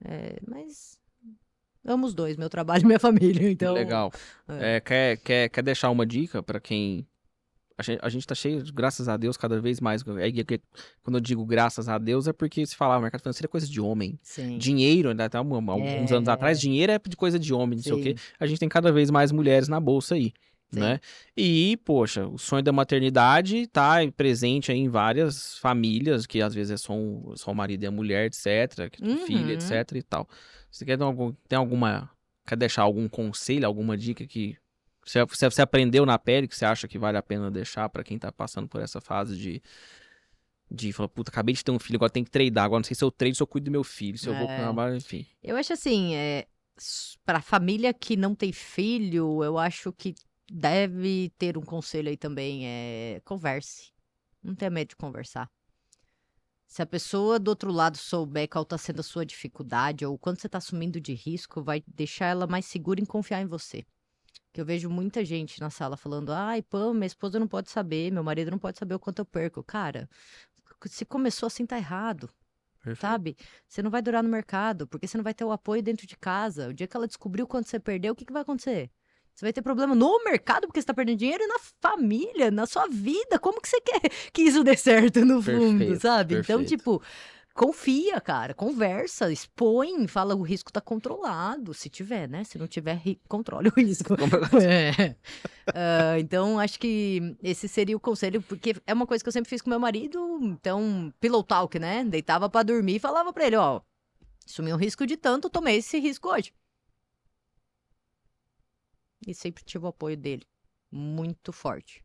é, 0.06 0.40
mas 0.48 0.98
Amo 1.86 2.06
os 2.08 2.14
dois, 2.14 2.38
meu 2.38 2.50
trabalho 2.50 2.84
e 2.84 2.86
minha 2.86 3.00
família. 3.00 3.52
Então, 3.52 3.74
Legal. 3.74 4.10
é. 4.48 4.78
É, 4.78 4.80
quer, 4.80 5.18
quer, 5.18 5.50
quer 5.50 5.62
deixar 5.62 5.90
uma 5.90 6.06
dica 6.06 6.42
pra 6.42 6.62
quem. 6.62 7.06
A 7.78 7.84
gente, 7.84 8.00
a 8.02 8.08
gente 8.08 8.26
tá 8.26 8.34
cheio, 8.34 8.64
graças 8.74 9.10
a 9.10 9.18
Deus, 9.18 9.36
cada 9.36 9.60
vez 9.60 9.82
mais. 9.82 10.02
É, 10.02 10.60
quando 11.02 11.18
eu 11.18 11.20
digo 11.20 11.46
graças 11.46 11.90
a 11.90 11.98
Deus, 11.98 12.26
é 12.26 12.32
porque 12.32 12.66
se 12.66 12.74
falar, 12.74 13.00
o 13.00 13.02
mercado 13.02 13.20
financeiro 13.22 13.48
é 13.48 13.52
coisa 13.52 13.68
de 13.68 13.82
homem. 13.82 14.18
Sim. 14.22 14.58
Dinheiro, 14.58 15.10
ainda 15.10 15.26
até 15.26 15.38
alguns 15.38 16.10
É. 16.10 16.16
anos 16.16 16.30
atrás, 16.30 16.58
dinheiro 16.58 16.94
é 16.94 17.00
de 17.06 17.18
coisa 17.18 17.38
de 17.38 17.54
homem, 17.54 17.76
não 17.76 17.84
sei 17.84 17.92
o 17.92 18.02
quê. 18.02 18.16
Sim. 18.18 18.34
A 18.40 18.46
gente 18.46 18.60
tem 18.60 18.70
cada 18.70 18.90
vez 18.90 19.12
mais 19.12 19.34
mulheres 19.34 19.68
na 19.68 19.82
bolsa 19.82 20.16
aí. 20.16 20.32
Sim. 20.74 20.80
Né? 20.80 21.00
E, 21.38 21.78
poxa, 21.86 22.28
o 22.28 22.38
sonho 22.38 22.64
da 22.64 22.72
maternidade 22.72 23.68
tá 23.68 23.98
presente 24.16 24.72
aí 24.72 24.80
em 24.80 24.90
várias 24.90 25.58
famílias, 25.60 26.26
que 26.26 26.42
às 26.42 26.54
vezes 26.54 26.72
é 26.72 26.78
só, 26.78 26.94
um, 26.94 27.34
só 27.36 27.52
o 27.52 27.56
marido 27.56 27.84
e 27.84 27.88
a 27.88 27.92
mulher, 27.92 28.26
etc., 28.26 28.90
Uhum. 29.02 29.50
etc 29.50 29.92
e 29.96 30.02
tal. 30.02 30.28
Você 30.72 30.84
quer 30.86 31.02
algum, 31.02 31.32
tem 31.48 31.58
alguma. 31.58 32.10
Quer 32.46 32.58
deixar 32.58 32.82
algum 32.82 33.08
conselho, 33.08 33.66
alguma 33.66 33.96
dica 33.96 34.26
que 34.28 34.58
você, 35.06 35.24
você, 35.26 35.50
você 35.50 35.62
aprendeu 35.62 36.06
na 36.06 36.18
pele 36.18 36.48
que 36.48 36.56
você 36.56 36.66
acha 36.66 36.88
que 36.88 36.98
vale 36.98 37.18
a 37.18 37.22
pena 37.22 37.52
deixar 37.52 37.88
pra 37.90 38.04
quem 38.04 38.18
tá 38.18 38.32
passando 38.32 38.68
por 38.68 38.82
essa 38.82 39.00
fase 39.00 39.38
de. 39.38 39.62
De 40.72 40.92
falar, 40.92 41.10
puta, 41.10 41.30
acabei 41.30 41.54
de 41.54 41.64
ter 41.64 41.70
um 41.72 41.78
filho, 41.78 41.98
agora 41.98 42.10
tem 42.10 42.24
que 42.24 42.32
treinar. 42.32 42.66
Agora 42.66 42.80
não 42.80 42.84
sei 42.84 42.96
se 42.96 43.04
eu 43.04 43.12
treino, 43.12 43.36
se 43.36 43.44
eu 43.44 43.48
cuido 43.48 43.66
do 43.66 43.72
meu 43.72 43.84
filho, 43.84 44.18
se 44.18 44.28
eu 44.28 44.34
vou 44.34 44.46
É. 44.46 44.48
pro 44.48 44.56
trabalho, 44.56 44.96
enfim. 44.96 45.26
Eu 45.44 45.56
acho 45.56 45.72
assim, 45.72 46.16
é, 46.16 46.48
pra 47.24 47.42
família 47.42 47.94
que 47.94 48.16
não 48.18 48.34
tem 48.34 48.52
filho, 48.52 49.44
eu 49.44 49.60
acho 49.60 49.94
que 49.94 50.16
deve 50.54 51.32
ter 51.36 51.58
um 51.58 51.64
conselho 51.64 52.10
aí 52.10 52.16
também, 52.16 52.68
é 52.68 53.22
converse. 53.26 53.92
Não 54.42 54.54
tenha 54.54 54.70
medo 54.70 54.90
de 54.90 54.96
conversar. 54.96 55.50
Se 56.68 56.82
a 56.82 56.86
pessoa 56.86 57.40
do 57.40 57.48
outro 57.48 57.72
lado 57.72 57.98
souber 57.98 58.48
qual 58.48 58.64
tá 58.64 58.78
sendo 58.78 59.00
a 59.00 59.04
sua 59.04 59.26
dificuldade 59.26 60.06
ou 60.06 60.18
quanto 60.18 60.42
você 60.42 60.50
tá 60.50 60.60
assumindo 60.60 61.02
de 61.02 61.14
risco, 61.14 61.64
vai 61.64 61.84
deixar 61.88 62.28
ela 62.28 62.46
mais 62.46 62.66
segura 62.66 63.02
em 63.02 63.06
confiar 63.06 63.42
em 63.42 63.48
você. 63.48 63.84
Que 64.52 64.62
eu 64.62 64.66
vejo 64.66 64.90
muita 64.90 65.26
gente 65.26 65.60
na 65.60 65.72
sala 65.72 65.98
falando: 65.98 66.32
ai, 66.32 66.62
pô, 66.62 66.94
minha 66.94 67.08
esposa 67.08 67.40
não 67.40 67.48
pode 67.48 67.72
saber, 67.72 68.12
meu 68.12 68.24
marido 68.24 68.52
não 68.52 68.60
pode 68.60 68.78
saber 68.78 68.94
o 68.96 69.00
quanto 69.00 69.20
eu 69.20 69.26
perco. 69.26 69.64
Cara, 69.64 70.08
se 70.86 71.06
começou 71.06 71.48
assim, 71.48 71.66
tá 71.66 71.78
errado 71.78 72.30
sabe? 72.98 73.38
Você 73.66 73.82
não 73.82 73.90
vai 73.90 74.02
durar 74.02 74.22
no 74.22 74.28
mercado, 74.28 74.86
porque 74.86 75.08
você 75.08 75.16
não 75.16 75.24
vai 75.24 75.34
ter 75.34 75.46
o 75.46 75.54
apoio 75.54 75.82
dentro 75.82 76.06
de 76.06 76.18
casa. 76.18 76.68
O 76.68 76.74
dia 76.74 76.86
que 76.86 76.98
ela 76.98 77.08
descobriu 77.08 77.48
quanto 77.48 77.70
você 77.70 77.80
perdeu, 77.80 78.12
o 78.12 78.16
que, 78.16 78.26
que 78.26 78.34
vai 78.34 78.42
acontecer? 78.42 78.92
Você 79.36 79.46
vai 79.46 79.54
ter 79.54 79.62
problema 79.62 79.96
no 79.96 80.24
mercado 80.24 80.68
porque 80.68 80.80
você 80.80 80.86
tá 80.86 80.94
perdendo 80.94 81.18
dinheiro 81.18 81.44
e 81.44 81.48
na 81.48 81.58
família, 81.82 82.52
na 82.52 82.66
sua 82.66 82.88
vida. 82.88 83.40
Como 83.40 83.60
que 83.60 83.68
você 83.68 83.82
quer 83.82 84.02
que 84.32 84.44
isso 84.44 84.64
dê 84.64 84.78
certo 84.78 85.26
no 85.26 85.42
fundo, 85.42 85.80
Perfeito, 85.80 86.02
sabe? 86.02 86.36
Então, 86.36 86.60
perfeito. 86.60 86.70
tipo, 86.70 87.02
confia, 87.54 88.22
cara, 88.22 88.54
conversa, 88.54 89.32
expõe, 89.32 90.08
fala 90.08 90.36
o 90.36 90.44
risco 90.44 90.72
tá 90.72 90.80
controlado, 90.80 91.74
se 91.74 91.90
tiver, 91.90 92.28
né? 92.30 92.44
Se 92.44 92.58
não 92.60 92.68
tiver, 92.68 92.96
ri- 92.96 93.20
controle 93.28 93.70
o 93.70 93.74
risco. 93.76 94.14
É. 94.62 95.16
Ah, 95.74 96.20
então, 96.20 96.60
acho 96.60 96.80
que 96.80 97.36
esse 97.42 97.68
seria 97.68 97.98
o 97.98 98.00
conselho, 98.00 98.42
porque 98.42 98.76
é 98.86 98.94
uma 98.94 99.08
coisa 99.08 99.24
que 99.24 99.28
eu 99.28 99.34
sempre 99.34 99.50
fiz 99.50 99.62
com 99.62 99.70
meu 99.70 99.80
marido. 99.80 100.40
Então, 100.44 101.12
pillow 101.20 101.44
talk, 101.44 101.80
né? 101.80 102.04
Deitava 102.04 102.50
pra 102.50 102.62
dormir 102.62 102.96
e 102.98 103.00
falava 103.00 103.34
pra 103.34 103.48
ele: 103.48 103.56
ó, 103.56 103.82
assumi 104.46 104.72
um 104.74 104.78
risco 104.78 105.08
de 105.08 105.18
tanto, 105.18 105.50
tomei 105.50 105.78
esse 105.78 106.00
risco 106.00 106.30
hoje. 106.30 106.52
E 109.28 109.34
sempre 109.34 109.64
tive 109.64 109.86
o 109.86 109.90
apoio 109.90 110.18
dele, 110.18 110.46
muito 110.92 111.52
forte. 111.52 112.04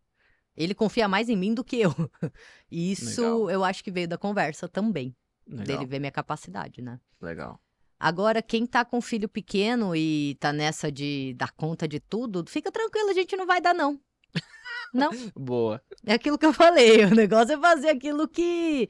Ele 0.57 0.75
confia 0.75 1.07
mais 1.07 1.29
em 1.29 1.37
mim 1.37 1.55
do 1.55 1.65
que 1.65 1.81
eu. 1.81 1.95
E 2.71 2.93
isso 2.93 3.23
Legal. 3.23 3.51
eu 3.51 3.65
acho 3.65 3.83
que 3.83 3.91
veio 3.91 4.07
da 4.09 4.19
conversa 4.19 4.69
também, 4.69 5.17
Legal, 5.47 5.65
dele 5.65 5.87
ver 5.87 5.99
minha 6.01 6.13
capacidade, 6.13 6.83
né? 6.83 7.01
legal. 7.21 7.59
Agora, 7.99 8.41
quem 8.41 8.65
tá 8.65 8.85
com 8.85 9.01
filho 9.01 9.29
pequeno 9.29 9.97
e 9.97 10.37
tá 10.39 10.53
nessa 10.53 10.93
de 10.93 11.35
dar 11.37 11.51
conta 11.51 11.89
de 11.89 11.99
tudo, 11.99 12.45
fica 12.47 12.71
tranquilo, 12.71 13.11
a 13.11 13.15
gente 13.15 13.35
não 13.37 13.47
vai 13.47 13.61
dar, 13.61 13.75
não. 13.75 14.01
Não, 14.95 15.11
Boa. 15.35 15.83
é 16.07 16.15
aquilo 16.15 16.39
que 16.39 16.47
eu 16.47 16.53
falei. 16.53 17.05
O 17.13 17.15
negócio 17.15 17.55
é 17.55 17.61
fazer 17.61 17.89
aquilo 17.91 18.27
que 18.29 18.89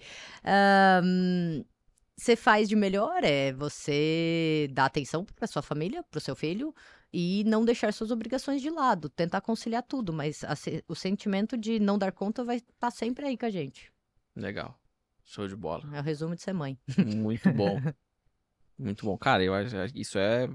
você 2.17 2.37
faz 2.37 2.69
de 2.69 2.77
melhor, 2.77 3.23
é 3.25 3.53
você 3.53 4.69
dar 4.73 4.87
atenção 4.87 5.25
pra 5.25 5.47
sua 5.47 5.63
família, 5.63 6.03
pro 6.05 6.21
seu 6.21 6.37
filho, 6.37 6.75
e 7.13 7.43
não 7.45 7.65
deixar 7.65 7.93
suas 7.93 8.11
obrigações 8.11 8.61
de 8.61 8.71
lado, 8.71 9.09
tentar 9.09 9.41
conciliar 9.41 9.83
tudo, 9.83 10.13
mas 10.13 10.45
a 10.45 10.55
o 10.87 10.95
sentimento 10.95 11.57
de 11.57 11.81
não 11.81 11.99
dar 11.99 12.13
conta 12.13 12.45
vai 12.45 12.57
estar 12.57 12.91
sempre 12.91 13.27
aí 13.27 13.37
com 13.37 13.47
a 13.47 13.51
gente. 13.51 13.91
Legal. 14.37 14.79
Show 15.25 15.47
de 15.49 15.57
bola. 15.57 15.85
É 15.95 16.01
o 16.01 16.03
resumo 16.03 16.35
de 16.35 16.43
ser 16.43 16.53
mãe. 16.53 16.79
Muito 17.17 17.53
bom. 17.53 17.79
Muito 18.79 19.05
bom. 19.05 19.19
Cara, 19.19 19.43
eu 19.43 19.55
acho 19.55 19.75
isso 19.95 20.19
é 20.19 20.49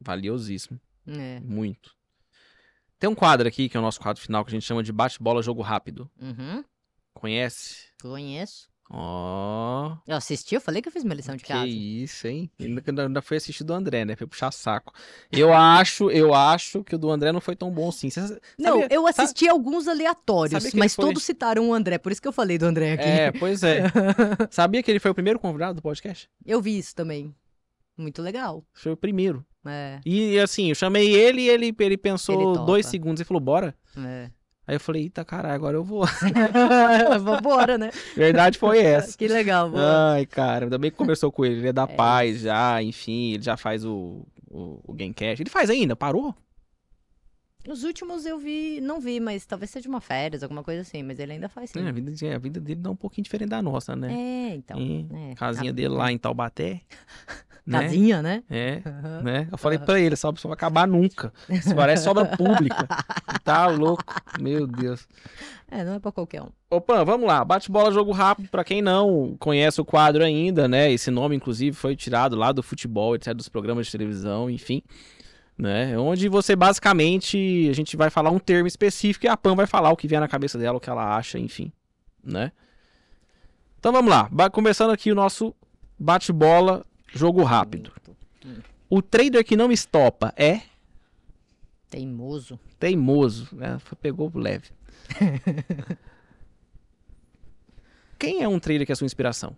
valiosíssimo. 0.00 0.80
É. 1.06 1.40
Muito. 1.40 1.94
Tem 2.98 3.08
um 3.08 3.14
quadro 3.14 3.48
aqui, 3.48 3.68
que 3.68 3.76
é 3.76 3.80
o 3.80 3.82
nosso 3.82 4.00
quadro 4.00 4.22
final, 4.22 4.44
que 4.44 4.50
a 4.50 4.54
gente 4.54 4.66
chama 4.66 4.82
de 4.82 4.92
bate-bola 4.92 5.42
jogo 5.42 5.62
rápido. 5.62 6.10
Uhum, 6.20 6.64
Conhece? 7.14 7.88
conheço. 8.00 8.69
Ó. 8.92 9.96
Eu 10.06 10.16
assisti, 10.16 10.54
eu 10.56 10.60
falei 10.60 10.82
que 10.82 10.88
eu 10.88 10.92
fiz 10.92 11.04
minha 11.04 11.14
lição 11.14 11.36
de 11.36 11.44
que 11.44 11.52
casa. 11.52 11.66
isso, 11.66 12.26
hein? 12.26 12.50
Ainda, 12.58 13.02
ainda- 13.02 13.22
foi 13.22 13.36
assistir 13.36 13.62
do 13.62 13.72
André, 13.72 14.04
né? 14.04 14.16
Foi 14.16 14.26
puxar 14.26 14.50
saco. 14.50 14.92
Eu 15.30 15.52
acho, 15.54 16.10
eu 16.10 16.34
acho 16.34 16.82
que 16.82 16.96
o 16.96 16.98
do 16.98 17.08
André 17.10 17.30
não 17.30 17.40
foi 17.40 17.54
tão 17.54 17.70
bom 17.70 17.88
assim. 17.88 18.10
Você 18.10 18.20
Não, 18.58 18.80
sabia- 18.80 18.88
eu 18.90 19.06
assisti 19.06 19.48
alguns 19.48 19.86
aleatórios, 19.86 20.66
que 20.66 20.76
mas 20.76 20.94
foi- 20.94 21.04
todos 21.06 21.22
citaram 21.22 21.68
o 21.70 21.72
André, 21.74 21.98
por 21.98 22.10
isso 22.10 22.20
que 22.20 22.26
eu 22.28 22.32
falei 22.32 22.58
do 22.58 22.66
André 22.66 22.92
aqui. 22.94 23.04
É, 23.04 23.30
pois 23.32 23.62
é. 23.62 23.82
Sabia 24.50 24.82
que 24.82 24.90
ele 24.90 24.98
foi 25.00 25.12
o 25.12 25.14
primeiro 25.14 25.38
convidado 25.38 25.74
do 25.76 25.82
podcast? 25.82 26.28
Eu 26.44 26.60
vi 26.60 26.76
isso 26.76 26.94
também. 26.94 27.32
Muito 27.96 28.20
legal. 28.22 28.64
Foi 28.72 28.90
o 28.92 28.96
primeiro. 28.96 29.44
É, 29.66 30.00
E 30.06 30.38
assim, 30.40 30.70
eu 30.70 30.74
chamei 30.74 31.14
ele 31.14 31.42
e 31.42 31.48
ele, 31.50 31.74
ele 31.78 31.96
pensou 31.98 32.34
Ele 32.54 32.64
dois 32.64 32.86
segundos 32.86 33.20
e 33.20 33.24
falou, 33.24 33.40
bora. 33.40 33.74
é. 33.96 34.30
Aí 34.70 34.76
eu 34.76 34.80
falei, 34.80 35.02
eita 35.02 35.24
caralho, 35.24 35.52
agora 35.52 35.76
eu 35.76 35.82
vou. 35.82 36.04
Vambora, 37.24 37.76
né? 37.76 37.90
Verdade 38.14 38.56
foi 38.56 38.78
essa. 38.78 39.18
Que 39.18 39.26
legal, 39.26 39.68
boa. 39.68 40.12
Ai, 40.12 40.24
cara, 40.26 40.66
ainda 40.66 40.78
bem 40.78 40.92
que 40.92 40.96
conversou 40.96 41.32
com 41.32 41.44
ele. 41.44 41.56
Ele 41.56 41.68
é 41.70 41.72
da 41.72 41.82
É 41.82 41.86
paz 41.88 42.42
já, 42.42 42.80
enfim, 42.80 43.32
ele 43.32 43.42
já 43.42 43.56
faz 43.56 43.84
o, 43.84 44.24
o, 44.48 44.78
o 44.84 44.92
Gamecast. 44.94 45.42
Ele 45.42 45.50
faz 45.50 45.70
ainda, 45.70 45.96
parou? 45.96 46.32
Os 47.68 47.82
últimos 47.82 48.24
eu 48.24 48.38
vi, 48.38 48.80
não 48.80 49.00
vi, 49.00 49.18
mas 49.18 49.44
talvez 49.44 49.72
seja 49.72 49.88
uma 49.88 50.00
férias, 50.00 50.44
alguma 50.44 50.62
coisa 50.62 50.82
assim, 50.82 51.02
mas 51.02 51.18
ele 51.18 51.32
ainda 51.32 51.48
faz 51.48 51.70
sim. 51.70 51.84
É, 51.84 51.88
a, 51.88 51.90
vida, 51.92 52.12
a 52.36 52.38
vida 52.38 52.60
dele 52.60 52.80
dá 52.80 52.92
um 52.92 52.96
pouquinho 52.96 53.24
diferente 53.24 53.50
da 53.50 53.60
nossa, 53.60 53.96
né? 53.96 54.12
É, 54.12 54.54
então. 54.54 54.78
É. 54.78 55.34
Casinha 55.34 55.72
A- 55.72 55.74
dele 55.74 55.88
lá 55.88 56.12
em 56.12 56.16
Taubaté. 56.16 56.82
né? 57.66 57.82
Casinha, 57.82 58.22
né? 58.22 58.42
É, 58.50 58.82
Aham. 58.84 59.22
né? 59.22 59.48
Eu 59.50 59.58
falei 59.58 59.78
pra 59.78 60.00
ele, 60.00 60.14
essa 60.14 60.28
obra 60.28 60.40
vai 60.42 60.52
acabar 60.52 60.86
nunca. 60.86 61.32
Isso 61.48 61.74
parece 61.74 62.08
obra 62.08 62.24
pública. 62.24 62.86
Tá 63.44 63.66
louco. 63.66 64.04
Meu 64.38 64.66
Deus. 64.66 65.08
É, 65.70 65.82
não 65.82 65.94
é 65.94 65.98
pra 65.98 66.12
qualquer 66.12 66.42
um. 66.42 66.48
Opa, 66.70 67.02
vamos 67.04 67.26
lá. 67.26 67.44
Bate-bola, 67.44 67.90
jogo 67.90 68.12
rápido. 68.12 68.48
Pra 68.48 68.62
quem 68.62 68.82
não 68.82 69.34
conhece 69.38 69.80
o 69.80 69.84
quadro 69.84 70.22
ainda, 70.22 70.68
né? 70.68 70.92
Esse 70.92 71.10
nome, 71.10 71.34
inclusive, 71.34 71.74
foi 71.74 71.96
tirado 71.96 72.36
lá 72.36 72.52
do 72.52 72.62
futebol, 72.62 73.14
etc., 73.16 73.34
dos 73.34 73.48
programas 73.48 73.86
de 73.86 73.92
televisão, 73.92 74.50
enfim. 74.50 74.82
Né? 75.56 75.98
Onde 75.98 76.28
você, 76.28 76.54
basicamente, 76.54 77.68
a 77.68 77.72
gente 77.72 77.96
vai 77.96 78.10
falar 78.10 78.30
um 78.30 78.38
termo 78.38 78.66
específico 78.68 79.26
e 79.26 79.28
a 79.28 79.36
Pam 79.36 79.54
vai 79.54 79.66
falar 79.66 79.90
o 79.90 79.96
que 79.96 80.06
vier 80.06 80.20
na 80.20 80.28
cabeça 80.28 80.58
dela, 80.58 80.76
o 80.76 80.80
que 80.80 80.90
ela 80.90 81.16
acha, 81.16 81.38
enfim. 81.38 81.72
Né? 82.22 82.52
Então 83.78 83.92
vamos 83.92 84.10
lá. 84.10 84.28
Começando 84.50 84.90
aqui 84.90 85.10
o 85.10 85.14
nosso 85.14 85.54
bate-bola, 85.98 86.84
jogo 87.12 87.42
rápido. 87.44 87.92
O 88.88 89.00
trader 89.02 89.44
que 89.44 89.56
não 89.56 89.70
estopa 89.70 90.32
é 90.36 90.62
Teimoso. 91.88 92.58
teimoso. 92.78 93.48
Foi- 93.80 93.98
Pegou 94.00 94.30
leve. 94.34 94.70
Quem 98.18 98.42
é 98.42 98.48
um 98.48 98.58
trader 98.60 98.84
que 98.86 98.92
é 98.92 98.94
a 98.94 98.96
sua 98.96 99.06
inspiração? 99.06 99.56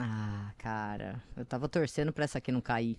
Ah, 0.00 0.52
cara, 0.58 1.22
eu 1.36 1.44
tava 1.44 1.68
torcendo 1.68 2.12
pra 2.12 2.24
essa 2.24 2.38
aqui 2.38 2.52
não 2.52 2.60
cair. 2.60 2.96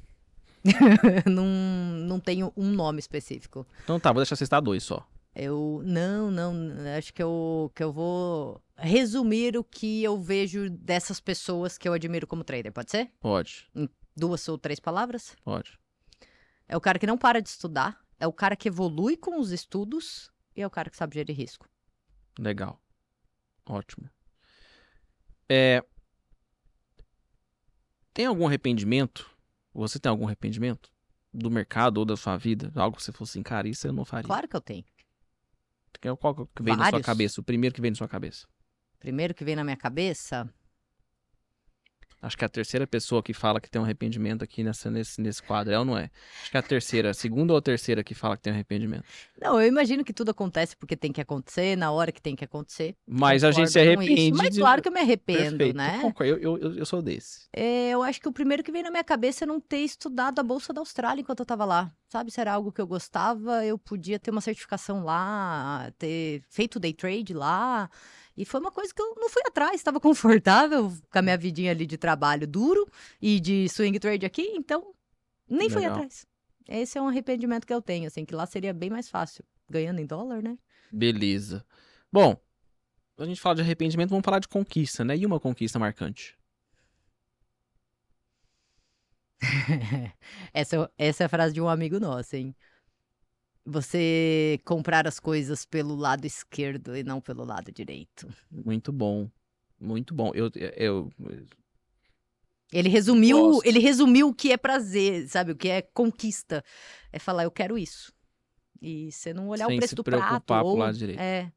não, 1.25 1.45
não 1.45 2.19
tenho 2.19 2.51
um 2.57 2.69
nome 2.71 2.99
específico. 2.99 3.65
Então 3.83 3.99
tá, 3.99 4.11
vou 4.11 4.19
deixar 4.21 4.35
você 4.35 4.45
citar 4.45 4.61
dois 4.61 4.83
só. 4.83 5.07
Eu 5.41 5.81
não, 5.85 6.29
não, 6.29 6.53
acho 6.97 7.13
que 7.13 7.23
eu, 7.23 7.71
que 7.73 7.81
eu 7.81 7.93
vou 7.93 8.61
resumir 8.75 9.55
o 9.55 9.63
que 9.63 10.03
eu 10.03 10.19
vejo 10.19 10.69
dessas 10.69 11.21
pessoas 11.21 11.77
que 11.77 11.87
eu 11.87 11.93
admiro 11.93 12.27
como 12.27 12.43
trader, 12.43 12.73
pode 12.73 12.91
ser? 12.91 13.09
Pode, 13.21 13.71
Duas 14.13 14.45
ou 14.49 14.57
três 14.57 14.81
palavras? 14.81 15.37
pode. 15.45 15.79
É 16.67 16.75
o 16.75 16.81
cara 16.81 16.99
que 16.99 17.07
não 17.07 17.17
para 17.17 17.41
de 17.41 17.47
estudar, 17.47 18.05
é 18.19 18.27
o 18.27 18.33
cara 18.33 18.53
que 18.53 18.67
evolui 18.67 19.15
com 19.15 19.39
os 19.39 19.51
estudos 19.51 20.29
e 20.53 20.61
é 20.61 20.67
o 20.67 20.69
cara 20.69 20.89
que 20.89 20.97
sabe 20.97 21.15
gerir 21.15 21.37
risco. 21.37 21.69
Legal. 22.37 22.77
Ótimo. 23.65 24.09
É... 25.47 25.81
Tem 28.13 28.25
algum 28.25 28.45
arrependimento? 28.45 29.25
Você 29.73 29.99
tem 29.99 30.09
algum 30.09 30.25
arrependimento? 30.25 30.91
Do 31.33 31.49
mercado 31.49 31.99
ou 31.99 32.05
da 32.05 32.17
sua 32.17 32.35
vida? 32.35 32.73
Algo 32.75 32.97
que 32.97 33.03
você 33.03 33.13
falou 33.13 33.23
assim, 33.23 33.41
cara, 33.41 33.69
isso 33.69 33.87
eu 33.87 33.93
não 33.93 34.03
faria. 34.03 34.27
Claro 34.27 34.45
que 34.45 34.55
eu 34.55 34.61
tenho. 34.61 34.83
Qual 36.01 36.17
qual 36.17 36.47
que 36.55 36.63
vem 36.63 36.73
na 36.75 36.83
sua 36.83 36.91
Vários. 36.91 37.05
cabeça? 37.05 37.41
O 37.41 37.43
primeiro 37.43 37.73
que 37.75 37.81
vem 37.81 37.91
na 37.91 37.97
sua 37.97 38.07
cabeça. 38.07 38.47
Primeiro 38.99 39.33
que 39.33 39.43
vem 39.45 39.55
na 39.55 39.63
minha 39.63 39.77
cabeça. 39.77 40.47
Acho 42.21 42.37
que 42.37 42.43
é 42.43 42.47
a 42.47 42.49
terceira 42.49 42.85
pessoa 42.85 43.23
que 43.23 43.33
fala 43.33 43.61
que 43.61 43.69
tem 43.69 43.79
um 43.81 43.85
arrependimento 43.85 44.43
aqui 44.43 44.61
nessa, 44.61 44.91
nesse, 44.91 45.21
nesse 45.21 45.41
quadro, 45.41 45.73
é 45.73 45.79
ou 45.79 45.85
não 45.85 45.97
é? 45.97 46.11
Acho 46.41 46.51
que 46.51 46.57
é 46.57 46.59
a 46.59 46.63
terceira, 46.63 47.09
a 47.11 47.13
segunda 47.13 47.53
ou 47.53 47.59
a 47.59 47.61
terceira 47.61 48.03
que 48.03 48.13
fala 48.13 48.35
que 48.35 48.43
tem 48.43 48.51
um 48.51 48.55
arrependimento. 48.57 49.05
Não, 49.41 49.61
eu 49.61 49.65
imagino 49.65 50.03
que 50.03 50.11
tudo 50.11 50.31
acontece 50.31 50.75
porque 50.75 50.97
tem 50.97 51.13
que 51.13 51.21
acontecer, 51.21 51.77
na 51.77 51.91
hora 51.93 52.11
que 52.11 52.21
tem 52.21 52.35
que 52.35 52.43
acontecer. 52.43 52.93
Mas 53.07 53.41
a 53.45 53.51
gente 53.53 53.71
se 53.71 53.79
arrepende. 53.79 54.33
Mas 54.33 54.53
de- 54.53 54.59
claro 54.59 54.81
que 54.81 54.89
eu 54.89 54.91
me 54.91 54.99
arrependo, 54.99 55.57
Perfeito. 55.59 55.77
né? 55.77 55.99
Concordo, 56.01 56.33
Eu, 56.41 56.57
eu, 56.57 56.75
eu 56.79 56.85
sou 56.85 57.01
desse. 57.01 57.47
É, 57.53 57.91
eu 57.91 58.03
acho 58.03 58.19
que 58.19 58.27
o 58.27 58.33
primeiro 58.33 58.63
que 58.63 58.71
veio 58.73 58.83
na 58.83 58.91
minha 58.91 59.03
cabeça 59.03 59.45
é 59.45 59.47
não 59.47 59.61
ter 59.61 59.77
estudado 59.79 60.39
a 60.39 60.43
Bolsa 60.43 60.73
da 60.73 60.81
Austrália 60.81 61.21
enquanto 61.21 61.39
eu 61.39 61.45
tava 61.45 61.63
lá. 61.63 61.89
Sabe, 62.09 62.31
se 62.31 62.41
era 62.41 62.51
algo 62.53 62.71
que 62.71 62.81
eu 62.81 62.87
gostava, 62.87 63.63
eu 63.63 63.77
podia 63.77 64.17
ter 64.17 64.31
uma 64.31 64.41
certificação 64.41 65.03
lá, 65.03 65.93
ter 65.99 66.41
feito 66.49 66.79
day 66.79 66.91
trade 66.91 67.35
lá. 67.35 67.87
E 68.35 68.43
foi 68.43 68.59
uma 68.59 68.71
coisa 68.71 68.91
que 68.91 68.99
eu 68.99 69.13
não 69.15 69.29
fui 69.29 69.43
atrás, 69.45 69.75
estava 69.75 69.99
confortável 70.01 70.91
com 71.11 71.19
a 71.19 71.21
minha 71.21 71.37
vidinha 71.37 71.69
ali 71.69 71.85
de 71.85 71.99
trabalho 71.99 72.47
duro 72.47 72.89
e 73.21 73.39
de 73.39 73.69
swing 73.69 73.99
trade 73.99 74.25
aqui, 74.25 74.41
então 74.55 74.91
nem 75.47 75.69
fui 75.69 75.81
Legal. 75.81 75.97
atrás. 75.97 76.25
Esse 76.67 76.97
é 76.97 77.01
um 77.01 77.07
arrependimento 77.07 77.67
que 77.67 77.73
eu 77.73 77.81
tenho, 77.81 78.07
assim, 78.07 78.25
que 78.25 78.33
lá 78.33 78.47
seria 78.47 78.73
bem 78.73 78.89
mais 78.89 79.07
fácil, 79.07 79.45
ganhando 79.69 79.99
em 79.99 80.05
dólar, 80.07 80.41
né? 80.41 80.57
Beleza. 80.91 81.63
Bom, 82.11 82.35
a 83.19 83.25
gente 83.25 83.39
fala 83.39 83.55
de 83.55 83.61
arrependimento, 83.61 84.09
vamos 84.09 84.25
falar 84.25 84.39
de 84.39 84.47
conquista, 84.47 85.03
né? 85.05 85.15
E 85.15 85.27
uma 85.27 85.39
conquista 85.39 85.77
marcante? 85.77 86.38
essa, 90.53 90.91
essa 90.97 91.23
é 91.23 91.25
a 91.25 91.29
frase 91.29 91.53
de 91.53 91.61
um 91.61 91.69
amigo 91.69 91.99
nosso, 91.99 92.35
hein? 92.35 92.55
Você 93.65 94.59
comprar 94.65 95.07
as 95.07 95.19
coisas 95.19 95.65
pelo 95.65 95.95
lado 95.95 96.25
esquerdo 96.25 96.95
e 96.95 97.03
não 97.03 97.21
pelo 97.21 97.43
lado 97.45 97.71
direito. 97.71 98.27
Muito 98.49 98.91
bom. 98.91 99.29
Muito 99.79 100.13
bom. 100.13 100.31
Eu, 100.33 100.49
eu, 100.75 101.11
Ele 102.71 102.89
resumiu, 102.89 103.37
Gosto. 103.37 103.67
ele 103.67 103.79
resumiu 103.79 104.29
o 104.29 104.33
que 104.33 104.51
é 104.51 104.57
prazer, 104.57 105.27
sabe? 105.27 105.51
O 105.51 105.55
que 105.55 105.69
é 105.69 105.81
conquista. 105.81 106.63
É 107.11 107.19
falar, 107.19 107.43
eu 107.43 107.51
quero 107.51 107.77
isso. 107.77 108.13
E 108.81 109.11
você 109.11 109.33
não 109.33 109.49
olhar 109.49 109.67
Sem 109.67 109.75
o 109.75 109.79
preço 109.79 109.95
do 109.95 110.03
prato. 110.03 110.53
ou, 110.53 110.77
lado 110.77 110.97
direito. 110.97 111.19
É. 111.19 111.51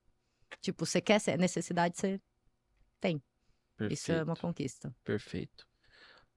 Tipo, 0.60 0.84
você 0.84 1.00
quer, 1.00 1.20
necessidade, 1.38 1.96
você. 1.96 2.20
perfeito. 3.00 3.92
Isso 3.92 4.12
é 4.12 4.22
uma 4.22 4.36
conquista. 4.36 4.94
Perfeito. 5.04 5.66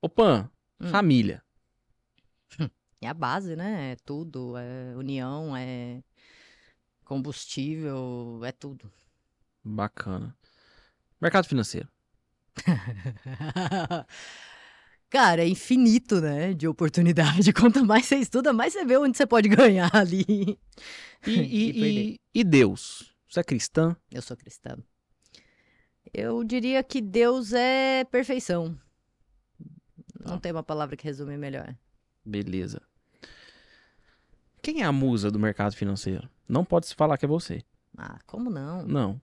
Ô, 0.02 0.10
Pan, 0.10 0.50
Hum. 0.80 0.88
família. 0.90 1.44
É 3.02 3.08
a 3.08 3.14
base, 3.14 3.56
né? 3.56 3.92
É 3.92 3.96
tudo. 4.04 4.58
É 4.58 4.96
união, 4.96 5.56
é 5.56 6.02
combustível, 7.04 8.42
é 8.44 8.52
tudo. 8.52 8.92
Bacana. 9.64 10.36
Mercado 11.22 11.48
financeiro. 11.48 11.88
Cara, 15.10 15.44
é 15.44 15.48
infinito, 15.48 16.20
né? 16.20 16.54
De 16.54 16.68
oportunidade. 16.68 17.54
Quanto 17.54 17.86
mais 17.86 18.06
você 18.06 18.18
estuda, 18.18 18.52
mais 18.52 18.74
você 18.74 18.84
vê 18.86 18.98
onde 18.98 19.18
você 19.18 19.26
pode 19.26 19.48
ganhar 19.48 19.90
ali. 19.96 20.58
E, 21.26 21.32
E 21.32 21.70
e, 21.70 22.20
e 22.34 22.44
Deus? 22.44 23.14
Você 23.30 23.40
é 23.40 23.44
cristã? 23.44 23.96
Eu 24.12 24.22
sou 24.22 24.36
cristã. 24.36 24.78
Eu 26.14 26.44
diria 26.44 26.84
que 26.84 27.02
Deus 27.02 27.54
é 27.54 28.04
perfeição. 28.06 28.78
Não 30.20 30.40
tem 30.40 30.52
uma 30.52 30.64
palavra 30.64 30.96
que 30.96 31.04
resume 31.04 31.38
melhor. 31.38 31.76
Beleza. 32.26 32.82
Quem 34.62 34.82
é 34.82 34.86
a 34.86 34.92
musa 34.92 35.30
do 35.30 35.40
mercado 35.40 35.76
financeiro? 35.76 36.30
Não 36.48 36.66
pode 36.66 36.88
se 36.88 36.96
falar 36.96 37.18
que 37.18 37.26
é 37.26 37.28
você. 37.28 37.64
Ah, 37.98 38.20
como 38.26 38.50
não? 38.50 38.84
Não. 38.84 39.22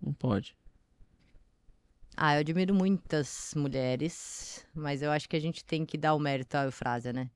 Não 0.00 0.12
pode. 0.12 0.56
Ah, 2.16 2.34
eu 2.34 2.40
admiro 2.40 2.74
muitas 2.74 3.52
mulheres, 3.56 4.66
mas 4.74 5.02
eu 5.02 5.10
acho 5.10 5.28
que 5.28 5.36
a 5.36 5.40
gente 5.40 5.64
tem 5.64 5.86
que 5.86 5.96
dar 5.96 6.14
o 6.14 6.18
mérito 6.18 6.56
à 6.56 6.64
Eufrásia, 6.64 7.12
né? 7.12 7.30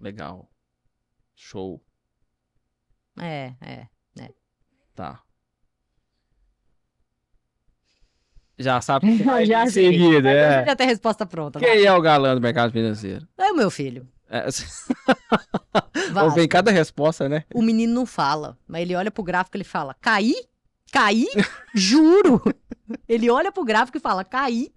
Legal. 0.00 0.50
Show. 1.34 1.80
É, 3.18 3.54
é. 3.60 3.88
Tá. 5.00 5.22
Já 8.60 8.80
sabe 8.80 9.16
que 9.16 9.22
vai 9.22 9.44
Já 9.46 9.64
em 9.64 9.70
seguida, 9.70 10.30
é. 10.30 10.64
já 10.66 10.76
tem 10.76 10.86
a 10.86 10.90
resposta 10.90 11.24
pronta. 11.26 11.58
vai. 11.58 11.68
Quem 11.70 11.84
é 11.84 11.92
o 11.92 12.00
galã 12.00 12.34
do 12.34 12.40
mercado 12.40 12.70
financeiro? 12.72 13.26
É 13.38 13.50
o 13.50 13.56
meu 13.56 13.70
filho. 13.70 14.06
É, 14.28 14.46
Vasco. 16.12 16.30
vem 16.36 16.46
cada 16.48 16.70
resposta, 16.70 17.28
né? 17.28 17.44
O 17.54 17.62
menino 17.62 17.92
não 17.92 18.06
fala, 18.06 18.56
mas 18.66 18.82
ele 18.82 18.94
olha 18.94 19.10
pro 19.10 19.22
gráfico 19.24 19.56
e 19.56 19.58
ele 19.58 19.64
fala: 19.64 19.94
caí? 20.00 20.34
Caí? 20.92 21.26
Juro! 21.74 22.42
Ele 23.08 23.30
olha 23.30 23.52
pro 23.52 23.64
gráfico 23.64 23.96
e 23.96 24.00
fala: 24.00 24.24
caí. 24.24 24.72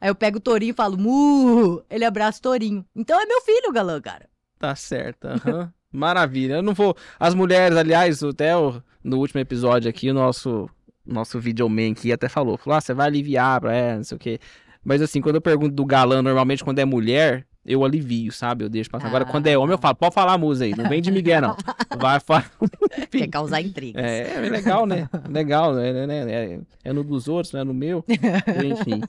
Aí 0.00 0.08
eu 0.08 0.14
pego 0.14 0.38
o 0.38 0.40
Torinho 0.40 0.70
e 0.70 0.74
falo: 0.74 0.96
mu! 0.96 1.82
Ele 1.90 2.04
abraça 2.06 2.38
o 2.38 2.42
Torinho. 2.42 2.82
Então 2.96 3.20
é 3.20 3.26
meu 3.26 3.40
filho, 3.42 3.68
o 3.68 3.72
galã, 3.72 4.00
cara. 4.00 4.26
Tá 4.58 4.74
certo. 4.74 5.26
aham. 5.26 5.70
Maravilha. 5.92 6.54
Eu 6.54 6.62
não 6.62 6.72
vou. 6.72 6.96
As 7.18 7.34
mulheres, 7.34 7.76
aliás, 7.76 8.22
até 8.22 8.56
o- 8.56 8.82
no 9.04 9.18
último 9.18 9.40
episódio 9.40 9.90
aqui, 9.90 10.10
o 10.10 10.14
nosso, 10.14 10.70
nosso 11.04 11.38
videoman 11.40 11.92
aqui 11.92 12.12
até 12.12 12.28
falou: 12.28 12.56
falou, 12.56 12.76
ah, 12.76 12.80
você 12.80 12.94
vai 12.94 13.06
aliviar, 13.06 13.60
pra- 13.60 13.74
é, 13.74 13.96
não 13.96 14.04
sei 14.04 14.16
o 14.16 14.18
quê. 14.18 14.38
Mas 14.84 15.02
assim, 15.02 15.20
quando 15.20 15.36
eu 15.36 15.40
pergunto 15.40 15.74
do 15.74 15.84
galã, 15.84 16.22
normalmente 16.22 16.64
quando 16.64 16.78
é 16.78 16.84
mulher, 16.84 17.46
eu 17.66 17.84
alivio, 17.84 18.32
sabe? 18.32 18.64
Eu 18.64 18.68
deixo 18.70 18.88
passar. 18.90 19.08
Agora, 19.08 19.26
quando 19.26 19.46
é 19.46 19.56
homem, 19.58 19.74
eu 19.74 19.78
falo: 19.78 19.94
pode 19.94 20.14
falar 20.14 20.32
a 20.34 20.38
musa 20.38 20.64
aí, 20.64 20.74
não 20.74 20.88
vem 20.88 21.02
de 21.02 21.10
Miguel, 21.10 21.42
não. 21.42 21.56
Vai 21.98 22.18
falar. 22.20 22.50
Quer 23.10 23.28
causar 23.28 23.60
intrigas. 23.60 24.02
É, 24.02 24.36
é 24.36 24.40
legal, 24.50 24.86
né? 24.86 25.08
Legal, 25.28 25.74
né? 25.74 25.90
É, 26.30 26.60
é 26.84 26.92
no 26.92 27.04
dos 27.04 27.28
outros, 27.28 27.52
não 27.52 27.60
é 27.60 27.64
no 27.64 27.74
meu. 27.74 28.04
Enfim. 28.08 29.02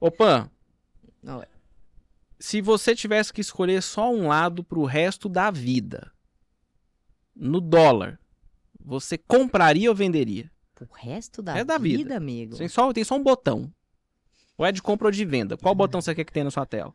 Ô, 0.00 0.10
Pan, 0.10 0.50
Oi. 1.24 1.44
se 2.38 2.60
você 2.60 2.94
tivesse 2.94 3.32
que 3.32 3.40
escolher 3.40 3.82
só 3.82 4.10
um 4.12 4.26
lado 4.28 4.64
pro 4.64 4.84
resto 4.84 5.28
da 5.28 5.50
vida, 5.50 6.10
no 7.36 7.60
dólar, 7.60 8.18
você 8.82 9.16
compraria 9.16 9.88
ou 9.90 9.94
venderia? 9.94 10.50
O 10.88 10.94
resto 10.94 11.42
da, 11.42 11.58
É 11.58 11.64
da 11.64 11.76
vida. 11.78 11.98
vida, 11.98 12.16
amigo. 12.16 12.56
Tem 12.56 12.68
só, 12.68 12.92
tem 12.92 13.04
só 13.04 13.16
um 13.16 13.22
botão. 13.22 13.72
Ou 14.56 14.64
é 14.66 14.72
de 14.72 14.80
compra 14.82 15.08
ou 15.08 15.10
de 15.12 15.24
venda? 15.24 15.56
Qual 15.56 15.74
botão 15.74 16.00
você 16.00 16.14
quer 16.14 16.24
que 16.24 16.32
tenha 16.32 16.44
na 16.44 16.50
sua 16.50 16.66
tela? 16.66 16.94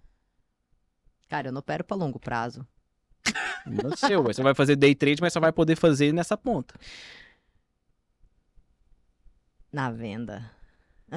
Cara, 1.29 1.47
eu 1.47 1.51
não 1.51 1.59
opero 1.59 1.83
pra 1.83 1.95
longo 1.97 2.19
prazo. 2.19 2.65
No 3.65 3.97
seu. 3.97 4.21
Você 4.21 4.43
vai 4.43 4.53
fazer 4.53 4.75
day 4.75 4.93
trade, 4.93 5.19
mas 5.19 5.33
só 5.33 5.39
vai 5.39 5.51
poder 5.51 5.75
fazer 5.75 6.13
nessa 6.13 6.37
ponta. 6.37 6.75
Na 9.71 9.89
venda. 9.91 10.51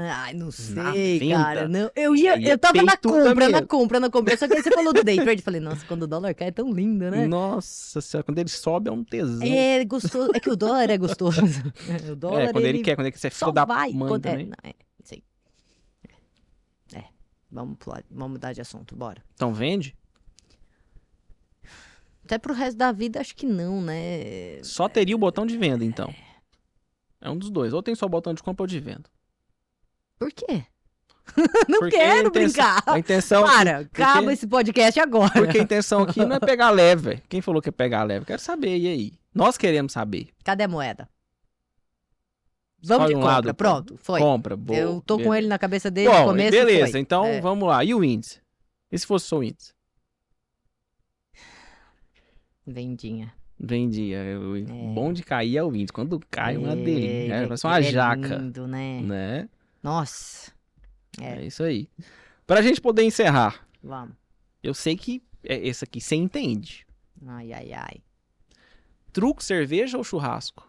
Ai, 0.01 0.33
não 0.35 0.51
sei, 0.51 1.19
cara. 1.31 1.67
Não, 1.69 1.91
eu 1.97 2.15
ia, 2.15 2.35
é 2.35 2.53
eu 2.53 2.59
tava 2.59 2.83
na 2.83 2.97
compra, 2.97 3.49
na 3.49 3.63
compra, 3.67 4.01
na 4.01 4.11
compra. 4.11 4.37
Só 4.37 4.47
que 4.47 4.55
aí 4.55 4.63
você 4.63 4.71
falou 4.71 4.93
do 4.93 5.03
day 5.03 5.17
trade, 5.17 5.43
falei, 5.43 5.61
nossa, 5.61 5.85
quando 5.87 6.03
o 6.05 6.07
dólar 6.07 6.35
cai 6.35 6.49
é 6.49 6.51
tão 6.53 6.73
lindo, 6.73 7.11
né? 7.11 7.27
Nossa 7.27 8.01
senhora, 8.01 8.25
quando 8.25 8.39
ele 8.39 8.49
sobe 8.49 8.89
é 8.89 8.93
um 8.93 9.03
tesão. 9.03 9.47
É 9.47 9.85
gostoso. 9.85 10.31
É 10.35 10.41
que 10.41 10.51
o 10.51 10.57
dólar 10.57 10.89
é 10.91 10.97
gostoso. 10.99 11.41
o 12.11 12.17
dólar, 12.17 12.43
É, 12.43 12.53
quando 12.53 12.65
ele, 12.65 12.83
quer, 12.83 12.95
quando 12.97 13.07
ele 13.07 13.13
quer 13.13 13.19
ser 13.19 13.33
só 13.33 13.51
vai. 13.53 13.93
mãe 13.93 14.09
quando- 14.09 14.27
é, 14.27 14.37
não, 14.45 14.53
é. 14.63 14.75
É. 16.95 17.05
Vamos, 17.51 17.77
pular- 17.79 18.05
vamos 18.11 18.33
mudar 18.33 18.53
de 18.53 18.61
assunto, 18.61 18.95
bora. 18.95 19.23
Então 19.35 19.53
vende? 19.53 19.97
Até 22.25 22.37
pro 22.39 22.53
resto 22.53 22.77
da 22.77 22.93
vida, 22.93 23.21
acho 23.21 23.35
que 23.35 23.47
não, 23.47 23.81
né? 23.81 24.63
Só 24.63 24.89
teria 24.89 25.17
o 25.17 25.19
botão 25.19 25.47
de 25.47 25.57
venda, 25.57 25.85
então. 25.85 26.15
É 27.21 27.31
um 27.31 27.37
dos 27.39 27.51
dois. 27.51 27.73
Ou 27.73 27.83
tem 27.83 27.95
só 27.95 28.05
o 28.07 28.09
botão 28.09 28.35
de 28.35 28.43
compra 28.43 28.63
ou 28.65 28.67
de 28.67 28.79
venda. 28.79 29.05
Por 30.19 30.33
quê? 30.33 30.65
não 31.69 31.81
Porque 31.81 31.97
quero 31.97 32.27
a 32.27 32.29
intenção- 32.29 32.33
brincar. 32.33 32.83
A 32.87 32.99
intenção. 32.99 33.45
Para, 33.45 33.79
acaba 33.81 34.33
esse 34.33 34.47
podcast 34.47 34.99
agora. 34.99 35.31
Porque 35.33 35.59
a 35.59 35.63
intenção 35.63 36.03
aqui 36.03 36.25
não 36.25 36.37
é 36.37 36.41
pegar 36.41 36.71
leve, 36.71 37.03
velho. 37.03 37.23
Quem 37.29 37.41
falou 37.41 37.61
que 37.63 37.69
é 37.69 37.73
pegar 37.73 38.03
leve? 38.05 38.25
Quero 38.25 38.41
saber, 38.41 38.77
e 38.79 38.87
aí? 38.89 39.13
Nós 39.35 39.57
queremos 39.59 39.93
saber. 39.93 40.29
Cadê 40.43 40.65
a 40.65 40.69
moeda? 40.69 41.09
Vamos 42.83 43.07
Escolhe 43.07 43.09
de 43.09 43.17
um 43.17 43.21
compra, 43.21 43.33
lado, 43.35 43.55
pronto, 43.55 43.97
foi. 43.99 44.21
Compra, 44.21 44.57
boa. 44.57 44.79
eu 44.79 45.03
tô 45.05 45.15
com 45.17 45.25
beleza. 45.25 45.39
ele 45.39 45.47
na 45.49 45.59
cabeça 45.59 45.91
desde 45.91 46.13
Bom, 46.15 46.23
o 46.23 46.27
começo. 46.27 46.51
beleza, 46.53 46.93
foi. 46.93 47.01
então 47.01 47.25
É. 47.27 47.41
vamos 47.41 47.69
lá. 47.69 47.85
E 47.85 47.93
o 47.93 48.05
índice? 48.05 48.41
E 48.91 48.97
se 48.99 49.05
fosse 49.07 49.27
só 49.27 49.39
o 49.39 49.43
índice? 49.45 49.73
Vendinha. 52.67 53.33
Vendia. 53.59 54.19
O 54.39 54.57
É. 54.57 54.61
bom 54.95 55.13
de 55.13 55.23
cair 55.23 55.57
é 55.57 55.63
o 55.65 55.75
índice. 55.75 55.93
Quando 55.93 56.21
cai, 56.31 56.55
é 56.55 56.59
uma 56.59 56.77
delícia. 56.77 57.35
É, 57.35 57.43
parece 57.47 57.67
uma 57.67 57.79
é 57.79 57.83
jaca. 57.83 58.37
lindo, 58.37 58.69
né? 58.69 59.01
Né? 59.01 59.49
Nossa. 59.89 60.53
É. 61.19 61.39
É. 61.39 61.47
isso 61.47 61.63
aí. 61.63 61.89
Pra 62.47 62.61
gente 62.61 62.79
poder 62.79 63.03
encerrar, 63.03 63.67
Vamos. 63.83 64.15
eu 64.63 64.75
sei 64.75 64.97
que 64.97 65.23
é 65.43 65.57
esse 65.67 65.83
aqui 65.83 65.99
você 65.99 66.15
entende. 66.15 66.87
Ai, 67.27 67.53
ai, 67.55 67.73
ai. 67.73 68.03
Truco, 69.13 69.43
cerveja 69.43 69.97
ou 69.97 70.05
churrasco? 70.05 70.69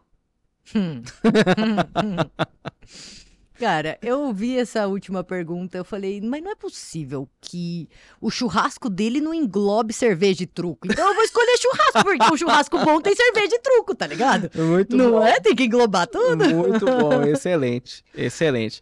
Hum. 0.73 1.01
Cara, 3.59 3.97
eu 4.01 4.21
ouvi 4.21 4.57
essa 4.57 4.87
última 4.87 5.21
pergunta, 5.21 5.77
eu 5.77 5.83
falei, 5.83 6.21
mas 6.21 6.41
não 6.41 6.51
é 6.51 6.55
possível 6.55 7.27
que 7.41 7.89
o 8.21 8.31
churrasco 8.31 8.89
dele 8.89 9.19
não 9.19 9.33
englobe 9.33 9.93
cerveja 9.93 10.43
e 10.43 10.47
truco. 10.47 10.87
Então 10.89 11.09
eu 11.09 11.13
vou 11.13 11.23
escolher 11.25 11.57
churrasco, 11.57 12.03
porque 12.03 12.33
o 12.33 12.37
churrasco 12.37 12.85
bom 12.85 13.01
tem 13.01 13.13
cerveja 13.13 13.55
e 13.55 13.59
truco, 13.59 13.93
tá 13.93 14.07
ligado? 14.07 14.49
Muito 14.55 14.95
não 14.95 15.21
é? 15.21 15.41
Tem 15.41 15.53
que 15.53 15.65
englobar 15.65 16.07
tudo. 16.07 16.37
Muito 16.55 16.85
bom, 16.85 17.21
excelente, 17.23 18.01
excelente. 18.15 18.81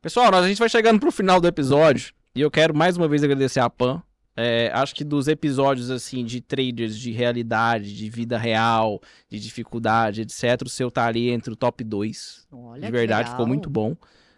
Pessoal, 0.00 0.30
nós, 0.30 0.44
a 0.44 0.48
gente 0.48 0.58
vai 0.58 0.68
chegando 0.68 1.00
pro 1.00 1.10
final 1.10 1.40
do 1.40 1.48
episódio 1.48 2.12
E 2.34 2.40
eu 2.40 2.50
quero 2.50 2.74
mais 2.74 2.96
uma 2.96 3.08
vez 3.08 3.22
agradecer 3.24 3.60
a 3.60 3.68
Pan. 3.68 4.02
É, 4.36 4.70
acho 4.72 4.94
que 4.94 5.02
dos 5.02 5.26
episódios 5.26 5.90
assim 5.90 6.24
de 6.24 6.40
traders 6.40 6.96
de 6.96 7.10
realidade, 7.10 7.92
de 7.96 8.08
vida 8.08 8.38
real, 8.38 9.00
de 9.28 9.40
dificuldade, 9.40 10.20
etc, 10.22 10.62
o 10.64 10.68
seu 10.68 10.92
tá 10.92 11.04
ali 11.06 11.30
entre 11.30 11.52
o 11.52 11.56
top 11.56 11.82
2. 11.82 12.46
Olha 12.52 12.86
De 12.86 12.92
verdade, 12.92 13.30
ficou 13.30 13.46
muito 13.46 13.68
bom. 13.68 13.96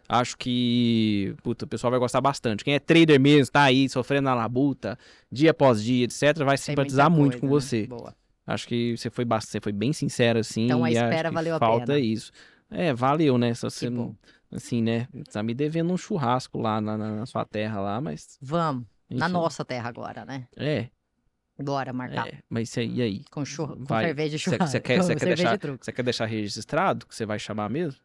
Acho 0.09 0.39
que, 0.39 1.35
puta, 1.43 1.67
o 1.67 1.69
pessoal 1.69 1.91
vai 1.91 2.01
gostar 2.01 2.23
bastante. 2.23 2.65
Quem 2.65 2.75
é 2.75 2.79
trader 2.79 3.21
mesmo, 3.21 3.53
tá 3.53 3.63
aí 3.63 3.89
sofrendo 3.91 4.25
na 4.25 4.35
labuta, 4.35 4.99
dia 5.31 5.51
após 5.51 5.85
dia, 5.85 6.05
etc, 6.05 6.39
vai 6.39 6.57
Tem 6.57 6.57
simpatizar 6.57 7.11
muito 7.11 7.39
com 7.39 7.47
né? 7.47 7.53
você. 7.53 7.87
Boa. 7.87 8.17
Acho 8.47 8.67
que 8.67 8.97
você 8.97 9.11
foi, 9.11 9.27
você 9.27 9.61
foi 9.61 9.71
bem 9.73 9.93
sincero, 9.93 10.39
assim. 10.39 10.65
Então 10.65 10.83
a 10.83 10.91
e 10.91 10.97
acho 10.97 11.05
espera 11.07 11.29
que 11.29 11.35
valeu 11.35 11.55
a 11.55 11.59
falta 11.59 11.87
pena. 11.93 11.99
isso. 11.99 12.33
É, 12.71 12.95
valeu, 12.95 13.37
né? 13.37 13.53
Só 13.53 13.69
você, 13.69 13.91
não- 13.91 14.07
bom. 14.07 14.15
Assim, 14.53 14.83
né? 14.83 15.07
Tá 15.33 15.43
me 15.43 15.55
devendo 15.55 15.93
um 15.93 15.97
churrasco 15.97 16.59
lá 16.59 16.81
na, 16.81 16.97
na- 16.97 17.17
na 17.17 17.27
sua 17.27 17.45
terra 17.45 17.81
lá, 17.81 18.01
mas... 18.01 18.39
Vamos. 18.41 18.85
Na 19.09 19.27
enfim. 19.27 19.33
nossa 19.33 19.65
terra 19.65 19.89
agora, 19.89 20.25
né? 20.25 20.47
É, 20.57 20.89
Bora 21.59 21.93
marcar. 21.93 22.29
é. 22.29 22.39
Mas 22.49 22.75
e 22.77 22.81
aí- 22.81 22.95
e 22.95 23.03
aí? 23.03 23.25
Com, 23.31 23.45
churro, 23.45 23.77
com 23.77 23.85
Vai. 23.85 24.05
cerveja 24.07 24.39
Cê- 24.39 24.45
churrasco. 24.45 24.69
cê 24.69 24.81
quer- 24.81 25.03
cê 25.03 25.15
quer 25.17 25.27
deixar-. 25.27 25.59
Você 25.81 25.93
quer 25.93 26.03
deixar 26.03 26.25
registrado 26.27 27.07
que 27.07 27.15
você 27.15 27.27
vai 27.27 27.39
chamar 27.39 27.69
mesmo? 27.69 28.01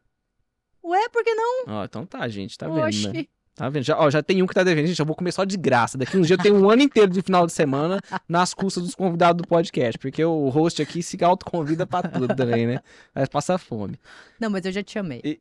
Ué, 0.84 1.08
por 1.08 1.24
que 1.24 1.34
não? 1.34 1.64
Ó, 1.68 1.84
então 1.84 2.04
tá, 2.06 2.26
gente, 2.28 2.56
tá 2.58 2.66
vendo, 2.68 2.78
né? 2.80 2.86
Oxi. 2.88 3.28
Tá 3.54 3.70
vendo? 3.70 3.82
Já, 3.84 3.98
ó, 3.98 4.10
já 4.10 4.22
tem 4.22 4.42
um 4.42 4.46
que 4.46 4.52
tá 4.52 4.62
devendo. 4.62 4.86
Gente, 4.86 5.00
eu 5.00 5.06
vou 5.06 5.16
comer 5.16 5.32
só 5.32 5.42
de 5.42 5.56
graça. 5.56 5.96
Daqui 5.96 6.18
uns 6.18 6.26
dias 6.26 6.38
eu 6.38 6.42
tenho 6.42 6.56
um 6.56 6.68
ano 6.68 6.82
inteiro 6.82 7.10
de 7.10 7.22
final 7.22 7.46
de 7.46 7.52
semana 7.52 7.98
nas 8.28 8.52
custas 8.52 8.82
dos 8.82 8.94
convidados 8.94 9.40
do 9.40 9.48
podcast. 9.48 9.98
Porque 9.98 10.22
o 10.22 10.50
host 10.50 10.82
aqui 10.82 11.02
se 11.02 11.16
autoconvida 11.24 11.86
pra 11.86 12.02
tudo 12.02 12.36
também, 12.36 12.66
né? 12.66 12.80
Mas 13.14 13.28
passa 13.30 13.56
fome. 13.56 13.98
Não, 14.38 14.50
mas 14.50 14.66
eu 14.66 14.72
já 14.72 14.82
te 14.82 14.92
chamei. 14.92 15.22
E- 15.24 15.40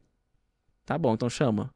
Tá 0.85 0.97
bom, 0.97 1.13
então 1.13 1.29
chama. 1.29 1.69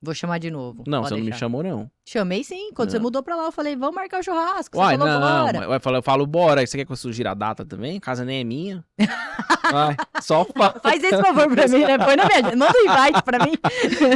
Vou 0.00 0.14
chamar 0.14 0.38
de 0.38 0.48
novo. 0.48 0.84
Não, 0.86 0.98
Pode 1.00 1.08
você 1.08 1.14
não 1.14 1.20
me 1.20 1.24
deixar. 1.30 1.38
chamou, 1.40 1.60
não. 1.62 1.90
Chamei 2.06 2.44
sim. 2.44 2.70
Quando 2.72 2.90
você 2.90 2.98
Não. 2.98 3.02
mudou 3.02 3.20
pra 3.20 3.34
lá, 3.34 3.46
eu 3.46 3.52
falei, 3.52 3.74
vamos 3.74 3.96
marcar 3.96 4.20
o 4.20 4.22
churrasco. 4.22 4.78
Uai, 4.78 4.96
você 4.96 4.98
falou, 5.04 5.20
não, 5.20 5.44
bora. 5.46 5.58
mas 5.60 5.70
eu 5.72 5.80
falo, 5.80 5.96
eu 5.96 6.02
falo, 6.02 6.26
bora. 6.26 6.64
Você 6.64 6.78
quer 6.78 6.84
que 6.84 6.92
eu 6.92 6.96
sugira 6.96 7.32
a 7.32 7.34
data 7.34 7.64
também? 7.64 7.96
A 7.96 8.00
casa 8.00 8.24
nem 8.24 8.40
é 8.40 8.44
minha. 8.44 8.84
Vai, 9.72 9.96
só 10.22 10.44
fala. 10.44 10.78
Faz 10.80 11.02
esse 11.02 11.20
favor 11.20 11.48
pra 11.50 11.66
mim, 11.66 11.80
né? 11.80 11.98
Põe 11.98 12.14
na 12.16 12.26
minha. 12.26 12.42
Manda 12.56 12.72
um 12.78 12.90
invite 12.90 13.22
pra 13.24 13.44
mim. 13.44 13.52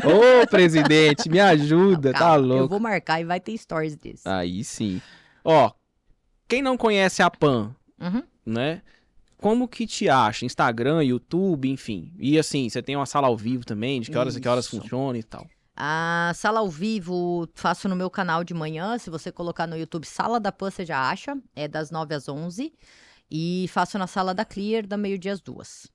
Ô, 0.06 0.46
presidente, 0.46 1.28
me 1.28 1.40
ajuda, 1.40 2.08
Não, 2.10 2.12
tá 2.12 2.18
calma, 2.20 2.36
louco. 2.46 2.62
Eu 2.64 2.68
vou 2.68 2.80
marcar 2.80 3.20
e 3.20 3.24
vai 3.24 3.40
ter 3.40 3.56
stories 3.58 3.96
disso. 3.96 4.22
Aí 4.28 4.62
sim. 4.62 5.02
Ó, 5.44 5.72
quem 6.48 6.62
não 6.62 6.76
conhece 6.76 7.22
a 7.24 7.30
PAN, 7.30 7.74
Uhum. 8.00 8.22
né? 8.46 8.82
Como 9.42 9.66
que 9.68 9.86
te 9.86 10.08
acha? 10.08 10.46
Instagram, 10.46 11.02
YouTube, 11.02 11.68
enfim. 11.68 12.14
E 12.18 12.38
assim, 12.38 12.68
você 12.68 12.80
tem 12.82 12.96
uma 12.96 13.06
sala 13.06 13.26
ao 13.26 13.36
vivo 13.36 13.64
também, 13.64 14.00
de 14.00 14.10
que 14.10 14.16
horas 14.16 14.36
a 14.36 14.40
que 14.40 14.48
horas 14.48 14.66
Isso. 14.66 14.80
funciona 14.80 15.18
e 15.18 15.22
tal. 15.22 15.46
A 15.76 16.32
sala 16.34 16.60
ao 16.60 16.68
vivo 16.68 17.48
faço 17.54 17.88
no 17.88 17.96
meu 17.96 18.08
canal 18.08 18.44
de 18.44 18.54
manhã. 18.54 18.96
Se 18.98 19.10
você 19.10 19.32
colocar 19.32 19.66
no 19.66 19.76
YouTube 19.76 20.06
Sala 20.06 20.38
da 20.38 20.52
Pan, 20.52 20.70
você 20.70 20.84
já 20.84 21.10
acha. 21.10 21.36
É 21.56 21.66
das 21.66 21.90
9 21.90 22.14
às 22.14 22.28
11. 22.28 22.72
E 23.30 23.66
faço 23.68 23.98
na 23.98 24.06
sala 24.06 24.32
da 24.34 24.44
Clear, 24.44 24.86
da 24.86 24.96
meio-dia 24.96 25.32
às 25.32 25.40
duas. 25.40 25.90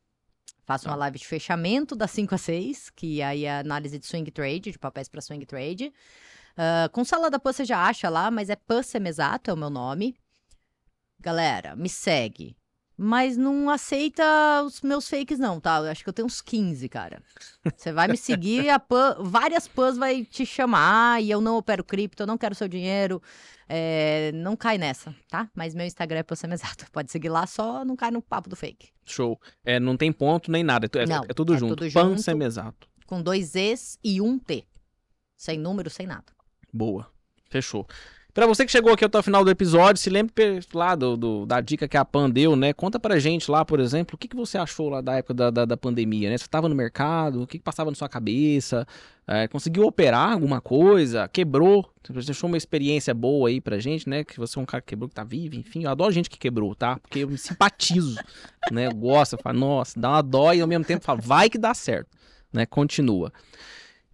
Faço 0.66 0.86
Tá. 0.86 0.90
uma 0.92 0.98
live 0.98 1.18
de 1.20 1.26
fechamento 1.26 1.96
das 1.96 2.12
5 2.12 2.36
às 2.36 2.42
6, 2.42 2.90
que 2.90 3.22
aí 3.22 3.46
é 3.46 3.60
análise 3.60 3.98
de 3.98 4.06
swing 4.06 4.30
trade, 4.32 4.72
de 4.72 4.80
papéis 4.80 5.08
para 5.08 5.22
swing 5.22 5.46
trade. 5.46 5.94
Ah, 6.58 6.90
com 6.92 7.06
sala 7.06 7.30
da 7.30 7.40
Pan 7.40 7.54
você 7.54 7.64
já 7.64 7.86
acha 7.86 8.10
lá, 8.10 8.32
mas 8.32 8.50
é 8.50 8.56
Pan 8.56 8.82
Semesato, 8.82 9.52
é 9.52 9.54
o 9.54 9.58
meu 9.58 9.70
nome. 9.70 10.16
Galera, 11.20 11.76
me 11.76 11.88
segue. 11.88 12.58
Mas 13.00 13.38
não 13.38 13.70
aceita 13.70 14.24
os 14.66 14.82
meus 14.82 15.08
fakes, 15.08 15.38
não, 15.38 15.60
tá? 15.60 15.78
Eu 15.78 15.92
acho 15.92 16.04
que 16.04 16.10
eu 16.10 16.14
tenho 16.14 16.26
uns 16.26 16.42
15, 16.42 16.90
cara. 16.90 17.22
Você 17.76 17.92
vai 17.94 18.08
me 18.08 18.18
seguir, 18.18 18.70
a 18.72 18.80
Pan, 18.80 19.18
várias 19.20 19.68
Pans 19.68 19.98
vai 19.98 20.26
te 20.26 20.48
chamar 20.48 21.22
e 21.22 21.30
eu 21.30 21.40
não 21.40 21.58
opero 21.58 21.84
cripto, 21.84 22.24
eu 22.24 22.28
não 22.28 22.40
quero 22.40 22.56
seu 22.56 22.68
dinheiro. 22.68 23.22
É, 23.70 24.32
não 24.34 24.56
cai 24.56 24.80
nessa, 24.80 25.14
tá? 25.30 25.48
Mas 25.54 25.76
meu 25.76 25.86
Instagram 25.86 26.20
é 26.20 26.24
Pan 26.24 26.36
Semesato. 26.36 26.86
Pode 26.92 27.12
seguir 27.12 27.30
lá, 27.30 27.46
só 27.46 27.86
não 27.86 27.96
cai 27.96 28.10
no 28.10 28.22
papo 28.22 28.50
do 28.50 28.56
fake. 28.56 28.90
Show. 29.06 29.40
É, 29.64 29.80
não 29.80 29.96
tem 29.96 30.12
ponto 30.12 30.50
nem 30.52 30.64
nada, 30.64 30.88
é, 30.92 31.00
é- 31.00 31.06
Não, 31.06 31.24
é 31.30 31.34
tudo 31.34 31.54
é 31.54 31.58
junto. 31.58 31.76
tudo 31.76 31.92
PAN 31.94 32.10
junto. 32.10 32.22
semi-exato. 32.24 32.88
Com 33.06 33.22
dois 33.22 33.54
E's 33.56 34.00
e 34.04 34.20
um 34.20 34.40
T. 34.40 34.66
Sem 35.36 35.60
número, 35.60 35.90
sem 35.90 36.08
nada. 36.08 36.26
Boa. 36.74 37.08
Fechou. 37.50 37.88
Pra 38.38 38.46
você 38.46 38.68
que 38.68 38.72
chegou 38.72 38.94
aqui 38.94 39.04
até 39.04 39.18
o 39.18 39.24
final 39.24 39.44
do 39.44 39.50
episódio, 39.50 40.00
se 40.00 40.12
lembre 40.12 40.60
lá 40.72 40.94
do, 40.94 41.18
do- 41.18 41.46
da 41.48 41.60
dica 41.60 41.88
que 41.88 41.98
a 41.98 42.06
Pan 42.06 42.30
deu, 42.30 42.56
né? 42.56 42.72
Conta 42.72 43.00
pra 43.00 43.18
gente 43.18 43.50
lá, 43.50 43.66
por 43.66 43.80
exemplo, 43.80 44.14
o 44.14 44.18
que, 44.18 44.28
que 44.28 44.36
você 44.36 44.60
achou 44.60 44.90
lá 44.90 45.02
da 45.02 45.16
época 45.16 45.34
da, 45.34 45.50
da, 45.50 45.66
da 45.66 45.76
pandemia, 45.76 46.30
né? 46.30 46.38
Você 46.38 46.48
tava 46.48 46.70
no 46.70 46.76
mercado, 46.76 47.42
o 47.42 47.48
que, 47.48 47.58
que 47.58 47.64
passava 47.64 47.90
na 47.90 47.96
sua 47.96 48.08
cabeça? 48.08 48.86
É, 49.26 49.48
conseguiu 49.48 49.88
operar 49.88 50.34
alguma 50.34 50.62
coisa? 50.62 51.28
Quebrou? 51.28 51.92
Deixou 52.08 52.48
uma 52.48 52.58
experiência 52.58 53.12
boa 53.12 53.50
aí 53.50 53.60
pra 53.60 53.80
gente, 53.80 54.08
né? 54.08 54.24
Que 54.24 54.38
você 54.38 54.60
é 54.60 54.62
um 54.62 54.68
cara 54.68 54.82
que 54.84 54.90
quebrou, 54.90 55.10
que 55.10 55.16
tá 55.16 55.24
vivo, 55.24 55.56
enfim. 55.56 55.86
Eu 55.86 55.90
adoro 55.90 56.12
gente 56.12 56.30
que 56.30 56.38
quebrou, 56.38 56.76
tá? 56.76 56.98
Porque 57.00 57.18
eu 57.18 57.28
me 57.30 57.40
simpatizo, 57.40 58.20
né? 58.72 58.86
Eu 58.86 58.94
gosto, 58.94 59.34
eu 59.34 59.40
falo, 59.42 59.58
nossa, 59.58 60.00
dá 60.00 60.12
uma 60.12 60.22
dó 60.22 60.54
e 60.54 60.62
ao 60.62 60.68
mesmo 60.68 60.86
tempo 60.86 61.04
falo, 61.04 61.22
vai 61.24 61.50
que 61.50 61.58
dá 61.58 61.74
certo, 61.74 62.16
né? 62.54 62.68
Continua. 62.68 63.34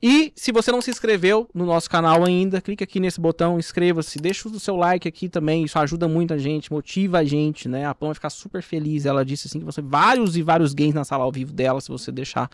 E 0.05 0.33
se 0.35 0.51
você 0.51 0.69
não 0.69 0.81
se 0.81 0.91
inscreveu 0.91 1.49
no 1.53 1.65
nosso 1.65 1.89
canal 1.89 2.25
ainda, 2.25 2.59
clica 2.59 2.83
aqui 2.83 2.99
nesse 2.99 3.21
botão, 3.21 3.57
inscreva-se, 3.57 4.19
deixa 4.19 4.49
o 4.49 4.59
seu 4.59 4.75
like 4.75 5.07
aqui 5.07 5.29
também, 5.29 5.63
isso 5.63 5.79
ajuda 5.79 6.09
muito 6.09 6.33
a 6.33 6.37
gente, 6.37 6.73
motiva 6.73 7.19
a 7.19 7.23
gente, 7.23 7.69
né? 7.69 7.85
A 7.85 7.95
Pam 7.95 8.07
vai 8.07 8.15
ficar 8.15 8.29
super 8.29 8.61
feliz. 8.61 9.05
Ela 9.05 9.23
disse 9.23 9.47
assim 9.47 9.59
que 9.59 9.65
você 9.65 9.81
vários 9.81 10.35
e 10.35 10.41
vários 10.41 10.73
games 10.73 10.93
na 10.93 11.05
sala 11.05 11.23
ao 11.23 11.31
vivo 11.31 11.53
dela, 11.53 11.79
se 11.79 11.87
você 11.87 12.11
deixar 12.11 12.49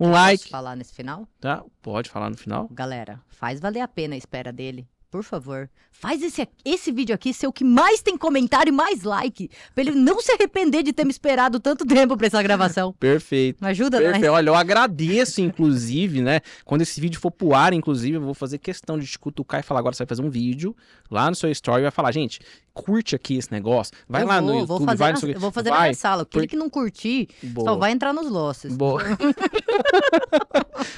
um 0.00 0.10
like, 0.10 0.42
Posso 0.42 0.50
falar 0.50 0.74
nesse 0.74 0.92
final? 0.92 1.28
tá? 1.40 1.62
Pode 1.80 2.10
falar 2.10 2.30
no 2.30 2.36
final. 2.36 2.68
Galera, 2.72 3.20
faz 3.28 3.60
valer 3.60 3.80
a 3.80 3.86
pena 3.86 4.14
a 4.14 4.18
espera 4.18 4.52
dele. 4.52 4.84
Por 5.10 5.24
favor, 5.24 5.70
faz 5.90 6.22
esse, 6.22 6.46
esse 6.62 6.92
vídeo 6.92 7.14
aqui 7.14 7.32
ser 7.32 7.46
o 7.46 7.52
que 7.52 7.64
mais 7.64 8.02
tem 8.02 8.14
comentário 8.18 8.68
e 8.68 8.72
mais 8.72 9.04
like. 9.04 9.48
Pra 9.74 9.82
ele 9.82 9.92
não 9.92 10.20
se 10.20 10.30
arrepender 10.32 10.82
de 10.82 10.92
ter 10.92 11.02
me 11.02 11.10
esperado 11.10 11.58
tanto 11.58 11.86
tempo 11.86 12.14
pra 12.14 12.26
essa 12.26 12.42
gravação. 12.42 12.92
Perfeito. 12.92 13.64
Me 13.64 13.70
ajuda, 13.70 13.98
né? 13.98 14.10
Perfeito. 14.12 14.32
Olha, 14.32 14.50
eu 14.50 14.54
agradeço, 14.54 15.40
inclusive, 15.40 16.20
né? 16.20 16.40
Quando 16.62 16.82
esse 16.82 17.00
vídeo 17.00 17.18
for 17.18 17.30
pro 17.30 17.54
ar, 17.54 17.72
inclusive, 17.72 18.18
eu 18.18 18.20
vou 18.20 18.34
fazer 18.34 18.58
questão 18.58 18.98
de 18.98 19.06
te 19.06 19.18
cutucar 19.18 19.60
e 19.60 19.62
falar 19.62 19.80
agora 19.80 19.94
você 19.94 20.04
vai 20.04 20.08
fazer 20.08 20.22
um 20.22 20.28
vídeo 20.28 20.76
lá 21.10 21.30
no 21.30 21.34
seu 21.34 21.50
story 21.52 21.80
e 21.80 21.82
vai 21.84 21.90
falar, 21.90 22.12
gente, 22.12 22.40
curte 22.74 23.16
aqui 23.16 23.38
esse 23.38 23.50
negócio. 23.50 23.94
Vai 24.06 24.24
eu 24.24 24.26
lá 24.26 24.42
vou, 24.42 24.50
no 24.50 24.54
YouTube, 24.60 24.68
vou 24.68 24.80
fazer 24.86 24.98
vai 24.98 25.08
na, 25.08 25.14
no 25.14 25.20
seu... 25.20 25.30
Eu 25.30 25.40
vou 25.40 25.50
fazer 25.50 25.70
na 25.70 25.76
vai. 25.76 25.88
minha 25.88 25.94
sala. 25.96 26.22
Aquele 26.24 26.46
que 26.46 26.56
não 26.56 26.68
curtir, 26.68 27.28
Boa. 27.42 27.70
só 27.70 27.76
vai 27.78 27.92
entrar 27.92 28.12
nos 28.12 28.28
losses. 28.30 28.76
Boa. 28.76 29.02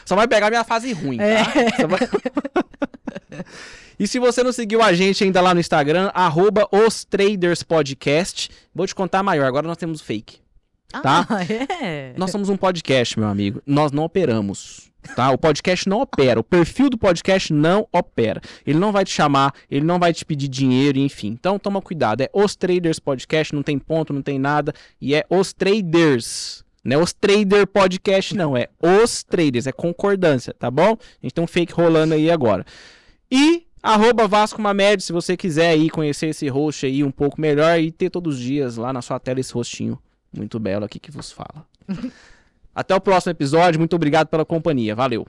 Só 0.04 0.16
vai 0.16 0.26
pegar 0.26 0.50
minha 0.50 0.64
fase 0.64 0.92
ruim, 0.92 1.16
tá? 1.18 1.24
É. 1.24 1.44
Só 1.80 1.86
vai- 1.86 2.00
e 3.98 4.06
se 4.06 4.18
você 4.18 4.42
não 4.42 4.52
seguiu 4.52 4.82
a 4.82 4.92
gente 4.92 5.24
ainda 5.24 5.40
lá 5.40 5.54
no 5.54 5.60
Instagram, 5.60 6.10
arroba 6.14 6.68
os 6.70 7.04
Traders 7.04 7.62
Podcast, 7.62 8.50
vou 8.74 8.86
te 8.86 8.94
contar 8.94 9.22
maior, 9.22 9.46
agora 9.46 9.66
nós 9.66 9.76
temos 9.76 10.00
fake. 10.00 10.38
Tá? 10.90 11.26
Ah, 11.28 11.44
é. 11.82 12.12
Nós 12.16 12.30
somos 12.30 12.48
um 12.48 12.56
podcast, 12.56 13.18
meu 13.18 13.28
amigo. 13.28 13.62
Nós 13.64 13.92
não 13.92 14.02
operamos. 14.02 14.90
Tá? 15.14 15.30
O 15.30 15.38
podcast 15.38 15.88
não 15.88 16.00
opera. 16.00 16.40
O 16.40 16.44
perfil 16.44 16.90
do 16.90 16.98
podcast 16.98 17.52
não 17.52 17.86
opera. 17.92 18.40
Ele 18.66 18.78
não 18.78 18.92
vai 18.92 19.04
te 19.04 19.12
chamar, 19.12 19.54
ele 19.70 19.84
não 19.84 19.98
vai 19.98 20.12
te 20.12 20.24
pedir 20.24 20.48
dinheiro, 20.48 20.98
enfim. 20.98 21.28
Então 21.28 21.58
toma 21.58 21.80
cuidado. 21.80 22.20
É 22.22 22.30
Os 22.32 22.54
Traders 22.56 22.98
Podcast, 22.98 23.54
não 23.54 23.62
tem 23.62 23.78
ponto, 23.78 24.12
não 24.12 24.22
tem 24.22 24.38
nada. 24.38 24.74
E 25.00 25.14
é 25.14 25.24
Os 25.30 25.52
Traders. 25.52 26.64
Não 26.84 26.98
é 26.98 27.02
Os 27.02 27.12
Trader 27.12 27.66
Podcast, 27.66 28.34
não. 28.34 28.56
É 28.56 28.68
Os 28.80 29.22
Traders. 29.22 29.66
É 29.66 29.72
concordância, 29.72 30.54
tá 30.58 30.70
bom? 30.70 30.92
A 30.92 31.22
gente 31.22 31.34
tem 31.34 31.44
um 31.44 31.46
fake 31.46 31.72
rolando 31.72 32.14
aí 32.14 32.30
agora. 32.30 32.64
E 33.30 33.66
arroba 33.82 34.26
Vasco 34.26 34.60
Mamed, 34.60 35.02
se 35.02 35.12
você 35.12 35.36
quiser 35.36 35.70
aí 35.70 35.88
conhecer 35.88 36.28
esse 36.28 36.48
host 36.48 36.86
aí 36.86 37.04
um 37.04 37.10
pouco 37.10 37.40
melhor 37.40 37.78
e 37.78 37.90
ter 37.90 38.10
todos 38.10 38.36
os 38.36 38.40
dias 38.40 38.76
lá 38.76 38.92
na 38.92 39.00
sua 39.00 39.18
tela 39.18 39.40
esse 39.40 39.52
rostinho 39.52 39.98
muito 40.32 40.58
belo 40.58 40.84
aqui 40.84 40.98
que 40.98 41.10
vos 41.10 41.32
fala. 41.32 41.66
Até 42.74 42.94
o 42.94 43.00
próximo 43.00 43.32
episódio. 43.32 43.80
Muito 43.80 43.96
obrigado 43.96 44.28
pela 44.28 44.44
companhia. 44.44 44.94
Valeu. 44.94 45.26